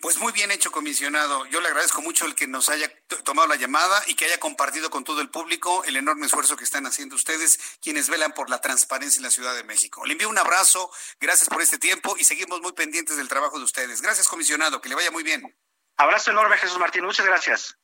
Pues 0.00 0.16
muy 0.16 0.32
bien 0.32 0.50
hecho, 0.50 0.72
comisionado. 0.72 1.44
Yo 1.46 1.60
le 1.60 1.68
agradezco 1.68 2.00
mucho 2.00 2.24
el 2.24 2.34
que 2.34 2.46
nos 2.46 2.70
haya 2.70 2.90
tomado 3.22 3.46
la 3.46 3.56
llamada 3.56 4.02
y 4.06 4.14
que 4.14 4.24
haya 4.24 4.40
compartido 4.40 4.88
con 4.88 5.04
todo 5.04 5.20
el 5.20 5.28
público 5.28 5.84
el 5.84 5.96
enorme 5.96 6.24
esfuerzo 6.24 6.56
que 6.56 6.64
están 6.64 6.86
haciendo 6.86 7.16
ustedes, 7.16 7.78
quienes 7.82 8.08
velan 8.08 8.32
por 8.32 8.48
la 8.48 8.62
transparencia 8.62 9.18
en 9.18 9.24
la 9.24 9.30
Ciudad 9.30 9.54
de 9.54 9.64
México. 9.64 10.06
Le 10.06 10.12
envío 10.12 10.30
un 10.30 10.38
abrazo, 10.38 10.90
gracias 11.20 11.50
por 11.50 11.60
este 11.60 11.78
tiempo 11.78 12.16
y 12.16 12.24
seguimos 12.24 12.62
muy 12.62 12.72
pendientes 12.72 13.18
del 13.18 13.28
trabajo 13.28 13.58
de 13.58 13.64
ustedes. 13.64 14.00
Gracias, 14.00 14.26
comisionado, 14.26 14.80
que 14.80 14.88
le 14.88 14.94
vaya 14.94 15.10
muy 15.10 15.22
bien. 15.22 15.54
Abrazo 15.98 16.30
enorme, 16.30 16.56
Jesús 16.56 16.78
Martín. 16.78 17.04
Muchas 17.04 17.26
gracias. 17.26 17.79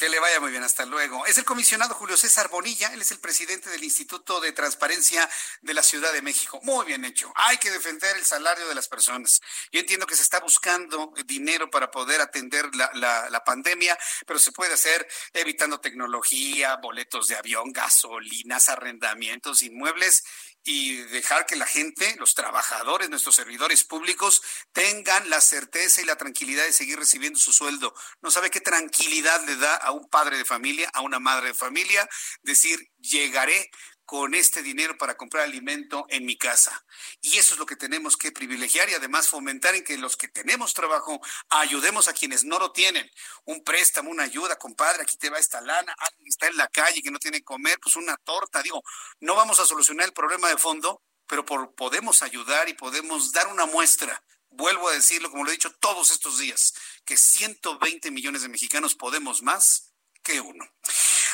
Que 0.00 0.08
le 0.08 0.18
vaya 0.18 0.40
muy 0.40 0.50
bien, 0.50 0.64
hasta 0.64 0.86
luego. 0.86 1.26
Es 1.26 1.36
el 1.36 1.44
comisionado 1.44 1.94
Julio 1.94 2.16
César 2.16 2.48
Bonilla, 2.48 2.90
él 2.94 3.02
es 3.02 3.10
el 3.10 3.18
presidente 3.18 3.68
del 3.68 3.84
Instituto 3.84 4.40
de 4.40 4.52
Transparencia 4.52 5.28
de 5.60 5.74
la 5.74 5.82
Ciudad 5.82 6.10
de 6.14 6.22
México. 6.22 6.58
Muy 6.62 6.86
bien 6.86 7.04
hecho. 7.04 7.30
Hay 7.36 7.58
que 7.58 7.70
defender 7.70 8.16
el 8.16 8.24
salario 8.24 8.66
de 8.66 8.74
las 8.74 8.88
personas. 8.88 9.42
Yo 9.70 9.78
entiendo 9.78 10.06
que 10.06 10.16
se 10.16 10.22
está 10.22 10.40
buscando 10.40 11.12
dinero 11.26 11.68
para 11.68 11.90
poder 11.90 12.22
atender 12.22 12.74
la, 12.74 12.90
la, 13.28 13.44
pandemia, 13.44 13.98
pero 14.26 14.38
se 14.38 14.52
puede 14.52 14.72
hacer 14.72 15.06
evitando 15.34 15.80
tecnología, 15.80 16.76
boletos 16.76 17.26
de 17.28 17.36
avión, 17.36 17.70
gasolinas, 17.70 18.70
arrendamientos, 18.70 19.60
inmuebles 19.60 20.24
y 20.64 20.96
dejar 20.96 21.46
que 21.46 21.56
la 21.56 21.66
gente, 21.66 22.16
los 22.18 22.34
trabajadores, 22.34 23.08
nuestros 23.08 23.34
servidores 23.34 23.84
públicos, 23.84 24.42
tengan 24.72 25.30
la 25.30 25.40
certeza 25.40 26.02
y 26.02 26.04
la 26.04 26.16
tranquilidad 26.16 26.64
de 26.64 26.72
seguir 26.72 26.98
recibiendo 26.98 27.38
su 27.38 27.52
sueldo. 27.52 27.94
No 28.20 28.30
sabe 28.30 28.50
qué 28.50 28.60
tranquilidad 28.60 29.44
le 29.46 29.56
da 29.56 29.74
a 29.76 29.92
un 29.92 30.08
padre 30.08 30.36
de 30.38 30.44
familia, 30.44 30.90
a 30.92 31.00
una 31.00 31.18
madre 31.18 31.48
de 31.48 31.54
familia, 31.54 32.08
decir, 32.42 32.90
llegaré 32.98 33.70
con 34.10 34.34
este 34.34 34.60
dinero 34.64 34.98
para 34.98 35.16
comprar 35.16 35.44
alimento 35.44 36.04
en 36.08 36.26
mi 36.26 36.36
casa. 36.36 36.84
Y 37.20 37.38
eso 37.38 37.54
es 37.54 37.60
lo 37.60 37.64
que 37.64 37.76
tenemos 37.76 38.16
que 38.16 38.32
privilegiar 38.32 38.90
y 38.90 38.94
además 38.94 39.28
fomentar 39.28 39.76
en 39.76 39.84
que 39.84 39.96
los 39.98 40.16
que 40.16 40.26
tenemos 40.26 40.74
trabajo 40.74 41.20
ayudemos 41.48 42.08
a 42.08 42.12
quienes 42.12 42.42
no 42.42 42.58
lo 42.58 42.72
tienen. 42.72 43.08
Un 43.44 43.62
préstamo, 43.62 44.10
una 44.10 44.24
ayuda, 44.24 44.58
compadre, 44.58 45.04
aquí 45.04 45.16
te 45.16 45.30
va 45.30 45.38
esta 45.38 45.60
lana, 45.60 45.94
alguien 45.96 46.26
está 46.26 46.48
en 46.48 46.56
la 46.56 46.66
calle 46.66 47.02
que 47.02 47.12
no 47.12 47.20
tiene 47.20 47.38
que 47.38 47.44
comer, 47.44 47.78
pues 47.80 47.94
una 47.94 48.16
torta. 48.16 48.60
Digo, 48.62 48.82
no 49.20 49.36
vamos 49.36 49.60
a 49.60 49.64
solucionar 49.64 50.06
el 50.06 50.12
problema 50.12 50.48
de 50.48 50.58
fondo, 50.58 51.04
pero 51.28 51.44
por, 51.44 51.76
podemos 51.76 52.22
ayudar 52.22 52.68
y 52.68 52.74
podemos 52.74 53.30
dar 53.30 53.46
una 53.46 53.66
muestra 53.66 54.20
vuelvo 54.52 54.88
a 54.88 54.92
decirlo 54.92 55.30
como 55.30 55.44
lo 55.44 55.50
he 55.50 55.52
dicho 55.52 55.70
todos 55.76 56.10
estos 56.10 56.38
días, 56.40 56.74
que 57.04 57.16
120 57.16 58.10
millones 58.10 58.42
de 58.42 58.48
mexicanos 58.48 58.96
podemos 58.96 59.40
más 59.40 59.92
que 60.24 60.40
uno. 60.40 60.64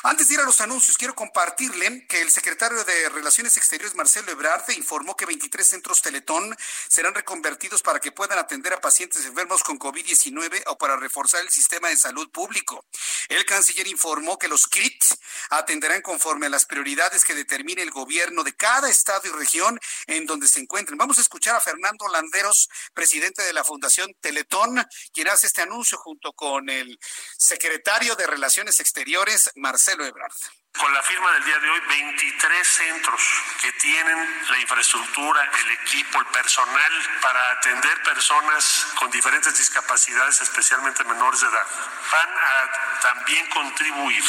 Antes 0.09 0.28
de 0.28 0.34
ir 0.34 0.40
a 0.40 0.44
los 0.44 0.61
anuncios, 0.61 0.96
quiero 0.96 1.16
compartirle 1.16 2.07
que 2.07 2.22
el 2.22 2.30
secretario 2.30 2.84
de 2.84 3.09
Relaciones 3.09 3.57
Exteriores, 3.57 3.96
Marcelo 3.96 4.30
Ebrard, 4.30 4.62
informó 4.76 5.16
que 5.16 5.26
23 5.26 5.66
centros 5.66 6.00
Teletón 6.00 6.54
serán 6.86 7.12
reconvertidos 7.12 7.82
para 7.82 7.98
que 7.98 8.12
puedan 8.12 8.38
atender 8.38 8.72
a 8.72 8.80
pacientes 8.80 9.26
enfermos 9.26 9.64
con 9.64 9.80
COVID-19 9.80 10.62
o 10.68 10.78
para 10.78 10.96
reforzar 10.96 11.40
el 11.40 11.50
sistema 11.50 11.88
de 11.88 11.96
salud 11.96 12.30
público. 12.30 12.86
El 13.28 13.44
canciller 13.46 13.88
informó 13.88 14.38
que 14.38 14.46
los 14.46 14.68
CRIT 14.68 15.02
atenderán 15.50 16.02
conforme 16.02 16.46
a 16.46 16.50
las 16.50 16.66
prioridades 16.66 17.24
que 17.24 17.34
determine 17.34 17.82
el 17.82 17.90
gobierno 17.90 18.44
de 18.44 18.54
cada 18.54 18.88
estado 18.88 19.22
y 19.26 19.30
región 19.30 19.76
en 20.07 20.24
donde 20.24 20.46
se 20.46 20.61
encuentren. 20.61 20.98
Vamos 20.98 21.18
a 21.18 21.22
escuchar 21.22 21.57
a 21.57 21.61
Fernando 21.61 22.07
Landeros, 22.07 22.68
presidente 22.94 23.42
de 23.42 23.52
la 23.52 23.64
Fundación 23.64 24.14
Teletón, 24.20 24.86
quien 25.12 25.26
hace 25.26 25.48
este 25.48 25.62
anuncio 25.62 25.98
junto 25.98 26.32
con 26.32 26.70
el 26.70 26.96
secretario 27.36 28.14
de 28.14 28.28
Relaciones 28.28 28.78
Exteriores, 28.78 29.50
Marcelo 29.57 29.95
Con 29.97 30.92
la 30.92 31.03
firma 31.03 31.32
del 31.32 31.44
día 31.44 31.59
de 31.59 31.70
hoy 31.70 31.80
23 31.88 32.68
centros 32.68 33.22
que 33.62 33.72
tienen 33.72 34.44
la 34.51 34.59
infraestructura, 34.59 35.51
el 35.61 35.70
equipo, 35.70 36.20
el 36.20 36.26
personal 36.26 36.92
para 37.22 37.53
atender 37.53 38.03
personas 38.03 38.86
con 38.99 39.11
diferentes 39.11 39.57
discapacidades, 39.57 40.42
especialmente 40.42 41.03
menores 41.05 41.40
de 41.40 41.47
edad. 41.47 41.66
Van 42.12 42.28
a 42.28 43.01
también 43.01 43.49
contribuir 43.49 44.22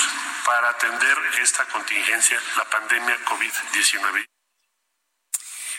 para 0.45 0.69
atender 0.69 1.17
esta 1.41 1.65
contingencia, 1.65 2.41
la 2.55 2.63
pandemia 2.69 3.17
COVID-19. 3.25 4.25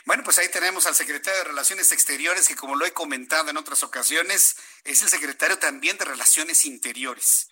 Bueno, 0.04 0.22
pues 0.22 0.36
ahí 0.36 0.50
tenemos 0.50 0.86
al 0.86 0.94
secretario 0.94 1.38
de 1.38 1.44
Relaciones 1.44 1.92
Exteriores, 1.92 2.46
que 2.46 2.56
como 2.56 2.76
lo 2.76 2.84
he 2.84 2.92
comentado 2.92 3.48
en 3.48 3.56
otras 3.56 3.82
ocasiones, 3.82 4.56
es 4.84 5.02
el 5.02 5.08
secretario 5.08 5.58
también 5.58 5.96
de 5.96 6.04
Relaciones 6.04 6.66
Interiores 6.66 7.48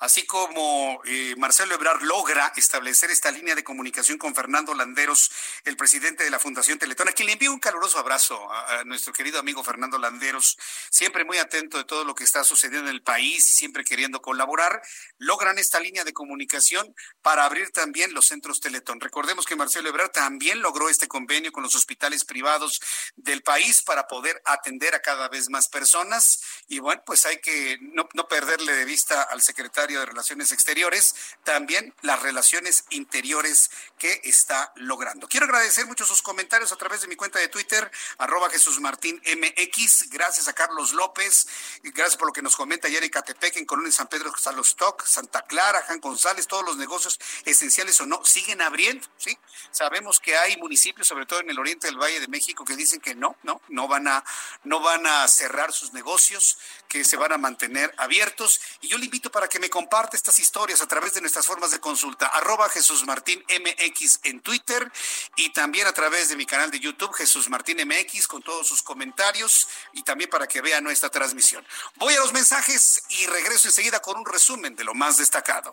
así 0.00 0.24
como 0.24 1.02
eh, 1.04 1.34
Marcelo 1.36 1.74
Ebrard 1.74 2.02
logra 2.02 2.52
establecer 2.56 3.10
esta 3.10 3.30
línea 3.30 3.54
de 3.54 3.62
comunicación 3.62 4.16
con 4.16 4.34
Fernando 4.34 4.74
Landeros, 4.74 5.30
el 5.64 5.76
presidente 5.76 6.24
de 6.24 6.30
la 6.30 6.38
Fundación 6.38 6.78
Teletón, 6.78 7.08
a 7.08 7.12
quien 7.12 7.26
le 7.26 7.34
envío 7.34 7.52
un 7.52 7.60
caluroso 7.60 7.98
abrazo 7.98 8.50
a, 8.50 8.82
nuestro 8.84 9.12
querido 9.12 9.38
amigo 9.38 9.62
Fernando 9.62 9.98
Landeros, 9.98 10.58
siempre 10.90 11.24
muy 11.24 11.36
atento 11.36 11.76
de 11.76 11.84
todo 11.84 12.04
lo 12.04 12.14
que 12.14 12.24
está 12.24 12.44
sucediendo 12.44 12.88
en 12.88 12.94
el 12.96 13.02
país 13.02 13.46
y 13.50 13.54
siempre 13.54 13.84
queriendo 13.84 14.22
colaborar, 14.22 14.80
logran 15.18 15.58
esta 15.58 15.78
línea 15.78 16.02
de 16.02 16.14
comunicación 16.14 16.94
para 17.20 17.44
abrir 17.44 17.70
también 17.70 18.14
los 18.14 18.26
centros 18.26 18.60
Teletón. 18.60 19.00
Recordemos 19.00 19.44
que 19.44 19.54
Marcelo 19.54 19.90
Ebrard 19.90 20.12
también 20.12 20.62
logró 20.62 20.88
este 20.88 21.08
convenio 21.08 21.52
con 21.52 21.62
los 21.62 21.74
hospitales 21.74 22.24
privados 22.24 22.80
del 23.16 23.42
país 23.42 23.82
para 23.82 24.08
poder 24.08 24.40
atender 24.46 24.94
a 24.94 25.02
cada 25.02 25.28
vez 25.28 25.50
más 25.50 25.68
personas 25.68 26.40
y 26.68 26.78
bueno, 26.78 27.02
pues 27.04 27.26
hay 27.26 27.38
que 27.40 27.78
no, 27.82 28.08
no 28.14 28.28
perderle 28.28 28.72
de 28.72 28.84
vista 28.86 29.22
al 29.24 29.42
secretario 29.42 29.89
de 29.98 30.06
Relaciones 30.06 30.52
Exteriores, 30.52 31.14
también 31.42 31.94
las 32.02 32.22
relaciones 32.22 32.84
interiores 32.90 33.70
que 33.98 34.20
está 34.24 34.72
logrando. 34.76 35.26
Quiero 35.26 35.46
agradecer 35.46 35.86
mucho 35.86 36.04
sus 36.04 36.22
comentarios 36.22 36.70
a 36.72 36.76
través 36.76 37.00
de 37.00 37.08
mi 37.08 37.16
cuenta 37.16 37.38
de 37.38 37.48
Twitter, 37.48 37.90
arroba 38.18 38.50
Jesús 38.50 38.78
Martín 38.80 39.20
MX. 39.26 40.10
Gracias 40.10 40.46
a 40.46 40.52
Carlos 40.52 40.92
López, 40.92 41.48
gracias 41.82 42.16
por 42.16 42.28
lo 42.28 42.32
que 42.32 42.42
nos 42.42 42.54
comenta 42.54 42.86
ayer 42.86 43.02
en 43.02 43.10
Catepec, 43.10 43.56
en 43.56 43.66
Colonia 43.66 43.90
San 43.90 44.06
Pedro, 44.06 44.32
Salostoc, 44.36 45.04
Santa 45.06 45.42
Clara, 45.42 45.82
Jan 45.82 46.00
González, 46.00 46.46
todos 46.46 46.64
los 46.64 46.76
negocios 46.76 47.18
esenciales 47.44 48.00
o 48.00 48.06
no 48.06 48.24
siguen 48.24 48.62
abriendo, 48.62 49.06
¿sí? 49.16 49.36
Sabemos 49.70 50.20
que 50.20 50.36
hay 50.36 50.56
municipios, 50.56 51.08
sobre 51.08 51.26
todo 51.26 51.40
en 51.40 51.50
el 51.50 51.58
oriente 51.58 51.86
del 51.86 51.96
Valle 51.96 52.20
de 52.20 52.28
México, 52.28 52.64
que 52.64 52.76
dicen 52.76 53.00
que 53.00 53.14
no, 53.14 53.36
no, 53.42 53.60
no 53.68 53.88
van 53.88 54.08
a, 54.08 54.24
no 54.64 54.80
van 54.80 55.06
a 55.06 55.26
cerrar 55.28 55.72
sus 55.72 55.92
negocios, 55.92 56.58
que 56.88 57.04
se 57.04 57.16
van 57.16 57.32
a 57.32 57.38
mantener 57.38 57.94
abiertos. 57.96 58.60
Y 58.80 58.88
yo 58.88 58.98
le 58.98 59.04
invito 59.04 59.30
para 59.30 59.48
que 59.48 59.58
me 59.58 59.70
comparte 59.80 60.18
estas 60.18 60.38
historias 60.38 60.82
a 60.82 60.86
través 60.86 61.14
de 61.14 61.22
nuestras 61.22 61.46
formas 61.46 61.70
de 61.70 61.80
consulta, 61.80 62.26
arroba 62.26 62.68
Jesús 62.68 63.06
Martín 63.06 63.42
MX 63.48 64.20
en 64.24 64.40
Twitter 64.40 64.92
y 65.36 65.54
también 65.54 65.86
a 65.86 65.92
través 65.92 66.28
de 66.28 66.36
mi 66.36 66.44
canal 66.44 66.70
de 66.70 66.78
YouTube, 66.78 67.14
Jesús 67.14 67.48
Martín 67.48 67.78
MX, 67.88 68.28
con 68.28 68.42
todos 68.42 68.68
sus 68.68 68.82
comentarios 68.82 69.66
y 69.94 70.02
también 70.02 70.28
para 70.28 70.46
que 70.46 70.60
vea 70.60 70.82
nuestra 70.82 71.08
transmisión. 71.08 71.66
Voy 71.96 72.12
a 72.12 72.20
los 72.20 72.34
mensajes 72.34 73.04
y 73.08 73.24
regreso 73.24 73.68
enseguida 73.68 74.00
con 74.00 74.18
un 74.18 74.26
resumen 74.26 74.76
de 74.76 74.84
lo 74.84 74.92
más 74.92 75.16
destacado. 75.16 75.72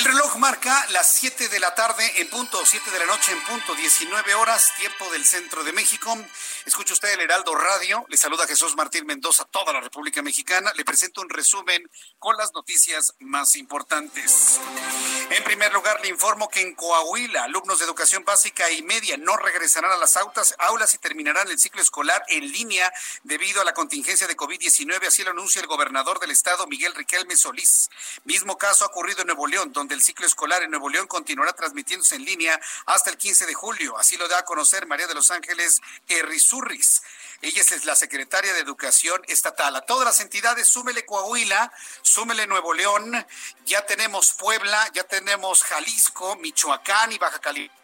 El 0.00 0.06
reloj 0.06 0.36
marca 0.36 0.86
las 0.92 1.12
7 1.12 1.50
de 1.50 1.60
la 1.60 1.74
tarde 1.74 2.22
en 2.22 2.30
punto, 2.30 2.64
7 2.64 2.90
de 2.90 3.00
la 3.00 3.04
noche 3.04 3.32
en 3.32 3.44
punto, 3.44 3.74
19 3.74 4.34
horas, 4.34 4.72
tiempo 4.78 5.10
del 5.10 5.26
centro 5.26 5.62
de 5.62 5.74
México. 5.74 6.16
Escucha 6.64 6.94
usted 6.94 7.12
el 7.12 7.20
Heraldo 7.20 7.54
Radio. 7.54 8.06
Le 8.08 8.16
saluda 8.16 8.46
Jesús 8.46 8.76
Martín 8.76 9.04
Mendoza, 9.04 9.44
toda 9.44 9.74
la 9.74 9.80
República 9.82 10.22
Mexicana. 10.22 10.72
Le 10.74 10.86
presento 10.86 11.20
un 11.20 11.28
resumen 11.28 11.86
con 12.18 12.34
las 12.38 12.54
noticias 12.54 13.14
más 13.18 13.56
importantes. 13.56 14.58
En 15.28 15.44
primer 15.44 15.70
lugar, 15.74 16.00
le 16.00 16.08
informo 16.08 16.48
que 16.48 16.62
en 16.62 16.74
Coahuila, 16.74 17.44
alumnos 17.44 17.78
de 17.78 17.84
educación 17.84 18.24
básica 18.24 18.70
y 18.70 18.82
media 18.82 19.18
no 19.18 19.36
regresarán 19.36 19.92
a 19.92 19.98
las 19.98 20.16
aulas 20.16 20.94
y 20.94 20.98
terminarán 20.98 21.48
el 21.48 21.58
ciclo 21.58 21.82
escolar 21.82 22.24
en 22.28 22.50
línea 22.50 22.90
debido 23.22 23.60
a 23.60 23.64
la 23.64 23.74
contingencia 23.74 24.26
de 24.26 24.36
COVID-19. 24.36 25.06
Así 25.06 25.24
lo 25.24 25.32
anuncia 25.32 25.60
el 25.60 25.66
gobernador 25.66 26.20
del 26.20 26.30
estado, 26.30 26.66
Miguel 26.66 26.94
Riquelme 26.94 27.36
Solís. 27.36 27.90
Mismo 28.24 28.56
caso 28.56 28.84
ha 28.84 28.88
ocurrido 28.88 29.20
en 29.20 29.26
Nuevo 29.26 29.46
León, 29.46 29.72
donde 29.72 29.89
el 29.94 30.02
ciclo 30.02 30.26
escolar 30.26 30.62
en 30.62 30.70
Nuevo 30.70 30.88
León 30.88 31.06
continuará 31.06 31.52
transmitiéndose 31.52 32.16
en 32.16 32.24
línea 32.24 32.60
hasta 32.86 33.10
el 33.10 33.16
15 33.16 33.46
de 33.46 33.54
julio. 33.54 33.98
Así 33.98 34.16
lo 34.16 34.28
da 34.28 34.38
a 34.38 34.44
conocer 34.44 34.86
María 34.86 35.06
de 35.06 35.14
los 35.14 35.30
Ángeles 35.30 35.80
Herrizurris. 36.08 37.02
Ella 37.42 37.62
es 37.62 37.84
la 37.84 37.96
secretaria 37.96 38.52
de 38.52 38.60
Educación 38.60 39.22
Estatal. 39.28 39.74
A 39.76 39.80
todas 39.82 40.04
las 40.04 40.20
entidades, 40.20 40.68
súmele 40.68 41.06
Coahuila, 41.06 41.72
súmele 42.02 42.46
Nuevo 42.46 42.74
León, 42.74 43.26
ya 43.64 43.86
tenemos 43.86 44.32
Puebla, 44.34 44.90
ya 44.92 45.04
tenemos 45.04 45.62
Jalisco, 45.62 46.36
Michoacán 46.36 47.12
y 47.12 47.18
Baja 47.18 47.38
California 47.38 47.80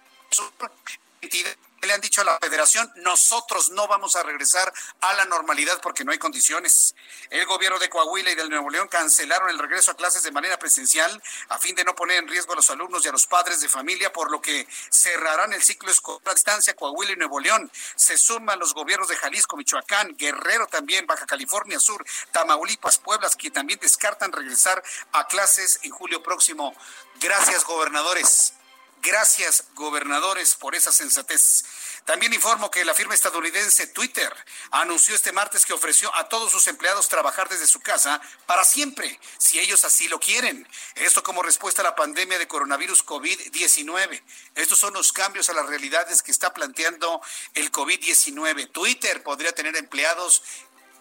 le 1.86 1.94
han 1.94 2.00
dicho 2.00 2.20
a 2.20 2.24
la 2.24 2.38
federación, 2.38 2.90
nosotros 2.96 3.70
no 3.70 3.86
vamos 3.86 4.16
a 4.16 4.22
regresar 4.22 4.72
a 5.00 5.14
la 5.14 5.24
normalidad 5.24 5.80
porque 5.80 6.04
no 6.04 6.12
hay 6.12 6.18
condiciones. 6.18 6.94
El 7.30 7.46
gobierno 7.46 7.78
de 7.78 7.88
Coahuila 7.88 8.30
y 8.30 8.34
del 8.34 8.50
Nuevo 8.50 8.70
León 8.70 8.88
cancelaron 8.88 9.48
el 9.50 9.58
regreso 9.58 9.90
a 9.90 9.96
clases 9.96 10.22
de 10.22 10.32
manera 10.32 10.58
presencial 10.58 11.22
a 11.48 11.58
fin 11.58 11.74
de 11.74 11.84
no 11.84 11.94
poner 11.94 12.18
en 12.18 12.28
riesgo 12.28 12.52
a 12.52 12.56
los 12.56 12.70
alumnos 12.70 13.04
y 13.04 13.08
a 13.08 13.12
los 13.12 13.26
padres 13.26 13.60
de 13.60 13.68
familia, 13.68 14.12
por 14.12 14.30
lo 14.30 14.40
que 14.40 14.66
cerrarán 14.90 15.52
el 15.52 15.62
ciclo 15.62 15.90
escolar 15.90 16.20
a 16.24 16.34
distancia 16.34 16.74
Coahuila 16.74 17.12
y 17.12 17.16
Nuevo 17.16 17.40
León. 17.40 17.70
Se 17.94 18.18
suman 18.18 18.58
los 18.58 18.74
gobiernos 18.74 19.08
de 19.08 19.16
Jalisco, 19.16 19.56
Michoacán, 19.56 20.16
Guerrero 20.16 20.66
también, 20.66 21.06
Baja 21.06 21.26
California 21.26 21.78
Sur, 21.80 22.04
Tamaulipas, 22.32 22.98
Pueblas, 22.98 23.36
que 23.36 23.50
también 23.50 23.78
descartan 23.80 24.32
regresar 24.32 24.82
a 25.12 25.26
clases 25.26 25.80
en 25.82 25.90
julio 25.90 26.22
próximo. 26.22 26.74
Gracias, 27.20 27.64
gobernadores. 27.64 28.54
Gracias, 29.02 29.64
gobernadores, 29.74 30.56
por 30.56 30.74
esa 30.74 30.90
sensatez. 30.90 31.64
También 32.06 32.32
informo 32.32 32.70
que 32.70 32.84
la 32.84 32.94
firma 32.94 33.14
estadounidense 33.14 33.88
Twitter 33.88 34.32
anunció 34.70 35.16
este 35.16 35.32
martes 35.32 35.66
que 35.66 35.72
ofreció 35.72 36.14
a 36.14 36.28
todos 36.28 36.52
sus 36.52 36.68
empleados 36.68 37.08
trabajar 37.08 37.48
desde 37.48 37.66
su 37.66 37.80
casa 37.80 38.20
para 38.46 38.64
siempre, 38.64 39.18
si 39.38 39.58
ellos 39.58 39.84
así 39.84 40.06
lo 40.06 40.20
quieren. 40.20 40.68
Esto 40.94 41.24
como 41.24 41.42
respuesta 41.42 41.82
a 41.82 41.84
la 41.84 41.96
pandemia 41.96 42.38
de 42.38 42.46
coronavirus 42.46 43.04
COVID-19. 43.04 44.22
Estos 44.54 44.78
son 44.78 44.94
los 44.94 45.12
cambios 45.12 45.50
a 45.50 45.52
las 45.52 45.66
realidades 45.66 46.22
que 46.22 46.30
está 46.30 46.54
planteando 46.54 47.20
el 47.54 47.72
COVID-19. 47.72 48.70
Twitter 48.70 49.24
podría 49.24 49.50
tener 49.52 49.74
empleados 49.76 50.44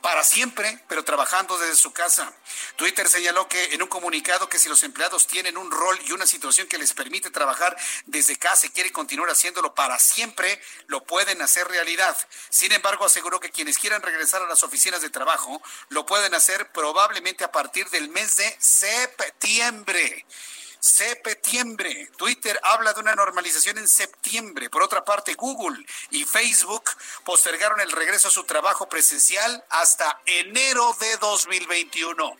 para 0.05 0.23
siempre, 0.23 0.77
pero 0.87 1.03
trabajando 1.03 1.57
desde 1.57 1.75
su 1.75 1.91
casa. 1.91 2.31
Twitter 2.75 3.09
señaló 3.09 3.49
que 3.49 3.73
en 3.73 3.81
un 3.81 3.87
comunicado 3.87 4.47
que 4.47 4.59
si 4.59 4.69
los 4.69 4.83
empleados 4.83 5.25
tienen 5.25 5.57
un 5.57 5.71
rol 5.71 5.99
y 6.05 6.11
una 6.11 6.27
situación 6.27 6.67
que 6.67 6.77
les 6.77 6.93
permite 6.93 7.31
trabajar 7.31 7.75
desde 8.05 8.35
casa 8.35 8.67
y 8.67 8.69
quieren 8.69 8.93
continuar 8.93 9.31
haciéndolo 9.31 9.73
para 9.73 9.97
siempre, 9.97 10.61
lo 10.85 11.03
pueden 11.05 11.41
hacer 11.41 11.67
realidad. 11.67 12.15
Sin 12.51 12.71
embargo, 12.71 13.03
aseguró 13.03 13.39
que 13.39 13.49
quienes 13.49 13.79
quieran 13.79 14.03
regresar 14.03 14.43
a 14.43 14.47
las 14.47 14.61
oficinas 14.61 15.01
de 15.01 15.09
trabajo 15.09 15.59
lo 15.89 16.05
pueden 16.05 16.35
hacer 16.35 16.71
probablemente 16.71 17.43
a 17.43 17.51
partir 17.51 17.89
del 17.89 18.09
mes 18.09 18.35
de 18.35 18.55
septiembre 18.59 20.23
septiembre. 20.85 22.09
Twitter 22.15 22.59
habla 22.63 22.93
de 22.93 23.01
una 23.01 23.15
normalización 23.15 23.77
en 23.77 23.87
septiembre. 23.87 24.69
Por 24.69 24.83
otra 24.83 25.03
parte, 25.03 25.33
Google 25.33 25.85
y 26.11 26.23
Facebook 26.23 26.83
postergaron 27.23 27.81
el 27.81 27.91
regreso 27.91 28.27
a 28.27 28.31
su 28.31 28.43
trabajo 28.43 28.87
presencial 28.87 29.63
hasta 29.69 30.21
enero 30.25 30.95
de 30.99 31.17
2021 31.17 32.37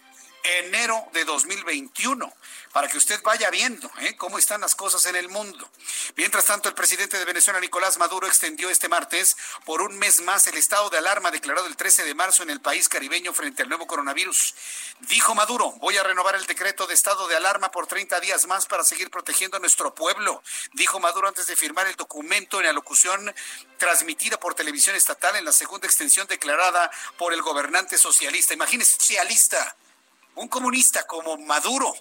enero 0.59 1.07
de 1.13 1.25
2021. 1.25 2.31
Para 2.76 2.89
que 2.89 2.97
usted 2.97 3.21
vaya 3.23 3.49
viendo 3.51 3.89
¿eh? 4.01 4.17
cómo 4.17 4.38
están 4.38 4.59
las 4.59 4.76
cosas 4.76 5.05
en 5.05 5.15
el 5.15 5.30
mundo. 5.30 5.65
Mientras 6.17 6.43
tanto, 6.43 6.67
el 6.67 6.76
presidente 6.76 7.17
de 7.17 7.23
Venezuela, 7.23 7.61
Nicolás 7.61 7.97
Maduro, 7.97 8.28
extendió 8.28 8.69
este 8.69 8.89
martes 8.89 9.38
por 9.63 9.82
un 9.82 9.97
mes 9.97 10.19
más 10.19 10.45
el 10.47 10.57
estado 10.57 10.89
de 10.89 10.97
alarma 10.97 11.32
declarado 11.32 11.67
el 11.67 11.78
13 11.78 12.03
de 12.03 12.13
marzo 12.13 12.43
en 12.43 12.49
el 12.49 12.59
país 12.59 12.89
caribeño 12.89 13.32
frente 13.32 13.63
al 13.63 13.69
nuevo 13.69 13.88
coronavirus. 13.88 14.55
Dijo 15.07 15.34
Maduro, 15.34 15.71
voy 15.80 15.95
a 15.95 16.03
renovar 16.03 16.36
el 16.36 16.45
decreto 16.47 16.86
de 16.86 16.95
estado 16.95 17.30
de 17.30 17.38
alarma 17.38 17.71
por 17.71 17.88
30 17.88 18.19
días 18.19 18.45
más 18.45 18.65
para 18.65 18.84
seguir 18.84 19.09
protegiendo 19.09 19.55
a 19.55 19.61
nuestro 19.61 19.95
pueblo. 19.95 20.43
Dijo 20.73 20.99
Maduro 20.99 21.30
antes 21.30 21.47
de 21.47 21.55
firmar 21.55 21.88
el 21.88 21.95
documento 21.95 22.59
en 22.59 22.65
la 22.65 22.73
locución 22.73 23.34
transmitida 23.78 24.38
por 24.38 24.53
televisión 24.53 24.97
estatal 24.97 25.38
en 25.38 25.45
la 25.45 25.53
segunda 25.53 25.88
extensión 25.88 26.28
declarada 26.28 26.91
por 27.17 27.32
el 27.32 27.41
gobernante 27.41 27.97
socialista. 27.97 28.53
Imagínese, 28.53 28.97
socialista, 28.99 29.78
un 30.36 30.49
comunista 30.49 31.07
como 31.07 31.38
Maduro 31.38 31.95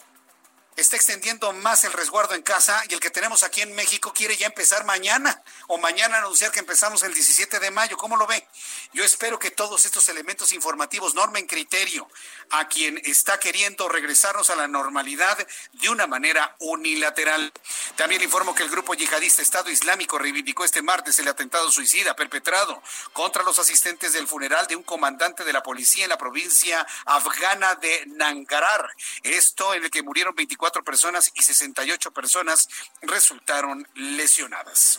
está 0.77 0.97
extendiendo 0.97 1.53
más 1.53 1.85
el 1.85 1.93
resguardo 1.93 2.35
en 2.35 2.43
casa 2.43 2.83
y 2.89 2.95
el 2.95 3.01
que 3.01 3.11
tenemos 3.11 3.45
aquí 3.45 3.61
en 3.61 3.75
México 3.75 4.12
quiere 4.12 4.37
ya 4.37 4.47
empezar 4.47 4.85
mañana 4.85 5.43
o 5.68 5.79
mañana 5.79 6.18
anunciar 6.18 6.51
que 6.51 6.59
empezamos 6.59 7.03
el 7.03 7.14
17 7.14 7.61
de 7.61 7.70
mayo. 7.70 7.97
¿Cómo 7.97 8.16
lo 8.16 8.27
ve? 8.27 8.47
Yo 8.93 9.05
espero 9.05 9.39
que 9.39 9.51
todos 9.51 9.85
estos 9.85 10.09
elementos 10.09 10.53
informativos 10.53 11.14
normen 11.14 11.47
criterio 11.47 12.09
a 12.51 12.66
quien 12.68 13.01
está 13.05 13.39
queriendo 13.39 13.89
regresarnos 13.89 14.51
a 14.51 14.57
la 14.57 14.66
normalidad 14.66 15.47
de 15.72 15.89
una 15.89 16.07
manera 16.07 16.57
unilateral. 16.59 17.53
También 17.97 18.22
informo 18.22 18.55
que 18.55 18.64
el 18.64 18.70
grupo 18.70 18.95
yihadista 18.95 19.43
Estado 19.43 19.70
Islámico 19.70 20.18
reivindicó 20.18 20.64
este 20.64 20.83
martes 20.83 21.18
el 21.18 21.29
atentado 21.29 21.70
suicida 21.70 22.16
perpetrado 22.16 22.83
contra 23.12 23.45
los 23.45 23.59
asistentes 23.59 24.12
del 24.12 24.27
funeral 24.27 24.66
de 24.66 24.77
un 24.77 24.83
comandante 24.83 25.45
de 25.45 25.53
la 25.53 25.62
policía 25.62 26.05
en 26.05 26.11
la 26.11 26.18
provincia 26.18 26.87
afgana 27.07 27.77
de 27.77 28.05
Nangarar. 28.07 28.91
Esto 29.22 29.75
en 29.75 29.85
el 29.85 29.91
que 29.91 30.03
murieron 30.03 30.35
24 30.35 30.64
cuatro 30.65 30.83
personas 30.83 31.31
y 31.35 31.43
68 31.43 32.11
personas 32.12 32.71
resultaron 33.03 33.87
lesionadas. 33.97 34.99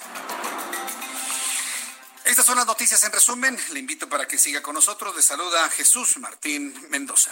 Estas 2.24 2.46
son 2.46 2.58
las 2.58 2.68
noticias 2.68 3.04
en 3.04 3.12
resumen. 3.12 3.58
Le 3.72 3.80
invito 3.80 4.08
para 4.08 4.28
que 4.28 4.38
siga 4.38 4.62
con 4.62 4.76
nosotros. 4.76 5.16
Le 5.16 5.24
saluda 5.24 5.68
Jesús 5.72 6.18
Martín 6.18 6.72
Mendoza. 6.92 7.32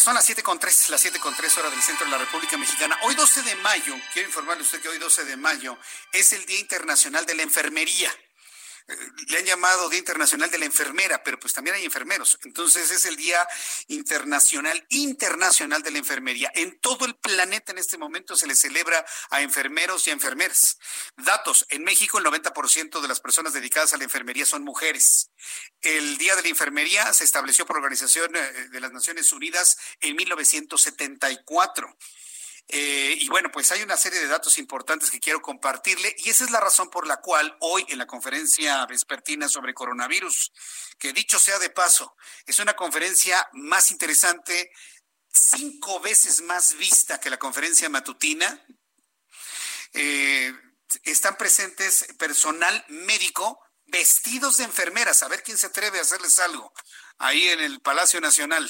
Son 0.00 0.14
las 0.14 0.24
siete 0.24 0.42
con 0.42 0.58
tres, 0.58 0.88
las 0.88 0.98
siete 0.98 1.20
con 1.20 1.36
tres 1.36 1.58
horas 1.58 1.70
del 1.72 1.82
centro 1.82 2.06
de 2.06 2.12
la 2.12 2.16
República 2.16 2.56
Mexicana. 2.56 2.98
Hoy 3.02 3.14
12 3.14 3.42
de 3.42 3.54
mayo, 3.56 3.94
quiero 4.14 4.28
informarle 4.28 4.62
a 4.62 4.64
usted 4.64 4.80
que 4.80 4.88
hoy 4.88 4.98
12 4.98 5.26
de 5.26 5.36
mayo 5.36 5.76
es 6.10 6.32
el 6.32 6.46
Día 6.46 6.58
Internacional 6.58 7.26
de 7.26 7.34
la 7.34 7.42
Enfermería 7.42 8.10
le 9.28 9.38
han 9.38 9.44
llamado 9.44 9.88
Día 9.88 9.98
Internacional 9.98 10.50
de 10.50 10.58
la 10.58 10.64
Enfermera, 10.64 11.22
pero 11.22 11.38
pues 11.38 11.52
también 11.52 11.76
hay 11.76 11.84
enfermeros. 11.84 12.38
Entonces 12.44 12.90
es 12.90 13.04
el 13.04 13.16
Día 13.16 13.46
Internacional, 13.88 14.84
Internacional 14.88 15.82
de 15.82 15.90
la 15.90 15.98
Enfermería. 15.98 16.50
En 16.54 16.78
todo 16.80 17.06
el 17.06 17.14
planeta 17.16 17.72
en 17.72 17.78
este 17.78 17.98
momento 17.98 18.36
se 18.36 18.46
le 18.46 18.54
celebra 18.54 19.04
a 19.30 19.42
enfermeros 19.42 20.06
y 20.06 20.10
a 20.10 20.12
enfermeras. 20.12 20.78
Datos, 21.16 21.66
en 21.70 21.84
México 21.84 22.18
el 22.18 22.24
90% 22.24 23.00
de 23.00 23.08
las 23.08 23.20
personas 23.20 23.52
dedicadas 23.52 23.92
a 23.92 23.96
la 23.96 24.04
enfermería 24.04 24.46
son 24.46 24.62
mujeres. 24.62 25.30
El 25.80 26.18
Día 26.18 26.36
de 26.36 26.42
la 26.42 26.48
Enfermería 26.48 27.12
se 27.14 27.24
estableció 27.24 27.66
por 27.66 27.76
la 27.76 27.80
Organización 27.80 28.34
eh, 28.36 28.68
de 28.70 28.80
las 28.80 28.92
Naciones 28.92 29.32
Unidas 29.32 29.78
en 30.00 30.16
1974. 30.16 31.96
Eh, 32.68 33.16
y 33.18 33.28
bueno, 33.28 33.50
pues 33.52 33.72
hay 33.72 33.82
una 33.82 33.96
serie 33.96 34.20
de 34.20 34.28
datos 34.28 34.58
importantes 34.58 35.10
que 35.10 35.18
quiero 35.18 35.42
compartirle 35.42 36.14
y 36.18 36.30
esa 36.30 36.44
es 36.44 36.50
la 36.50 36.60
razón 36.60 36.88
por 36.88 37.06
la 37.06 37.16
cual 37.16 37.56
hoy 37.60 37.84
en 37.88 37.98
la 37.98 38.06
conferencia 38.06 38.86
vespertina 38.86 39.48
sobre 39.48 39.74
coronavirus, 39.74 40.52
que 40.98 41.12
dicho 41.12 41.38
sea 41.38 41.58
de 41.58 41.70
paso, 41.70 42.14
es 42.46 42.58
una 42.60 42.74
conferencia 42.74 43.48
más 43.52 43.90
interesante, 43.90 44.70
cinco 45.32 46.00
veces 46.00 46.42
más 46.42 46.76
vista 46.76 47.18
que 47.18 47.30
la 47.30 47.38
conferencia 47.38 47.88
matutina. 47.88 48.64
Eh, 49.92 50.52
están 51.04 51.36
presentes 51.36 52.06
personal 52.18 52.84
médico 52.88 53.60
vestidos 53.86 54.58
de 54.58 54.64
enfermeras, 54.64 55.22
a 55.22 55.28
ver 55.28 55.42
quién 55.42 55.58
se 55.58 55.66
atreve 55.66 55.98
a 55.98 56.02
hacerles 56.02 56.38
algo 56.38 56.72
ahí 57.18 57.48
en 57.48 57.60
el 57.60 57.80
Palacio 57.80 58.20
Nacional 58.20 58.68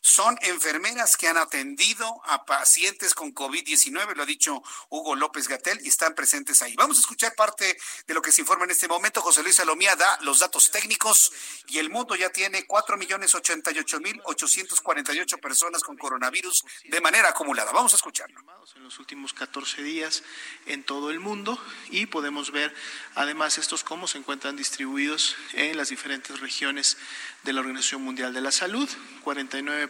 son 0.00 0.38
enfermeras 0.42 1.16
que 1.16 1.28
han 1.28 1.36
atendido 1.36 2.20
a 2.24 2.44
pacientes 2.44 3.14
con 3.14 3.32
COVID-19, 3.34 4.14
lo 4.14 4.22
ha 4.22 4.26
dicho 4.26 4.62
Hugo 4.88 5.14
López 5.14 5.46
Gatel, 5.48 5.80
y 5.84 5.88
están 5.88 6.14
presentes 6.14 6.62
ahí. 6.62 6.74
Vamos 6.76 6.96
a 6.96 7.00
escuchar 7.00 7.34
parte 7.34 7.78
de 8.06 8.14
lo 8.14 8.22
que 8.22 8.32
se 8.32 8.40
informa 8.40 8.64
en 8.64 8.70
este 8.70 8.88
momento. 8.88 9.20
José 9.20 9.42
Luis 9.42 9.56
Salomía 9.56 9.94
da 9.96 10.18
los 10.22 10.38
datos 10.38 10.70
técnicos 10.70 11.30
y 11.68 11.78
el 11.78 11.90
mundo 11.90 12.16
ya 12.16 12.30
tiene 12.30 12.66
4.088.848 12.66 15.40
personas 15.40 15.82
con 15.82 15.98
coronavirus 15.98 16.64
de 16.84 17.00
manera 17.00 17.30
acumulada. 17.30 17.72
Vamos 17.72 17.92
a 17.92 17.96
escucharlo. 17.96 18.40
En 18.76 18.84
los 18.84 18.98
últimos 18.98 19.32
14 19.32 19.82
días 19.82 20.22
en 20.66 20.84
todo 20.84 21.10
el 21.10 21.18
mundo 21.18 21.58
y 21.90 22.04
podemos 22.06 22.52
ver 22.52 22.74
además 23.14 23.58
estos 23.58 23.84
cómo 23.84 24.06
se 24.06 24.18
encuentran 24.18 24.56
distribuidos 24.56 25.36
en 25.54 25.76
las 25.76 25.88
diferentes 25.88 26.40
regiones 26.40 26.96
de 27.42 27.52
la 27.52 27.60
Organización 27.60 28.02
Mundial 28.02 28.32
de 28.32 28.40
la 28.40 28.52
Salud, 28.52 28.88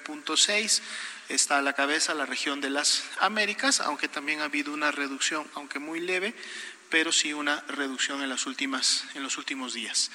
49.6 0.05 0.80
está 1.28 1.59
a 1.59 1.62
la 1.62 1.72
cabeza 1.72 2.14
la 2.14 2.26
región 2.26 2.61
de 2.61 2.70
las 2.70 3.05
Américas, 3.20 3.80
aunque 3.80 4.09
también 4.09 4.40
ha 4.40 4.44
habido 4.44 4.72
una 4.72 4.90
reducción, 4.90 5.46
aunque 5.55 5.78
muy 5.78 6.01
leve, 6.01 6.34
pero 6.91 7.11
sí 7.12 7.32
una 7.32 7.62
reducción 7.68 8.20
en, 8.22 8.28
las 8.28 8.45
últimas, 8.47 9.05
en 9.14 9.22
los 9.22 9.38
últimos 9.38 9.72
días. 9.72 10.11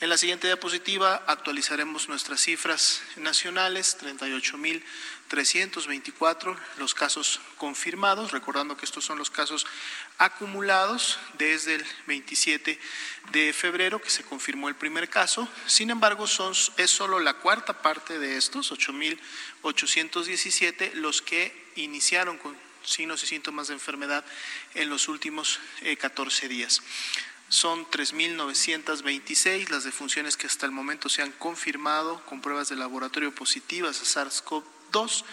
En 0.00 0.08
la 0.08 0.16
siguiente 0.16 0.46
diapositiva 0.46 1.24
actualizaremos 1.26 2.08
nuestras 2.08 2.40
cifras 2.40 3.02
nacionales, 3.16 3.98
38.324 4.00 6.56
los 6.78 6.94
casos 6.94 7.40
confirmados, 7.58 8.30
recordando 8.30 8.76
que 8.76 8.84
estos 8.86 9.04
son 9.04 9.18
los 9.18 9.28
casos 9.28 9.66
acumulados 10.18 11.18
desde 11.36 11.74
el 11.74 11.84
27 12.06 12.78
de 13.32 13.52
febrero 13.52 14.00
que 14.00 14.10
se 14.10 14.22
confirmó 14.22 14.68
el 14.68 14.76
primer 14.76 15.10
caso. 15.10 15.48
Sin 15.66 15.90
embargo, 15.90 16.28
son, 16.28 16.54
es 16.76 16.90
solo 16.90 17.18
la 17.18 17.34
cuarta 17.34 17.82
parte 17.82 18.20
de 18.20 18.36
estos, 18.36 18.70
8.817, 18.72 20.92
los 20.94 21.22
que 21.22 21.72
iniciaron 21.74 22.38
con 22.38 22.69
signos 22.84 23.22
y 23.22 23.26
síntomas 23.26 23.68
de 23.68 23.74
enfermedad 23.74 24.24
en 24.74 24.90
los 24.90 25.08
últimos 25.08 25.60
14 25.98 26.46
eh, 26.46 26.48
días. 26.48 26.82
Son 27.48 27.84
3.926 27.86 29.70
las 29.70 29.82
defunciones 29.82 30.36
que 30.36 30.46
hasta 30.46 30.66
el 30.66 30.72
momento 30.72 31.08
se 31.08 31.22
han 31.22 31.32
confirmado 31.32 32.24
con 32.26 32.40
pruebas 32.40 32.68
de 32.68 32.76
laboratorio 32.76 33.34
positivas 33.34 34.00
a 34.00 34.04
SARS-CoV-2, 34.04 35.24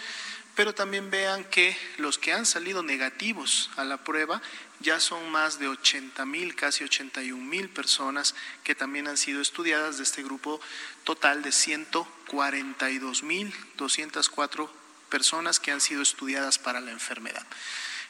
pero 0.56 0.74
también 0.74 1.10
vean 1.10 1.44
que 1.44 1.76
los 1.98 2.18
que 2.18 2.32
han 2.32 2.44
salido 2.44 2.82
negativos 2.82 3.70
a 3.76 3.84
la 3.84 4.02
prueba 4.02 4.42
ya 4.80 4.98
son 4.98 5.30
más 5.30 5.60
de 5.60 5.68
80 5.68 6.26
mil, 6.26 6.56
casi 6.56 6.82
81 6.82 7.40
mil 7.40 7.68
personas 7.68 8.34
que 8.64 8.74
también 8.74 9.06
han 9.06 9.16
sido 9.16 9.40
estudiadas 9.40 9.98
de 9.98 10.02
este 10.02 10.24
grupo 10.24 10.60
total 11.04 11.42
de 11.42 11.52
142 11.52 13.22
mil 13.22 13.54
204 13.76 14.87
personas 15.08 15.60
que 15.60 15.72
han 15.72 15.80
sido 15.80 16.02
estudiadas 16.02 16.58
para 16.58 16.80
la 16.80 16.90
enfermedad. 16.90 17.46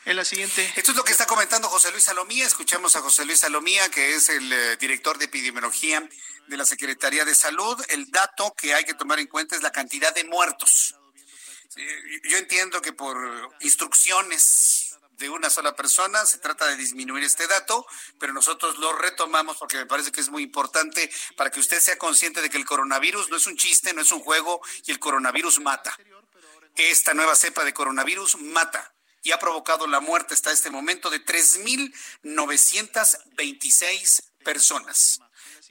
En 0.04 0.16
la 0.16 0.24
siguiente. 0.24 0.72
Esto 0.76 0.92
es 0.92 0.96
lo 0.96 1.04
que 1.04 1.12
está 1.12 1.26
comentando 1.26 1.68
José 1.68 1.90
Luis 1.90 2.04
Salomía. 2.04 2.46
Escuchamos 2.46 2.96
a 2.96 3.00
José 3.00 3.24
Luis 3.24 3.40
Salomía, 3.40 3.90
que 3.90 4.14
es 4.14 4.28
el 4.30 4.50
eh, 4.52 4.76
director 4.78 5.18
de 5.18 5.26
epidemiología 5.26 6.08
de 6.46 6.56
la 6.56 6.64
Secretaría 6.64 7.24
de 7.24 7.34
Salud. 7.34 7.78
El 7.88 8.10
dato 8.10 8.54
que 8.56 8.74
hay 8.74 8.84
que 8.84 8.94
tomar 8.94 9.18
en 9.18 9.26
cuenta 9.26 9.54
es 9.54 9.62
la 9.62 9.70
cantidad 9.70 10.14
de 10.14 10.24
muertos. 10.24 10.94
Yo 12.24 12.38
entiendo 12.38 12.80
que 12.80 12.92
por 12.92 13.16
instrucciones 13.60 14.88
de 15.18 15.28
una 15.28 15.50
sola 15.50 15.74
persona 15.74 16.24
se 16.24 16.38
trata 16.38 16.66
de 16.66 16.76
disminuir 16.76 17.24
este 17.24 17.46
dato, 17.46 17.86
pero 18.18 18.32
nosotros 18.32 18.78
lo 18.78 18.92
retomamos 18.92 19.56
porque 19.56 19.76
me 19.76 19.86
parece 19.86 20.12
que 20.12 20.20
es 20.20 20.30
muy 20.30 20.44
importante 20.44 21.10
para 21.36 21.50
que 21.50 21.60
usted 21.60 21.80
sea 21.80 21.98
consciente 21.98 22.40
de 22.40 22.48
que 22.48 22.56
el 22.56 22.64
coronavirus 22.64 23.28
no 23.28 23.36
es 23.36 23.46
un 23.46 23.56
chiste, 23.56 23.92
no 23.92 24.00
es 24.00 24.12
un 24.12 24.20
juego 24.20 24.60
y 24.86 24.92
el 24.92 24.98
coronavirus 24.98 25.60
mata. 25.60 25.96
Esta 26.78 27.12
nueva 27.12 27.34
cepa 27.34 27.64
de 27.64 27.74
coronavirus 27.74 28.36
mata 28.36 28.94
y 29.24 29.32
ha 29.32 29.40
provocado 29.40 29.88
la 29.88 29.98
muerte 29.98 30.34
hasta 30.34 30.52
este 30.52 30.70
momento 30.70 31.10
de 31.10 31.24
3.926 31.24 34.22
personas. 34.44 35.18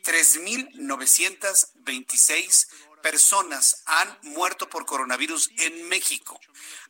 3.926 0.04 2.68
personas 3.02 3.84
han 3.86 4.20
muerto 4.24 4.70
por 4.70 4.86
coronavirus 4.86 5.50
en 5.60 5.88
México. 5.88 6.38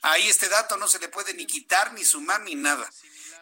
Ahí 0.01 0.28
este 0.28 0.49
dato 0.49 0.78
no 0.78 0.88
se 0.88 0.97
le 0.97 1.09
puede 1.09 1.36
ni 1.36 1.45
quitar, 1.45 1.93
ni 1.93 2.03
sumar, 2.03 2.41
ni 2.41 2.55
nada. 2.55 2.91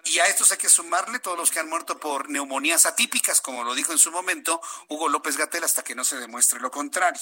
Y 0.07 0.19
a 0.19 0.27
estos 0.27 0.51
hay 0.51 0.57
que 0.57 0.69
sumarle 0.69 1.17
todos 1.17 1.35
los 1.35 1.49
que 1.49 1.59
han 1.59 1.67
muerto 1.67 1.99
por 1.99 2.29
neumonías 2.29 2.85
atípicas, 2.85 3.41
como 3.41 3.63
lo 3.63 3.73
dijo 3.73 3.91
en 3.91 3.97
su 3.97 4.11
momento 4.11 4.61
Hugo 4.87 5.09
López 5.09 5.35
Gatel, 5.35 5.63
hasta 5.63 5.83
que 5.83 5.95
no 5.95 6.05
se 6.05 6.17
demuestre 6.17 6.59
lo 6.59 6.69
contrario. 6.69 7.19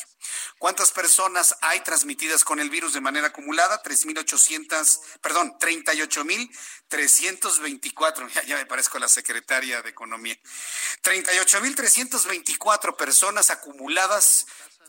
¿Cuántas 0.60 0.92
personas 0.92 1.56
hay 1.62 1.80
transmitidas 1.80 2.44
con 2.44 2.60
el 2.60 2.70
virus 2.70 2.92
de 2.92 3.00
manera 3.00 3.28
acumulada? 3.28 3.82
3.800, 3.82 5.00
perdón, 5.22 5.58
38.324. 5.60 8.28
Ya, 8.34 8.44
ya 8.44 8.58
me 8.58 8.66
parezco 8.66 8.98
a 8.98 9.02
la 9.02 9.08
secretaria 9.08 9.82
de 9.82 9.90
Economía. 9.90 10.38
38.324 11.04 12.98
personas 12.98 13.50
acumuladas 13.50 14.46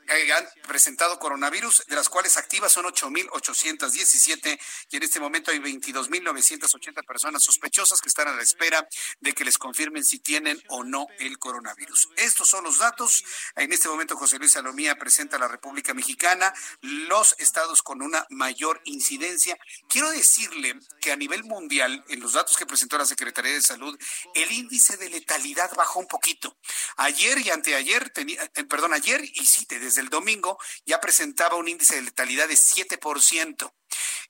han 0.08 0.46
presentado 0.66 1.18
coronavirus, 1.18 1.84
de 1.86 1.96
las 1.96 2.08
cuales 2.08 2.36
activas 2.36 2.72
son 2.72 2.86
8.817 2.86 4.58
y 4.90 4.96
en 4.96 5.02
este 5.02 5.20
momento 5.20 5.50
hay 5.50 5.58
22.980 5.58 7.04
personas 7.06 7.42
sospechosas 7.42 8.00
que 8.00 8.08
están 8.08 8.28
a 8.28 8.32
la 8.32 8.42
espera 8.42 8.86
de 9.20 9.32
que 9.32 9.44
les 9.44 9.58
confirmen 9.58 10.04
si 10.04 10.18
tienen 10.18 10.62
o 10.68 10.84
no 10.84 11.06
el 11.18 11.38
coronavirus. 11.38 12.08
Estos 12.16 12.48
son 12.48 12.64
los 12.64 12.78
datos. 12.78 13.24
En 13.56 13.72
este 13.72 13.88
momento 13.88 14.16
José 14.16 14.38
Luis 14.38 14.52
Salomía 14.52 14.96
presenta 14.96 15.36
a 15.36 15.40
la 15.40 15.48
República 15.48 15.94
Mexicana 15.94 16.52
los 16.80 17.34
estados 17.38 17.82
con 17.82 18.02
una 18.02 18.26
mayor 18.30 18.80
incidencia. 18.84 19.58
Quiero 19.88 20.10
decirle 20.10 20.78
que 21.00 21.12
a 21.12 21.16
nivel 21.16 21.44
mundial, 21.44 22.04
en 22.08 22.20
los 22.20 22.32
datos 22.32 22.56
que 22.56 22.66
presentó 22.66 22.98
la 22.98 23.06
Secretaría 23.06 23.52
de 23.52 23.62
Salud, 23.62 23.98
el 24.34 24.52
índice 24.52 24.96
de 24.96 25.08
letalidad 25.08 25.74
bajó 25.76 26.00
un 26.00 26.06
poquito. 26.06 26.56
Ayer 26.96 27.38
y 27.38 27.50
anteayer, 27.50 28.10
tenía, 28.10 28.42
eh, 28.54 28.64
perdón, 28.64 28.94
ayer 28.94 29.22
y 29.24 29.46
sí, 29.46 29.66
desde 29.68 29.93
el 30.00 30.08
domingo 30.08 30.58
ya 30.84 31.00
presentaba 31.00 31.56
un 31.56 31.68
índice 31.68 31.96
de 31.96 32.02
letalidad 32.02 32.48
de 32.48 32.54
7%. 32.54 33.72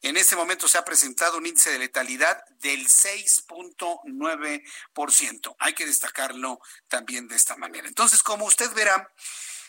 En 0.02 0.16
este 0.16 0.34
momento 0.36 0.68
se 0.68 0.78
ha 0.78 0.84
presentado 0.84 1.38
un 1.38 1.46
índice 1.46 1.70
de 1.70 1.78
letalidad 1.78 2.44
del 2.60 2.88
6.9%. 2.88 5.56
Hay 5.58 5.74
que 5.74 5.86
destacarlo 5.86 6.60
también 6.88 7.28
de 7.28 7.36
esta 7.36 7.56
manera. 7.56 7.88
Entonces, 7.88 8.22
como 8.22 8.44
usted 8.44 8.70
verá, 8.74 9.10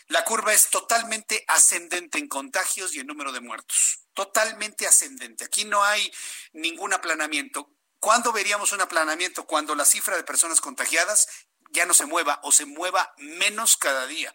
la 0.08 0.24
curva 0.24 0.52
es 0.52 0.68
totalmente 0.70 1.44
ascendente 1.48 2.18
en 2.18 2.28
contagios 2.28 2.94
y 2.94 3.00
en 3.00 3.06
número 3.06 3.32
de 3.32 3.40
muertos. 3.40 4.00
Totalmente 4.14 4.86
ascendente. 4.86 5.44
Aquí 5.44 5.64
no 5.64 5.82
hay 5.82 6.12
ningún 6.52 6.92
aplanamiento. 6.92 7.72
¿Cuándo 7.98 8.32
veríamos 8.32 8.72
un 8.72 8.82
aplanamiento? 8.82 9.46
Cuando 9.46 9.74
la 9.74 9.84
cifra 9.84 10.16
de 10.16 10.22
personas 10.22 10.60
contagiadas 10.60 11.26
ya 11.70 11.86
no 11.86 11.94
se 11.94 12.06
mueva 12.06 12.40
o 12.42 12.52
se 12.52 12.66
mueva 12.66 13.14
menos 13.18 13.76
cada 13.76 14.06
día 14.06 14.34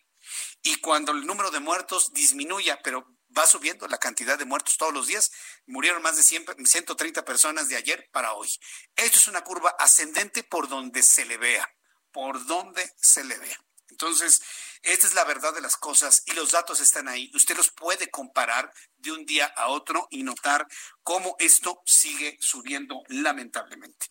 y 0.64 0.76
cuando 0.78 1.12
el 1.12 1.26
número 1.26 1.52
de 1.52 1.60
muertos 1.60 2.14
disminuya, 2.14 2.80
pero 2.84 3.08
va 3.38 3.48
subiendo 3.48 3.88
la 3.88 3.98
cantidad 3.98 4.38
de 4.38 4.46
muertos 4.46 4.78
todos 4.78 4.94
los 4.94 5.08
días, 5.08 5.32
murieron 5.66 6.02
más 6.02 6.18
de 6.18 6.24
100, 6.24 6.66
130 6.66 7.26
personas 7.26 7.70
de 7.70 7.78
ayer 7.78 8.10
para 8.12 8.34
hoy. 8.34 8.50
Esto 8.96 9.20
es 9.20 9.28
una 9.28 9.44
curva 9.44 9.76
ascendente 9.80 10.44
por 10.44 10.68
donde 10.68 11.02
se 11.02 11.26
le 11.26 11.38
vea, 11.38 11.68
por 12.12 12.46
donde 12.46 12.94
se 12.98 13.24
le 13.24 13.38
vea. 13.38 13.60
Entonces, 13.90 14.42
esta 14.84 15.06
es 15.06 15.14
la 15.14 15.26
verdad 15.26 15.54
de 15.54 15.62
las 15.62 15.78
cosas 15.78 16.24
y 16.26 16.32
los 16.32 16.52
datos 16.52 16.80
están 16.80 17.08
ahí. 17.08 17.30
Usted 17.36 17.56
los 17.58 17.70
puede 17.70 18.10
comparar 18.10 18.74
de 18.98 19.12
un 19.12 19.26
día 19.26 19.46
a 19.46 19.68
otro 19.68 20.08
y 20.10 20.24
notar 20.24 20.66
cómo 21.04 21.36
esto 21.40 21.82
sigue 21.86 22.38
subiendo 22.40 23.04
lamentablemente. 23.10 24.08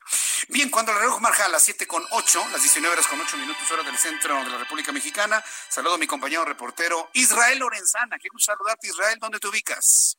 Bien, 0.53 0.68
cuando 0.68 0.90
el 0.90 0.98
reloj 0.98 1.20
marca 1.20 1.46
a 1.46 1.48
las 1.48 1.62
7 1.62 1.86
con 1.86 2.03
8, 2.11 2.48
las 2.51 2.61
19 2.61 2.92
horas 2.92 3.07
con 3.07 3.20
8 3.20 3.36
minutos 3.36 3.70
hora 3.70 3.84
del 3.84 3.96
centro 3.96 4.34
de 4.42 4.51
la 4.51 4.59
República 4.59 4.90
Mexicana, 4.90 5.44
saludo 5.68 5.94
a 5.94 5.98
mi 5.98 6.09
compañero 6.09 6.44
reportero 6.44 7.09
Israel 7.12 7.61
Lorenzana. 7.61 8.18
Quiero 8.18 8.36
saludarte 8.36 8.88
Israel, 8.88 9.16
¿dónde 9.20 9.38
te 9.38 9.46
ubicas? 9.46 10.18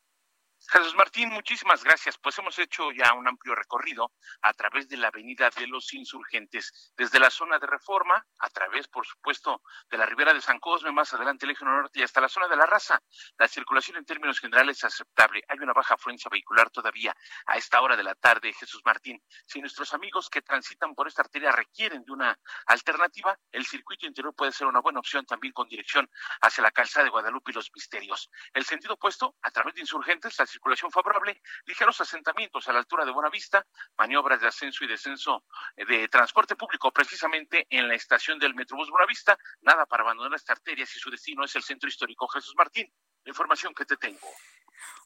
Jesús 0.72 0.96
Martín, 0.96 1.28
muchísimas 1.28 1.84
gracias. 1.84 2.18
Pues 2.18 2.38
hemos 2.40 2.58
hecho 2.58 2.94
ya 2.94 3.14
un 3.14 3.28
amplio 3.28 3.54
recorrido 3.56 4.14
a 4.42 4.54
través 4.54 4.88
de 4.88 4.96
la 4.96 5.10
Avenida 5.10 5.50
de 5.50 5.68
los 5.68 5.94
Insurgentes, 5.94 6.94
desde 6.96 7.20
la 7.20 7.30
zona 7.30 7.60
de 7.60 7.68
Reforma, 7.68 8.26
a 8.38 8.50
través, 8.50 8.88
por 8.88 9.06
supuesto, 9.06 9.62
de 9.90 9.98
la 9.98 10.06
Ribera 10.06 10.34
de 10.34 10.40
San 10.40 10.62
Cosme, 10.62 10.94
más 10.94 11.14
adelante 11.14 11.46
el 11.46 11.52
Eje 11.52 11.66
Norte 11.66 12.00
y 12.00 12.04
hasta 12.04 12.22
la 12.22 12.30
zona 12.30 12.48
de 12.48 12.56
la 12.56 12.66
Raza. 12.66 13.02
La 13.38 13.50
circulación 13.50 13.98
en 13.98 14.06
términos 14.06 14.40
generales 14.40 14.78
es 14.78 14.86
aceptable. 14.86 15.44
Hay 15.50 15.60
una 15.60 15.74
baja 15.74 15.96
afluencia 15.96 16.30
vehicular 16.32 16.70
todavía 16.70 17.14
a 17.48 17.58
esta 17.58 17.82
hora 17.82 17.98
de 17.98 18.04
la 18.04 18.16
tarde, 18.16 18.54
Jesús 18.54 18.82
Martín. 18.86 19.22
Si 19.46 19.60
nuestros 19.60 19.94
amigos 19.94 20.30
que 20.30 20.42
transitan 20.42 20.96
por 20.96 21.06
esta 21.06 21.22
arteria 21.22 21.52
requieren 21.52 22.06
de 22.06 22.14
una 22.14 22.40
alternativa, 22.68 23.38
el 23.52 23.66
circuito 23.66 24.06
interior 24.06 24.34
puede 24.34 24.54
ser 24.54 24.68
una 24.68 24.80
buena 24.80 25.00
opción 25.00 25.26
también 25.26 25.52
con 25.52 25.68
dirección 25.68 26.10
hacia 26.40 26.64
la 26.64 26.72
calzada 26.72 27.04
de 27.04 27.10
Guadalupe 27.10 27.52
y 27.52 27.56
los 27.56 27.70
Misterios. 27.76 28.30
El 28.54 28.64
sentido 28.64 28.94
opuesto, 28.94 29.36
a 29.42 29.52
través 29.52 29.76
de 29.76 29.82
Insurgentes, 29.82 30.40
la 30.40 30.46
circulación 30.46 30.61
favorable, 30.92 31.42
ligeros 31.66 32.00
asentamientos 32.02 32.68
a 32.68 32.74
la 32.74 32.80
altura 32.80 33.06
de 33.06 33.12
Buenavista, 33.12 33.66
maniobras 33.98 34.42
de 34.42 34.48
ascenso 34.48 34.84
y 34.84 34.88
descenso 34.88 35.46
eh, 35.76 35.86
de 35.86 36.08
transporte 36.08 36.56
público 36.56 36.92
precisamente 36.92 37.68
en 37.70 37.88
la 37.88 37.96
estación 37.96 38.40
del 38.40 38.56
Metrobús 38.56 38.90
Buenavista, 38.90 39.38
nada 39.62 39.86
para 39.86 40.04
abandonar 40.04 40.36
esta 40.36 40.54
arteria 40.54 40.86
si 40.86 41.00
su 41.00 41.10
destino 41.10 41.44
es 41.44 41.56
el 41.56 41.64
centro 41.64 41.90
histórico 41.90 42.28
Jesús 42.28 42.54
Martín. 42.56 42.92
La 43.24 43.30
información 43.30 43.74
que 43.76 43.86
te 43.86 43.98
tengo. 43.98 44.28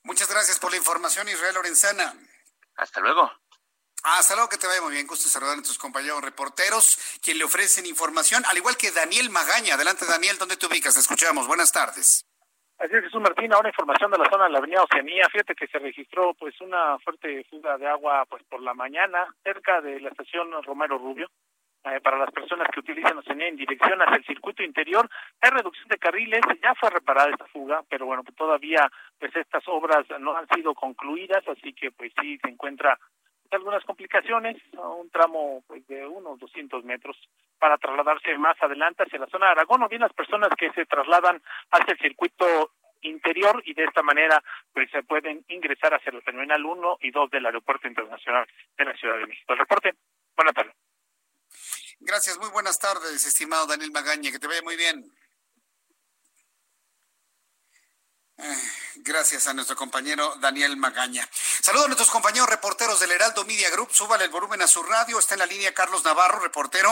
Muchas 0.04 0.30
gracias 0.30 0.60
por 0.60 0.72
la 0.72 0.78
información, 0.78 1.28
Israel 1.28 1.56
Lorenzana. 1.56 2.16
Hasta 2.78 3.02
luego. 3.02 3.32
Hasta 4.04 4.36
luego, 4.36 4.50
que 4.50 4.58
te 4.58 4.68
vaya 4.68 4.82
muy 4.82 4.94
bien. 4.94 5.08
Gusto 5.08 5.28
saludar 5.28 5.54
a 5.54 5.56
nuestros 5.56 5.80
compañeros 5.80 6.22
reporteros, 6.22 6.98
quien 7.22 7.40
le 7.40 7.44
ofrecen 7.44 7.86
información, 7.88 8.46
al 8.46 8.56
igual 8.56 8.78
que 8.78 8.92
Daniel 8.92 9.32
Magaña. 9.32 9.74
Adelante, 9.74 10.06
Daniel, 10.06 10.38
¿dónde 10.38 10.58
te 10.58 10.68
ubicas? 10.68 10.94
Te 10.94 11.00
escuchamos. 11.00 11.48
Buenas 11.48 11.72
tardes. 11.72 12.26
Así 12.86 12.96
es, 12.98 13.04
Jesús 13.06 13.20
Martín, 13.20 13.52
ahora 13.52 13.70
información 13.70 14.12
de 14.12 14.20
la 14.20 14.30
zona 14.30 14.44
de 14.44 14.52
la 14.52 14.60
avenida 14.60 14.84
Oceanía. 14.84 15.28
Fíjate 15.32 15.56
que 15.56 15.66
se 15.66 15.80
registró 15.80 16.36
pues 16.36 16.54
una 16.62 17.00
fuerte 17.00 17.44
fuga 17.46 17.80
de 17.80 17.88
agua 17.88 18.28
pues 18.30 18.44
por 18.44 18.62
la 18.62 18.76
mañana 18.76 19.26
cerca 19.44 19.82
de 19.82 20.00
la 20.00 20.10
estación 20.10 20.52
Romero 20.62 21.00
Rubio. 21.00 21.28
Eh, 21.84 22.00
para 22.00 22.20
las 22.20 22.30
personas 22.30 22.68
que 22.72 22.82
utilizan 22.82 23.18
Oceanía 23.18 23.48
en 23.48 23.56
dirección 23.56 24.00
hacia 24.04 24.18
el 24.18 24.26
circuito 24.26 24.62
interior, 24.62 25.10
hay 25.42 25.50
reducción 25.50 25.88
de 25.88 25.98
carriles, 25.98 26.42
ya 26.62 26.76
fue 26.76 26.92
reparada 26.92 27.32
esta 27.32 27.48
fuga, 27.48 27.82
pero 27.90 28.06
bueno, 28.06 28.22
todavía 28.38 28.88
pues 29.18 29.36
estas 29.36 29.64
obras 29.68 30.06
no 30.20 30.38
han 30.38 30.48
sido 30.50 30.76
concluidas, 30.76 31.44
así 31.48 31.74
que 31.74 31.90
pues 31.90 32.14
sí 32.22 32.38
se 32.38 32.52
encuentra 32.52 33.00
algunas 33.56 33.84
complicaciones, 33.84 34.62
un 34.74 35.10
tramo 35.10 35.64
pues, 35.68 35.86
de 35.88 36.06
unos 36.06 36.40
200 36.40 36.84
metros 36.84 37.18
para 37.60 37.78
trasladarse 37.78 38.38
más 38.38 38.62
adelante 38.62 39.04
hacia 39.04 39.20
la 39.20 39.28
zona 39.28 39.48
de 39.48 39.52
Aragón 39.54 39.84
o 39.84 39.90
bien 39.90 40.02
las 40.02 40.14
personas 40.14 40.50
que 40.58 40.72
se 40.72 40.86
trasladan 40.86 41.42
hacia 41.72 41.94
el 41.94 42.00
circuito 42.00 42.72
interior 43.02 43.62
y 43.66 43.74
de 43.74 43.84
esta 43.84 44.02
manera 44.02 44.44
pues 44.74 44.90
se 44.92 45.04
pueden 45.04 45.46
ingresar 45.48 45.94
hacia 45.94 46.12
el 46.12 46.24
terminal 46.24 46.66
1 46.66 46.98
y 47.02 47.12
2 47.12 47.30
del 47.30 47.46
Aeropuerto 47.46 47.88
Internacional 47.88 48.48
de 48.78 48.86
la 48.86 48.94
Ciudad 48.98 49.18
de 49.18 49.28
México. 49.28 49.54
El 49.54 49.60
reporte, 49.60 49.94
buenas 50.36 50.54
tardes. 50.54 50.74
Gracias, 52.00 52.38
muy 52.40 52.50
buenas 52.50 52.78
tardes, 52.78 53.26
estimado 53.26 53.68
Daniel 53.68 53.92
Magaña, 53.92 54.32
que 54.32 54.40
te 54.40 54.48
vaya 54.48 54.62
muy 54.64 54.76
bien. 54.76 55.06
Gracias 58.98 59.48
a 59.48 59.54
nuestro 59.54 59.76
compañero 59.76 60.36
Daniel 60.42 60.76
Magaña. 60.78 61.30
Saludos 61.62 61.86
a 61.86 61.88
nuestros 61.90 62.10
compañeros 62.10 62.50
reporteros 62.50 63.00
del 63.00 63.12
Heraldo 63.12 63.46
Media 63.46 63.70
Group. 63.70 63.92
Súbale 63.92 64.26
el 64.26 64.30
volumen 64.30 64.62
a 64.62 64.68
su 64.68 64.84
radio. 64.84 65.20
Está 65.20 65.36
en 65.36 65.40
la 65.40 65.46
línea 65.46 65.74
Carlos 65.74 66.04
Navarro, 66.04 66.40
reportero, 66.40 66.92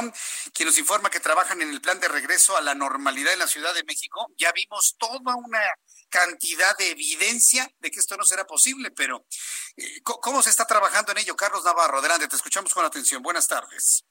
quien 0.54 0.68
nos 0.68 0.78
informa 0.78 1.10
que 1.10 1.20
trabajan 1.20 1.62
en 1.62 1.70
el 1.70 1.82
plan 1.82 2.00
de 2.00 2.08
regreso 2.08 2.56
a 2.56 2.62
la 2.62 2.76
normalidad 2.76 3.34
en 3.34 3.40
la 3.40 3.48
Ciudad 3.48 3.74
de 3.74 3.84
México. 3.84 4.28
Ya 4.38 4.52
vimos 4.52 4.96
toda 4.98 5.36
una 5.36 5.62
cantidad 6.10 6.78
de 6.78 6.92
evidencia 6.92 7.70
de 7.80 7.90
que 7.90 8.00
esto 8.00 8.16
no 8.16 8.24
será 8.24 8.46
posible, 8.46 8.92
pero 8.92 9.26
eh, 9.76 10.02
¿cómo 10.04 10.44
se 10.44 10.50
está 10.50 10.66
trabajando 10.66 11.12
en 11.12 11.18
ello? 11.18 11.36
Carlos 11.36 11.64
Navarro, 11.64 12.00
adelante, 12.00 12.28
te 12.28 12.36
escuchamos 12.36 12.74
con 12.74 12.86
atención. 12.86 13.22
Buenas 13.24 13.48
tardes. 13.48 14.06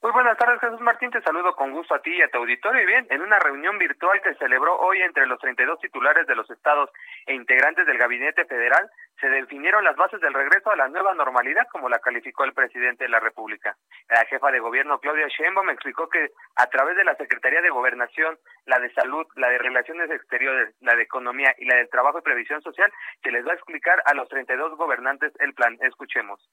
Muy 0.00 0.12
buenas 0.12 0.38
tardes, 0.38 0.60
Jesús 0.60 0.80
Martín. 0.80 1.10
Te 1.10 1.20
saludo 1.22 1.56
con 1.56 1.72
gusto 1.72 1.92
a 1.92 2.00
ti 2.00 2.14
y 2.14 2.22
a 2.22 2.28
tu 2.28 2.38
auditorio. 2.38 2.80
Y 2.80 2.86
bien, 2.86 3.04
en 3.10 3.20
una 3.20 3.40
reunión 3.40 3.78
virtual 3.78 4.20
que 4.22 4.32
celebró 4.34 4.78
hoy 4.78 5.02
entre 5.02 5.26
los 5.26 5.40
32 5.40 5.80
titulares 5.80 6.24
de 6.28 6.36
los 6.36 6.48
estados 6.50 6.88
e 7.26 7.34
integrantes 7.34 7.84
del 7.84 7.98
Gabinete 7.98 8.44
Federal, 8.44 8.88
se 9.20 9.28
definieron 9.28 9.82
las 9.82 9.96
bases 9.96 10.20
del 10.20 10.34
regreso 10.34 10.70
a 10.70 10.76
la 10.76 10.86
nueva 10.86 11.14
normalidad, 11.14 11.66
como 11.72 11.88
la 11.88 11.98
calificó 11.98 12.44
el 12.44 12.52
presidente 12.52 13.04
de 13.04 13.10
la 13.10 13.18
República. 13.18 13.74
La 14.08 14.24
jefa 14.26 14.52
de 14.52 14.60
gobierno, 14.60 15.00
Claudia 15.00 15.26
Sheinbaum, 15.26 15.70
explicó 15.70 16.08
que 16.08 16.30
a 16.54 16.66
través 16.68 16.96
de 16.96 17.02
la 17.02 17.16
Secretaría 17.16 17.60
de 17.60 17.70
Gobernación, 17.70 18.38
la 18.66 18.78
de 18.78 18.92
Salud, 18.92 19.26
la 19.34 19.48
de 19.48 19.58
Relaciones 19.58 20.12
Exteriores, 20.12 20.76
la 20.80 20.94
de 20.94 21.02
Economía 21.02 21.52
y 21.58 21.64
la 21.64 21.74
del 21.74 21.90
Trabajo 21.90 22.20
y 22.20 22.22
Previsión 22.22 22.62
Social, 22.62 22.92
se 23.20 23.32
les 23.32 23.44
va 23.44 23.50
a 23.50 23.56
explicar 23.56 24.00
a 24.04 24.14
los 24.14 24.28
32 24.28 24.76
gobernantes 24.76 25.32
el 25.40 25.54
plan. 25.54 25.76
Escuchemos. 25.80 26.48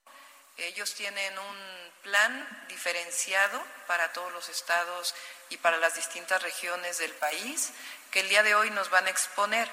Ellos 0.57 0.95
tienen 0.95 1.37
un 1.37 1.91
plan 2.01 2.47
diferenciado 2.69 3.61
para 3.87 4.13
todos 4.13 4.31
los 4.31 4.47
estados 4.49 5.15
y 5.49 5.57
para 5.57 5.77
las 5.77 5.95
distintas 5.95 6.41
regiones 6.41 6.97
del 6.99 7.11
país 7.13 7.73
que 8.11 8.21
el 8.21 8.29
día 8.29 8.43
de 8.43 8.55
hoy 8.55 8.69
nos 8.71 8.89
van 8.89 9.05
a 9.07 9.09
exponer. 9.09 9.67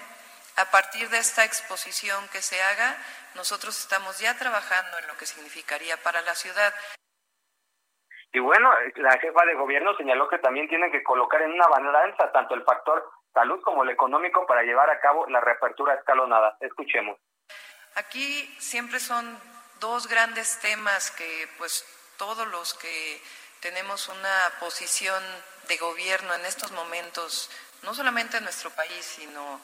A 0.56 0.70
partir 0.70 1.08
de 1.08 1.18
esta 1.18 1.44
exposición 1.44 2.28
que 2.28 2.42
se 2.42 2.60
haga, 2.60 2.96
nosotros 3.34 3.78
estamos 3.78 4.18
ya 4.18 4.36
trabajando 4.36 4.98
en 4.98 5.06
lo 5.06 5.16
que 5.16 5.26
significaría 5.26 5.96
para 5.98 6.20
la 6.22 6.34
ciudad. 6.34 6.74
Y 8.32 8.40
bueno, 8.40 8.72
la 8.96 9.18
jefa 9.18 9.44
de 9.44 9.54
gobierno 9.54 9.96
señaló 9.96 10.28
que 10.28 10.38
también 10.38 10.68
tienen 10.68 10.90
que 10.90 11.02
colocar 11.02 11.42
en 11.42 11.52
una 11.52 11.68
balanza 11.68 12.32
tanto 12.32 12.54
el 12.54 12.64
factor 12.64 13.08
salud 13.32 13.60
como 13.62 13.82
el 13.82 13.90
económico 13.90 14.46
para 14.46 14.62
llevar 14.62 14.90
a 14.90 15.00
cabo 15.00 15.26
la 15.28 15.40
reapertura 15.40 15.94
escalonada. 15.94 16.56
Escuchemos. 16.60 17.18
Aquí 17.94 18.44
siempre 18.58 18.98
son 18.98 19.38
dos 19.82 20.06
grandes 20.06 20.60
temas 20.60 21.10
que 21.10 21.48
pues 21.58 21.84
todos 22.16 22.46
los 22.46 22.72
que 22.74 23.20
tenemos 23.58 24.06
una 24.06 24.52
posición 24.60 25.20
de 25.66 25.76
gobierno 25.76 26.32
en 26.34 26.46
estos 26.46 26.70
momentos, 26.70 27.50
no 27.82 27.92
solamente 27.92 28.36
en 28.36 28.44
nuestro 28.44 28.70
país, 28.70 29.04
sino 29.04 29.60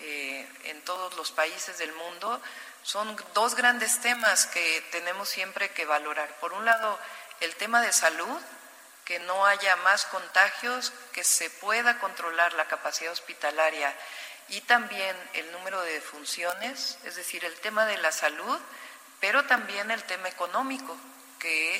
eh, 0.00 0.48
en 0.64 0.80
todos 0.86 1.14
los 1.16 1.32
países 1.32 1.76
del 1.76 1.92
mundo, 1.92 2.40
son 2.82 3.14
dos 3.34 3.54
grandes 3.54 4.00
temas 4.00 4.46
que 4.46 4.82
tenemos 4.90 5.28
siempre 5.28 5.70
que 5.72 5.84
valorar. 5.84 6.34
Por 6.40 6.54
un 6.54 6.64
lado, 6.64 6.98
el 7.40 7.54
tema 7.56 7.82
de 7.82 7.92
salud, 7.92 8.40
que 9.04 9.18
no 9.18 9.44
haya 9.44 9.76
más 9.76 10.06
contagios, 10.06 10.94
que 11.12 11.24
se 11.24 11.50
pueda 11.50 11.98
controlar 11.98 12.54
la 12.54 12.68
capacidad 12.68 13.12
hospitalaria 13.12 13.94
y 14.48 14.62
también 14.62 15.14
el 15.34 15.52
número 15.52 15.82
de 15.82 15.92
defunciones, 15.92 16.98
es 17.04 17.16
decir, 17.16 17.44
el 17.44 17.60
tema 17.60 17.84
de 17.84 17.98
la 17.98 18.12
salud, 18.12 18.58
pero 19.20 19.44
también 19.46 19.90
el 19.90 20.02
tema 20.04 20.28
económico, 20.28 20.96
que 21.38 21.76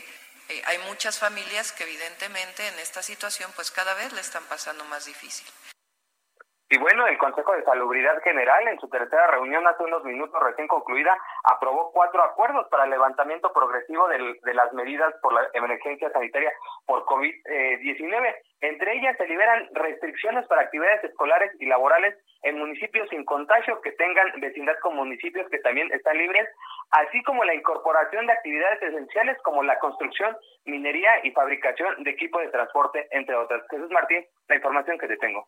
eh, 0.49 0.63
hay 0.67 0.79
muchas 0.79 1.19
familias 1.19 1.73
que 1.73 1.85
evidentemente 1.85 2.67
en 2.67 2.79
esta 2.79 3.03
situación 3.03 3.51
pues 3.55 3.71
cada 3.71 3.95
vez 3.95 4.13
le 4.13 4.21
están 4.21 4.45
pasando 4.45 4.85
más 4.87 5.05
difícil. 5.05 5.47
Y 6.71 6.77
bueno, 6.77 7.07
el 7.07 7.17
Consejo 7.17 7.55
de 7.55 7.65
Salubridad 7.65 8.21
General, 8.23 8.69
en 8.69 8.79
su 8.79 8.91
tercera 8.91 9.27
reunión 9.29 9.67
hace 9.67 9.85
unos 9.85 10.05
minutos 10.05 10.39
recién 10.43 10.69
concluida, 10.69 11.17
aprobó 11.45 11.91
cuatro 11.93 12.23
acuerdos 12.23 12.69
para 12.69 12.85
el 12.85 12.91
levantamiento 12.91 13.51
progresivo 13.55 14.07
de 14.07 14.53
las 14.53 14.71
medidas 14.75 15.15
por 15.23 15.33
la 15.33 15.49
emergencia 15.55 16.11
sanitaria 16.11 16.53
por 16.85 17.07
COVID-19. 17.07 18.35
Entre 18.61 18.99
ellas 18.99 19.17
se 19.17 19.27
liberan 19.27 19.67
restricciones 19.73 20.47
para 20.47 20.61
actividades 20.61 21.05
escolares 21.05 21.53
y 21.59 21.65
laborales 21.65 22.15
en 22.43 22.59
municipios 22.59 23.09
sin 23.09 23.25
contagio 23.25 23.81
que 23.81 23.93
tengan 23.93 24.31
vecindad 24.39 24.77
con 24.83 24.95
municipios 24.95 25.49
que 25.49 25.61
también 25.61 25.91
están 25.93 26.19
libres, 26.19 26.47
así 26.91 27.23
como 27.23 27.45
la 27.45 27.55
incorporación 27.55 28.27
de 28.27 28.35
actividades 28.35 28.83
esenciales 28.83 29.39
como 29.43 29.63
la 29.63 29.79
construcción, 29.79 30.37
minería 30.67 31.25
y 31.25 31.31
fabricación 31.31 32.03
de 32.05 32.11
equipo 32.11 32.41
de 32.41 32.49
transporte, 32.49 33.09
entre 33.13 33.37
otras. 33.37 33.63
Jesús 33.71 33.91
Martín, 33.91 34.23
la 34.49 34.57
información 34.57 34.99
que 34.99 35.09
te 35.09 35.17
tengo. 35.17 35.47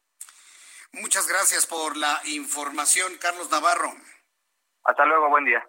Muchas 0.93 1.27
gracias 1.29 1.67
por 1.67 1.97
la 1.97 2.21
información, 2.25 3.17
Carlos 3.19 3.51
Navarro. 3.51 3.95
Hasta 4.85 5.05
luego, 5.05 5.29
buen 5.29 5.45
día. 5.45 5.65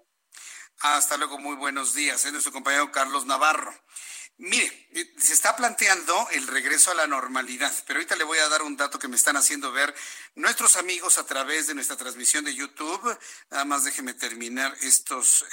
Hasta 0.81 1.17
luego, 1.17 1.37
muy 1.37 1.55
buenos 1.55 1.93
días. 1.93 2.25
Es 2.25 2.31
nuestro 2.31 2.51
compañero 2.51 2.91
Carlos 2.91 3.25
Navarro. 3.25 3.71
Mire, 4.37 4.89
se 5.17 5.33
está 5.33 5.55
planteando 5.55 6.27
el 6.31 6.47
regreso 6.47 6.89
a 6.89 6.95
la 6.95 7.05
normalidad, 7.05 7.71
pero 7.85 7.99
ahorita 7.99 8.15
le 8.15 8.23
voy 8.23 8.39
a 8.39 8.49
dar 8.49 8.63
un 8.63 8.75
dato 8.75 8.97
que 8.97 9.07
me 9.07 9.15
están 9.15 9.37
haciendo 9.37 9.71
ver 9.71 9.93
nuestros 10.33 10.77
amigos 10.77 11.19
a 11.19 11.27
través 11.27 11.67
de 11.67 11.75
nuestra 11.75 11.95
transmisión 11.95 12.43
de 12.43 12.55
YouTube. 12.55 13.15
Nada 13.51 13.65
más 13.65 13.83
déjeme 13.83 14.15
terminar 14.15 14.75
estos, 14.81 15.45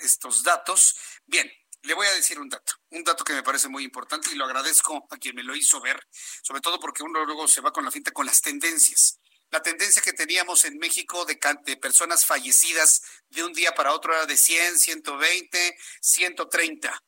estos 0.00 0.42
datos. 0.42 0.98
Bien, 1.26 1.48
le 1.82 1.94
voy 1.94 2.06
a 2.06 2.12
decir 2.12 2.38
un 2.38 2.48
dato, 2.48 2.72
un 2.90 3.04
dato 3.04 3.24
que 3.24 3.32
me 3.32 3.42
parece 3.42 3.68
muy 3.68 3.84
importante 3.84 4.30
y 4.32 4.34
lo 4.34 4.44
agradezco 4.44 5.06
a 5.10 5.16
quien 5.16 5.36
me 5.36 5.42
lo 5.42 5.54
hizo 5.54 5.80
ver, 5.80 6.06
sobre 6.42 6.60
todo 6.60 6.80
porque 6.80 7.02
uno 7.02 7.24
luego 7.24 7.46
se 7.46 7.60
va 7.60 7.72
con 7.72 7.84
la 7.84 7.90
finta 7.90 8.10
con 8.10 8.26
las 8.26 8.40
tendencias. 8.40 9.20
La 9.50 9.62
tendencia 9.62 10.02
que 10.02 10.12
teníamos 10.12 10.64
en 10.66 10.76
México 10.78 11.24
de, 11.24 11.38
de 11.64 11.76
personas 11.78 12.26
fallecidas 12.26 13.02
de 13.30 13.44
un 13.44 13.54
día 13.54 13.74
para 13.74 13.94
otro 13.94 14.12
era 14.12 14.26
de 14.26 14.36
100, 14.36 14.78
120, 14.78 15.78
130. 16.02 17.04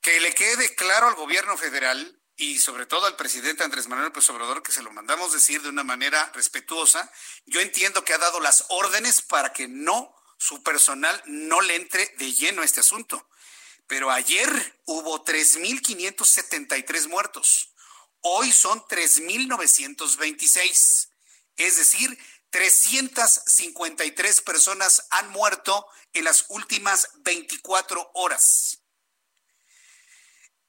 Que 0.00 0.20
le 0.20 0.34
quede 0.34 0.74
claro 0.74 1.08
al 1.08 1.14
gobierno 1.14 1.58
federal 1.58 2.18
y 2.36 2.58
sobre 2.60 2.86
todo 2.86 3.06
al 3.06 3.16
presidente 3.16 3.62
Andrés 3.62 3.88
Manuel 3.88 4.08
López 4.08 4.28
Obrador, 4.30 4.62
que 4.62 4.72
se 4.72 4.82
lo 4.82 4.90
mandamos 4.90 5.34
decir 5.34 5.60
de 5.60 5.68
una 5.68 5.84
manera 5.84 6.32
respetuosa. 6.34 7.12
Yo 7.44 7.60
entiendo 7.60 8.04
que 8.04 8.14
ha 8.14 8.18
dado 8.18 8.40
las 8.40 8.64
órdenes 8.70 9.20
para 9.20 9.52
que 9.52 9.68
no, 9.68 10.14
su 10.38 10.62
personal 10.62 11.22
no 11.26 11.60
le 11.60 11.76
entre 11.76 12.06
de 12.16 12.32
lleno 12.32 12.62
a 12.62 12.64
este 12.64 12.80
asunto 12.80 13.28
pero 13.86 14.10
ayer 14.10 14.80
hubo 14.86 15.22
3.573 15.24 17.08
muertos. 17.08 17.74
Hoy 18.20 18.52
son 18.52 18.80
3.926. 18.82 21.08
Es 21.56 21.76
decir, 21.76 22.18
353 22.50 24.40
personas 24.40 25.06
han 25.10 25.30
muerto 25.30 25.86
en 26.12 26.24
las 26.24 26.46
últimas 26.48 27.10
24 27.16 28.10
horas. 28.14 28.80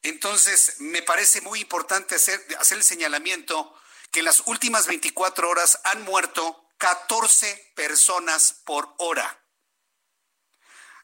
Entonces, 0.02 0.76
me 0.80 1.02
parece 1.02 1.40
muy 1.42 1.62
importante 1.62 2.16
hacer, 2.16 2.46
hacer 2.60 2.78
el 2.78 2.84
señalamiento 2.84 3.74
que 4.12 4.20
en 4.20 4.26
las 4.26 4.44
últimas 4.46 4.88
24 4.88 5.50
horas 5.50 5.80
han 5.84 6.04
muerto 6.04 6.70
14 6.78 7.74
personas 7.76 8.62
por 8.66 8.94
hora. 8.98 9.45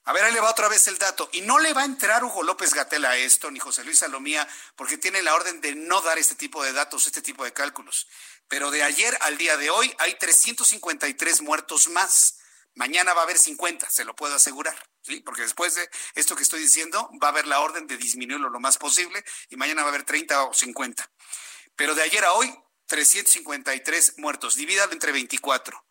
A 0.04 0.14
ver, 0.14 0.24
ahí 0.24 0.34
le 0.34 0.40
va 0.40 0.50
otra 0.50 0.68
vez 0.68 0.88
el 0.88 0.98
dato. 0.98 1.30
Y 1.32 1.42
no 1.42 1.60
le 1.60 1.74
va 1.74 1.82
a 1.82 1.86
entrar 1.86 2.24
Hugo 2.24 2.42
López 2.42 2.74
Gatel 2.74 3.06
a 3.06 3.18
esto, 3.18 3.52
ni 3.52 3.60
José 3.60 3.84
Luis 3.84 4.00
Salomía, 4.00 4.48
porque 4.76 4.98
tiene 4.98 5.22
la 5.22 5.36
orden 5.36 5.62
de 5.62 5.76
no 5.76 6.02
dar 6.02 6.18
este 6.18 6.36
tipo 6.36 6.64
de 6.64 6.74
datos, 6.74 7.06
este 7.06 7.22
tipo 7.22 7.44
de 7.44 7.54
cálculos. 7.54 8.08
Pero 8.48 8.72
de 8.72 8.84
ayer 8.84 9.16
al 9.22 9.38
día 9.38 9.58
de 9.58 9.70
hoy 9.70 9.94
hay 10.00 10.16
353 10.18 11.42
muertos 11.42 11.88
más. 11.90 12.40
Mañana 12.74 13.14
va 13.14 13.22
a 13.22 13.24
haber 13.26 13.38
50, 13.38 13.90
se 13.90 14.06
lo 14.06 14.16
puedo 14.16 14.36
asegurar, 14.36 14.76
¿sí? 15.02 15.20
Porque 15.20 15.42
después 15.42 15.76
de 15.76 15.90
esto 16.16 16.36
que 16.36 16.44
estoy 16.44 16.62
diciendo, 16.62 17.10
va 17.22 17.28
a 17.28 17.32
haber 17.32 17.46
la 17.46 17.60
orden 17.60 17.86
de 17.86 17.98
disminuirlo 17.98 18.50
lo 18.50 18.62
más 18.62 18.78
posible 18.78 19.24
y 19.50 19.58
mañana 19.58 19.82
va 19.82 19.90
a 19.90 19.92
haber 19.92 20.04
30 20.04 20.46
o 20.46 20.54
50. 20.54 21.12
Pero 21.76 21.96
de 21.96 22.02
ayer 22.02 22.24
a 22.24 22.34
hoy, 22.34 22.54
353 22.88 24.18
muertos, 24.18 24.56
divídalo 24.56 24.94
entre 24.94 25.12
24. 25.12 25.86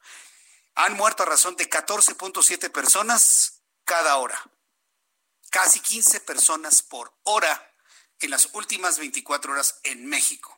Han 0.74 0.94
muerto 0.94 1.22
a 1.22 1.26
razón 1.26 1.54
de 1.56 1.68
14.7 1.68 2.70
personas 2.70 3.59
cada 3.90 4.18
hora. 4.18 4.40
Casi 5.50 5.80
15 5.80 6.20
personas 6.20 6.80
por 6.80 7.12
hora 7.24 7.74
en 8.20 8.30
las 8.30 8.48
últimas 8.52 9.00
24 9.00 9.50
horas 9.50 9.80
en 9.82 10.06
México. 10.06 10.56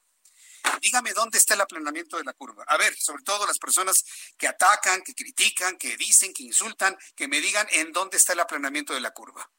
Dígame 0.82 1.14
dónde 1.14 1.38
está 1.38 1.54
el 1.54 1.62
aplanamiento 1.62 2.18
de 2.18 2.24
la 2.24 2.34
curva. 2.34 2.62
A 2.68 2.76
ver, 2.76 2.94
sobre 2.94 3.22
todo 3.22 3.46
las 3.46 3.58
personas 3.58 4.04
que 4.36 4.46
atacan, 4.46 5.00
que 5.00 5.14
critican, 5.14 5.78
que 5.78 5.96
dicen, 5.96 6.34
que 6.34 6.42
insultan, 6.42 6.94
que 7.16 7.26
me 7.26 7.40
digan 7.40 7.66
en 7.70 7.90
dónde 7.90 8.18
está 8.18 8.34
el 8.34 8.40
aplanamiento 8.40 8.92
de 8.92 9.00
la 9.00 9.12
curva. 9.12 9.50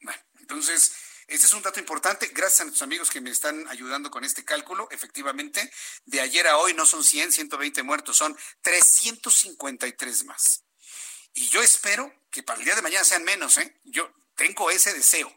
Bueno, 0.00 0.22
entonces, 0.40 0.92
este 1.26 1.46
es 1.46 1.52
un 1.52 1.60
dato 1.60 1.80
importante. 1.80 2.28
Gracias 2.28 2.62
a 2.62 2.64
nuestros 2.64 2.82
amigos 2.82 3.10
que 3.10 3.20
me 3.20 3.30
están 3.30 3.68
ayudando 3.68 4.10
con 4.10 4.24
este 4.24 4.42
cálculo. 4.42 4.88
Efectivamente, 4.90 5.70
de 6.06 6.20
ayer 6.22 6.48
a 6.48 6.56
hoy 6.56 6.72
no 6.72 6.86
son 6.86 7.04
100, 7.04 7.32
120 7.32 7.82
muertos, 7.82 8.16
son 8.16 8.34
353 8.62 10.24
más. 10.24 10.64
Y 11.34 11.48
yo 11.48 11.60
espero 11.60 12.21
que 12.32 12.42
para 12.42 12.58
el 12.58 12.64
día 12.64 12.74
de 12.74 12.82
mañana 12.82 13.04
sean 13.04 13.22
menos, 13.22 13.58
¿eh? 13.58 13.78
Yo 13.84 14.10
tengo 14.34 14.70
ese 14.70 14.92
deseo, 14.94 15.32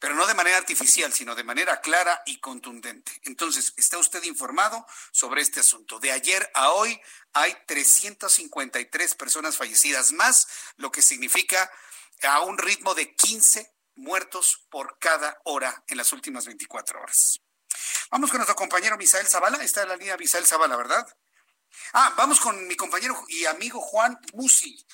pero 0.00 0.14
no 0.14 0.26
de 0.26 0.34
manera 0.34 0.58
artificial, 0.58 1.12
sino 1.12 1.34
de 1.34 1.44
manera 1.44 1.80
clara 1.80 2.20
y 2.26 2.40
contundente. 2.40 3.12
Entonces, 3.22 3.72
¿está 3.76 3.96
usted 3.98 4.22
informado 4.24 4.84
sobre 5.12 5.40
este 5.40 5.60
asunto? 5.60 6.00
De 6.00 6.10
ayer 6.10 6.50
a 6.54 6.70
hoy 6.72 7.00
hay 7.32 7.56
353 7.66 9.14
personas 9.14 9.56
fallecidas 9.56 10.12
más, 10.12 10.48
lo 10.76 10.90
que 10.90 11.02
significa 11.02 11.70
a 12.24 12.40
un 12.40 12.58
ritmo 12.58 12.94
de 12.94 13.14
15 13.14 13.72
muertos 13.94 14.66
por 14.70 14.98
cada 14.98 15.40
hora 15.44 15.84
en 15.86 15.96
las 15.96 16.12
últimas 16.12 16.46
24 16.46 17.00
horas. 17.00 17.40
Vamos 18.10 18.30
con 18.30 18.38
nuestro 18.38 18.56
compañero 18.56 18.98
Misael 18.98 19.28
Zavala. 19.28 19.62
Está 19.62 19.82
en 19.82 19.88
la 19.88 19.96
línea 19.96 20.16
Misael 20.16 20.46
Zavala, 20.46 20.76
¿verdad? 20.76 21.06
Ah, 21.92 22.12
vamos 22.16 22.40
con 22.40 22.66
mi 22.66 22.76
compañero 22.76 23.24
y 23.28 23.44
amigo 23.46 23.80
Juan 23.80 24.18
Musi. 24.32 24.84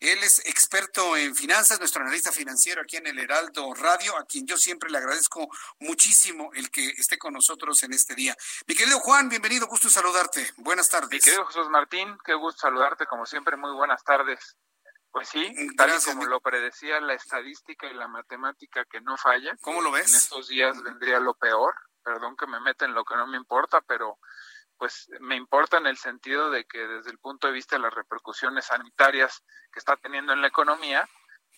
Él 0.00 0.18
es 0.22 0.38
experto 0.46 1.14
en 1.14 1.36
finanzas, 1.36 1.78
nuestro 1.78 2.02
analista 2.02 2.32
financiero 2.32 2.80
aquí 2.80 2.96
en 2.96 3.06
el 3.06 3.18
Heraldo 3.18 3.74
Radio, 3.74 4.16
a 4.16 4.24
quien 4.24 4.46
yo 4.46 4.56
siempre 4.56 4.90
le 4.90 4.96
agradezco 4.96 5.46
muchísimo 5.78 6.50
el 6.54 6.70
que 6.70 6.88
esté 6.96 7.18
con 7.18 7.34
nosotros 7.34 7.82
en 7.82 7.92
este 7.92 8.14
día. 8.14 8.34
Mi 8.66 8.74
querido 8.74 8.98
Juan, 9.00 9.28
bienvenido, 9.28 9.66
gusto 9.66 9.90
saludarte. 9.90 10.54
Buenas 10.56 10.88
tardes. 10.88 11.10
Mi 11.10 11.20
querido 11.20 11.44
Jesús 11.44 11.68
Martín, 11.68 12.16
qué 12.24 12.32
gusto 12.32 12.60
saludarte, 12.60 13.04
como 13.04 13.26
siempre, 13.26 13.58
muy 13.58 13.72
buenas 13.74 14.02
tardes. 14.02 14.56
Pues 15.10 15.28
sí, 15.28 15.54
tal 15.76 15.90
y 15.90 16.04
como 16.04 16.24
lo 16.24 16.40
predecía 16.40 16.98
la 17.00 17.12
estadística 17.12 17.86
y 17.86 17.92
la 17.92 18.08
matemática 18.08 18.86
que 18.86 19.02
no 19.02 19.18
falla. 19.18 19.54
¿Cómo 19.60 19.82
lo 19.82 19.90
ves? 19.90 20.08
En 20.12 20.16
estos 20.16 20.48
días 20.48 20.82
vendría 20.82 21.20
lo 21.20 21.34
peor. 21.34 21.74
Perdón 22.02 22.36
que 22.38 22.46
me 22.46 22.58
meta 22.60 22.86
en 22.86 22.94
lo 22.94 23.04
que 23.04 23.16
no 23.16 23.26
me 23.26 23.36
importa, 23.36 23.82
pero 23.82 24.18
pues 24.80 25.10
me 25.20 25.36
importa 25.36 25.76
en 25.76 25.86
el 25.86 25.98
sentido 25.98 26.48
de 26.48 26.64
que 26.64 26.78
desde 26.78 27.10
el 27.10 27.18
punto 27.18 27.46
de 27.46 27.52
vista 27.52 27.76
de 27.76 27.82
las 27.82 27.92
repercusiones 27.92 28.64
sanitarias 28.64 29.44
que 29.70 29.78
está 29.78 29.98
teniendo 29.98 30.32
en 30.32 30.40
la 30.40 30.48
economía, 30.48 31.06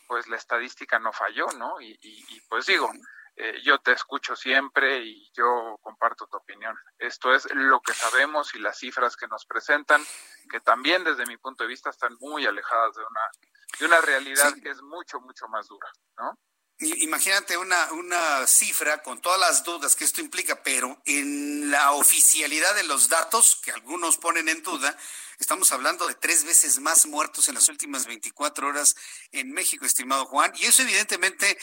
pues 0.08 0.26
la 0.26 0.36
estadística 0.36 0.98
no 0.98 1.12
falló, 1.12 1.46
¿no? 1.56 1.80
Y, 1.80 2.40
pues 2.48 2.66
digo, 2.66 2.90
eh, 3.36 3.60
yo 3.62 3.78
te 3.78 3.92
escucho 3.92 4.34
siempre 4.34 5.04
y 5.04 5.30
yo 5.34 5.78
comparto 5.82 6.26
tu 6.26 6.36
opinión. 6.36 6.76
Esto 6.98 7.32
es 7.32 7.46
lo 7.54 7.80
que 7.80 7.94
sabemos 7.94 8.56
y 8.56 8.58
las 8.58 8.76
cifras 8.76 9.16
que 9.16 9.28
nos 9.28 9.46
presentan, 9.46 10.02
que 10.50 10.58
también 10.58 11.04
desde 11.04 11.24
mi 11.24 11.36
punto 11.36 11.62
de 11.62 11.68
vista 11.68 11.90
están 11.90 12.16
muy 12.18 12.44
alejadas 12.44 12.96
de 12.96 13.04
una, 13.04 13.20
de 13.78 13.86
una 13.86 14.00
realidad 14.00 14.52
que 14.60 14.70
es 14.70 14.82
mucho, 14.82 15.20
mucho 15.20 15.46
más 15.46 15.68
dura, 15.68 15.88
¿no? 16.18 16.36
Imagínate 16.78 17.56
una, 17.56 17.92
una 17.92 18.46
cifra 18.46 19.02
con 19.02 19.20
todas 19.20 19.38
las 19.38 19.62
dudas 19.62 19.94
que 19.94 20.04
esto 20.04 20.20
implica, 20.20 20.62
pero 20.62 21.00
en 21.04 21.70
la 21.70 21.92
oficialidad 21.92 22.74
de 22.74 22.82
los 22.84 23.08
datos, 23.08 23.60
que 23.62 23.70
algunos 23.70 24.16
ponen 24.16 24.48
en 24.48 24.62
duda, 24.62 24.96
Estamos 25.42 25.72
hablando 25.72 26.06
de 26.06 26.14
tres 26.14 26.44
veces 26.44 26.78
más 26.78 27.04
muertos 27.04 27.48
en 27.48 27.56
las 27.56 27.68
últimas 27.68 28.06
24 28.06 28.68
horas 28.68 28.94
en 29.32 29.50
México, 29.50 29.84
estimado 29.84 30.24
Juan. 30.26 30.52
Y 30.54 30.66
eso 30.66 30.82
evidentemente 30.82 31.58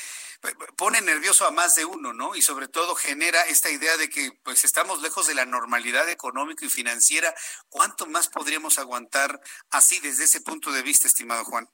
pone 0.76 1.00
nervioso 1.00 1.48
a 1.48 1.52
más 1.52 1.76
de 1.76 1.86
uno, 1.86 2.12
¿no? 2.12 2.36
Y 2.36 2.42
sobre 2.42 2.68
todo 2.68 2.94
genera 2.96 3.42
esta 3.44 3.70
idea 3.70 3.96
de 3.96 4.10
que 4.10 4.34
pues 4.44 4.66
estamos 4.66 5.02
lejos 5.02 5.28
de 5.28 5.34
la 5.34 5.46
normalidad 5.46 6.10
económica 6.10 6.66
y 6.66 6.70
financiera. 6.70 7.34
¿Cuánto 7.70 8.06
más 8.06 8.28
podríamos 8.28 8.80
aguantar 8.80 9.40
así 9.70 10.02
desde 10.02 10.26
ese 10.26 10.42
punto 10.42 10.74
de 10.74 10.82
vista, 10.82 11.08
estimado 11.08 11.46
Juan? 11.46 11.70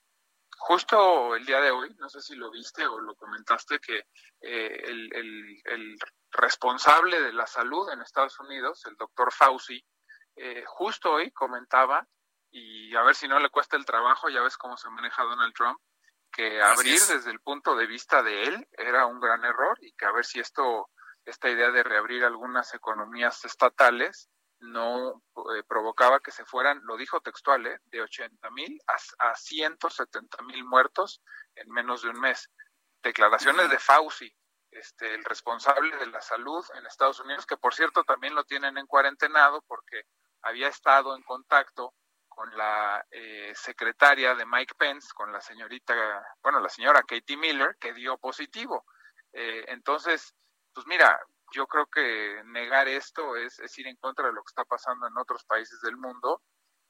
Justo 0.67 1.35
el 1.35 1.45
día 1.45 1.61
de 1.61 1.69
hoy, 1.69 1.93
no 1.99 2.09
sé 2.09 2.21
si 2.21 2.35
lo 2.35 2.49
viste 2.49 2.87
o 2.87 2.99
lo 2.99 3.13
comentaste, 3.13 3.77
que 3.77 4.07
eh, 4.41 4.83
el, 4.83 5.95
responsable 6.31 7.21
de 7.21 7.33
la 7.33 7.45
salud 7.45 7.87
en 7.91 8.01
Estados 8.01 8.39
Unidos, 8.39 8.83
el 8.87 8.95
doctor 8.95 9.31
Fauci, 9.31 9.79
eh, 10.35 10.63
justo 10.65 11.11
hoy 11.11 11.29
comentaba, 11.29 12.07
y 12.49 12.95
a 12.95 13.03
ver 13.03 13.13
si 13.13 13.27
no 13.27 13.37
le 13.37 13.51
cuesta 13.51 13.77
el 13.77 13.85
trabajo, 13.85 14.27
ya 14.27 14.41
ves 14.41 14.57
cómo 14.57 14.75
se 14.75 14.89
maneja 14.89 15.21
Donald 15.21 15.53
Trump, 15.53 15.79
que 16.31 16.59
abrir 16.59 16.99
desde 16.99 17.29
el 17.29 17.41
punto 17.41 17.75
de 17.75 17.85
vista 17.85 18.23
de 18.23 18.45
él 18.45 18.67
era 18.71 19.05
un 19.05 19.19
gran 19.19 19.45
error 19.45 19.77
y 19.81 19.91
que 19.93 20.05
a 20.05 20.11
ver 20.13 20.25
si 20.25 20.39
esto, 20.39 20.89
esta 21.25 21.47
idea 21.47 21.69
de 21.69 21.83
reabrir 21.83 22.25
algunas 22.25 22.73
economías 22.73 23.45
estatales 23.45 24.31
no 24.59 25.21
eh, 25.53 25.63
provocaba 25.67 26.19
que 26.19 26.31
se 26.31 26.45
fueran, 26.45 26.81
lo 26.83 26.97
dijo 26.97 27.21
textual, 27.21 27.65
¿eh? 27.67 27.79
de 27.85 28.01
80 28.01 28.49
mil 28.51 28.79
a, 28.87 29.29
a 29.29 29.35
170 29.35 30.41
mil 30.43 30.63
muertos 30.65 31.21
en 31.55 31.69
menos 31.69 32.01
de 32.01 32.09
un 32.09 32.19
mes. 32.19 32.49
Declaraciones 33.03 33.69
de 33.69 33.79
Fauci, 33.79 34.33
este, 34.71 35.13
el 35.13 35.23
responsable 35.23 35.95
de 35.97 36.07
la 36.07 36.21
salud 36.21 36.65
en 36.75 36.85
Estados 36.85 37.19
Unidos, 37.19 37.45
que 37.45 37.57
por 37.57 37.73
cierto 37.73 38.03
también 38.03 38.35
lo 38.35 38.43
tienen 38.43 38.77
en 38.77 38.87
cuarentenado 38.87 39.61
porque 39.67 40.03
había 40.41 40.67
estado 40.67 41.15
en 41.15 41.23
contacto 41.23 41.93
con 42.27 42.55
la 42.57 43.05
eh, 43.09 43.53
secretaria 43.55 44.35
de 44.35 44.45
Mike 44.45 44.75
Pence, 44.77 45.07
con 45.15 45.31
la 45.31 45.39
señorita, 45.39 45.95
bueno, 46.43 46.59
la 46.59 46.67
señora 46.69 47.03
Katie 47.03 47.37
Miller, 47.37 47.77
que 47.79 47.93
dio 47.93 48.17
positivo. 48.17 48.85
Eh, 49.31 49.63
entonces, 49.69 50.35
pues 50.73 50.85
mira, 50.85 51.17
yo 51.55 51.67
creo 51.67 51.87
que 51.87 52.43
negar 52.47 52.87
esto 52.87 53.37
es, 53.37 53.59
es 53.59 53.77
ir 53.79 53.87
en 53.87 53.95
contra 53.95 54.27
de 54.27 54.33
lo 54.33 54.43
que 54.43 54.49
está 54.49 54.65
pasando 54.65 55.07
en 55.07 55.17
otros 55.17 55.45
países 55.45 55.79
del 55.81 55.95
mundo. 55.95 56.41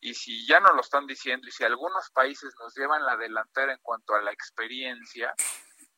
Y 0.01 0.13
si 0.15 0.45
ya 0.45 0.59
no 0.59 0.73
lo 0.73 0.81
están 0.81 1.05
diciendo 1.05 1.47
y 1.47 1.51
si 1.51 1.63
algunos 1.63 2.09
países 2.11 2.53
nos 2.59 2.75
llevan 2.75 3.05
la 3.05 3.15
delantera 3.15 3.73
en 3.73 3.79
cuanto 3.81 4.15
a 4.15 4.21
la 4.21 4.31
experiencia, 4.31 5.33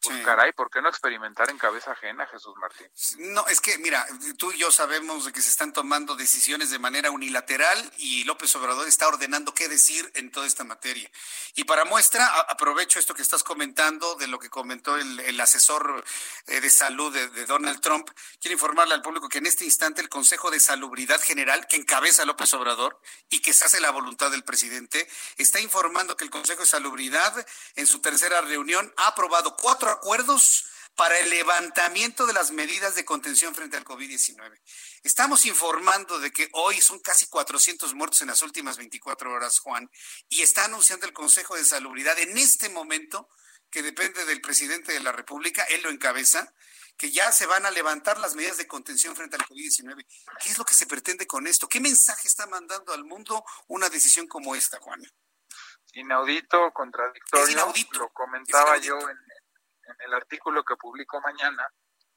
pues 0.02 0.24
caray, 0.24 0.54
¿por 0.54 0.70
qué 0.70 0.82
no 0.82 0.90
experimentar 0.90 1.50
en 1.50 1.58
cabeza 1.58 1.92
ajena, 1.92 2.28
Jesús 2.28 2.56
Martín? 2.58 2.88
No, 3.34 3.46
es 3.48 3.60
que, 3.60 3.78
mira, 3.80 4.06
tú 4.38 4.52
y 4.52 4.58
yo 4.58 4.72
sabemos 4.72 5.26
de 5.26 5.34
que 5.34 5.42
se 5.42 5.50
están 5.50 5.74
tomando 5.74 6.16
decisiones 6.16 6.70
de 6.70 6.80
manera 6.80 7.12
unilateral 7.12 7.92
y 7.98 8.24
López 8.24 8.56
Obrador 8.56 8.88
está 8.88 9.08
ordenando 9.08 9.54
qué 9.54 9.68
decir 9.68 10.10
en 10.16 10.32
toda 10.32 10.46
esta 10.48 10.64
materia. 10.64 11.10
Y 11.56 11.64
para 11.64 11.86
muestra, 11.86 12.26
aprovecho 12.42 13.00
esto 13.00 13.14
que 13.14 13.22
estás 13.22 13.44
comentando, 13.44 14.16
de 14.16 14.28
lo 14.28 14.40
que 14.40 14.50
comentó 14.50 14.98
el, 14.98 15.40
asesor 15.40 16.04
eh, 16.48 16.62
de 16.62 16.70
salud 16.70 17.14
de, 17.14 17.46
Donald 17.46 17.82
Trump. 17.82 18.10
Quiero 18.40 18.54
informarle 18.54 18.94
al 18.94 19.02
público 19.02 19.30
que 19.30 19.40
en 19.40 19.46
este 19.46 19.66
instante 19.66 20.02
el 20.02 20.10
Consejo 20.10 20.52
de 20.52 20.60
Salubridad 20.60 21.22
General, 21.22 21.66
que 21.68 21.76
encabeza 21.76 22.26
López 22.26 22.54
Obrador 22.54 23.00
y 23.30 23.40
que 23.40 23.54
se 23.54 23.66
hace 23.66 23.80
la 23.80 23.92
voluntad 23.92 24.32
del 24.32 24.44
presidente, 24.44 25.08
está 25.38 25.60
informando 25.60 26.16
que 26.16 26.24
el 26.24 26.30
Consejo 26.30 26.62
de 26.62 26.68
Salubridad 26.68 27.46
en 27.76 27.88
su 27.88 28.00
tercera 28.00 28.42
reunión 28.42 28.94
ha 28.98 29.08
aprobado 29.08 29.56
cuatro 29.56 29.87
acuerdos 29.90 30.66
para 30.98 31.18
el 31.20 31.30
levantamiento 31.30 32.26
de 32.26 32.34
las 32.34 32.50
medidas 32.52 32.96
de 32.96 33.06
contención 33.06 33.54
frente 33.54 33.78
al 33.78 33.86
COVID-19. 33.86 34.60
Estamos 35.04 35.46
informando 35.46 36.20
de 36.20 36.32
que 36.32 36.50
hoy 36.54 36.82
son 36.82 37.00
casi 37.00 37.28
400 37.28 37.94
muertos 37.94 38.24
en 38.24 38.30
las 38.30 38.42
últimas 38.42 38.78
24 38.78 39.32
horas, 39.32 39.60
Juan, 39.60 39.90
y 40.28 40.42
está 40.42 40.66
anunciando 40.66 41.06
el 41.06 41.14
Consejo 41.14 41.56
de 41.56 41.64
Salubridad 41.64 42.18
en 42.18 42.36
este 42.38 42.70
momento, 42.70 43.30
que 43.70 43.84
depende 43.84 44.26
del 44.26 44.42
presidente 44.42 44.92
de 44.92 45.00
la 45.00 45.12
República, 45.12 45.64
él 45.66 45.84
lo 45.84 45.92
encabeza, 45.92 46.52
que 46.98 47.12
ya 47.12 47.32
se 47.32 47.46
van 47.46 47.68
a 47.68 47.72
levantar 47.72 48.18
las 48.18 48.34
medidas 48.34 48.58
de 48.58 48.66
contención 48.66 49.16
frente 49.16 49.36
al 49.36 49.46
COVID-19. 49.46 50.04
¿Qué 50.42 50.50
es 50.50 50.58
lo 50.58 50.66
que 50.66 50.74
se 50.74 50.88
pretende 50.88 51.28
con 51.28 51.46
esto? 51.46 51.70
¿Qué 51.70 51.80
mensaje 51.80 52.28
está 52.28 52.48
mandando 52.48 52.92
al 52.92 53.04
mundo 53.04 53.46
una 53.68 53.88
decisión 53.90 54.28
como 54.28 54.56
esta, 54.56 54.80
Juan? 54.80 55.04
Inaudito, 55.94 56.72
contradictorio. 56.74 57.50
inaudito. 57.50 58.00
Lo 58.00 58.10
comentaba 58.10 58.78
yo 58.78 58.98
en, 58.98 59.18
en 59.88 59.96
el 60.06 60.14
artículo 60.14 60.64
que 60.64 60.76
publico 60.76 61.22
mañana, 61.22 61.68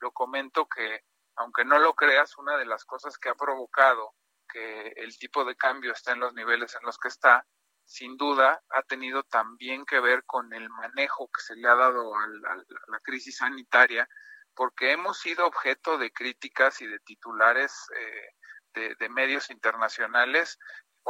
lo 0.00 0.12
comento 0.12 0.66
que, 0.66 1.04
aunque 1.36 1.64
no 1.64 1.78
lo 1.78 1.94
creas, 1.94 2.36
una 2.38 2.56
de 2.56 2.66
las 2.66 2.84
cosas 2.84 3.18
que 3.18 3.28
ha 3.28 3.34
provocado 3.34 4.14
que 4.48 4.88
el 4.96 5.16
tipo 5.18 5.44
de 5.44 5.56
cambio 5.56 5.92
esté 5.92 6.12
en 6.12 6.20
los 6.20 6.34
niveles 6.34 6.74
en 6.74 6.84
los 6.84 6.98
que 6.98 7.08
está, 7.08 7.46
sin 7.84 8.16
duda 8.16 8.62
ha 8.70 8.82
tenido 8.82 9.22
también 9.24 9.84
que 9.84 10.00
ver 10.00 10.24
con 10.24 10.52
el 10.52 10.68
manejo 10.70 11.28
que 11.28 11.42
se 11.42 11.56
le 11.56 11.68
ha 11.68 11.74
dado 11.74 12.14
a 12.14 12.26
la, 12.26 13.00
crisis 13.02 13.38
sanitaria, 13.38 14.08
porque 14.54 14.92
hemos 14.92 15.18
sido 15.18 15.46
objeto 15.46 15.98
de 15.98 16.12
críticas 16.12 16.80
y 16.82 16.86
de 16.86 16.98
titulares 17.00 17.88
eh, 17.96 18.28
de, 18.74 18.94
de, 18.96 19.08
medios 19.08 19.50
internacionales. 19.50 20.58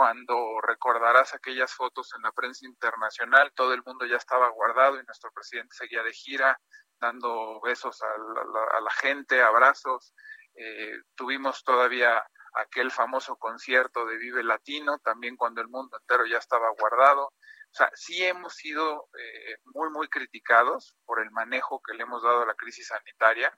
Cuando 0.00 0.62
recordarás 0.62 1.34
aquellas 1.34 1.74
fotos 1.74 2.14
en 2.16 2.22
la 2.22 2.32
prensa 2.32 2.64
internacional, 2.64 3.52
todo 3.54 3.74
el 3.74 3.82
mundo 3.84 4.06
ya 4.06 4.16
estaba 4.16 4.48
guardado 4.48 4.98
y 4.98 5.04
nuestro 5.04 5.30
presidente 5.30 5.76
seguía 5.76 6.02
de 6.02 6.14
gira, 6.14 6.58
dando 6.98 7.60
besos 7.60 8.00
a 8.00 8.80
la, 8.80 8.90
gente, 8.92 9.42
abrazos. 9.42 10.14
Eh, 10.54 10.94
tuvimos 11.14 11.62
todavía 11.64 12.26
aquel 12.54 12.90
famoso 12.90 13.36
concierto 13.36 14.06
de 14.06 14.16
Vive 14.16 14.42
Latino, 14.42 14.98
también 15.00 15.36
cuando 15.36 15.60
el 15.60 15.68
mundo 15.68 15.98
entero 16.00 16.24
ya 16.24 16.38
estaba 16.38 16.70
guardado. 16.70 17.26
O 17.26 17.34
sea, 17.70 17.90
sí 17.92 18.24
hemos 18.24 18.54
sido 18.54 19.10
eh, 19.18 19.56
muy, 19.64 19.90
muy 19.90 20.08
criticados 20.08 20.96
por 21.04 21.20
el 21.20 21.30
manejo 21.30 21.82
que 21.86 21.92
le 21.92 22.04
hemos 22.04 22.22
dado 22.22 22.44
a 22.44 22.46
la 22.46 22.54
crisis 22.54 22.86
sanitaria 22.86 23.54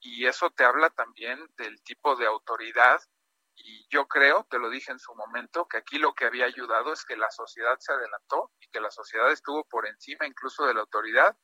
y 0.00 0.26
eso 0.26 0.50
te 0.50 0.64
habla 0.64 0.90
también 0.90 1.38
del 1.56 1.80
tipo 1.84 2.16
de 2.16 2.26
autoridad 2.26 3.00
y 3.56 3.86
yo 3.88 4.06
creo, 4.06 4.46
te 4.50 4.58
lo 4.58 4.68
dije 4.68 4.92
en 4.92 4.98
su 4.98 5.14
momento, 5.14 5.66
que 5.66 5.78
aquí 5.78 5.98
lo 5.98 6.14
que 6.14 6.24
había 6.24 6.46
ayudado 6.46 6.92
es 6.92 7.04
que 7.04 7.16
la 7.16 7.30
sociedad 7.30 7.76
se 7.78 7.92
adelantó 7.92 8.50
y 8.60 8.68
que 8.68 8.80
la 8.80 8.90
sociedad 8.90 9.30
estuvo 9.30 9.64
por 9.64 9.86
encima 9.86 10.26
incluso 10.26 10.66
de 10.66 10.74
la 10.74 10.80
autoridad. 10.80 11.36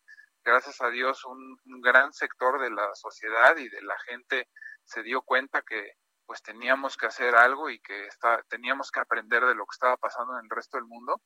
Gracias 0.44 0.80
a 0.80 0.88
Dios, 0.88 1.24
un, 1.24 1.58
gran 1.82 2.12
sector 2.12 2.60
de 2.60 2.70
la 2.70 2.94
sociedad 2.94 3.56
y 3.56 3.68
de 3.68 3.82
la 3.82 3.98
gente 4.00 4.48
se 4.84 5.02
dio 5.02 5.22
cuenta 5.22 5.62
que 5.62 5.94
pues 6.26 6.42
teníamos 6.42 6.96
que 6.96 7.06
hacer 7.06 7.34
algo 7.34 7.70
y 7.70 7.80
que 7.80 8.06
está, 8.06 8.42
teníamos 8.48 8.90
que 8.90 9.00
aprender 9.00 9.44
de 9.44 9.54
lo 9.54 9.66
que 9.66 9.74
estaba 9.74 9.96
pasando 9.96 10.38
en 10.38 10.44
el 10.44 10.50
resto 10.50 10.76
del 10.76 10.86
mundo 10.86 11.20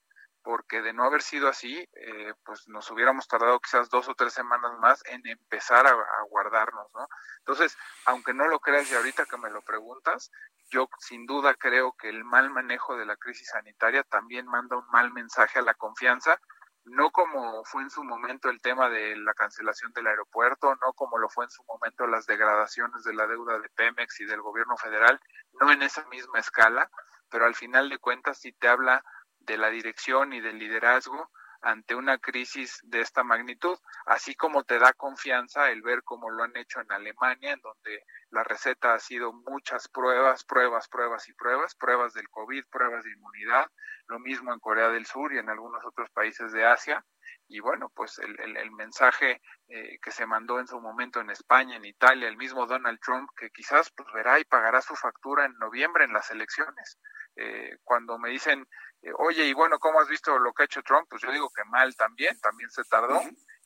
porque 0.44 0.82
de 0.82 0.92
no 0.92 1.04
haber 1.04 1.22
sido 1.22 1.48
así, 1.48 1.88
eh, 1.94 2.34
pues 2.44 2.68
nos 2.68 2.90
hubiéramos 2.90 3.26
tardado 3.26 3.58
quizás 3.60 3.88
dos 3.88 4.08
o 4.08 4.14
tres 4.14 4.34
semanas 4.34 4.72
más 4.78 5.02
en 5.06 5.26
empezar 5.26 5.86
a, 5.86 5.94
guardarnos, 6.28 6.86
¿no? 6.94 7.08
Entonces, 7.38 7.76
aunque 8.04 8.34
no 8.34 8.46
lo 8.46 8.60
creas 8.60 8.90
y 8.90 8.94
ahorita 8.94 9.24
que 9.24 9.38
me 9.38 9.50
lo 9.50 9.62
preguntas, 9.62 10.30
yo 10.70 10.88
sin 10.98 11.24
duda 11.24 11.54
creo 11.54 11.92
que 11.92 12.10
el 12.10 12.24
mal 12.24 12.50
manejo 12.50 12.96
de 12.96 13.06
la 13.06 13.16
crisis 13.16 13.48
sanitaria 13.48 14.02
también 14.02 14.46
manda 14.46 14.76
un 14.76 14.86
mal 14.88 15.12
mensaje 15.12 15.58
a 15.60 15.62
la 15.62 15.74
confianza, 15.74 16.38
no 16.84 17.10
como 17.10 17.64
fue 17.64 17.82
en 17.82 17.90
su 17.90 18.04
momento 18.04 18.50
el 18.50 18.60
tema 18.60 18.90
de 18.90 19.16
la 19.16 19.32
cancelación 19.32 19.92
del 19.94 20.08
aeropuerto, 20.08 20.74
no 20.76 20.92
como 20.92 21.16
lo 21.16 21.30
fue 21.30 21.46
en 21.46 21.50
su 21.50 21.64
momento 21.64 22.06
las 22.06 22.26
degradaciones 22.26 23.02
de 23.04 23.14
la 23.14 23.26
deuda 23.26 23.58
de 23.58 23.70
Pemex 23.70 24.20
y 24.20 24.26
del 24.26 24.42
gobierno 24.42 24.76
federal, 24.76 25.18
no 25.58 25.72
en 25.72 25.80
esa 25.80 26.04
misma 26.08 26.38
escala, 26.38 26.90
pero 27.30 27.46
al 27.46 27.54
final 27.54 27.88
de 27.88 27.98
cuentas 27.98 28.38
sí 28.38 28.52
te 28.52 28.68
habla 28.68 29.02
de 29.46 29.58
la 29.58 29.70
dirección 29.70 30.32
y 30.32 30.40
del 30.40 30.58
liderazgo 30.58 31.30
ante 31.64 31.94
una 31.94 32.18
crisis 32.18 32.78
de 32.84 33.00
esta 33.00 33.24
magnitud, 33.24 33.78
así 34.04 34.34
como 34.34 34.64
te 34.64 34.78
da 34.78 34.92
confianza 34.92 35.70
el 35.70 35.80
ver 35.80 36.02
cómo 36.02 36.30
lo 36.30 36.44
han 36.44 36.54
hecho 36.56 36.80
en 36.80 36.92
Alemania, 36.92 37.52
en 37.52 37.60
donde 37.60 38.04
la 38.30 38.44
receta 38.44 38.92
ha 38.92 38.98
sido 38.98 39.32
muchas 39.32 39.88
pruebas, 39.88 40.44
pruebas, 40.44 40.88
pruebas 40.88 41.26
y 41.28 41.32
pruebas, 41.32 41.74
pruebas 41.74 42.12
del 42.12 42.28
COVID, 42.28 42.64
pruebas 42.70 43.04
de 43.04 43.12
inmunidad, 43.12 43.66
lo 44.08 44.18
mismo 44.18 44.52
en 44.52 44.60
Corea 44.60 44.90
del 44.90 45.06
Sur 45.06 45.32
y 45.32 45.38
en 45.38 45.48
algunos 45.48 45.82
otros 45.86 46.10
países 46.10 46.52
de 46.52 46.66
Asia. 46.66 47.02
Y 47.48 47.60
bueno, 47.60 47.90
pues 47.94 48.18
el, 48.18 48.38
el, 48.38 48.70
mensaje 48.72 49.40
eh, 49.68 49.98
que 50.02 50.10
se 50.10 50.26
mandó 50.26 50.60
en 50.60 50.66
su 50.66 50.80
momento 50.80 51.20
en 51.20 51.30
España, 51.30 51.76
en 51.76 51.84
Italia, 51.84 52.28
el 52.28 52.36
mismo 52.36 52.66
Donald 52.66 52.98
Trump, 53.00 53.30
que 53.36 53.50
quizás 53.50 53.90
pues 53.90 54.08
verá 54.14 54.38
y 54.38 54.44
pagará 54.44 54.80
su 54.82 54.94
factura 54.96 55.46
en 55.46 55.54
noviembre 55.58 56.04
en 56.04 56.12
las 56.12 56.30
elecciones. 56.30 56.98
Eh, 57.36 57.78
cuando 57.82 58.18
me 58.18 58.30
dicen 58.30 58.66
eh, 59.04 59.12
oye, 59.18 59.44
y 59.44 59.52
bueno, 59.52 59.78
¿cómo 59.78 60.00
has 60.00 60.08
visto 60.08 60.38
lo 60.38 60.52
que 60.54 60.62
ha 60.62 60.66
hecho 60.66 60.82
Trump? 60.82 61.06
Pues 61.10 61.20
yo 61.20 61.30
digo 61.30 61.50
que 61.50 61.62
mal 61.64 61.94
también, 61.94 62.38
también 62.40 62.70
se 62.70 62.84
tardó 62.84 63.20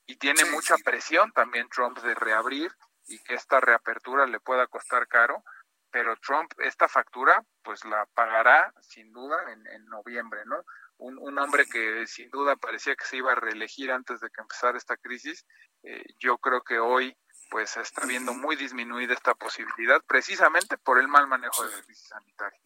y 0.05 0.17
tiene 0.17 0.45
mucha 0.47 0.77
presión 0.79 1.31
también 1.33 1.69
Trump 1.69 1.97
de 2.01 2.15
reabrir 2.17 2.73
y 3.07 3.23
que 3.23 3.35
esta 3.35 3.61
reapertura 3.61 4.27
le 4.27 4.41
pueda 4.41 4.67
costar 4.67 5.07
caro, 5.07 5.45
pero 5.93 6.17
Trump 6.17 6.51
esta 6.59 6.89
factura 6.89 7.45
pues 7.63 7.85
la 7.85 8.05
pagará 8.15 8.73
sin 8.81 9.13
duda 9.13 9.53
en, 9.53 9.65
en 9.69 9.87
noviembre, 9.87 10.41
¿no? 10.47 10.65
Un, 10.97 11.17
un, 11.19 11.39
hombre 11.39 11.67
que 11.67 12.05
sin 12.09 12.29
duda 12.31 12.57
parecía 12.57 12.97
que 12.97 13.05
se 13.05 13.19
iba 13.19 13.31
a 13.31 13.37
reelegir 13.37 13.93
antes 13.93 14.19
de 14.19 14.31
que 14.31 14.41
empezara 14.41 14.77
esta 14.77 14.97
crisis, 14.97 15.47
eh, 15.85 16.05
yo 16.19 16.39
creo 16.39 16.63
que 16.63 16.81
hoy 16.81 17.17
pues 17.51 17.77
está 17.77 18.05
viendo 18.05 18.35
muy 18.35 18.57
disminuida 18.57 19.15
esta 19.15 19.35
posibilidad 19.35 20.03
precisamente 20.09 20.77
por 20.79 20.99
el 20.99 21.07
mal 21.07 21.29
manejo 21.29 21.65
de 21.65 21.77
la 21.77 21.83
crisis 21.83 22.09
sanitaria. 22.09 22.61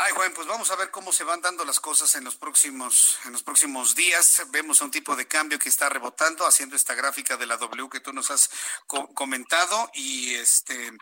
Ay, 0.00 0.12
Juan, 0.12 0.32
pues 0.32 0.46
vamos 0.46 0.70
a 0.70 0.76
ver 0.76 0.92
cómo 0.92 1.10
se 1.10 1.24
van 1.24 1.40
dando 1.40 1.64
las 1.64 1.80
cosas 1.80 2.14
en 2.14 2.22
los 2.22 2.36
próximos, 2.36 3.18
en 3.24 3.32
los 3.32 3.42
próximos 3.42 3.96
días. 3.96 4.46
Vemos 4.50 4.80
un 4.80 4.92
tipo 4.92 5.16
de 5.16 5.26
cambio 5.26 5.58
que 5.58 5.68
está 5.68 5.88
rebotando, 5.88 6.46
haciendo 6.46 6.76
esta 6.76 6.94
gráfica 6.94 7.36
de 7.36 7.46
la 7.46 7.56
W 7.56 7.88
que 7.90 7.98
tú 7.98 8.12
nos 8.12 8.30
has 8.30 8.48
comentado 8.86 9.90
y 9.94 10.36
este 10.36 10.92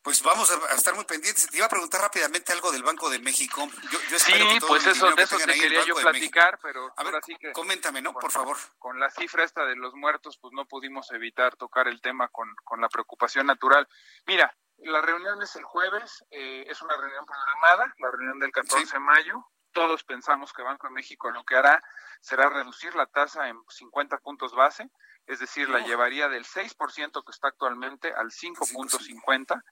pues 0.00 0.22
vamos 0.22 0.50
a, 0.50 0.74
estar 0.74 0.94
muy 0.94 1.04
pendientes. 1.04 1.48
Te 1.48 1.58
iba 1.58 1.66
a 1.66 1.68
preguntar 1.68 2.00
rápidamente 2.00 2.52
algo 2.54 2.72
del 2.72 2.82
Banco 2.82 3.10
de 3.10 3.18
México. 3.18 3.68
Yo, 3.90 4.18
sí, 4.18 4.32
pues 4.66 4.86
eso, 4.86 5.14
de 5.14 5.22
eso 5.22 5.36
te 5.36 5.52
quería 5.52 5.84
yo 5.84 5.94
platicar, 5.94 6.58
pero 6.62 6.94
ahora 6.96 7.20
sí 7.24 7.36
que... 7.36 7.52
Coméntame, 7.52 8.00
¿no? 8.00 8.14
Por 8.14 8.30
favor. 8.30 8.56
Con 8.78 8.98
la 9.00 9.10
cifra 9.10 9.44
esta 9.44 9.66
de 9.66 9.76
los 9.76 9.94
muertos, 9.94 10.38
pues 10.38 10.52
no 10.54 10.64
pudimos 10.64 11.10
evitar 11.10 11.56
tocar 11.56 11.88
el 11.88 12.00
tema 12.00 12.28
con, 12.28 12.54
con 12.64 12.80
la 12.80 12.88
preocupación 12.88 13.46
natural. 13.46 13.86
Mira, 14.26 14.54
la 14.78 15.00
reunión 15.00 15.42
es 15.42 15.56
el 15.56 15.64
jueves, 15.64 16.24
eh, 16.30 16.64
es 16.68 16.82
una 16.82 16.96
reunión 16.96 17.24
programada, 17.26 17.94
la 17.98 18.10
reunión 18.10 18.38
del 18.38 18.52
14 18.52 18.92
de 18.92 19.00
mayo. 19.00 19.44
Todos 19.72 20.04
pensamos 20.04 20.52
que 20.52 20.62
Banco 20.62 20.86
de 20.86 20.92
México 20.92 21.30
lo 21.30 21.44
que 21.44 21.56
hará 21.56 21.80
será 22.20 22.48
reducir 22.48 22.94
la 22.94 23.06
tasa 23.06 23.48
en 23.48 23.58
50 23.68 24.18
puntos 24.18 24.54
base 24.54 24.88
es 25.26 25.38
decir, 25.38 25.70
la 25.70 25.80
llevaría 25.80 26.28
del 26.28 26.44
6% 26.44 27.24
que 27.24 27.30
está 27.30 27.48
actualmente 27.48 28.12
al 28.12 28.30
5.50. 28.30 29.62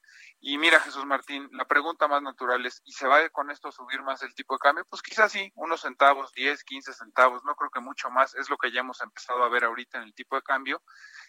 Y 0.40 0.56
mira, 0.56 0.80
Jesús 0.80 1.04
Martín, 1.04 1.46
la 1.52 1.66
pregunta 1.66 2.08
más 2.08 2.22
natural 2.22 2.64
es, 2.64 2.80
¿y 2.84 2.92
se 2.92 3.06
va 3.06 3.28
con 3.28 3.50
esto 3.50 3.68
a 3.68 3.72
subir 3.72 4.02
más 4.02 4.22
el 4.22 4.34
tipo 4.34 4.54
de 4.54 4.60
cambio? 4.60 4.86
Pues 4.88 5.02
quizás 5.02 5.30
sí, 5.30 5.52
unos 5.54 5.82
centavos, 5.82 6.32
10, 6.32 6.64
15 6.64 6.94
centavos, 6.94 7.44
no 7.44 7.54
creo 7.54 7.70
que 7.70 7.80
mucho 7.80 8.10
más, 8.10 8.34
es 8.34 8.48
lo 8.48 8.56
que 8.56 8.72
ya 8.72 8.80
hemos 8.80 9.02
empezado 9.02 9.44
a 9.44 9.50
ver 9.50 9.64
ahorita 9.64 9.98
en 9.98 10.04
el 10.04 10.14
tipo 10.14 10.36
de 10.36 10.42
cambio. 10.42 10.82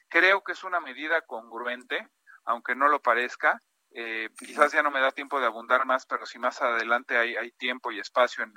Creo 0.07 0.41
que 0.41 0.53
es 0.53 0.63
una 0.63 0.79
medida 0.79 1.21
congruente, 1.23 2.07
aunque 2.45 2.75
no 2.75 2.87
lo 2.87 3.01
parezca. 3.01 3.61
Eh, 3.95 4.29
quizás 4.39 4.71
ya 4.71 4.81
no 4.81 4.89
me 4.89 5.01
da 5.01 5.11
tiempo 5.11 5.39
de 5.39 5.45
abundar 5.45 5.85
más, 5.85 6.05
pero 6.05 6.25
si 6.25 6.39
más 6.39 6.61
adelante 6.61 7.17
hay, 7.17 7.35
hay 7.35 7.51
tiempo 7.51 7.91
y 7.91 7.99
espacio 7.99 8.43
en, 8.43 8.53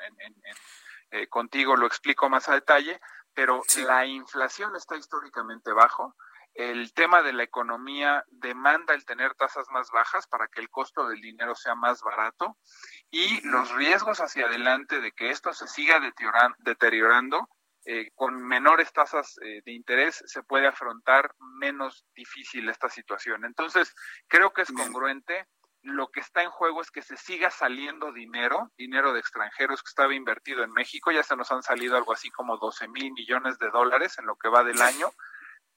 eh, 1.10 1.28
contigo 1.28 1.76
lo 1.76 1.86
explico 1.86 2.28
más 2.28 2.48
a 2.48 2.54
detalle 2.54 2.98
pero 3.36 3.60
la 3.86 4.06
inflación 4.06 4.74
está 4.76 4.96
históricamente 4.96 5.70
bajo. 5.70 6.16
El 6.54 6.94
tema 6.94 7.22
de 7.22 7.34
la 7.34 7.42
economía 7.42 8.24
demanda 8.28 8.94
el 8.94 9.04
tener 9.04 9.34
tasas 9.34 9.66
más 9.70 9.90
bajas 9.90 10.26
para 10.26 10.48
que 10.48 10.62
el 10.62 10.70
costo 10.70 11.06
del 11.06 11.20
dinero 11.20 11.54
sea 11.54 11.74
más 11.74 12.00
barato 12.00 12.56
y 13.10 13.46
los 13.46 13.70
riesgos 13.74 14.22
hacia 14.22 14.46
adelante 14.46 15.02
de 15.02 15.12
que 15.12 15.28
esto 15.28 15.52
se 15.52 15.68
siga 15.68 16.00
deteriorando 16.60 17.46
eh, 17.88 18.10
con 18.16 18.44
menores 18.44 18.92
tasas 18.92 19.38
eh, 19.42 19.62
de 19.64 19.72
interés 19.72 20.20
se 20.26 20.42
puede 20.42 20.66
afrontar 20.66 21.32
menos 21.38 22.04
difícil 22.16 22.68
esta 22.68 22.88
situación. 22.88 23.44
Entonces, 23.44 23.94
creo 24.26 24.52
que 24.52 24.62
es 24.62 24.72
congruente. 24.72 25.46
Lo 25.82 26.08
que 26.08 26.18
está 26.18 26.42
en 26.42 26.50
juego 26.50 26.80
es 26.82 26.90
que 26.90 27.00
se 27.00 27.16
siga 27.16 27.48
saliendo 27.48 28.12
dinero, 28.12 28.72
dinero 28.76 29.12
de 29.12 29.20
extranjeros 29.20 29.84
que 29.84 29.90
estaba 29.90 30.16
invertido 30.16 30.64
en 30.64 30.72
México, 30.72 31.12
ya 31.12 31.22
se 31.22 31.36
nos 31.36 31.52
han 31.52 31.62
salido 31.62 31.96
algo 31.96 32.12
así 32.12 32.28
como 32.30 32.56
12 32.56 32.88
mil 32.88 33.12
millones 33.12 33.56
de 33.58 33.70
dólares 33.70 34.18
en 34.18 34.26
lo 34.26 34.34
que 34.34 34.48
va 34.48 34.64
del 34.64 34.82
año. 34.82 35.08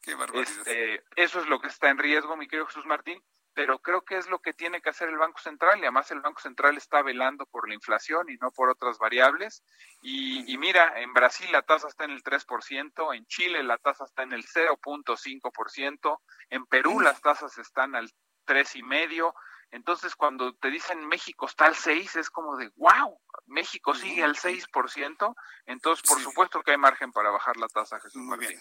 Qué 0.02 0.18
este, 0.34 1.04
eso 1.16 1.40
es 1.40 1.48
lo 1.48 1.60
que 1.60 1.68
está 1.68 1.92
en 1.92 2.00
riesgo, 2.00 2.36
mi 2.38 2.48
querido 2.48 2.66
Jesús 2.66 2.88
Martín, 2.88 3.22
pero 3.60 3.80
creo 3.80 4.04
que 4.04 4.18
es 4.18 4.30
lo 4.30 4.40
que 4.40 4.54
tiene 4.54 4.82
que 4.82 4.90
hacer 4.90 5.10
el 5.10 5.18
Banco 5.18 5.38
Central 5.40 5.80
y 5.80 5.82
además 5.82 6.10
el 6.12 6.22
Banco 6.22 6.40
Central 6.40 6.78
está 6.78 7.02
velando 7.02 7.46
por 7.46 7.68
la 7.68 7.74
inflación 7.76 8.30
y 8.30 8.38
no 8.38 8.52
por 8.52 8.70
otras 8.70 8.98
variables. 9.00 9.66
Y, 10.02 10.50
y 10.50 10.58
mira, 10.58 10.98
en 11.02 11.12
Brasil 11.12 11.52
la 11.52 11.62
tasa 11.62 11.90
está 11.90 12.06
en 12.06 12.12
el 12.12 12.24
3%, 12.24 13.14
en 13.18 13.26
Chile 13.26 13.62
la 13.64 13.78
tasa 13.78 14.06
está 14.06 14.24
en 14.24 14.32
el 14.32 14.46
0.5%, 14.46 16.20
en 16.52 16.66
Perú 16.68 17.02
las 17.02 17.20
tasas 17.20 17.58
están 17.58 17.96
al 17.96 18.10
3,5%, 18.48 19.34
entonces, 19.72 20.16
cuando 20.16 20.56
te 20.56 20.72
dicen 20.72 21.06
México 21.06 21.46
está 21.46 21.66
al 21.66 21.76
6, 21.76 22.16
es 22.16 22.30
como 22.30 22.56
de, 22.56 22.72
wow, 22.78 23.20
México 23.46 23.94
sigue 23.94 24.24
al 24.24 24.36
6%, 24.36 25.36
entonces 25.66 26.04
por 26.08 26.20
supuesto 26.20 26.64
que 26.64 26.72
hay 26.72 26.78
margen 26.78 27.12
para 27.12 27.30
bajar 27.30 27.58
la 27.58 27.68
tasa, 27.68 28.00
Jesús 28.00 28.22
Muy 28.22 28.40
bien. 28.40 28.60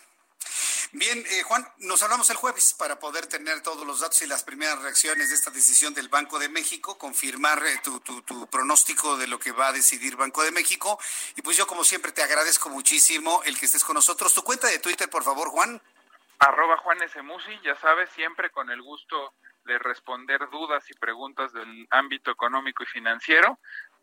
Bien, 0.92 1.18
eh, 1.18 1.42
Juan, 1.42 1.66
nos 1.78 2.02
hablamos 2.02 2.30
el 2.30 2.36
jueves 2.36 2.72
para 2.72 2.98
poder 2.98 3.26
tener 3.26 3.60
todos 3.62 3.86
los 3.86 4.00
datos 4.00 4.22
y 4.22 4.26
las 4.26 4.42
primeras 4.42 4.80
reacciones 4.80 5.28
de 5.28 5.34
esta 5.34 5.50
decisión 5.50 5.92
del 5.92 6.08
Banco 6.08 6.38
de 6.38 6.48
México, 6.48 6.96
confirmar 6.96 7.62
eh, 7.66 7.80
tu, 7.84 8.00
tu, 8.00 8.46
pronóstico 8.48 9.18
de 9.18 9.26
lo 9.26 9.38
que 9.38 9.52
va 9.52 9.68
a 9.68 9.72
decidir 9.72 10.16
Banco 10.16 10.42
de 10.42 10.50
México. 10.50 10.98
Y 11.36 11.42
pues 11.42 11.58
yo, 11.58 11.66
como 11.66 11.84
siempre, 11.84 12.12
te 12.12 12.22
agradezco 12.22 12.70
muchísimo 12.70 13.42
el 13.44 13.58
que 13.58 13.66
estés 13.66 13.84
con 13.84 13.94
nosotros. 13.94 14.32
Tu 14.32 14.42
cuenta 14.42 14.66
de 14.68 14.78
Twitter, 14.78 15.10
por 15.10 15.24
favor, 15.24 15.48
Juan. 15.50 15.80
Arroba 16.38 16.78
Juan 16.78 17.02
S. 17.02 17.20
Musi, 17.20 17.60
ya 17.62 17.74
sabes, 17.76 18.08
siempre 18.10 18.50
con 18.50 18.70
el 18.70 18.80
gusto 18.80 19.34
de 19.64 19.78
responder 19.78 20.48
dudas 20.50 20.90
y 20.90 20.94
preguntas 20.94 21.52
del 21.52 21.86
ámbito 21.90 22.30
económico 22.30 22.82
y 22.82 22.86
financiero. 22.86 23.58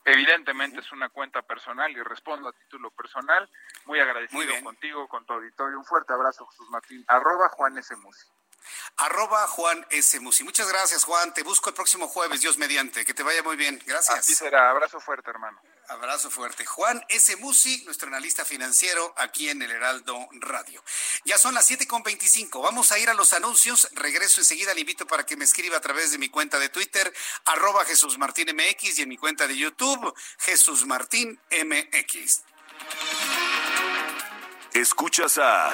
Evidentemente 0.05 0.79
es 0.79 0.91
una 0.91 1.09
cuenta 1.09 1.41
personal 1.41 1.91
y 1.91 2.01
respondo 2.03 2.47
a 2.47 2.53
título 2.53 2.91
personal. 2.91 3.49
Muy 3.85 3.99
agradecido 3.99 4.53
contigo, 4.63 5.07
con 5.07 5.25
tu 5.25 5.33
auditorio. 5.33 5.79
Un 5.79 5.85
fuerte 5.85 6.13
abrazo, 6.13 6.45
Jesús 6.45 6.69
Martín. 6.69 7.03
Arroba 7.07 7.49
Juan 7.49 7.77
S. 7.79 7.95
Musi. 7.95 8.27
Arroba 8.97 9.47
Juan 9.47 9.85
S. 9.89 10.19
Musi. 10.19 10.43
Muchas 10.43 10.67
gracias, 10.69 11.03
Juan. 11.03 11.33
Te 11.33 11.43
busco 11.43 11.69
el 11.69 11.75
próximo 11.75 12.07
jueves, 12.07 12.41
Dios 12.41 12.57
mediante. 12.57 13.05
Que 13.05 13.13
te 13.13 13.23
vaya 13.23 13.43
muy 13.43 13.55
bien. 13.55 13.81
Gracias. 13.85 14.19
Así 14.19 14.35
será. 14.35 14.69
Abrazo 14.69 14.99
fuerte, 14.99 15.29
hermano. 15.29 15.59
Abrazo 15.87 16.31
fuerte. 16.31 16.65
Juan 16.65 17.03
S. 17.09 17.35
Musi, 17.37 17.83
nuestro 17.85 18.07
analista 18.07 18.43
financiero 18.43 19.13
aquí 19.17 19.49
en 19.49 19.61
el 19.61 19.71
Heraldo 19.71 20.27
Radio. 20.39 20.83
Ya 21.25 21.37
son 21.37 21.53
las 21.53 21.65
siete 21.65 21.87
con 21.87 22.01
veinticinco. 22.01 22.61
Vamos 22.61 22.91
a 22.91 22.97
ir 22.97 23.09
a 23.09 23.13
los 23.13 23.33
anuncios. 23.33 23.89
Regreso 23.93 24.41
enseguida. 24.41 24.73
Le 24.73 24.81
invito 24.81 25.05
para 25.05 25.25
que 25.25 25.37
me 25.37 25.45
escriba 25.45 25.77
a 25.77 25.81
través 25.81 26.11
de 26.11 26.17
mi 26.17 26.29
cuenta 26.29 26.59
de 26.59 26.69
Twitter, 26.69 27.13
arroba 27.45 27.85
Jesús 27.85 28.17
Martín 28.17 28.47
MX 28.55 28.99
y 28.99 29.01
en 29.03 29.09
mi 29.09 29.17
cuenta 29.17 29.47
de 29.47 29.57
YouTube, 29.57 30.13
Jesús 30.39 30.85
Martín 30.85 31.39
MX. 31.51 32.41
Escuchas 34.73 35.37
a 35.37 35.73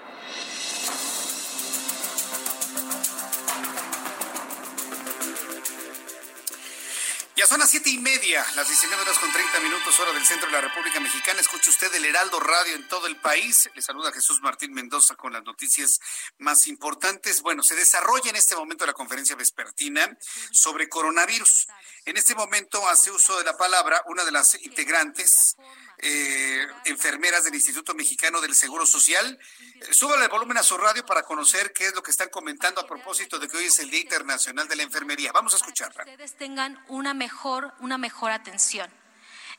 Ya 7.41 7.47
son 7.47 7.57
las 7.57 7.71
siete 7.71 7.89
y 7.89 7.97
media, 7.97 8.45
las 8.55 8.67
19 8.67 9.01
horas 9.01 9.17
con 9.17 9.31
30 9.33 9.61
minutos, 9.61 9.99
hora 9.99 10.13
del 10.13 10.23
centro 10.23 10.45
de 10.45 10.53
la 10.53 10.61
República 10.61 10.99
Mexicana. 10.99 11.41
Escuche 11.41 11.71
usted 11.71 11.91
el 11.95 12.05
Heraldo 12.05 12.39
Radio 12.39 12.75
en 12.75 12.87
todo 12.87 13.07
el 13.07 13.19
país. 13.19 13.67
Le 13.73 13.81
saluda 13.81 14.11
Jesús 14.11 14.41
Martín 14.43 14.73
Mendoza 14.73 15.15
con 15.15 15.33
las 15.33 15.43
noticias 15.43 15.99
más 16.37 16.67
importantes. 16.67 17.41
Bueno, 17.41 17.63
se 17.63 17.73
desarrolla 17.73 18.29
en 18.29 18.35
este 18.35 18.55
momento 18.55 18.85
la 18.85 18.93
conferencia 18.93 19.35
vespertina 19.35 20.15
sobre 20.51 20.87
coronavirus. 20.87 21.67
En 22.05 22.15
este 22.15 22.35
momento 22.35 22.87
hace 22.87 23.09
uso 23.09 23.35
de 23.39 23.43
la 23.43 23.57
palabra 23.57 24.03
una 24.05 24.23
de 24.23 24.31
las 24.31 24.53
integrantes, 24.61 25.55
eh, 26.01 26.67
enfermeras 26.85 27.43
del 27.43 27.53
Instituto 27.53 27.93
Mexicano 27.93 28.41
del 28.41 28.55
Seguro 28.55 28.85
Social. 28.85 29.37
Eh, 29.59 29.93
súbale 29.93 30.23
el 30.23 30.29
volumen 30.29 30.57
a 30.57 30.63
su 30.63 30.77
radio 30.77 31.05
para 31.05 31.23
conocer 31.23 31.73
qué 31.73 31.87
es 31.87 31.95
lo 31.95 32.01
que 32.01 32.11
están 32.11 32.29
comentando 32.29 32.81
a 32.81 32.87
propósito 32.87 33.37
de 33.37 33.47
que 33.47 33.57
hoy 33.57 33.65
es 33.65 33.79
el 33.79 33.89
Día 33.91 34.01
Internacional 34.01 34.67
de 34.67 34.75
la 34.75 34.83
Enfermería. 34.83 35.31
Vamos 35.31 35.53
a 35.53 35.57
escucharla. 35.57 36.03
Ustedes 36.03 36.35
tengan 36.35 36.83
una 36.87 37.13
mejor, 37.13 37.73
una 37.79 37.97
mejor 37.97 38.31
atención. 38.31 38.89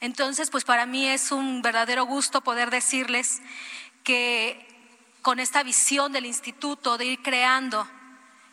Entonces, 0.01 0.51
pues 0.51 0.65
para 0.65 0.85
mí 0.85 1.09
es 1.09 1.31
un 1.31 1.63
verdadero 1.63 2.05
gusto 2.07 2.41
poder 2.41 2.71
decirles 2.71 3.41
que 4.03 4.67
con 5.23 5.39
esta 5.39 5.63
visión 5.63 6.11
del 6.11 6.27
instituto 6.27 6.99
de 6.99 7.05
ir 7.05 7.23
creando 7.23 7.89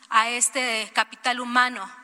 a 0.09 0.29
este 0.29 0.91
capital 0.93 1.39
humano 1.39 1.98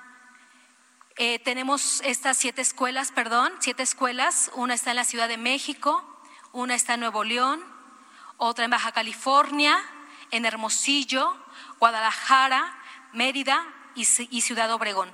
eh, 1.17 1.39
tenemos 1.39 2.01
estas 2.03 2.35
siete 2.37 2.61
escuelas, 2.61 3.13
perdón, 3.13 3.53
siete 3.59 3.83
escuelas. 3.83 4.51
Una 4.55 4.73
está 4.73 4.89
en 4.89 4.97
la 4.97 5.05
Ciudad 5.05 5.29
de 5.29 5.37
México, 5.37 6.03
una 6.51 6.75
está 6.75 6.95
en 6.95 6.99
Nuevo 6.99 7.23
León, 7.23 7.63
otra 8.35 8.65
en 8.65 8.71
Baja 8.71 8.91
California, 8.91 9.81
en 10.31 10.43
Hermosillo, 10.43 11.33
Guadalajara, 11.79 12.77
Mérida 13.13 13.65
y, 13.95 14.03
Ciudad 14.41 14.69
Obregón. 14.73 15.09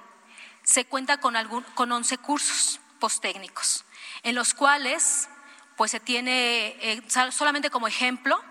Se 0.64 0.86
cuenta 0.86 1.20
con, 1.20 1.36
algún, 1.36 1.62
con 1.76 1.92
11 1.92 2.18
cursos 2.18 2.80
posttécnicos, 3.00 3.86
en 4.24 4.34
los 4.34 4.56
cuales, 4.56 5.30
pues 5.78 5.92
se 5.92 6.00
tiene, 6.00 6.78
eh, 6.82 7.04
solamente 7.30 7.70
como 7.70 7.88
ejemplo, 7.88 8.42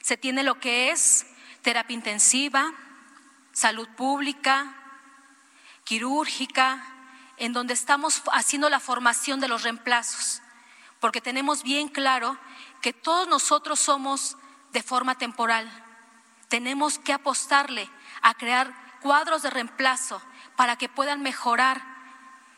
se 0.00 0.16
tiene 0.16 0.44
lo 0.44 0.58
que 0.58 0.90
es 0.90 1.26
terapia 1.60 1.94
intensiva, 1.94 2.72
salud 3.52 3.88
pública, 3.96 4.79
quirúrgica, 5.90 6.86
en 7.36 7.52
donde 7.52 7.74
estamos 7.74 8.22
haciendo 8.32 8.70
la 8.70 8.78
formación 8.78 9.40
de 9.40 9.48
los 9.48 9.64
reemplazos, 9.64 10.40
porque 11.00 11.20
tenemos 11.20 11.64
bien 11.64 11.88
claro 11.88 12.38
que 12.80 12.92
todos 12.92 13.26
nosotros 13.26 13.80
somos 13.80 14.36
de 14.70 14.84
forma 14.84 15.18
temporal. 15.18 15.68
Tenemos 16.46 17.00
que 17.00 17.12
apostarle 17.12 17.90
a 18.22 18.34
crear 18.34 18.72
cuadros 19.00 19.42
de 19.42 19.50
reemplazo 19.50 20.22
para 20.54 20.76
que 20.76 20.88
puedan 20.88 21.22
mejorar 21.22 21.82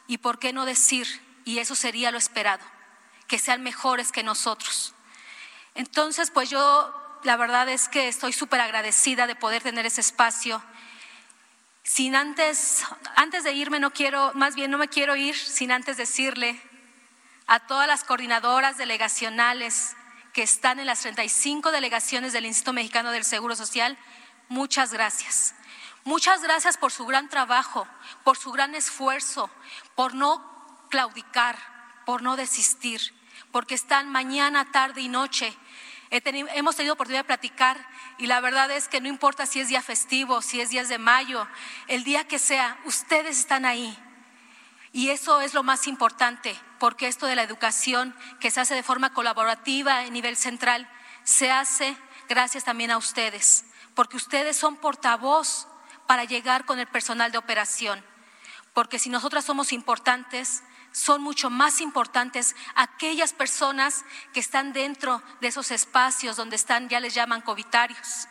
y, 0.06 0.18
por 0.18 0.38
qué 0.38 0.52
no 0.52 0.66
decir, 0.66 1.06
y 1.46 1.59
eso 1.59 1.74
sería 1.74 2.10
lo 2.10 2.18
esperado, 2.18 2.66
que 3.28 3.38
sean 3.38 3.62
mejores 3.62 4.12
que 4.12 4.22
nosotros. 4.22 4.92
Entonces, 5.74 6.30
pues 6.30 6.50
yo 6.50 7.18
la 7.22 7.38
verdad 7.38 7.66
es 7.70 7.88
que 7.88 8.09
estoy 8.09 8.34
súper 8.34 8.60
agradecida 8.60 9.26
de 9.26 9.36
poder 9.36 9.62
tener 9.62 9.86
ese 9.86 10.02
espacio. 10.02 10.62
Sin 11.84 12.14
antes, 12.14 12.84
antes 13.16 13.42
de 13.42 13.52
irme, 13.52 13.80
no 13.80 13.92
quiero, 13.92 14.32
más 14.34 14.54
bien 14.54 14.70
no 14.70 14.78
me 14.78 14.88
quiero 14.88 15.16
ir 15.16 15.36
sin 15.36 15.72
antes 15.72 15.96
decirle 15.96 16.60
a 17.46 17.60
todas 17.66 17.88
las 17.88 18.04
coordinadoras 18.04 18.78
delegacionales 18.78 19.96
que 20.32 20.42
están 20.42 20.78
en 20.78 20.86
las 20.86 21.00
35 21.00 21.72
delegaciones 21.72 22.32
del 22.32 22.46
Instituto 22.46 22.72
Mexicano 22.72 23.10
del 23.10 23.24
Seguro 23.24 23.56
Social, 23.56 23.98
muchas 24.48 24.92
gracias. 24.92 25.54
Muchas 26.04 26.42
gracias 26.42 26.78
por 26.78 26.90
su 26.92 27.04
gran 27.06 27.28
trabajo, 27.28 27.86
por 28.24 28.36
su 28.36 28.52
gran 28.52 28.74
esfuerzo, 28.74 29.50
por 29.94 30.14
no 30.14 30.86
claudicar, 30.88 31.56
por 32.06 32.22
no 32.22 32.36
desistir, 32.36 33.00
porque 33.50 33.74
están 33.74 34.09
mañana, 34.09 34.70
tarde 34.72 35.00
y 35.00 35.09
noche. 35.09 35.56
Hemos 36.12 36.76
tenido 36.76 36.94
oportunidad 36.94 37.20
de 37.20 37.26
platicar 37.26 37.89
y 38.18 38.26
la 38.26 38.40
verdad 38.40 38.70
es 38.70 38.86
que 38.86 39.01
no 39.01 39.09
importa 39.09 39.47
si 39.47 39.60
es 39.60 39.68
día 39.68 39.80
festivo, 39.80 40.43
si 40.43 40.60
es 40.60 40.68
días 40.68 40.89
de 40.89 40.98
mayo, 40.98 41.48
el 41.89 42.05
día 42.05 42.28
que 42.28 42.39
sea, 42.39 42.78
ustedes 42.84 43.39
están 43.39 43.64
ahí. 43.64 43.98
Y 44.93 45.09
eso 45.09 45.40
es 45.40 45.55
lo 45.55 45.62
más 45.62 45.86
importante, 45.86 46.55
porque 46.78 47.06
esto 47.06 47.26
de 47.26 47.34
la 47.34 47.43
educación 47.43 48.14
que 48.40 48.51
se 48.51 48.60
hace 48.60 48.74
de 48.74 48.82
forma 48.82 49.14
colaborativa 49.14 50.01
a 50.01 50.10
nivel 50.10 50.36
central, 50.36 50.86
se 51.24 51.51
hace 51.51 51.97
gracias 52.28 52.64
también 52.64 52.90
a 52.90 52.98
ustedes, 52.98 53.64
porque 53.94 54.18
ustedes 54.18 54.56
son 54.56 54.76
portavoz 54.76 55.66
para 56.06 56.24
llegar 56.24 56.66
con 56.66 56.78
el 56.78 56.86
personal 56.86 57.32
de 57.32 57.39
operación. 57.39 58.05
Porque 58.74 58.98
si 58.98 59.09
nosotras 59.09 59.47
somos 59.47 59.72
importantes, 59.72 60.62
son 60.93 61.23
mucho 61.23 61.51
más 61.51 61.81
importantes 61.81 62.55
aquellas 62.74 63.32
personas 63.32 64.05
que 64.32 64.40
están 64.40 64.73
dentro 64.73 65.23
de 65.40 65.48
esos 65.48 65.70
espacios 65.70 66.36
donde 66.36 66.56
están, 66.56 66.89
ya 66.89 67.01
les 67.01 67.14
llaman 67.14 67.40
covitarios, 67.40 68.28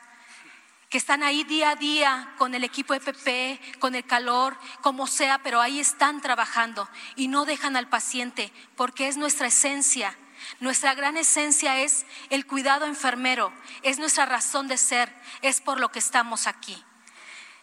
que 0.89 0.97
están 0.97 1.23
ahí 1.23 1.43
día 1.43 1.71
a 1.71 1.75
día 1.75 2.33
con 2.38 2.53
el 2.53 2.63
equipo 2.63 2.93
FP, 2.93 3.59
con 3.79 3.95
el 3.95 4.05
calor, 4.05 4.57
como 4.81 5.07
sea, 5.07 5.39
pero 5.39 5.61
ahí 5.61 5.79
están 5.79 6.21
trabajando 6.21 6.88
y 7.15 7.27
no 7.27 7.45
dejan 7.45 7.75
al 7.75 7.88
paciente 7.88 8.51
porque 8.75 9.07
es 9.07 9.17
nuestra 9.17 9.47
esencia. 9.47 10.15
Nuestra 10.59 10.93
gran 10.93 11.17
esencia 11.17 11.79
es 11.79 12.05
el 12.29 12.45
cuidado 12.45 12.85
enfermero, 12.85 13.53
es 13.83 13.99
nuestra 13.99 14.25
razón 14.25 14.67
de 14.67 14.77
ser, 14.77 15.13
es 15.41 15.61
por 15.61 15.79
lo 15.79 15.91
que 15.91 15.99
estamos 15.99 16.47
aquí. 16.47 16.83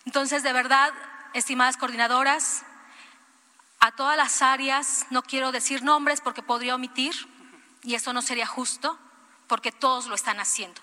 Entonces, 0.06 0.42
de 0.42 0.52
verdad, 0.52 0.92
estimadas 1.34 1.76
coordinadoras, 1.76 2.64
a 3.80 3.92
todas 3.92 4.16
las 4.16 4.42
áreas, 4.42 5.06
no 5.10 5.22
quiero 5.22 5.52
decir 5.52 5.82
nombres 5.82 6.20
porque 6.20 6.42
podría 6.42 6.74
omitir, 6.74 7.14
y 7.82 7.94
eso 7.94 8.12
no 8.12 8.22
sería 8.22 8.46
justo, 8.46 8.98
porque 9.46 9.72
todos 9.72 10.06
lo 10.06 10.14
están 10.14 10.40
haciendo. 10.40 10.80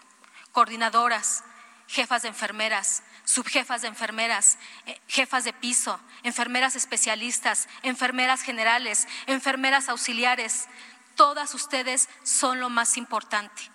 Coordinadoras, 0.51 1.43
jefas 1.87 2.21
de 2.21 2.29
enfermeras, 2.29 3.03
subjefas 3.25 3.81
de 3.81 3.89
enfermeras, 3.89 4.57
eh, 4.85 4.99
jefas 5.07 5.43
de 5.43 5.53
piso, 5.53 5.99
enfermeras 6.23 6.75
especialistas, 6.75 7.67
enfermeras 7.83 8.41
generales, 8.41 9.07
enfermeras 9.27 9.89
auxiliares, 9.89 10.67
todas 11.15 11.53
ustedes 11.53 12.09
son 12.23 12.59
lo 12.59 12.69
más 12.69 12.97
importante. 12.97 13.71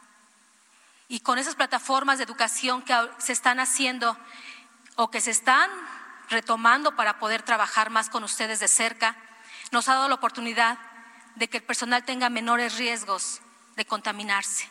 Y 1.09 1.21
con 1.21 1.39
esas 1.39 1.57
plataformas 1.57 2.19
de 2.19 2.25
educación 2.25 2.83
que 2.83 2.95
se 3.19 3.33
están 3.33 3.61
haciendo 3.61 4.17
o 4.97 5.11
que 5.11 5.21
se 5.21 5.33
están 5.33 5.71
retomando 6.31 6.97
para 6.97 7.19
poder 7.19 7.43
trabajar 7.43 7.91
más 7.91 8.09
con 8.09 8.25
ustedes 8.25 8.61
de 8.61 8.69
cerca, 8.69 9.17
nos 9.73 9.89
ha 9.89 9.95
dado 9.95 10.09
la 10.09 10.15
oportunidad 10.15 10.79
de 11.35 11.49
que 11.49 11.59
el 11.59 11.63
personal 11.63 12.05
tenga 12.05 12.31
menores 12.31 12.79
riesgos 12.79 13.41
de 13.77 13.85
contaminarse. 13.85 14.71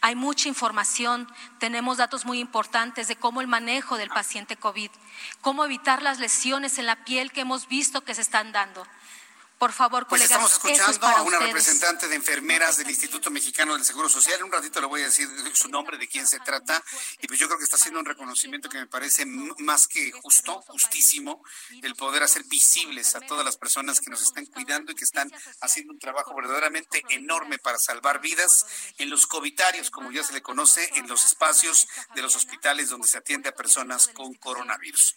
Hay 0.00 0.16
mucha 0.16 0.48
información, 0.48 1.26
tenemos 1.58 1.96
datos 1.96 2.26
muy 2.26 2.38
importantes 2.38 3.08
de 3.08 3.16
cómo 3.16 3.40
el 3.40 3.46
manejo 3.46 3.96
del 3.96 4.10
paciente 4.10 4.56
COVID, 4.56 4.90
cómo 5.40 5.64
evitar 5.64 6.02
las 6.02 6.18
lesiones 6.18 6.78
en 6.78 6.84
la 6.84 7.04
piel 7.04 7.32
que 7.32 7.40
hemos 7.40 7.68
visto 7.68 8.02
que 8.02 8.14
se 8.14 8.20
están 8.20 8.52
dando. 8.52 8.86
Por 9.64 9.72
favor, 9.72 10.06
pues 10.06 10.20
colegas. 10.20 10.52
Estamos 10.52 10.52
escuchando 10.52 11.06
a 11.06 11.22
una 11.22 11.38
representante 11.38 12.06
de 12.06 12.16
enfermeras 12.16 12.76
del 12.76 12.90
Instituto 12.90 13.30
Mexicano 13.30 13.72
del 13.72 13.82
Seguro 13.82 14.10
Social. 14.10 14.44
Un 14.44 14.52
ratito 14.52 14.78
le 14.78 14.86
voy 14.86 15.00
a 15.00 15.06
decir 15.06 15.26
su 15.54 15.70
nombre, 15.70 15.96
de 15.96 16.06
quién 16.06 16.26
se 16.26 16.38
trata. 16.40 16.84
Y 17.22 17.26
pues 17.26 17.40
yo 17.40 17.46
creo 17.46 17.56
que 17.56 17.64
está 17.64 17.76
haciendo 17.76 17.98
un 17.98 18.04
reconocimiento 18.04 18.68
que 18.68 18.76
me 18.76 18.86
parece 18.86 19.24
más 19.24 19.88
que 19.88 20.12
justo, 20.20 20.60
justísimo, 20.68 21.42
el 21.80 21.94
poder 21.94 22.24
hacer 22.24 22.44
visibles 22.44 23.14
a 23.14 23.20
todas 23.20 23.42
las 23.42 23.56
personas 23.56 24.00
que 24.00 24.10
nos 24.10 24.20
están 24.20 24.44
cuidando 24.44 24.92
y 24.92 24.96
que 24.96 25.04
están 25.04 25.32
haciendo 25.62 25.94
un 25.94 25.98
trabajo 25.98 26.34
verdaderamente 26.34 27.02
enorme 27.08 27.56
para 27.56 27.78
salvar 27.78 28.20
vidas 28.20 28.66
en 28.98 29.08
los 29.08 29.26
covitarios, 29.26 29.88
como 29.88 30.12
ya 30.12 30.22
se 30.24 30.34
le 30.34 30.42
conoce, 30.42 30.90
en 30.96 31.08
los 31.08 31.24
espacios 31.24 31.88
de 32.14 32.20
los 32.20 32.36
hospitales 32.36 32.90
donde 32.90 33.08
se 33.08 33.16
atiende 33.16 33.48
a 33.48 33.54
personas 33.54 34.08
con 34.08 34.34
coronavirus. 34.34 35.14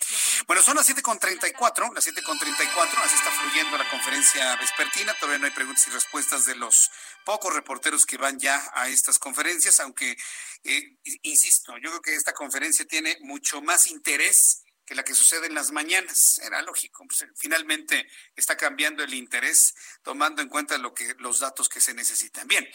Bueno, 0.48 0.64
son 0.64 0.78
las 0.78 0.88
7.34, 0.88 1.94
las 1.94 2.08
7.34, 2.08 3.04
así 3.04 3.16
está 3.16 3.32
fluyendo 3.32 3.78
la 3.78 3.90
conferencia 3.90 4.37
vespertina. 4.60 5.14
Todavía 5.16 5.40
no 5.40 5.46
hay 5.46 5.52
preguntas 5.52 5.88
y 5.88 5.92
respuestas 5.92 6.46
de 6.46 6.56
los 6.56 6.90
pocos 7.26 7.54
reporteros 7.54 8.06
que 8.06 8.18
van 8.18 8.40
ya 8.40 8.72
a 8.74 8.90
estas 8.90 9.20
conferencias, 9.20 9.80
aunque, 9.80 10.18
eh, 10.64 10.98
insisto, 11.24 11.74
yo 11.78 11.90
creo 11.90 12.02
que 12.02 12.16
esta 12.16 12.34
conferencia 12.34 12.86
tiene 12.86 13.18
mucho 13.22 13.62
más 13.62 13.88
interés 13.88 14.64
que 14.88 14.96
la 14.96 15.04
que 15.04 15.14
sucede 15.14 15.48
en 15.48 15.54
las 15.54 15.72
mañanas. 15.72 16.40
Era 16.42 16.62
lógico. 16.62 17.06
Pues, 17.06 17.26
finalmente 17.36 18.08
está 18.36 18.56
cambiando 18.56 19.04
el 19.04 19.14
interés, 19.14 19.76
tomando 20.02 20.42
en 20.42 20.48
cuenta 20.48 20.78
lo 20.78 20.94
que, 20.94 21.14
los 21.20 21.40
datos 21.40 21.68
que 21.68 21.82
se 21.82 21.94
necesitan. 21.94 22.48
Bien, 22.48 22.66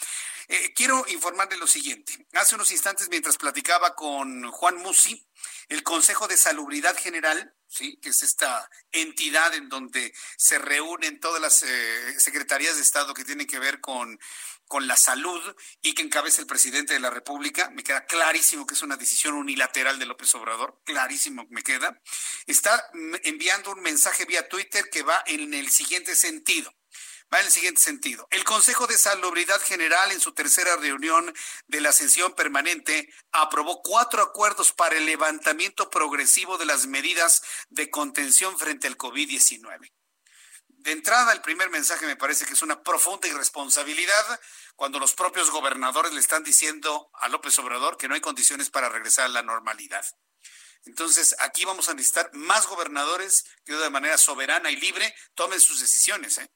eh, 0.47 0.73
quiero 0.75 1.03
informarle 1.09 1.57
lo 1.57 1.65
siguiente. 1.65 2.27
Hace 2.33 2.53
unos 2.53 2.71
instantes, 2.71 3.09
mientras 3.09 3.37
platicaba 3.37 3.95
con 3.95 4.51
Juan 4.51 4.77
Musi, 4.77 5.27
el 5.69 5.83
Consejo 5.83 6.27
de 6.27 6.37
Salubridad 6.37 6.97
General 6.97 7.53
¿sí? 7.73 7.97
que 8.01 8.09
es 8.09 8.23
esta 8.23 8.69
entidad 8.91 9.53
en 9.55 9.69
donde 9.69 10.13
se 10.37 10.59
reúnen 10.59 11.19
todas 11.19 11.41
las 11.41 11.63
eh, 11.63 12.19
secretarías 12.19 12.75
de 12.75 12.81
Estado 12.81 13.13
que 13.13 13.25
tienen 13.25 13.47
que 13.47 13.59
ver 13.59 13.81
con, 13.81 14.19
con 14.67 14.87
la 14.87 14.95
salud 14.95 15.41
y 15.81 15.93
que 15.93 16.03
encabeza 16.03 16.41
el 16.41 16.47
presidente 16.47 16.93
de 16.93 16.99
la 16.99 17.09
República. 17.09 17.69
Me 17.71 17.83
queda 17.83 18.05
clarísimo 18.05 18.65
que 18.65 18.75
es 18.75 18.81
una 18.81 18.97
decisión 18.97 19.35
unilateral 19.35 19.99
de 19.99 20.05
López 20.05 20.33
Obrador, 20.35 20.81
clarísimo 20.83 21.47
me 21.49 21.63
queda. 21.63 22.01
Está 22.45 22.89
enviando 23.23 23.71
un 23.71 23.81
mensaje 23.81 24.25
vía 24.25 24.47
Twitter 24.47 24.89
que 24.91 25.03
va 25.03 25.23
en 25.25 25.53
el 25.53 25.69
siguiente 25.69 26.15
sentido. 26.15 26.73
Va 27.31 27.39
en 27.39 27.45
el 27.45 27.51
siguiente 27.51 27.81
sentido. 27.81 28.27
El 28.31 28.43
Consejo 28.43 28.87
de 28.87 28.97
Salubridad 28.97 29.61
General 29.61 30.11
en 30.11 30.19
su 30.19 30.33
tercera 30.33 30.75
reunión 30.77 31.33
de 31.67 31.81
la 31.81 31.91
sesión 31.91 32.33
permanente 32.33 33.11
aprobó 33.31 33.81
cuatro 33.81 34.21
acuerdos 34.21 34.71
para 34.71 34.95
el 34.97 35.05
levantamiento 35.05 35.89
progresivo 35.89 36.57
de 36.57 36.65
las 36.65 36.87
medidas 36.87 37.41
de 37.69 37.89
contención 37.89 38.57
frente 38.57 38.87
al 38.87 38.97
COVID-19. 38.97 39.91
De 40.83 40.91
entrada, 40.91 41.31
el 41.31 41.41
primer 41.41 41.69
mensaje 41.69 42.05
me 42.05 42.17
parece 42.17 42.45
que 42.45 42.53
es 42.53 42.61
una 42.61 42.83
profunda 42.83 43.27
irresponsabilidad 43.27 44.39
cuando 44.75 44.99
los 44.99 45.13
propios 45.13 45.49
gobernadores 45.49 46.11
le 46.11 46.19
están 46.19 46.43
diciendo 46.43 47.09
a 47.13 47.29
López 47.29 47.57
Obrador 47.59 47.95
que 47.95 48.09
no 48.09 48.15
hay 48.15 48.21
condiciones 48.21 48.69
para 48.69 48.89
regresar 48.89 49.25
a 49.25 49.29
la 49.29 49.43
normalidad. 49.43 50.05
Entonces, 50.85 51.35
aquí 51.39 51.63
vamos 51.63 51.87
a 51.87 51.93
necesitar 51.93 52.29
más 52.33 52.67
gobernadores 52.67 53.45
que 53.63 53.73
de 53.73 53.89
manera 53.89 54.17
soberana 54.17 54.71
y 54.71 54.75
libre 54.75 55.15
tomen 55.35 55.61
sus 55.61 55.79
decisiones. 55.79 56.37
¿eh? 56.39 56.49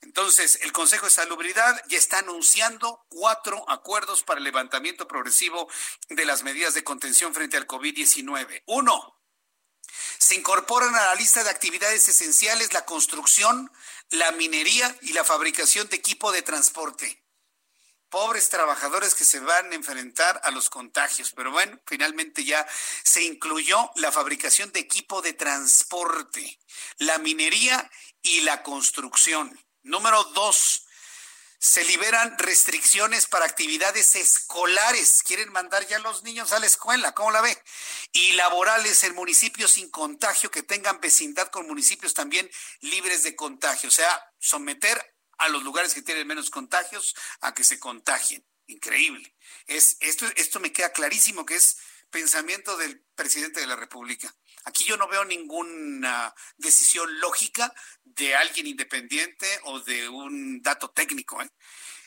Entonces, 0.00 0.58
el 0.62 0.72
Consejo 0.72 1.06
de 1.06 1.12
Salubridad 1.12 1.82
ya 1.88 1.98
está 1.98 2.18
anunciando 2.18 3.04
cuatro 3.08 3.68
acuerdos 3.68 4.22
para 4.22 4.38
el 4.38 4.44
levantamiento 4.44 5.08
progresivo 5.08 5.68
de 6.08 6.24
las 6.24 6.42
medidas 6.42 6.74
de 6.74 6.84
contención 6.84 7.34
frente 7.34 7.56
al 7.56 7.66
COVID-19. 7.66 8.62
Uno, 8.66 9.18
se 10.18 10.34
incorporan 10.34 10.94
a 10.94 11.06
la 11.06 11.14
lista 11.14 11.42
de 11.42 11.50
actividades 11.50 12.06
esenciales 12.08 12.72
la 12.72 12.84
construcción, 12.84 13.72
la 14.10 14.30
minería 14.32 14.96
y 15.02 15.12
la 15.12 15.24
fabricación 15.24 15.88
de 15.88 15.96
equipo 15.96 16.32
de 16.32 16.42
transporte. 16.42 17.24
Pobres 18.08 18.48
trabajadores 18.48 19.14
que 19.14 19.24
se 19.24 19.40
van 19.40 19.70
a 19.70 19.74
enfrentar 19.74 20.40
a 20.44 20.50
los 20.50 20.70
contagios. 20.70 21.32
Pero 21.32 21.50
bueno, 21.50 21.78
finalmente 21.86 22.42
ya 22.44 22.66
se 23.04 23.22
incluyó 23.22 23.90
la 23.96 24.10
fabricación 24.10 24.72
de 24.72 24.80
equipo 24.80 25.20
de 25.20 25.34
transporte, 25.34 26.58
la 26.98 27.18
minería 27.18 27.90
y 28.22 28.40
la 28.40 28.62
construcción. 28.62 29.58
Número 29.88 30.22
dos, 30.34 30.84
se 31.58 31.82
liberan 31.84 32.36
restricciones 32.38 33.26
para 33.26 33.46
actividades 33.46 34.14
escolares. 34.16 35.22
Quieren 35.22 35.50
mandar 35.50 35.86
ya 35.88 35.96
a 35.96 36.00
los 36.00 36.22
niños 36.24 36.52
a 36.52 36.58
la 36.58 36.66
escuela, 36.66 37.12
¿cómo 37.12 37.30
la 37.30 37.40
ve? 37.40 37.56
Y 38.12 38.32
laborales 38.32 39.02
en 39.04 39.14
municipios 39.14 39.72
sin 39.72 39.90
contagio 39.90 40.50
que 40.50 40.62
tengan 40.62 41.00
vecindad 41.00 41.48
con 41.48 41.66
municipios 41.66 42.12
también 42.12 42.50
libres 42.80 43.22
de 43.22 43.34
contagio. 43.34 43.88
O 43.88 43.92
sea, 43.92 44.22
someter 44.38 45.16
a 45.38 45.48
los 45.48 45.62
lugares 45.62 45.94
que 45.94 46.02
tienen 46.02 46.26
menos 46.26 46.50
contagios 46.50 47.16
a 47.40 47.54
que 47.54 47.64
se 47.64 47.80
contagien. 47.80 48.46
Increíble. 48.66 49.34
Es, 49.66 49.96
esto, 50.00 50.26
esto 50.36 50.60
me 50.60 50.70
queda 50.70 50.92
clarísimo 50.92 51.46
que 51.46 51.56
es 51.56 51.78
pensamiento 52.10 52.76
del 52.76 53.00
presidente 53.14 53.60
de 53.60 53.66
la 53.66 53.76
República. 53.76 54.34
Aquí 54.68 54.84
yo 54.84 54.98
no 54.98 55.08
veo 55.08 55.24
ninguna 55.24 56.34
decisión 56.58 57.20
lógica 57.20 57.72
de 58.04 58.36
alguien 58.36 58.66
independiente 58.66 59.48
o 59.64 59.80
de 59.80 60.10
un 60.10 60.60
dato 60.60 60.90
técnico. 60.90 61.40
¿eh? 61.40 61.50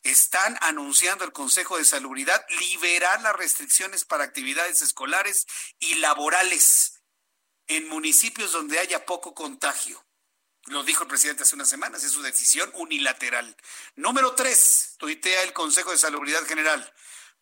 Están 0.04 0.60
anunciando 0.62 1.26
el 1.26 1.32
Consejo 1.32 1.80
de 1.80 1.86
Salubridad 1.86 2.46
liberar 2.60 3.20
las 3.24 3.36
restricciones 3.36 4.06
para 4.06 4.26
actividades 4.26 4.84
escolares 4.84 5.48
y 5.80 5.96
laborales 5.96 7.02
en 7.66 7.88
municipios 7.90 8.52
donde 8.52 8.78
haya 8.78 9.08
poco 9.08 9.34
contagio. 9.34 10.06
Lo 10.68 10.84
dijo 10.84 11.02
el 11.02 11.10
presidente 11.10 11.42
hace 11.42 11.56
unas 11.56 11.70
semanas, 11.70 12.04
es 12.04 12.12
su 12.12 12.22
decisión 12.22 12.72
unilateral. 12.76 13.58
Número 13.96 14.36
tres, 14.36 14.94
tuitea 15.00 15.42
el 15.42 15.54
Consejo 15.54 15.90
de 15.90 15.98
Salubridad 15.98 16.46
General. 16.46 16.94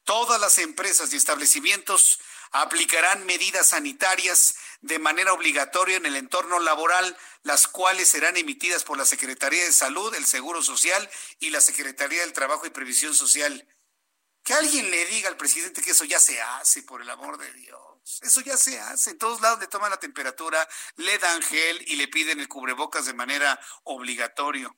Todas 0.05 0.39
las 0.39 0.57
empresas 0.59 1.11
y 1.11 1.17
establecimientos 1.17 2.21
aplicarán 2.51 3.25
medidas 3.25 3.69
sanitarias 3.69 4.55
de 4.81 4.99
manera 4.99 5.33
obligatoria 5.33 5.97
en 5.97 6.05
el 6.05 6.15
entorno 6.15 6.59
laboral, 6.59 7.17
las 7.43 7.67
cuales 7.67 8.09
serán 8.09 8.37
emitidas 8.37 8.83
por 8.83 8.97
la 8.97 9.05
Secretaría 9.05 9.63
de 9.63 9.71
Salud, 9.71 10.13
el 10.15 10.25
Seguro 10.25 10.61
Social 10.61 11.09
y 11.39 11.49
la 11.49 11.61
Secretaría 11.61 12.21
del 12.21 12.33
Trabajo 12.33 12.65
y 12.65 12.69
Previsión 12.69 13.13
Social. 13.13 13.67
Que 14.43 14.53
alguien 14.53 14.89
le 14.89 15.05
diga 15.05 15.27
al 15.27 15.37
presidente 15.37 15.81
que 15.81 15.91
eso 15.91 16.05
ya 16.05 16.19
se 16.19 16.41
hace, 16.41 16.83
por 16.83 17.01
el 17.01 17.09
amor 17.09 17.37
de 17.37 17.51
Dios. 17.53 17.79
Eso 18.21 18.41
ya 18.41 18.57
se 18.57 18.79
hace. 18.79 19.11
En 19.11 19.17
todos 19.17 19.41
lados 19.41 19.59
le 19.59 19.67
toman 19.67 19.91
la 19.91 19.99
temperatura, 19.99 20.67
le 20.95 21.17
dan 21.19 21.41
gel 21.41 21.83
y 21.87 21.95
le 21.95 22.07
piden 22.07 22.39
el 22.39 22.47
cubrebocas 22.47 23.05
de 23.05 23.13
manera 23.13 23.59
obligatoria. 23.83 24.73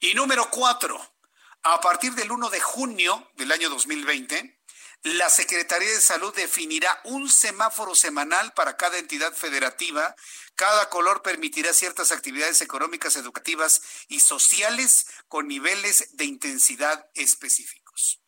Y 0.00 0.14
número 0.14 0.48
cuatro, 0.50 1.14
a 1.62 1.80
partir 1.80 2.14
del 2.14 2.30
1 2.30 2.50
de 2.50 2.60
junio 2.60 3.30
del 3.34 3.52
año 3.52 3.68
2020, 3.68 4.63
la 5.04 5.28
Secretaría 5.28 5.90
de 5.90 6.00
Salud 6.00 6.34
definirá 6.34 6.98
un 7.04 7.30
semáforo 7.30 7.94
semanal 7.94 8.54
para 8.54 8.78
cada 8.78 8.96
entidad 8.96 9.34
federativa. 9.34 10.16
Cada 10.54 10.88
color 10.88 11.20
permitirá 11.20 11.74
ciertas 11.74 12.10
actividades 12.10 12.62
económicas, 12.62 13.16
educativas 13.16 13.82
y 14.08 14.20
sociales 14.20 15.06
con 15.28 15.46
niveles 15.46 16.16
de 16.16 16.24
intensidad 16.24 17.06
específicos. 17.14 18.22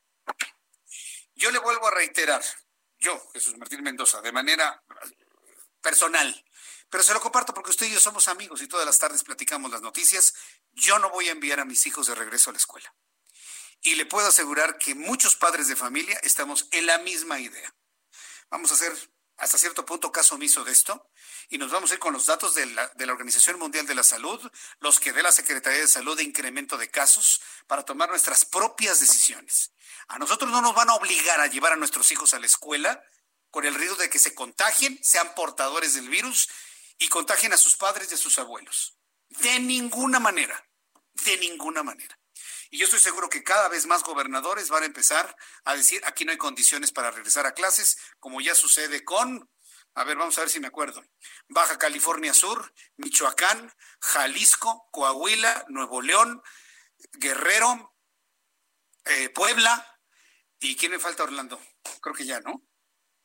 Yo 1.35 1.51
le 1.51 1.59
vuelvo 1.61 1.89
a 1.89 1.93
reiterar, 1.93 2.45
yo, 2.99 3.27
Jesús 3.33 3.57
Martín 3.57 3.83
Mendoza, 3.83 4.21
de 4.21 4.33
manera 4.33 4.85
personal, 5.81 6.45
pero 6.91 7.03
se 7.03 7.15
lo 7.15 7.23
comparto 7.23 7.55
porque 7.55 7.71
usted 7.71 7.87
y 7.87 7.93
yo 7.93 8.01
somos 8.01 8.29
amigos 8.29 8.61
y 8.61 8.69
todas 8.69 8.85
las 8.85 8.99
tardes 8.99 9.25
platicamos 9.25 9.71
las 9.71 9.81
noticias. 9.81 10.35
Yo 10.73 10.99
no 10.99 11.09
voy 11.09 11.29
a 11.29 11.33
enviar 11.33 11.59
a 11.59 11.65
mis 11.65 11.87
hijos 11.87 12.07
de 12.07 12.15
regreso 12.15 12.51
a 12.51 12.53
la 12.53 12.59
escuela. 12.59 12.95
Y 13.87 13.95
le 13.95 14.05
puedo 14.05 14.27
asegurar 14.27 14.79
que 14.79 14.97
muchos 14.97 15.37
padres 15.37 15.69
de 15.69 15.77
familia 15.77 16.19
estamos 16.25 16.67
en 16.73 16.87
la 16.87 16.99
misma 16.99 17.39
idea. 17.39 17.73
Vamos 18.51 18.73
a 18.73 18.75
hacer 18.75 18.93
hasta 19.37 19.59
cierto 19.59 19.87
punto 19.87 20.11
caso 20.11 20.35
omiso 20.35 20.65
de 20.65 20.73
esto 20.73 21.09
y 21.51 21.57
nos 21.57 21.71
vamos 21.71 21.93
a 21.93 21.95
ir 21.95 22.01
con 22.01 22.13
los 22.13 22.27
datos 22.27 22.57
de 22.57 22.67
la, 22.67 22.91
Organización 23.13 23.61
Mundial 23.61 23.87
de 23.87 23.95
la 23.95 24.03
Salud, 24.03 24.41
los 24.81 24.99
que 24.99 25.13
dé 25.13 25.23
la 25.23 25.31
Secretaría 25.31 25.79
de 25.79 25.87
Salud 25.87 26.17
de 26.17 26.25
incremento 26.25 26.77
de 26.77 26.91
casos 26.91 27.41
para 27.69 27.85
tomar 27.85 28.09
nuestras 28.09 28.45
propias 28.45 28.99
decisiones. 28.99 29.71
A 30.09 30.19
nosotros 30.19 30.51
no 30.51 30.61
nos 30.63 30.75
van 30.75 30.91
a 30.91 30.95
obligar 30.95 31.41
a 31.41 31.47
llevar 31.47 31.75
a 31.75 31.77
nuestros 31.77 32.11
hijos 32.11 32.35
a 32.35 32.41
la 32.41 32.47
escuela 32.47 33.01
con 33.53 33.67
el 33.67 33.75
riesgo 33.77 33.99
de 33.99 34.11
que 34.11 34.19
se 34.19 34.35
contagien, 34.35 34.99
sean 35.01 35.33
portadores 35.37 35.95
del 35.95 36.09
virus 36.09 36.49
y 36.99 37.09
contagien 37.09 37.53
a 37.53 37.57
sus 37.57 37.77
padres 37.77 38.11
y 38.11 38.17
a 38.17 38.19
sus 38.19 38.37
abuelos. 38.41 38.99
De 39.29 39.61
ninguna 39.61 40.19
manera, 40.19 40.69
de 41.25 41.37
ninguna 41.37 41.85
manera. 41.85 42.19
Y 42.77 42.79
yo 42.79 42.85
estoy 42.85 43.01
seguro 43.01 43.31
que 43.31 43.43
cada 43.43 43.71
vez 43.71 43.87
más 43.87 44.03
gobernadores 44.03 44.69
van 44.69 44.83
a 44.83 44.87
empezar 44.87 45.35
a 45.65 45.75
decir, 45.75 46.03
aquí 46.05 46.27
no 46.27 46.33
hay 46.33 46.37
condiciones 46.37 46.93
para 46.93 47.11
regresar 47.11 47.47
a 47.47 47.55
clases, 47.55 47.97
como 48.21 48.43
ya 48.43 48.55
sucede 48.55 49.03
con, 49.03 49.51
a 49.95 50.05
ver, 50.05 50.19
vamos 50.19 50.37
a 50.37 50.43
ver 50.43 50.51
si 50.51 50.61
me 50.61 50.67
acuerdo, 50.67 51.03
Baja 51.49 51.79
California 51.79 52.35
Sur, 52.35 52.75
Michoacán, 52.99 53.75
Jalisco, 53.99 54.91
Coahuila, 54.93 55.65
Nuevo 55.69 56.03
León, 56.03 56.43
Guerrero, 57.15 57.97
eh, 59.07 59.31
Puebla, 59.31 59.99
¿y 60.61 60.77
quién 60.77 60.93
me 60.93 60.99
falta 60.99 61.23
Orlando? 61.23 61.59
Creo 62.03 62.15
que 62.15 62.27
ya, 62.27 62.41
¿no? 62.41 62.63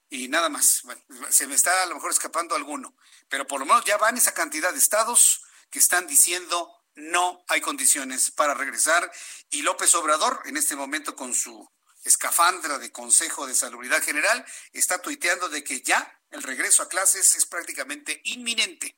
Y 0.08 0.30
nada 0.30 0.48
más, 0.48 0.80
bueno, 0.84 1.04
se 1.30 1.46
me 1.46 1.56
está 1.56 1.84
a 1.84 1.88
lo 1.88 1.96
mejor 1.96 2.12
escapando 2.12 2.56
alguno, 2.56 2.96
pero 3.28 3.46
por 3.46 3.60
lo 3.60 3.66
menos 3.66 3.84
ya 3.84 3.98
van 3.98 4.16
esa 4.16 4.34
cantidad 4.34 4.72
de 4.72 4.80
estados 4.80 5.44
que 5.70 5.80
están 5.80 6.08
diciendo 6.08 6.81
no 6.96 7.44
hay 7.48 7.62
condiciones 7.62 8.32
para 8.32 8.54
regresar. 8.54 9.12
Y 9.50 9.62
López 9.62 9.94
Obrador, 9.96 10.42
en 10.46 10.58
este 10.58 10.76
momento 10.76 11.16
con 11.16 11.34
su 11.34 11.70
escafandra 12.04 12.80
de 12.80 12.92
Consejo 12.92 13.48
de 13.48 13.56
Salubridad 13.56 14.02
General, 14.02 14.46
está 14.74 15.02
tuiteando 15.02 15.50
de 15.50 15.64
que 15.64 15.82
ya 15.82 16.20
el 16.32 16.44
regreso 16.44 16.84
a 16.84 16.90
clases 16.90 17.36
es 17.36 17.46
prácticamente 17.46 18.22
inminente. 18.26 18.98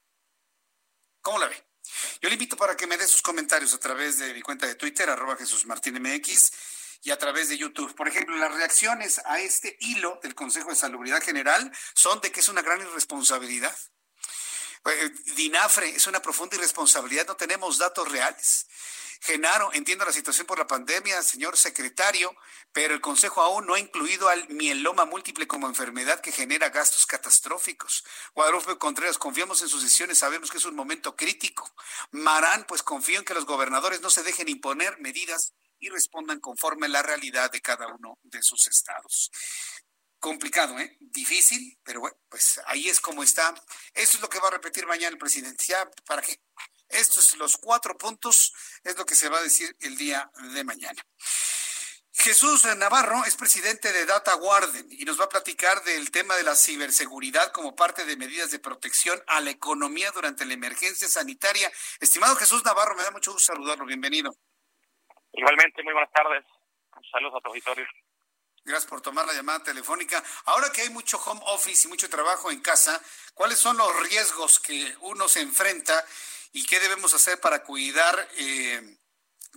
¿Cómo 1.22 1.40
la 1.40 1.48
ve? 1.48 1.68
Yo 2.22 2.30
le 2.30 2.36
invito 2.36 2.56
para 2.56 2.76
que 2.76 2.88
me 2.88 2.98
dé 2.98 3.08
sus 3.08 3.22
comentarios 3.22 3.74
a 3.74 3.80
través 3.80 4.18
de 4.20 4.34
mi 4.34 4.42
cuenta 4.42 4.68
de 4.68 4.76
Twitter, 4.76 5.10
arroba 5.10 5.36
Jesús 5.36 5.66
Martín 5.66 6.02
MX, 6.02 6.52
y 7.04 7.12
a 7.12 7.18
través 7.18 7.50
de 7.50 7.58
YouTube. 7.58 7.94
Por 7.96 8.08
ejemplo, 8.08 8.36
las 8.38 8.54
reacciones 8.54 9.20
a 9.26 9.40
este 9.40 9.78
hilo 9.82 10.20
del 10.24 10.36
Consejo 10.36 10.70
de 10.70 10.76
Salubridad 10.76 11.22
General 11.22 11.72
son 11.94 12.22
de 12.22 12.32
que 12.32 12.40
es 12.40 12.48
una 12.48 12.62
gran 12.62 12.82
irresponsabilidad. 12.82 13.76
Eh, 14.86 15.10
Dinafre, 15.36 15.90
es 15.90 16.08
una 16.08 16.22
profunda 16.22 16.56
irresponsabilidad, 16.58 17.28
no 17.28 17.36
tenemos 17.36 17.78
datos 17.78 18.10
reales. 18.12 18.68
Genaro, 19.22 19.72
entiendo 19.72 20.04
la 20.04 20.12
situación 20.12 20.46
por 20.46 20.60
la 20.60 20.68
pandemia, 20.68 21.24
señor 21.24 21.56
secretario, 21.56 22.36
pero 22.74 22.94
el 22.94 23.00
Consejo 23.00 23.42
aún 23.42 23.66
no 23.66 23.76
ha 23.76 23.80
incluido 23.80 24.28
al 24.28 24.50
mieloma 24.50 25.06
múltiple 25.06 25.48
como 25.48 25.68
enfermedad 25.68 26.20
que 26.20 26.34
genera 26.34 26.70
gastos 26.70 27.06
catastróficos. 27.06 28.04
Guadalupe 28.36 28.78
Contreras, 28.78 29.18
confiamos 29.18 29.62
en 29.62 29.70
sus 29.70 29.82
decisiones, 29.82 30.18
sabemos 30.18 30.52
que 30.52 30.58
es 30.58 30.66
un 30.66 30.76
momento 30.76 31.16
crítico. 31.16 31.74
Marán, 32.12 32.66
pues 32.68 32.84
confío 32.84 33.20
en 33.20 33.26
que 33.26 33.34
los 33.34 33.46
gobernadores 33.46 34.02
no 34.02 34.10
se 34.10 34.24
dejen 34.24 34.50
imponer 34.50 35.00
medidas 35.00 35.54
y 35.80 35.90
respondan 35.90 36.42
conforme 36.42 36.88
a 36.88 36.90
la 36.90 37.02
realidad 37.02 37.50
de 37.50 37.62
cada 37.62 37.88
uno 37.88 38.20
de 38.24 38.44
sus 38.44 38.68
estados 38.68 39.32
complicado, 40.24 40.80
¿eh? 40.80 40.96
Difícil, 41.02 41.78
pero 41.84 42.00
bueno, 42.00 42.16
pues 42.30 42.62
ahí 42.68 42.88
es 42.88 43.02
como 43.02 43.24
está. 43.24 43.54
Eso 43.94 44.18
es 44.18 44.22
lo 44.22 44.30
que 44.30 44.40
va 44.40 44.48
a 44.48 44.52
repetir 44.52 44.88
mañana 44.88 45.10
el 45.10 45.18
presidente. 45.18 45.66
¿Ya 45.68 45.86
para 46.08 46.22
qué? 46.22 46.40
Estos 46.88 47.36
los 47.36 47.58
cuatro 47.58 47.98
puntos 47.98 48.54
es 48.86 48.98
lo 48.98 49.06
que 49.06 49.16
se 49.16 49.28
va 49.28 49.40
a 49.40 49.44
decir 49.44 49.76
el 49.82 49.98
día 49.98 50.32
de 50.54 50.64
mañana. 50.64 51.02
Jesús 52.14 52.64
Navarro 52.78 53.26
es 53.26 53.36
presidente 53.36 53.92
de 53.92 54.06
Data 54.06 54.38
Warden 54.38 54.88
y 54.92 55.04
nos 55.04 55.20
va 55.20 55.26
a 55.26 55.30
platicar 55.30 55.84
del 55.84 56.10
tema 56.10 56.36
de 56.38 56.44
la 56.44 56.56
ciberseguridad 56.56 57.52
como 57.52 57.76
parte 57.76 58.06
de 58.06 58.16
medidas 58.16 58.50
de 58.52 58.60
protección 58.60 59.22
a 59.28 59.42
la 59.42 59.50
economía 59.50 60.10
durante 60.12 60.46
la 60.46 60.54
emergencia 60.54 61.10
sanitaria. 61.10 61.70
Estimado 62.00 62.38
Jesús 62.38 62.64
Navarro, 62.64 62.96
me 62.96 63.04
da 63.04 63.12
mucho 63.12 63.34
gusto 63.34 63.52
saludarlo. 63.52 63.86
Bienvenido. 63.86 64.32
Igualmente, 65.34 65.84
muy 65.84 65.92
buenas 65.92 66.14
tardes. 66.14 66.46
Saludos 67.12 67.36
a 67.36 67.42
tu 67.42 67.50
auditorio. 67.50 67.86
Gracias 68.66 68.90
por 68.90 69.02
tomar 69.02 69.26
la 69.26 69.34
llamada 69.34 69.62
telefónica. 69.62 70.24
Ahora 70.46 70.72
que 70.74 70.82
hay 70.82 70.90
mucho 70.90 71.18
home 71.18 71.42
office 71.48 71.86
y 71.86 71.92
mucho 71.92 72.10
trabajo 72.10 72.50
en 72.50 72.62
casa, 72.62 73.02
¿cuáles 73.34 73.60
son 73.60 73.78
los 73.78 74.10
riesgos 74.10 74.60
que 74.60 74.96
uno 75.02 75.28
se 75.28 75.42
enfrenta 75.42 76.06
y 76.54 76.66
qué 76.66 76.80
debemos 76.80 77.14
hacer 77.14 77.42
para 77.42 77.64
cuidar 77.64 78.16
eh, 78.40 78.80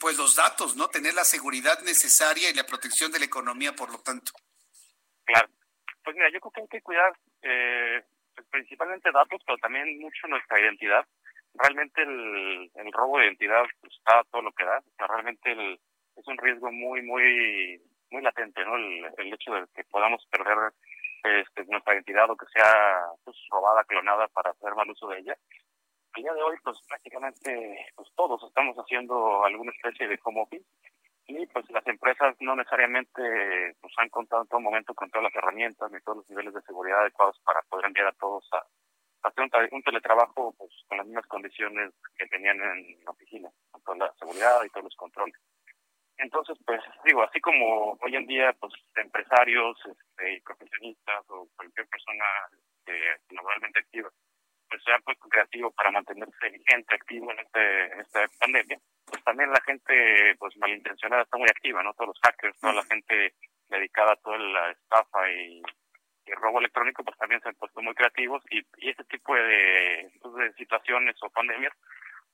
pues 0.00 0.18
los 0.18 0.34
datos, 0.34 0.74
no 0.74 0.88
tener 0.88 1.14
la 1.14 1.24
seguridad 1.24 1.80
necesaria 1.82 2.50
y 2.50 2.54
la 2.54 2.66
protección 2.66 3.12
de 3.12 3.20
la 3.20 3.26
economía, 3.26 3.74
por 3.74 3.92
lo 3.92 3.98
tanto? 4.00 4.32
Claro. 5.24 5.48
Pues 6.02 6.16
mira, 6.16 6.28
yo 6.32 6.40
creo 6.40 6.52
que 6.52 6.60
hay 6.62 6.68
que 6.68 6.82
cuidar 6.82 7.12
eh, 7.42 8.02
pues, 8.34 8.46
principalmente 8.50 9.12
datos, 9.12 9.40
pero 9.46 9.58
también 9.58 10.00
mucho 10.00 10.26
nuestra 10.26 10.60
identidad. 10.60 11.06
Realmente 11.54 12.02
el, 12.02 12.70
el 12.74 12.92
robo 12.92 13.18
de 13.18 13.26
identidad 13.26 13.62
pues, 13.80 13.92
está 13.96 14.24
todo 14.32 14.42
lo 14.42 14.52
que 14.52 14.64
da. 14.64 14.78
O 14.78 14.94
sea, 14.96 15.06
realmente 15.06 15.52
el, 15.52 15.80
es 16.16 16.26
un 16.26 16.38
riesgo 16.38 16.72
muy, 16.72 17.02
muy 17.02 17.80
muy 18.10 18.22
latente, 18.22 18.64
¿no? 18.64 18.76
El, 18.76 19.32
hecho 19.32 19.52
de 19.52 19.66
que 19.74 19.84
podamos 19.84 20.24
perder 20.30 20.72
este, 21.24 21.64
nuestra 21.66 21.94
identidad 21.94 22.30
o 22.30 22.36
que 22.36 22.46
sea 22.46 23.06
pues, 23.24 23.36
robada, 23.50 23.84
clonada 23.84 24.28
para 24.28 24.50
hacer 24.50 24.74
mal 24.74 24.90
uso 24.90 25.08
de 25.08 25.18
ella. 25.18 25.36
El 26.14 26.22
día 26.22 26.32
de 26.32 26.42
hoy, 26.42 26.56
pues 26.64 26.78
prácticamente 26.88 27.92
pues 27.94 28.08
todos 28.16 28.42
estamos 28.44 28.76
haciendo 28.76 29.44
alguna 29.44 29.72
especie 29.72 30.08
de 30.08 30.18
home 30.24 30.42
office 30.42 30.64
y 31.26 31.46
pues 31.46 31.68
las 31.70 31.86
empresas 31.86 32.36
no 32.40 32.54
necesariamente 32.54 33.76
pues 33.80 33.92
han 33.98 34.08
contado 34.08 34.42
en 34.42 34.48
todo 34.48 34.60
momento 34.60 34.94
con 34.94 35.10
todas 35.10 35.24
las 35.24 35.34
herramientas 35.34 35.90
ni 35.90 36.00
todos 36.00 36.18
los 36.18 36.30
niveles 36.30 36.54
de 36.54 36.62
seguridad 36.62 37.00
adecuados 37.00 37.38
para 37.44 37.60
poder 37.62 37.86
enviar 37.86 38.06
a 38.06 38.12
todos 38.12 38.48
a, 38.52 38.64
hacer 39.28 39.44
un, 39.72 39.82
teletrabajo 39.82 40.54
pues 40.56 40.70
con 40.88 40.98
las 40.98 41.06
mismas 41.06 41.26
condiciones 41.26 41.92
que 42.16 42.26
tenían 42.26 42.60
en 42.60 43.04
la 43.04 43.10
oficina, 43.10 43.50
con 43.72 43.82
toda 43.82 43.98
la 43.98 44.14
seguridad 44.14 44.64
y 44.64 44.70
todos 44.70 44.84
los 44.84 44.96
controles. 44.96 45.34
Entonces, 46.18 46.56
pues 46.64 46.80
digo, 47.05 47.22
así 47.22 47.40
como 47.40 47.93
hoy 48.01 48.16
en 48.16 48.26
día, 48.26 48.52
pues 48.59 48.72
empresarios, 48.97 49.78
este, 49.86 50.43
profesionistas 50.44 51.24
o 51.28 51.48
cualquier 51.56 51.86
persona 51.88 52.24
este, 52.52 53.34
laboralmente 53.34 53.80
activa, 53.80 54.10
pues 54.68 54.82
se 54.82 54.93
ha 54.93 54.98
puesto 55.01 55.28
creativo 55.28 55.70
para 55.72 55.90
mantenerse 55.90 56.51
vigente, 56.51 56.94
activo 56.94 57.30
en, 57.32 57.38
este, 57.40 57.93
en 57.93 58.01
esta 58.01 58.26
pandemia, 58.40 58.78
pues 59.06 59.22
también 59.24 59.51
la 59.51 59.60
gente 59.60 60.34
pues 60.38 60.56
malintencionada 60.56 61.22
está 61.22 61.36
muy 61.36 61.48
activa, 61.48 61.82
¿no? 61.82 61.93
Todos 61.94 62.09
los 62.09 62.20
hackers, 62.22 62.59
toda 62.59 62.72
la 62.72 62.84
gente 62.84 63.34
dedicada 63.68 64.12
a 64.12 64.16
toda 64.16 64.38
la 64.38 64.70
estafa 64.70 65.30
y 65.30 65.62
y 66.26 66.32
robo 66.32 66.59
electrónico 66.59 67.05
pues 67.05 67.16
también 67.18 67.40
se 67.40 67.48
han 67.48 67.55
puesto 67.55 67.80
muy 67.80 67.94
creativos 67.94 68.43
y, 68.51 68.59
y 68.78 68.90
este 68.90 69.05
tipo 69.05 69.34
de, 69.34 70.10
pues, 70.20 70.34
de 70.34 70.52
situaciones 70.55 71.16
o 71.22 71.30
pandemias 71.30 71.72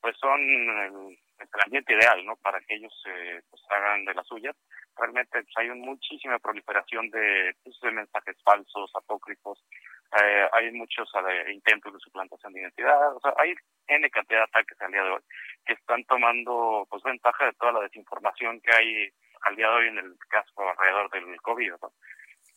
pues 0.00 0.16
son 0.18 0.40
el, 0.40 1.18
ambiente 1.64 1.94
ideal 1.94 2.24
no 2.24 2.36
para 2.36 2.60
que 2.60 2.74
ellos 2.74 2.92
eh, 3.06 3.40
pues 3.50 3.62
hagan 3.70 4.04
de 4.04 4.14
las 4.14 4.26
suyas. 4.26 4.56
Realmente 4.96 5.42
pues, 5.42 5.56
hay 5.56 5.70
muchísima 5.70 6.38
proliferación 6.38 7.10
de, 7.10 7.54
pues, 7.64 7.78
de 7.80 7.92
mensajes 7.92 8.36
falsos 8.44 8.90
apócrifos. 8.94 9.64
Eh, 10.22 10.48
hay 10.52 10.72
muchos 10.72 11.10
eh, 11.28 11.52
intentos 11.52 11.92
de 11.92 12.00
suplantación 12.00 12.52
de 12.52 12.60
identidad. 12.60 13.16
O 13.16 13.20
sea 13.20 13.34
hay 13.38 13.54
n 13.88 14.10
cantidad 14.10 14.40
de 14.40 14.44
ataques 14.44 14.80
al 14.80 14.92
día 14.92 15.02
de 15.02 15.10
hoy 15.10 15.22
que 15.64 15.72
están 15.74 16.04
tomando 16.04 16.86
pues 16.90 17.02
ventaja 17.02 17.46
de 17.46 17.52
toda 17.54 17.72
la 17.72 17.80
desinformación 17.80 18.60
que 18.60 18.74
hay 18.74 19.08
al 19.42 19.56
día 19.56 19.68
de 19.68 19.74
hoy 19.74 19.88
en 19.88 19.98
el 19.98 20.16
caso 20.28 20.68
alrededor 20.68 21.10
del 21.10 21.40
covid 21.40 21.72
¿no? 21.80 21.92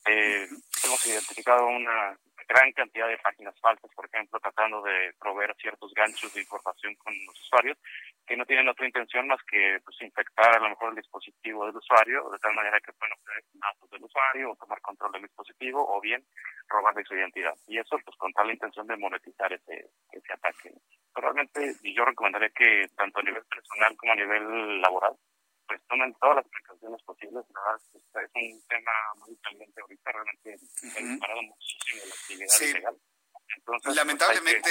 Eh, 0.07 0.47
hemos 0.85 1.05
identificado 1.05 1.67
una 1.67 2.17
gran 2.47 2.71
cantidad 2.73 3.07
de 3.07 3.17
páginas 3.17 3.59
falsas, 3.59 3.89
por 3.95 4.05
ejemplo, 4.05 4.39
tratando 4.39 4.81
de 4.83 5.13
proveer 5.19 5.55
ciertos 5.57 5.91
ganchos 5.93 6.33
de 6.33 6.41
información 6.41 6.93
con 6.95 7.13
los 7.25 7.39
usuarios 7.41 7.77
que 8.25 8.37
no 8.37 8.45
tienen 8.45 8.69
otra 8.69 8.85
intención 8.85 9.27
más 9.27 9.41
que 9.49 9.79
pues, 9.83 9.99
infectar 10.01 10.55
a 10.55 10.59
lo 10.59 10.69
mejor 10.69 10.89
el 10.89 10.95
dispositivo 10.95 11.65
del 11.65 11.75
usuario, 11.75 12.29
de 12.29 12.39
tal 12.39 12.53
manera 12.53 12.79
que 12.79 12.93
pueden 12.93 13.13
obtener 13.13 13.43
datos 13.53 13.89
del 13.89 14.03
usuario 14.03 14.51
o 14.51 14.55
tomar 14.55 14.79
control 14.81 15.11
del 15.13 15.23
dispositivo 15.23 15.85
o 15.87 15.99
bien 16.01 16.23
robarle 16.67 17.03
su 17.03 17.15
identidad. 17.15 17.55
Y 17.67 17.77
eso 17.77 17.97
pues 18.03 18.17
con 18.17 18.31
tal 18.33 18.51
intención 18.51 18.85
de 18.87 18.97
monetizar 18.97 19.51
ese, 19.51 19.89
ese 20.11 20.33
ataque. 20.33 20.71
Pero 21.13 21.31
realmente 21.31 21.75
yo 21.83 22.05
recomendaría 22.05 22.49
que 22.49 22.87
tanto 22.95 23.19
a 23.19 23.23
nivel 23.23 23.43
personal 23.45 23.95
como 23.97 24.13
a 24.13 24.15
nivel 24.15 24.81
laboral 24.81 25.15
pues 25.67 25.81
tomen 25.87 26.13
todas 26.15 26.37
las 26.37 26.47
precauciones 26.47 27.01
posibles. 27.03 27.45
Es, 27.93 28.31
un 28.35 28.67
tema 28.67 28.91
muy 29.25 29.35
caliente 29.37 29.81
ahorita, 29.81 30.11
realmente 30.11 30.53
ha 30.53 31.01
disparado 31.01 31.41
muchísimo 31.43 32.01
la 32.05 32.15
actividad 32.15 32.61
ilegal. 32.61 32.97
Entonces, 33.57 33.83
pues, 33.83 33.95
Lamentablemente, 33.95 34.69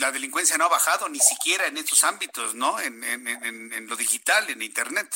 la 0.00 0.10
delincuencia 0.10 0.56
no 0.58 0.64
ha 0.64 0.68
bajado 0.68 1.08
ni 1.08 1.18
siquiera 1.18 1.66
en 1.66 1.76
estos 1.76 2.02
ámbitos, 2.04 2.54
¿no? 2.54 2.78
En, 2.80 3.02
en, 3.04 3.26
en, 3.28 3.72
en, 3.72 3.86
lo 3.86 3.96
digital, 3.96 4.48
en 4.50 4.62
Internet. 4.62 5.08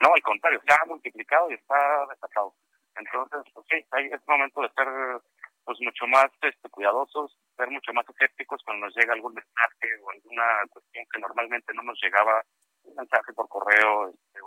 No, 0.00 0.14
al 0.14 0.22
contrario, 0.22 0.60
se 0.66 0.72
ha 0.72 0.84
multiplicado 0.86 1.50
y 1.50 1.54
está 1.54 2.06
destacado. 2.08 2.54
Entonces, 2.96 3.40
pues 3.54 3.66
sí, 3.70 3.76
es 4.12 4.20
momento 4.26 4.62
de 4.62 4.70
ser 4.70 4.88
pues 5.64 5.78
mucho 5.80 6.06
más 6.06 6.30
este, 6.40 6.68
cuidadosos, 6.70 7.36
ser 7.56 7.68
mucho 7.70 7.92
más 7.92 8.08
escépticos 8.08 8.62
cuando 8.64 8.86
nos 8.86 8.96
llega 8.96 9.12
algún 9.12 9.34
mensaje 9.34 10.00
o 10.02 10.10
alguna 10.10 10.44
cuestión 10.70 11.04
que 11.12 11.20
normalmente 11.20 11.74
no 11.74 11.82
nos 11.82 12.00
llegaba 12.02 12.42
mensaje 12.96 13.32
por 13.32 13.48
correo, 13.48 14.08
este, 14.08 14.40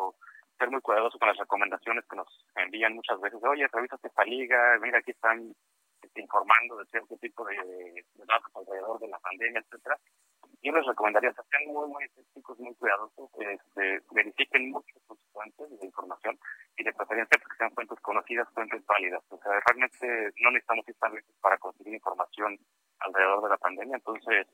ser 0.57 0.69
muy 0.69 0.81
cuidadoso 0.81 1.17
con 1.17 1.27
las 1.27 1.37
recomendaciones 1.37 2.05
que 2.09 2.15
nos 2.15 2.27
envían 2.55 2.93
muchas 2.93 3.19
veces. 3.19 3.39
Oye, 3.43 3.67
revisa 3.71 3.97
esta 4.01 4.23
liga, 4.23 4.77
mira, 4.81 4.99
aquí 4.99 5.11
están 5.11 5.53
este, 6.01 6.21
informando 6.21 6.77
de 6.77 6.85
cierto 6.85 7.17
tipo 7.17 7.45
de, 7.45 8.05
datos 8.15 8.51
alrededor 8.55 8.99
de 8.99 9.07
la 9.07 9.19
pandemia, 9.19 9.61
etcétera. 9.61 9.97
Yo 10.61 10.71
les 10.71 10.85
recomendaría 10.85 11.31
que 11.31 11.41
sean 11.49 11.73
muy, 11.73 11.89
muy 11.89 12.03
escépticos, 12.03 12.59
muy 12.59 12.75
cuidadosos, 12.75 13.29
este, 13.39 14.01
verifiquen 14.11 14.69
mucho 14.69 14.99
sus 15.07 15.17
fuentes 15.33 15.79
de 15.79 15.85
información 15.85 16.37
y 16.77 16.83
de 16.83 16.93
preferencia 16.93 17.39
que 17.39 17.57
sean 17.57 17.71
fuentes 17.71 17.99
conocidas, 18.01 18.47
fuentes 18.53 18.85
válidas. 18.85 19.23
O 19.29 19.37
sea, 19.39 19.59
realmente 19.65 20.31
no 20.41 20.51
necesitamos 20.51 20.85
listos 21.15 21.35
para 21.41 21.57
conseguir 21.57 21.95
información 21.95 22.59
alrededor 22.99 23.41
de 23.41 23.49
la 23.49 23.57
pandemia, 23.57 23.95
entonces 23.95 24.45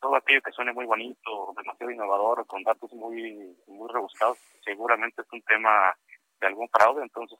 todo 0.00 0.16
aquello 0.16 0.42
que 0.42 0.52
suene 0.52 0.72
muy 0.72 0.86
bonito, 0.86 1.52
demasiado 1.56 1.90
innovador, 1.90 2.46
con 2.46 2.62
datos 2.62 2.92
muy, 2.92 3.56
muy 3.66 3.88
rebuscados, 3.92 4.38
seguramente 4.64 5.22
es 5.22 5.28
un 5.32 5.42
tema 5.42 5.94
de 6.40 6.46
algún 6.46 6.68
fraude, 6.68 7.02
entonces 7.02 7.36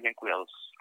bien, 0.00 0.14
cuidadosos. 0.14 0.72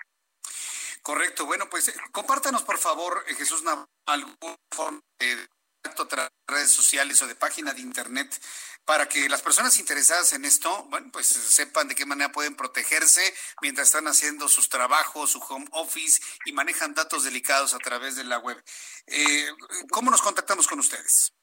Correcto. 1.01 1.45
Bueno, 1.45 1.69
pues 1.69 1.93
compártanos, 2.11 2.63
por 2.63 2.79
favor, 2.79 3.23
eh, 3.27 3.35
Jesús, 3.35 3.63
algún 4.07 4.35
forma 4.71 5.01
de 5.19 5.47
contacto 5.83 6.31
redes 6.47 6.71
sociales 6.71 7.21
o 7.21 7.27
de 7.27 7.35
página 7.35 7.73
de 7.73 7.81
internet 7.81 8.41
para 8.85 9.07
que 9.07 9.29
las 9.29 9.41
personas 9.41 9.79
interesadas 9.79 10.33
en 10.33 10.45
esto, 10.45 10.83
bueno, 10.89 11.09
pues 11.11 11.27
sepan 11.27 11.87
de 11.87 11.95
qué 11.95 12.05
manera 12.05 12.31
pueden 12.31 12.55
protegerse 12.55 13.33
mientras 13.61 13.87
están 13.87 14.07
haciendo 14.07 14.47
sus 14.47 14.69
trabajos, 14.69 15.31
su 15.31 15.39
home 15.39 15.67
office 15.71 16.21
y 16.45 16.53
manejan 16.53 16.93
datos 16.93 17.23
delicados 17.23 17.73
a 17.73 17.79
través 17.79 18.15
de 18.15 18.23
la 18.23 18.37
web. 18.39 18.63
Eh, 19.07 19.47
¿Cómo 19.91 20.11
nos 20.11 20.21
contactamos 20.21 20.67
con 20.67 20.79
ustedes? 20.79 21.33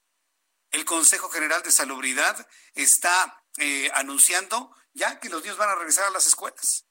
el 0.72 0.86
Consejo 0.86 1.30
General 1.30 1.62
de 1.64 1.72
Salubridad 1.72 2.48
está 2.74 3.44
eh, 3.58 3.90
anunciando 3.94 4.76
ya 4.94 5.20
que 5.20 5.30
los 5.30 5.42
niños 5.42 5.58
van 5.58 5.70
a 5.70 5.76
regresar 5.76 6.06
a 6.06 6.12
las 6.12 6.28
escuelas 6.28 6.86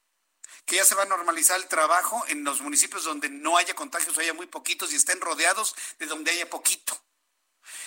que 0.71 0.77
ya 0.77 0.85
se 0.85 0.95
va 0.95 1.03
a 1.03 1.07
normalizar 1.07 1.59
el 1.59 1.67
trabajo 1.67 2.25
en 2.29 2.45
los 2.45 2.61
municipios 2.61 3.03
donde 3.03 3.29
no 3.29 3.57
haya 3.57 3.75
contagios 3.75 4.17
haya 4.19 4.35
muy 4.35 4.47
poquitos 4.47 4.93
y 4.93 4.97
estén 4.97 5.21
rodeados 5.21 5.75
de 5.99 6.07
donde 6.07 6.31
haya 6.31 6.49
poquito. 6.49 6.97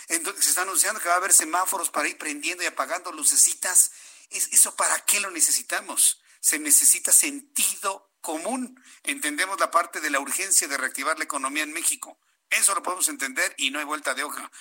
Entonces, 0.10 0.44
se 0.44 0.50
está 0.50 0.64
anunciando 0.64 1.00
que 1.00 1.08
va 1.08 1.14
a 1.14 1.18
haber 1.18 1.32
semáforos 1.32 1.90
para 1.90 2.10
ir 2.10 2.18
prendiendo 2.18 2.62
y 2.62 2.68
apagando 2.68 3.14
lucecitas. 3.14 3.92
¿Eso 4.30 4.76
para 4.76 5.00
qué 5.06 5.22
lo 5.22 5.32
necesitamos? 5.32 6.22
Se 6.42 6.60
necesita 6.60 7.14
sentido 7.14 8.12
común. 8.20 8.84
Entendemos 9.04 9.60
la 9.62 9.72
parte 9.72 10.02
de 10.02 10.10
la 10.10 10.20
urgencia 10.20 10.68
de 10.68 10.78
reactivar 10.78 11.18
la 11.18 11.24
economía 11.24 11.64
en 11.64 11.72
México. 11.72 12.20
Eso 12.50 12.76
lo 12.76 12.84
podemos 12.84 13.08
entender 13.08 13.56
y 13.58 13.72
no 13.72 13.80
hay 13.80 13.86
vuelta 13.86 14.14
de 14.14 14.24
hoja. 14.24 14.52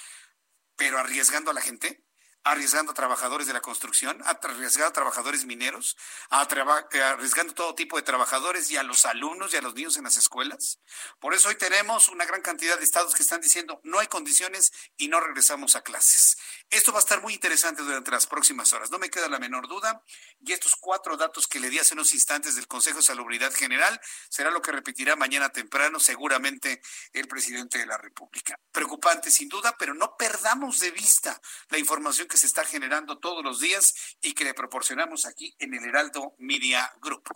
Pero 0.76 0.98
arriesgando 0.98 1.50
a 1.50 1.54
la 1.54 1.60
gente, 1.60 2.04
arriesgando 2.44 2.92
a 2.92 2.94
trabajadores 2.94 3.46
de 3.46 3.52
la 3.52 3.60
construcción, 3.60 4.20
arriesgando 4.24 4.88
a 4.88 4.92
trabajadores 4.92 5.44
mineros, 5.44 5.96
arriesgando 6.30 7.54
todo 7.54 7.74
tipo 7.74 7.96
de 7.96 8.02
trabajadores 8.02 8.70
y 8.70 8.76
a 8.76 8.82
los 8.82 9.06
alumnos 9.06 9.54
y 9.54 9.56
a 9.56 9.62
los 9.62 9.74
niños 9.74 9.96
en 9.96 10.04
las 10.04 10.16
escuelas. 10.16 10.80
Por 11.20 11.34
eso 11.34 11.48
hoy 11.48 11.56
tenemos 11.56 12.08
una 12.08 12.24
gran 12.24 12.42
cantidad 12.42 12.78
de 12.78 12.84
estados 12.84 13.14
que 13.14 13.22
están 13.22 13.40
diciendo 13.40 13.80
no 13.84 13.98
hay 13.98 14.06
condiciones 14.06 14.72
y 14.96 15.08
no 15.08 15.20
regresamos 15.20 15.76
a 15.76 15.82
clases. 15.82 16.36
Esto 16.70 16.92
va 16.92 16.98
a 16.98 17.00
estar 17.00 17.22
muy 17.22 17.34
interesante 17.34 17.82
durante 17.82 18.10
las 18.10 18.26
próximas 18.26 18.72
horas, 18.72 18.90
no 18.90 18.98
me 18.98 19.10
queda 19.10 19.28
la 19.28 19.38
menor 19.38 19.68
duda. 19.68 20.02
Y 20.44 20.52
estos 20.52 20.74
cuatro 20.76 21.16
datos 21.16 21.46
que 21.46 21.60
le 21.60 21.70
di 21.70 21.78
hace 21.78 21.94
unos 21.94 22.12
instantes 22.14 22.56
del 22.56 22.66
Consejo 22.66 22.98
de 22.98 23.04
Salubridad 23.04 23.52
General 23.52 24.00
será 24.28 24.50
lo 24.50 24.62
que 24.62 24.72
repetirá 24.72 25.14
mañana 25.14 25.50
temprano 25.50 26.00
seguramente 26.00 26.82
el 27.12 27.28
presidente 27.28 27.78
de 27.78 27.86
la 27.86 27.98
República. 27.98 28.58
Preocupante 28.72 29.30
sin 29.30 29.48
duda, 29.48 29.76
pero 29.78 29.94
no 29.94 30.16
perdamos 30.16 30.80
de 30.80 30.90
vista 30.90 31.40
la 31.68 31.78
información 31.78 32.26
que 32.32 32.38
se 32.38 32.46
está 32.46 32.64
generando 32.64 33.18
todos 33.18 33.44
los 33.44 33.60
días 33.60 34.16
y 34.22 34.32
que 34.32 34.44
le 34.44 34.54
proporcionamos 34.54 35.26
aquí 35.26 35.54
en 35.58 35.74
el 35.74 35.84
Heraldo 35.84 36.34
Media 36.38 36.90
Group. 37.02 37.28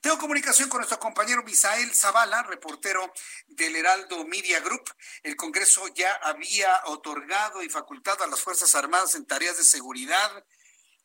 Tengo 0.00 0.18
comunicación 0.18 0.68
con 0.68 0.78
nuestro 0.78 0.98
compañero 0.98 1.44
Misael 1.44 1.94
Zavala, 1.94 2.42
reportero 2.42 3.12
del 3.46 3.76
Heraldo 3.76 4.24
Media 4.24 4.58
Group. 4.58 4.82
El 5.22 5.36
Congreso 5.36 5.86
ya 5.94 6.14
había 6.14 6.82
otorgado 6.86 7.62
y 7.62 7.68
facultado 7.68 8.24
a 8.24 8.26
las 8.26 8.42
Fuerzas 8.42 8.74
Armadas 8.74 9.14
en 9.14 9.24
tareas 9.24 9.56
de 9.56 9.62
seguridad. 9.62 10.44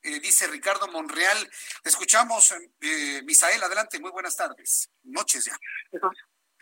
Eh, 0.02 0.20
dice 0.20 0.48
Ricardo 0.48 0.88
Monreal. 0.88 1.38
Escuchamos, 1.84 2.52
eh, 2.82 3.22
Misael, 3.26 3.62
adelante, 3.62 4.00
muy 4.00 4.10
buenas 4.10 4.36
tardes. 4.36 4.90
Noches 5.04 5.46
ya. 5.46 5.56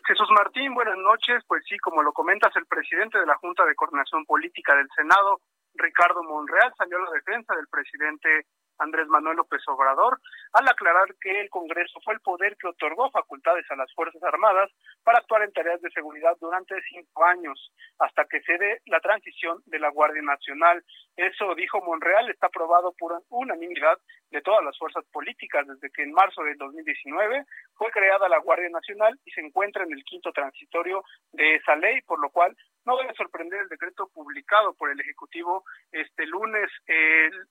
Jesús 0.05 0.27
Martín, 0.31 0.73
buenas 0.73 0.97
noches. 0.97 1.43
Pues 1.47 1.63
sí, 1.67 1.77
como 1.77 2.03
lo 2.03 2.11
comentas, 2.11 2.53
el 2.57 2.65
presidente 2.65 3.19
de 3.19 3.25
la 3.25 3.37
Junta 3.37 3.63
de 3.63 3.75
Coordinación 3.75 4.25
Política 4.25 4.75
del 4.75 4.89
Senado, 4.95 5.39
Ricardo 5.77 6.23
Monreal, 6.23 6.73
salió 6.77 6.97
a 6.97 7.05
la 7.05 7.11
defensa 7.11 7.55
del 7.55 7.67
presidente 7.67 8.45
Andrés 8.77 9.07
Manuel 9.07 9.37
López 9.37 9.61
Obrador, 9.67 10.19
al 10.53 10.67
aclarar 10.67 11.07
que 11.21 11.39
el 11.41 11.49
Congreso 11.49 11.99
fue 12.03 12.13
el 12.13 12.19
poder 12.19 12.57
que 12.57 12.67
otorgó 12.67 13.09
facultades 13.11 13.65
a 13.71 13.75
las 13.75 13.93
Fuerzas 13.93 14.21
Armadas 14.23 14.71
para 15.03 15.19
actuar 15.19 15.43
en 15.43 15.53
tareas 15.53 15.81
de 15.81 15.91
seguridad 15.91 16.35
durante 16.39 16.75
cinco 16.89 17.25
años, 17.25 17.71
hasta 17.99 18.25
que 18.25 18.41
se 18.41 18.57
dé 18.57 18.81
la 18.85 18.99
transición 18.99 19.61
de 19.65 19.79
la 19.79 19.89
Guardia 19.89 20.21
Nacional. 20.21 20.83
Eso, 21.15 21.55
dijo 21.55 21.81
Monreal, 21.81 22.29
está 22.29 22.47
aprobado 22.47 22.93
por 22.97 23.21
unanimidad 23.29 23.97
de 24.31 24.41
todas 24.41 24.63
las 24.63 24.77
fuerzas 24.77 25.05
políticas 25.11 25.65
desde 25.67 25.89
que 25.91 26.03
en 26.03 26.11
marzo 26.11 26.43
del 26.43 26.57
2019 26.57 27.45
fue 27.75 27.91
creada 27.91 28.27
la 28.27 28.39
Guardia 28.39 28.69
Nacional 28.69 29.17
y 29.25 29.31
se 29.31 29.41
encuentra 29.41 29.83
en 29.83 29.93
el 29.93 30.03
quinto 30.03 30.31
transitorio 30.31 31.03
de 31.31 31.55
esa 31.55 31.75
ley, 31.75 32.01
por 32.01 32.19
lo 32.19 32.29
cual 32.29 32.55
no 32.85 32.97
debe 32.97 33.13
sorprender 33.15 33.61
el 33.61 33.69
decreto 33.69 34.07
publicado 34.13 34.73
por 34.73 34.91
el 34.91 34.99
Ejecutivo 34.99 35.65
este 35.91 36.25
lunes. 36.27 36.69
El, 36.85 37.47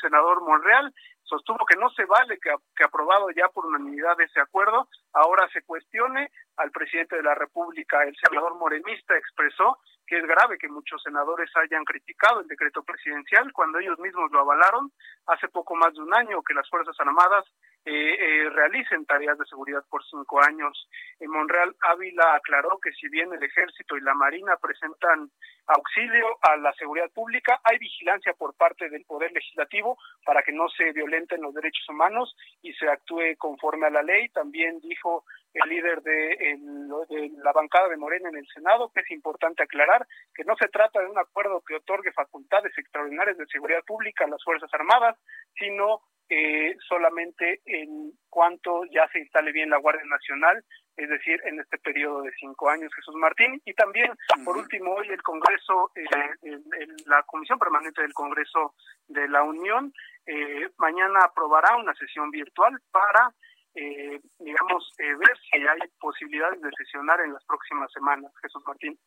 senador 0.00 0.42
Monreal 0.42 0.94
sostuvo 1.24 1.66
que 1.66 1.76
no 1.76 1.90
se 1.90 2.04
vale 2.04 2.38
que, 2.40 2.54
que 2.74 2.84
aprobado 2.84 3.30
ya 3.30 3.48
por 3.48 3.66
unanimidad 3.66 4.18
ese 4.20 4.40
acuerdo, 4.40 4.88
ahora 5.12 5.48
se 5.52 5.62
cuestione. 5.62 6.30
Al 6.56 6.70
presidente 6.70 7.16
de 7.16 7.22
la 7.22 7.34
República, 7.34 8.02
el 8.04 8.14
senador 8.16 8.54
morenista, 8.56 9.16
expresó 9.16 9.78
que 10.06 10.18
es 10.18 10.26
grave 10.26 10.58
que 10.58 10.68
muchos 10.68 11.00
senadores 11.02 11.50
hayan 11.56 11.84
criticado 11.84 12.40
el 12.40 12.48
decreto 12.48 12.82
presidencial 12.82 13.52
cuando 13.52 13.78
ellos 13.78 13.98
mismos 14.00 14.30
lo 14.32 14.40
avalaron 14.40 14.90
hace 15.26 15.48
poco 15.48 15.76
más 15.76 15.94
de 15.94 16.00
un 16.00 16.12
año 16.12 16.42
que 16.42 16.54
las 16.54 16.68
Fuerzas 16.68 16.96
Armadas 16.98 17.44
eh, 17.86 17.92
eh, 17.92 18.50
realicen 18.50 19.06
tareas 19.06 19.38
de 19.38 19.46
seguridad 19.46 19.82
por 19.88 20.04
cinco 20.04 20.40
años. 20.42 20.88
En 21.18 21.30
Monreal 21.30 21.74
Ávila 21.80 22.34
aclaró 22.34 22.78
que 22.78 22.92
si 22.92 23.08
bien 23.08 23.32
el 23.32 23.42
Ejército 23.42 23.96
y 23.96 24.02
la 24.02 24.12
Marina 24.12 24.56
presentan 24.60 25.30
auxilio 25.66 26.26
a 26.42 26.56
la 26.56 26.72
seguridad 26.74 27.10
pública, 27.10 27.60
hay 27.64 27.78
vigilancia 27.78 28.34
por 28.34 28.54
parte 28.54 28.90
del 28.90 29.04
Poder 29.06 29.32
Legislativo 29.32 29.96
para 30.26 30.42
que 30.42 30.52
no 30.52 30.68
se 30.68 30.92
violenten 30.92 31.40
los 31.40 31.54
derechos 31.54 31.88
humanos 31.88 32.36
y 32.60 32.74
se 32.74 32.86
actúe 32.88 33.36
conforme 33.38 33.86
a 33.86 33.90
la 33.90 34.02
ley. 34.02 34.28
También 34.28 34.78
dijo 34.80 35.24
el 35.54 35.68
líder 35.70 36.02
de, 36.02 36.58
de, 37.08 37.30
la 37.42 37.52
bancada 37.52 37.88
de 37.88 37.96
Morena 37.96 38.28
en 38.28 38.36
el 38.36 38.46
Senado 38.48 38.90
que 38.92 39.00
es 39.00 39.10
importante 39.10 39.62
aclarar 39.62 40.06
que 40.34 40.44
no 40.44 40.54
se 40.56 40.68
trata 40.68 41.00
de 41.00 41.08
un 41.08 41.18
acuerdo 41.18 41.62
que 41.66 41.76
otorgue 41.76 42.12
facultades 42.12 42.76
extraordinarias 42.76 43.38
de 43.38 43.46
seguridad 43.46 43.82
pública 43.84 44.24
a 44.24 44.28
las 44.28 44.44
Fuerzas 44.44 44.72
Armadas, 44.74 45.16
sino 45.58 46.02
eh, 46.30 46.76
solamente 46.88 47.60
en 47.66 48.12
cuanto 48.28 48.84
ya 48.86 49.06
se 49.12 49.18
instale 49.18 49.52
bien 49.52 49.68
la 49.68 49.78
Guardia 49.78 50.04
Nacional, 50.06 50.64
es 50.96 51.08
decir, 51.08 51.40
en 51.44 51.58
este 51.58 51.78
periodo 51.78 52.22
de 52.22 52.32
cinco 52.38 52.68
años, 52.70 52.94
Jesús 52.94 53.14
Martín. 53.16 53.60
Y 53.64 53.74
también, 53.74 54.12
por 54.44 54.56
último, 54.56 54.94
hoy 54.94 55.08
el 55.08 55.22
Congreso, 55.22 55.90
eh, 55.94 56.58
la 57.06 57.22
Comisión 57.24 57.58
Permanente 57.58 58.02
del 58.02 58.12
Congreso 58.12 58.74
de 59.08 59.28
la 59.28 59.42
Unión, 59.42 59.92
eh, 60.26 60.68
mañana 60.78 61.20
aprobará 61.24 61.76
una 61.76 61.94
sesión 61.94 62.30
virtual 62.30 62.80
para, 62.92 63.34
eh, 63.74 64.20
digamos, 64.38 64.92
eh, 64.98 65.14
ver 65.16 65.36
si 65.50 65.58
hay 65.66 65.80
posibilidades 65.98 66.60
de 66.60 66.70
sesionar 66.76 67.20
en 67.20 67.32
las 67.32 67.44
próximas 67.44 67.90
semanas, 67.92 68.32
Jesús 68.42 68.62
Martín. 68.66 68.98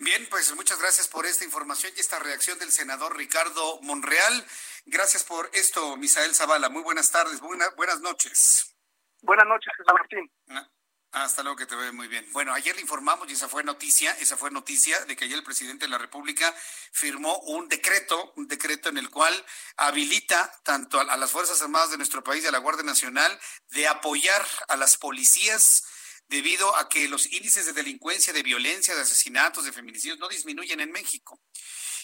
Bien, 0.00 0.26
pues 0.30 0.54
muchas 0.56 0.78
gracias 0.78 1.08
por 1.08 1.26
esta 1.26 1.44
información 1.44 1.92
y 1.94 2.00
esta 2.00 2.18
reacción 2.18 2.58
del 2.58 2.72
senador 2.72 3.18
Ricardo 3.18 3.78
Monreal. 3.82 4.46
Gracias 4.86 5.24
por 5.24 5.50
esto, 5.52 5.94
Misael 5.98 6.34
Zavala. 6.34 6.70
Muy 6.70 6.82
buenas 6.82 7.10
tardes, 7.10 7.38
buenas 7.40 8.00
noches. 8.00 8.74
Buenas 9.20 9.46
noches, 9.46 9.70
Jesús 9.76 9.92
Martín. 9.92 10.32
Ah, 10.48 11.24
hasta 11.24 11.42
luego, 11.42 11.58
que 11.58 11.66
te 11.66 11.76
ve 11.76 11.92
muy 11.92 12.08
bien. 12.08 12.26
Bueno, 12.32 12.54
ayer 12.54 12.74
le 12.76 12.80
informamos 12.80 13.28
y 13.28 13.34
esa 13.34 13.46
fue 13.46 13.62
noticia, 13.62 14.12
esa 14.12 14.38
fue 14.38 14.50
noticia 14.50 14.98
de 15.04 15.16
que 15.16 15.26
ayer 15.26 15.36
el 15.36 15.44
presidente 15.44 15.84
de 15.84 15.90
la 15.90 15.98
República 15.98 16.50
firmó 16.92 17.38
un 17.40 17.68
decreto, 17.68 18.32
un 18.36 18.48
decreto 18.48 18.88
en 18.88 18.96
el 18.96 19.10
cual 19.10 19.34
habilita 19.76 20.50
tanto 20.62 20.98
a, 20.98 21.02
a 21.02 21.16
las 21.18 21.30
Fuerzas 21.30 21.60
Armadas 21.60 21.90
de 21.90 21.98
nuestro 21.98 22.24
país 22.24 22.42
y 22.42 22.46
a 22.46 22.52
la 22.52 22.58
Guardia 22.58 22.84
Nacional 22.84 23.38
de 23.68 23.86
apoyar 23.86 24.46
a 24.68 24.78
las 24.78 24.96
policías 24.96 25.84
debido 26.30 26.76
a 26.76 26.88
que 26.88 27.08
los 27.08 27.30
índices 27.32 27.66
de 27.66 27.72
delincuencia, 27.72 28.32
de 28.32 28.44
violencia, 28.44 28.94
de 28.94 29.02
asesinatos, 29.02 29.64
de 29.64 29.72
feminicidios 29.72 30.18
no 30.18 30.28
disminuyen 30.28 30.80
en 30.80 30.92
México. 30.92 31.42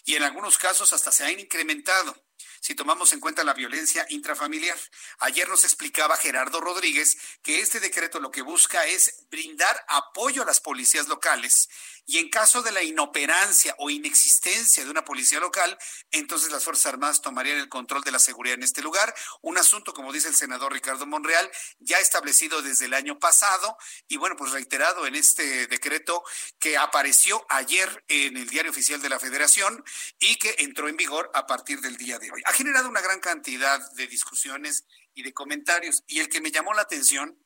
Y 0.04 0.16
en 0.16 0.24
algunos 0.24 0.58
casos 0.58 0.92
hasta 0.92 1.12
se 1.12 1.24
han 1.24 1.38
incrementado 1.38 2.25
si 2.66 2.74
tomamos 2.74 3.12
en 3.12 3.20
cuenta 3.20 3.44
la 3.44 3.54
violencia 3.54 4.04
intrafamiliar. 4.08 4.76
Ayer 5.20 5.48
nos 5.48 5.62
explicaba 5.62 6.16
Gerardo 6.16 6.60
Rodríguez 6.60 7.16
que 7.40 7.60
este 7.60 7.78
decreto 7.78 8.18
lo 8.18 8.32
que 8.32 8.42
busca 8.42 8.84
es 8.86 9.24
brindar 9.30 9.84
apoyo 9.86 10.42
a 10.42 10.46
las 10.46 10.58
policías 10.58 11.06
locales 11.06 11.68
y 12.06 12.18
en 12.18 12.28
caso 12.28 12.62
de 12.62 12.70
la 12.70 12.84
inoperancia 12.84 13.74
o 13.78 13.90
inexistencia 13.90 14.84
de 14.84 14.90
una 14.90 15.04
policía 15.04 15.40
local, 15.40 15.76
entonces 16.12 16.52
las 16.52 16.62
Fuerzas 16.62 16.86
Armadas 16.86 17.20
tomarían 17.20 17.58
el 17.58 17.68
control 17.68 18.02
de 18.02 18.12
la 18.12 18.20
seguridad 18.20 18.54
en 18.54 18.62
este 18.62 18.80
lugar. 18.80 19.12
Un 19.42 19.58
asunto, 19.58 19.92
como 19.92 20.12
dice 20.12 20.28
el 20.28 20.36
senador 20.36 20.72
Ricardo 20.72 21.04
Monreal, 21.04 21.50
ya 21.80 21.98
establecido 21.98 22.62
desde 22.62 22.84
el 22.84 22.94
año 22.94 23.18
pasado 23.18 23.76
y 24.06 24.18
bueno, 24.18 24.36
pues 24.36 24.52
reiterado 24.52 25.06
en 25.06 25.16
este 25.16 25.66
decreto 25.66 26.22
que 26.60 26.76
apareció 26.76 27.44
ayer 27.48 28.04
en 28.06 28.36
el 28.36 28.48
Diario 28.48 28.70
Oficial 28.70 29.02
de 29.02 29.08
la 29.08 29.18
Federación 29.18 29.84
y 30.20 30.36
que 30.36 30.54
entró 30.58 30.88
en 30.88 30.96
vigor 30.96 31.30
a 31.34 31.46
partir 31.46 31.80
del 31.80 31.96
día 31.96 32.20
de 32.20 32.30
hoy. 32.30 32.40
Generado 32.56 32.88
una 32.88 33.02
gran 33.02 33.20
cantidad 33.20 33.78
de 33.96 34.06
discusiones 34.06 34.86
y 35.12 35.22
de 35.22 35.34
comentarios 35.34 36.04
y 36.06 36.20
el 36.20 36.30
que 36.30 36.40
me 36.40 36.50
llamó 36.50 36.72
la 36.72 36.80
atención 36.80 37.38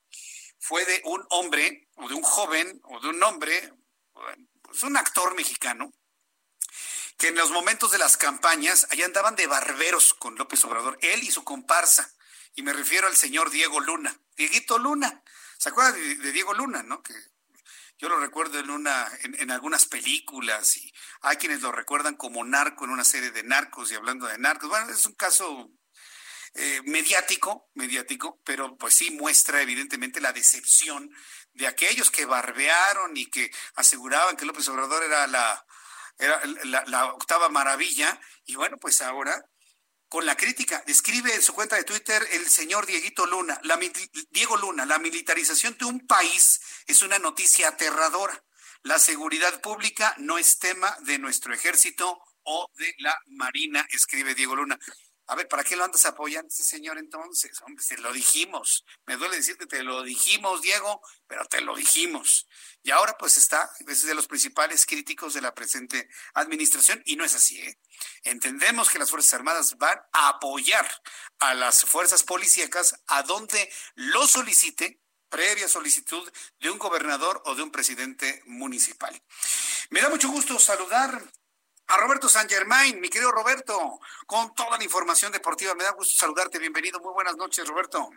fue 0.61 0.85
de 0.85 1.03
un 1.05 1.27
hombre 1.31 1.89
o 1.97 2.09
de 2.09 2.15
un 2.15 2.23
joven 2.23 2.81
o 2.85 3.01
de 3.01 3.09
un 3.09 3.21
hombre, 3.25 3.75
es 4.73 4.83
un 4.85 4.97
actor 4.97 5.35
mexicano 5.35 5.93
que 7.19 7.27
en 7.27 7.35
los 7.35 7.51
momentos 7.51 7.91
de 7.91 7.99
las 7.99 8.17
campañas 8.17 8.87
allá 8.91 9.05
andaban 9.05 9.35
de 9.35 9.49
barberos 9.49 10.15
con 10.15 10.37
López 10.37 10.65
Obrador, 10.65 10.97
él 11.03 11.25
y 11.25 11.33
su 11.33 11.43
comparsa. 11.43 12.15
Y 12.55 12.63
me 12.63 12.73
refiero 12.73 13.09
al 13.09 13.17
señor 13.17 13.51
Diego 13.51 13.81
Luna, 13.81 14.17
Dieguito 14.37 14.79
Luna. 14.79 15.25
¿Se 15.59 15.71
acuerda 15.71 15.91
de, 15.91 16.31
Diego 16.31 16.55
Luna, 16.55 16.85
no? 16.85 17.03
Que 17.03 17.15
yo 18.01 18.09
lo 18.09 18.19
recuerdo 18.19 18.59
en 18.59 18.71
una, 18.71 19.07
en, 19.23 19.51
algunas 19.51 19.85
películas 19.85 20.77
y 20.79 20.93
hay 21.21 21.37
quienes 21.37 21.61
lo 21.61 21.71
recuerdan 21.71 22.17
como 22.17 22.43
narco 22.45 22.87
en 22.87 22.93
una 22.93 23.05
serie 23.05 23.31
de 23.31 23.43
narcos 23.43 23.93
y 23.93 23.95
hablando 23.95 24.27
de 24.27 24.39
narcos. 24.39 24.71
Bueno, 24.71 24.91
es 24.91 25.05
un 25.05 25.13
caso 25.13 25.71
eh, 26.55 26.81
mediático, 26.87 27.71
mediático, 27.75 28.41
pero 28.43 28.79
pues 28.79 28.95
sí 28.95 29.11
muestra 29.11 29.61
evidentemente 29.61 30.21
la 30.23 30.33
decepción 30.33 31.11
de 31.53 31.67
aquellos 31.67 32.11
que 32.11 32.25
barbearon 32.25 33.17
y 33.19 33.27
que 33.27 33.51
aseguraban 33.75 34.37
que 34.37 34.47
López 34.47 34.67
Obrador 34.69 35.03
era 35.03 35.27
la, 35.27 35.67
era 36.19 36.41
la, 36.65 37.07
octava 37.13 37.51
maravilla, 37.51 38.19
y 38.47 38.55
bueno, 38.55 38.79
pues 38.79 39.03
ahora 39.03 39.45
con 40.11 40.27
la 40.27 40.37
crítica. 40.37 40.83
Describe 40.87 41.33
en 41.33 41.41
su 41.41 41.55
cuenta 41.55 41.77
de 41.77 41.85
Twitter 41.85 42.21
el 42.33 42.47
señor 42.49 42.85
Dieguito 42.85 43.25
Luna, 43.27 43.59
la, 43.63 43.79
Diego 44.31 44.57
Luna, 44.57 44.85
la 44.85 44.99
militarización 44.99 45.79
de 45.79 45.85
un 45.85 46.07
país 46.07 46.61
es 46.87 47.03
una 47.03 47.19
noticia 47.21 47.69
aterradora. 47.69 48.45
La 48.83 48.99
seguridad 48.99 49.61
pública 49.61 50.15
no 50.19 50.37
es 50.37 50.59
tema 50.59 50.95
de 51.03 51.19
nuestro 51.19 51.55
ejército 51.55 52.21
o 52.43 52.71
de 52.77 52.93
la 52.99 53.17
Marina, 53.29 53.87
escribe 53.93 54.35
Diego 54.35 54.57
Luna. 54.57 54.79
A 55.31 55.37
ver, 55.37 55.47
¿para 55.47 55.63
qué 55.63 55.77
lo 55.77 55.85
andas 55.85 56.05
apoyando 56.07 56.49
ese 56.49 56.65
señor 56.65 56.99
entonces? 56.99 57.63
Hombre, 57.63 57.85
te 57.87 57.97
lo 57.99 58.13
dijimos. 58.13 58.85
Me 59.07 59.17
duele 59.17 59.37
decir 59.37 59.57
que 59.57 59.67
te 59.67 59.85
lo 59.85 60.03
dijimos, 60.03 60.61
Diego, 60.61 61.01
pero 61.29 61.45
te 61.45 61.61
lo 61.61 61.77
dijimos. 61.77 62.49
Y 62.83 62.91
ahora 62.91 63.17
pues 63.17 63.37
está, 63.37 63.71
es 63.87 64.03
de 64.03 64.15
los 64.17 64.27
principales 64.27 64.87
críticos 64.87 65.33
de 65.33 65.41
la 65.41 65.55
presente 65.55 66.09
administración 66.35 67.01
y 67.07 67.15
no 67.15 67.25
es 67.25 67.37
así. 67.37 67.61
¿eh? 67.61 67.79
Entendemos 68.25 68.91
que 68.91 68.99
las 68.99 69.11
Fuerzas 69.11 69.35
Armadas 69.35 69.79
van 69.79 70.01
a 70.13 70.31
apoyar 70.31 70.91
a 71.39 71.55
las 71.55 71.85
fuerzas 71.85 72.25
policíacas 72.25 72.97
a 73.07 73.23
donde 73.23 73.73
lo 73.95 74.27
solicite 74.27 75.01
previa 75.29 75.69
solicitud 75.69 76.29
de 76.59 76.71
un 76.71 76.79
gobernador 76.79 77.41
o 77.47 77.55
de 77.55 77.63
un 77.63 77.71
presidente 77.71 78.43
municipal. 78.47 79.23
Me 79.91 80.01
da 80.01 80.09
mucho 80.09 80.29
gusto 80.29 80.59
saludar 80.59 81.23
a 81.91 81.97
Roberto 81.97 82.29
San 82.29 82.49
Germain, 82.49 83.01
mi 83.01 83.09
querido 83.09 83.33
Roberto, 83.33 83.99
con 84.27 84.55
toda 84.55 84.79
la 84.79 84.85
información 84.85 85.33
deportiva. 85.33 85.75
Me 85.75 85.83
da 85.83 85.91
gusto 85.93 86.15
saludarte. 86.15 86.59
Bienvenido. 86.59 87.01
Muy 87.01 87.13
buenas 87.13 87.37
noches, 87.37 87.67
Roberto. 87.69 88.11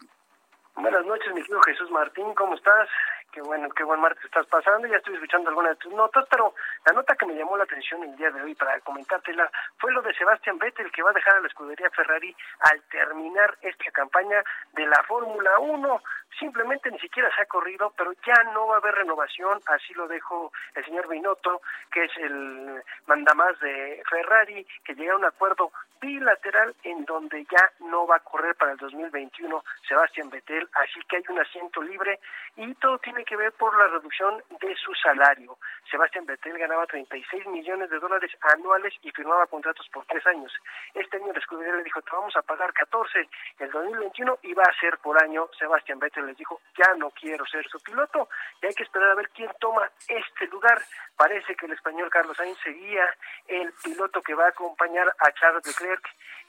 Buenas 0.76 1.06
noches, 1.06 1.34
mi 1.34 1.42
querido 1.42 1.62
Jesús 1.64 1.90
Martín. 1.90 2.34
¿Cómo 2.36 2.56
estás? 2.56 2.88
Qué 3.34 3.42
bueno, 3.42 3.68
qué 3.70 3.84
buen 3.84 4.00
martes 4.00 4.24
estás 4.24 4.46
pasando. 4.46 4.88
Ya 4.88 4.98
estoy 4.98 5.16
escuchando 5.16 5.50
algunas 5.50 5.72
de 5.72 5.78
tus 5.78 5.94
notas, 5.94 6.26
pero 6.30 6.54
la 6.86 6.94
nota 6.94 7.16
que 7.16 7.26
me 7.26 7.34
llamó 7.34 7.58
la 7.58 7.64
atención 7.64 8.04
el 8.04 8.16
día 8.16 8.30
de 8.30 8.42
hoy 8.42 8.54
para 8.56 8.80
comentártela 8.82 9.50
fue 9.78 9.92
lo 9.92 10.02
de 10.02 10.14
Sebastián 10.14 10.60
Vettel, 10.60 10.92
que 10.92 11.02
va 11.02 11.10
a 11.10 11.14
dejar 11.14 11.38
a 11.38 11.42
la 11.42 11.48
escudería 11.48 11.90
Ferrari 11.90 12.36
al 12.60 12.82
terminar 12.84 13.58
esta 13.62 13.92
campaña 13.92 14.44
de 14.74 14.86
la 14.86 15.04
Fórmula 15.04 15.60
1. 15.60 16.02
Simplemente 16.40 16.90
ni 16.92 17.00
siquiera 17.00 17.30
se 17.36 17.42
ha 17.42 17.46
corrido, 17.46 17.94
pero 17.98 18.12
ya 18.26 18.44
no 18.54 18.68
va 18.68 18.76
a 18.76 18.80
haber 18.80 18.96
renovación. 18.96 19.60
Así 19.68 19.94
lo 19.94 20.08
dejó 20.08 20.52
el 20.76 20.86
señor 20.86 21.08
Binotto, 21.08 21.62
que 21.92 22.06
es 22.06 22.12
el 22.18 22.84
mandamás 23.08 23.60
de 23.60 24.04
Ferrari, 24.10 24.66
que 24.84 24.96
llega 24.96 25.14
a 25.14 25.18
un 25.18 25.26
acuerdo 25.26 25.72
bilateral 26.04 26.76
en 26.84 27.06
donde 27.06 27.46
ya 27.46 27.72
no 27.88 28.06
va 28.06 28.18
a 28.18 28.20
correr 28.20 28.56
para 28.56 28.74
el 28.74 28.78
2021 28.78 29.64
Sebastián 29.88 30.30
Vettel, 30.30 30.68
así 30.74 31.00
que 31.08 31.18
hay 31.18 31.24
un 31.30 31.40
asiento 31.40 31.82
libre 31.82 32.20
y 32.58 32.74
todo 32.76 32.98
tiene 33.00 33.23
que 33.26 33.36
ver 33.36 33.52
por 33.54 33.78
la 33.78 33.88
reducción 33.88 34.44
de 34.60 34.76
su 34.76 34.94
salario. 34.96 35.58
Sebastián 35.90 36.26
Vettel 36.26 36.58
ganaba 36.58 36.86
36 36.88 37.48
millones 37.48 37.90
de 37.90 38.00
dólares 38.00 38.32
anuales 38.42 38.94
y 39.02 39.12
firmaba 39.12 39.48
contratos 39.48 39.88
por 39.90 40.06
tres 40.06 40.26
años. 40.28 40.52
Este 40.94 41.18
año 41.18 41.32
la 41.34 41.40
escudería 41.40 41.76
le 41.76 41.84
dijo, 41.84 42.02
te 42.02 42.12
vamos 42.12 42.36
a 42.36 42.42
pagar 42.42 42.74
14 42.74 43.30
el 43.60 43.72
2021 43.72 44.40
y 44.44 44.54
va 44.54 44.64
a 44.64 44.80
ser 44.80 44.98
por 45.00 45.22
año. 45.22 45.48
Sebastián 45.58 46.00
Vettel 46.00 46.26
les 46.26 46.38
dijo, 46.38 46.62
ya 46.78 46.94
no 46.96 47.12
quiero 47.12 47.46
ser 47.46 47.68
su 47.68 47.80
piloto 47.82 48.30
y 48.62 48.68
hay 48.68 48.74
que 48.74 48.84
esperar 48.84 49.12
a 49.12 49.16
ver 49.16 49.30
quién 49.30 49.52
toma 49.60 49.90
este 50.08 50.48
lugar. 50.48 50.82
Parece 51.16 51.56
que 51.56 51.66
el 51.66 51.74
español 51.74 52.10
Carlos 52.10 52.38
Sainz 52.38 52.58
seguía 52.64 53.06
el 53.48 53.74
piloto 53.84 54.22
que 54.22 54.34
va 54.34 54.46
a 54.46 54.50
acompañar 54.50 55.08
a 55.20 55.32
Charles 55.34 55.66
Leclerc 55.68 56.08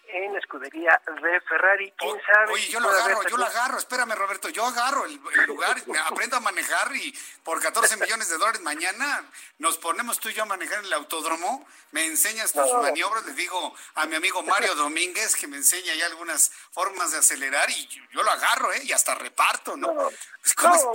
en 0.08 0.32
la 0.32 0.38
escudería 0.38 1.00
de 1.06 1.40
Ferrari. 1.42 1.92
¿Quién 1.96 2.20
sabe? 2.26 2.52
Oye, 2.52 2.68
yo 2.68 2.80
lo 2.80 2.88
agarro, 2.88 3.22
yo 3.28 3.36
lo 3.36 3.44
agarro. 3.44 3.78
Espérame, 3.78 4.14
Roberto, 4.14 4.48
yo 4.48 4.64
agarro 4.64 5.04
el, 5.06 5.14
lugar, 5.46 5.76
me 5.86 5.98
aprendo 5.98 6.36
a 6.36 6.40
manejar 6.40 6.94
y 6.94 7.14
por 7.42 7.60
14 7.60 7.96
millones 7.96 8.28
de 8.28 8.38
dólares 8.38 8.60
mañana 8.62 9.24
nos 9.58 9.78
ponemos 9.78 10.18
tú 10.20 10.28
y 10.28 10.34
yo 10.34 10.42
a 10.42 10.46
manejar 10.46 10.80
en 10.80 10.86
el 10.86 10.92
autódromo, 10.92 11.66
me 11.92 12.06
enseñas 12.06 12.52
tus 12.52 12.72
maniobras, 12.74 13.24
le 13.26 13.32
digo 13.32 13.74
a 13.94 14.06
mi 14.06 14.16
amigo 14.16 14.42
Mario 14.42 14.74
Domínguez 14.74 15.36
que 15.36 15.46
me 15.46 15.56
enseña 15.56 15.94
ya 15.94 16.06
algunas 16.06 16.50
formas 16.72 17.12
de 17.12 17.18
acelerar 17.18 17.68
y 17.70 17.86
yo, 18.10 18.22
lo 18.22 18.30
agarro, 18.30 18.72
¿eh? 18.72 18.80
Y 18.84 18.92
hasta 18.92 19.14
reparto, 19.14 19.76
¿no? 19.76 19.92
No, 19.92 20.10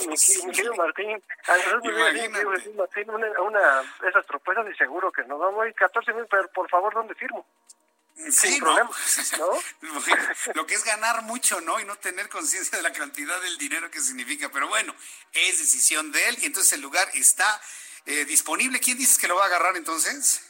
mi, 0.07 0.15
querido 0.51 0.75
Martín, 0.75 1.23
a 1.47 1.57
Martín, 2.75 3.09
una, 3.09 3.41
una 3.41 3.81
esas 4.07 4.25
propuestas 4.25 4.67
y 4.69 4.75
seguro 4.75 5.11
que 5.11 5.23
no 5.23 5.37
vamos 5.37 5.63
a 5.63 5.67
ir 5.67 5.73
14 5.73 6.13
mil, 6.13 6.25
pero 6.29 6.47
por 6.49 6.69
favor, 6.69 6.93
¿dónde 6.93 7.15
firmo? 7.15 7.45
Sí, 8.31 8.59
¿no? 8.59 8.75
Lo 10.53 10.67
que 10.67 10.75
es 10.75 10.83
ganar 10.83 11.21
mucho, 11.23 11.61
¿no? 11.61 11.79
Y 11.79 11.85
no 11.85 11.95
tener 11.97 12.27
conciencia 12.29 12.77
de 12.77 12.83
la 12.83 12.91
cantidad 12.91 13.39
del 13.41 13.57
dinero 13.57 13.89
que 13.89 14.01
significa. 14.01 14.49
Pero 14.51 14.67
bueno, 14.67 14.93
es 15.33 15.59
decisión 15.59 16.11
de 16.11 16.27
él 16.29 16.37
y 16.41 16.45
entonces 16.45 16.73
el 16.73 16.81
lugar 16.81 17.09
está 17.13 17.61
eh, 18.09 18.25
disponible. 18.25 18.79
¿Quién 18.79 18.97
dices 18.97 19.17
que 19.17 19.27
lo 19.27 19.35
va 19.35 19.43
a 19.43 19.47
agarrar 19.47 19.77
entonces? 19.77 20.49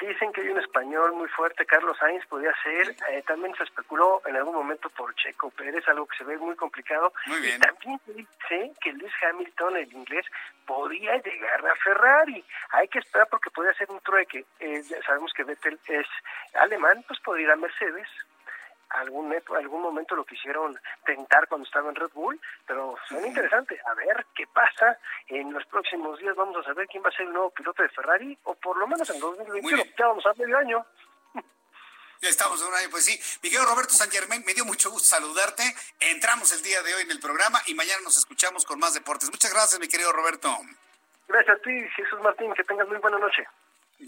dicen 0.00 0.32
que 0.32 0.40
hay 0.40 0.48
un 0.48 0.58
español 0.58 1.12
muy 1.12 1.28
fuerte, 1.28 1.64
Carlos 1.66 1.96
Sainz 1.98 2.24
podría 2.26 2.52
ser. 2.62 2.96
Eh, 3.10 3.22
también 3.26 3.54
se 3.56 3.64
especuló 3.64 4.22
en 4.26 4.36
algún 4.36 4.54
momento 4.54 4.90
por 4.90 5.14
Checo 5.14 5.50
Pérez, 5.50 5.86
algo 5.88 6.06
que 6.06 6.16
se 6.16 6.24
ve 6.24 6.36
muy 6.36 6.56
complicado. 6.56 7.12
Muy 7.26 7.40
bien. 7.40 7.56
Y 7.56 7.60
también 7.60 8.00
dice 8.06 8.72
que 8.80 8.92
Luis 8.92 9.12
Hamilton, 9.22 9.76
el 9.76 9.92
inglés, 9.92 10.26
podría 10.66 11.16
llegar 11.18 11.66
a 11.66 11.74
Ferrari. 11.76 12.44
Hay 12.70 12.88
que 12.88 12.98
esperar 12.98 13.28
porque 13.30 13.50
podría 13.50 13.74
ser 13.74 13.90
un 13.90 14.00
trueque. 14.00 14.44
Eh, 14.58 14.82
sabemos 15.06 15.32
que 15.32 15.44
Vettel 15.44 15.78
es 15.86 16.06
alemán, 16.54 17.04
pues 17.06 17.20
podría 17.20 17.46
ir 17.46 17.50
a 17.52 17.56
Mercedes 17.56 18.08
algún 18.90 19.34
algún 19.56 19.82
momento 19.82 20.14
lo 20.14 20.24
quisieron 20.24 20.78
tentar 21.04 21.48
cuando 21.48 21.66
estaba 21.66 21.88
en 21.88 21.94
Red 21.94 22.10
Bull, 22.12 22.40
pero 22.66 22.96
son 23.08 23.24
interesante. 23.24 23.80
A 23.86 23.94
ver 23.94 24.26
qué 24.34 24.46
pasa 24.46 24.98
en 25.28 25.52
los 25.52 25.64
próximos 25.66 26.18
días. 26.18 26.36
Vamos 26.36 26.56
a 26.58 26.62
saber 26.64 26.86
quién 26.88 27.02
va 27.02 27.08
a 27.08 27.12
ser 27.12 27.26
el 27.26 27.32
nuevo 27.32 27.50
piloto 27.50 27.82
de 27.82 27.88
Ferrari, 27.90 28.38
o 28.44 28.54
por 28.54 28.76
lo 28.76 28.86
menos 28.86 29.08
en 29.10 29.20
2021. 29.20 29.84
Ya 29.98 30.06
vamos 30.06 30.26
a 30.26 30.34
medio 30.34 30.58
año. 30.58 30.86
Ya 32.22 32.28
estamos 32.28 32.60
en 32.60 32.68
un 32.68 32.74
año, 32.74 32.88
pues 32.90 33.06
sí. 33.06 33.18
Miguel 33.42 33.64
Roberto 33.64 33.94
San 33.94 34.10
Germán, 34.10 34.44
me 34.44 34.52
dio 34.52 34.66
mucho 34.66 34.90
gusto 34.90 35.08
saludarte. 35.08 35.62
Entramos 36.00 36.52
el 36.52 36.62
día 36.62 36.82
de 36.82 36.94
hoy 36.94 37.02
en 37.02 37.10
el 37.12 37.18
programa 37.18 37.62
y 37.66 37.74
mañana 37.74 38.02
nos 38.04 38.18
escuchamos 38.18 38.66
con 38.66 38.78
más 38.78 38.92
deportes. 38.92 39.30
Muchas 39.30 39.52
gracias, 39.54 39.80
mi 39.80 39.88
querido 39.88 40.12
Roberto. 40.12 40.54
Gracias 41.28 41.56
a 41.56 41.62
ti, 41.62 41.88
Jesús 41.96 42.20
Martín. 42.20 42.52
Que 42.52 42.64
tengas 42.64 42.86
muy 42.88 42.98
buena 42.98 43.18
noche. 43.18 43.46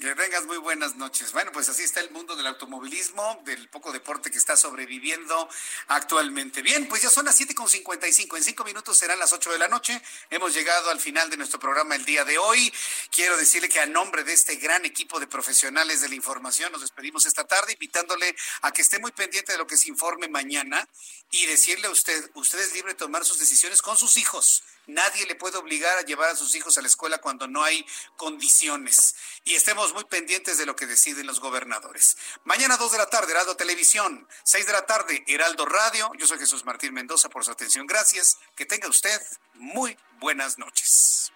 Que 0.00 0.14
tengas 0.14 0.46
muy 0.46 0.56
buenas 0.56 0.96
noches. 0.96 1.32
Bueno, 1.32 1.52
pues 1.52 1.68
así 1.68 1.82
está 1.82 2.00
el 2.00 2.10
mundo 2.12 2.34
del 2.34 2.46
automovilismo, 2.46 3.42
del 3.44 3.68
poco 3.68 3.92
deporte 3.92 4.30
que 4.30 4.38
está 4.38 4.56
sobreviviendo 4.56 5.46
actualmente. 5.88 6.62
Bien, 6.62 6.88
pues 6.88 7.02
ya 7.02 7.10
son 7.10 7.26
las 7.26 7.38
7.55. 7.38 8.38
En 8.38 8.42
cinco 8.42 8.64
minutos 8.64 8.96
serán 8.96 9.18
las 9.18 9.34
8 9.34 9.52
de 9.52 9.58
la 9.58 9.68
noche. 9.68 10.00
Hemos 10.30 10.54
llegado 10.54 10.88
al 10.88 10.98
final 10.98 11.28
de 11.28 11.36
nuestro 11.36 11.60
programa 11.60 11.94
el 11.94 12.06
día 12.06 12.24
de 12.24 12.38
hoy. 12.38 12.72
Quiero 13.10 13.36
decirle 13.36 13.68
que 13.68 13.80
a 13.80 13.86
nombre 13.86 14.24
de 14.24 14.32
este 14.32 14.56
gran 14.56 14.86
equipo 14.86 15.20
de 15.20 15.26
profesionales 15.26 16.00
de 16.00 16.08
la 16.08 16.14
información 16.14 16.72
nos 16.72 16.80
despedimos 16.80 17.26
esta 17.26 17.46
tarde, 17.46 17.74
invitándole 17.74 18.34
a 18.62 18.72
que 18.72 18.80
esté 18.80 18.98
muy 18.98 19.12
pendiente 19.12 19.52
de 19.52 19.58
lo 19.58 19.66
que 19.66 19.76
se 19.76 19.90
informe 19.90 20.26
mañana 20.26 20.88
y 21.30 21.44
decirle 21.44 21.88
a 21.88 21.90
usted, 21.90 22.30
usted 22.32 22.60
es 22.60 22.72
libre 22.72 22.92
de 22.92 22.98
tomar 22.98 23.26
sus 23.26 23.38
decisiones 23.38 23.82
con 23.82 23.98
sus 23.98 24.16
hijos. 24.16 24.62
Nadie 24.86 25.26
le 25.26 25.36
puede 25.36 25.58
obligar 25.58 25.96
a 25.98 26.02
llevar 26.02 26.30
a 26.30 26.36
sus 26.36 26.54
hijos 26.54 26.76
a 26.76 26.82
la 26.82 26.88
escuela 26.88 27.18
cuando 27.18 27.46
no 27.46 27.62
hay 27.62 27.86
condiciones. 28.16 29.14
Y 29.44 29.54
estemos 29.54 29.81
muy 29.92 30.04
pendientes 30.04 30.58
de 30.58 30.66
lo 30.66 30.76
que 30.76 30.86
deciden 30.86 31.26
los 31.26 31.40
gobernadores. 31.40 32.16
Mañana 32.44 32.76
2 32.76 32.92
de 32.92 32.98
la 32.98 33.06
tarde, 33.10 33.32
Heraldo 33.32 33.56
Televisión. 33.56 34.28
6 34.44 34.66
de 34.66 34.72
la 34.72 34.86
tarde, 34.86 35.24
Heraldo 35.26 35.66
Radio. 35.66 36.10
Yo 36.16 36.26
soy 36.26 36.38
Jesús 36.38 36.64
Martín 36.64 36.94
Mendoza 36.94 37.28
por 37.28 37.44
su 37.44 37.50
atención. 37.50 37.86
Gracias. 37.86 38.38
Que 38.54 38.64
tenga 38.64 38.88
usted 38.88 39.20
muy 39.54 39.98
buenas 40.20 40.58
noches. 40.58 41.32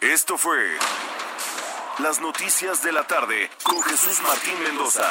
Esto 0.00 0.36
fue 0.36 0.76
Las 1.98 2.20
Noticias 2.20 2.82
de 2.82 2.92
la 2.92 3.06
Tarde 3.06 3.50
con 3.62 3.82
Jesús 3.82 4.20
Martín 4.20 4.62
Mendoza. 4.62 5.10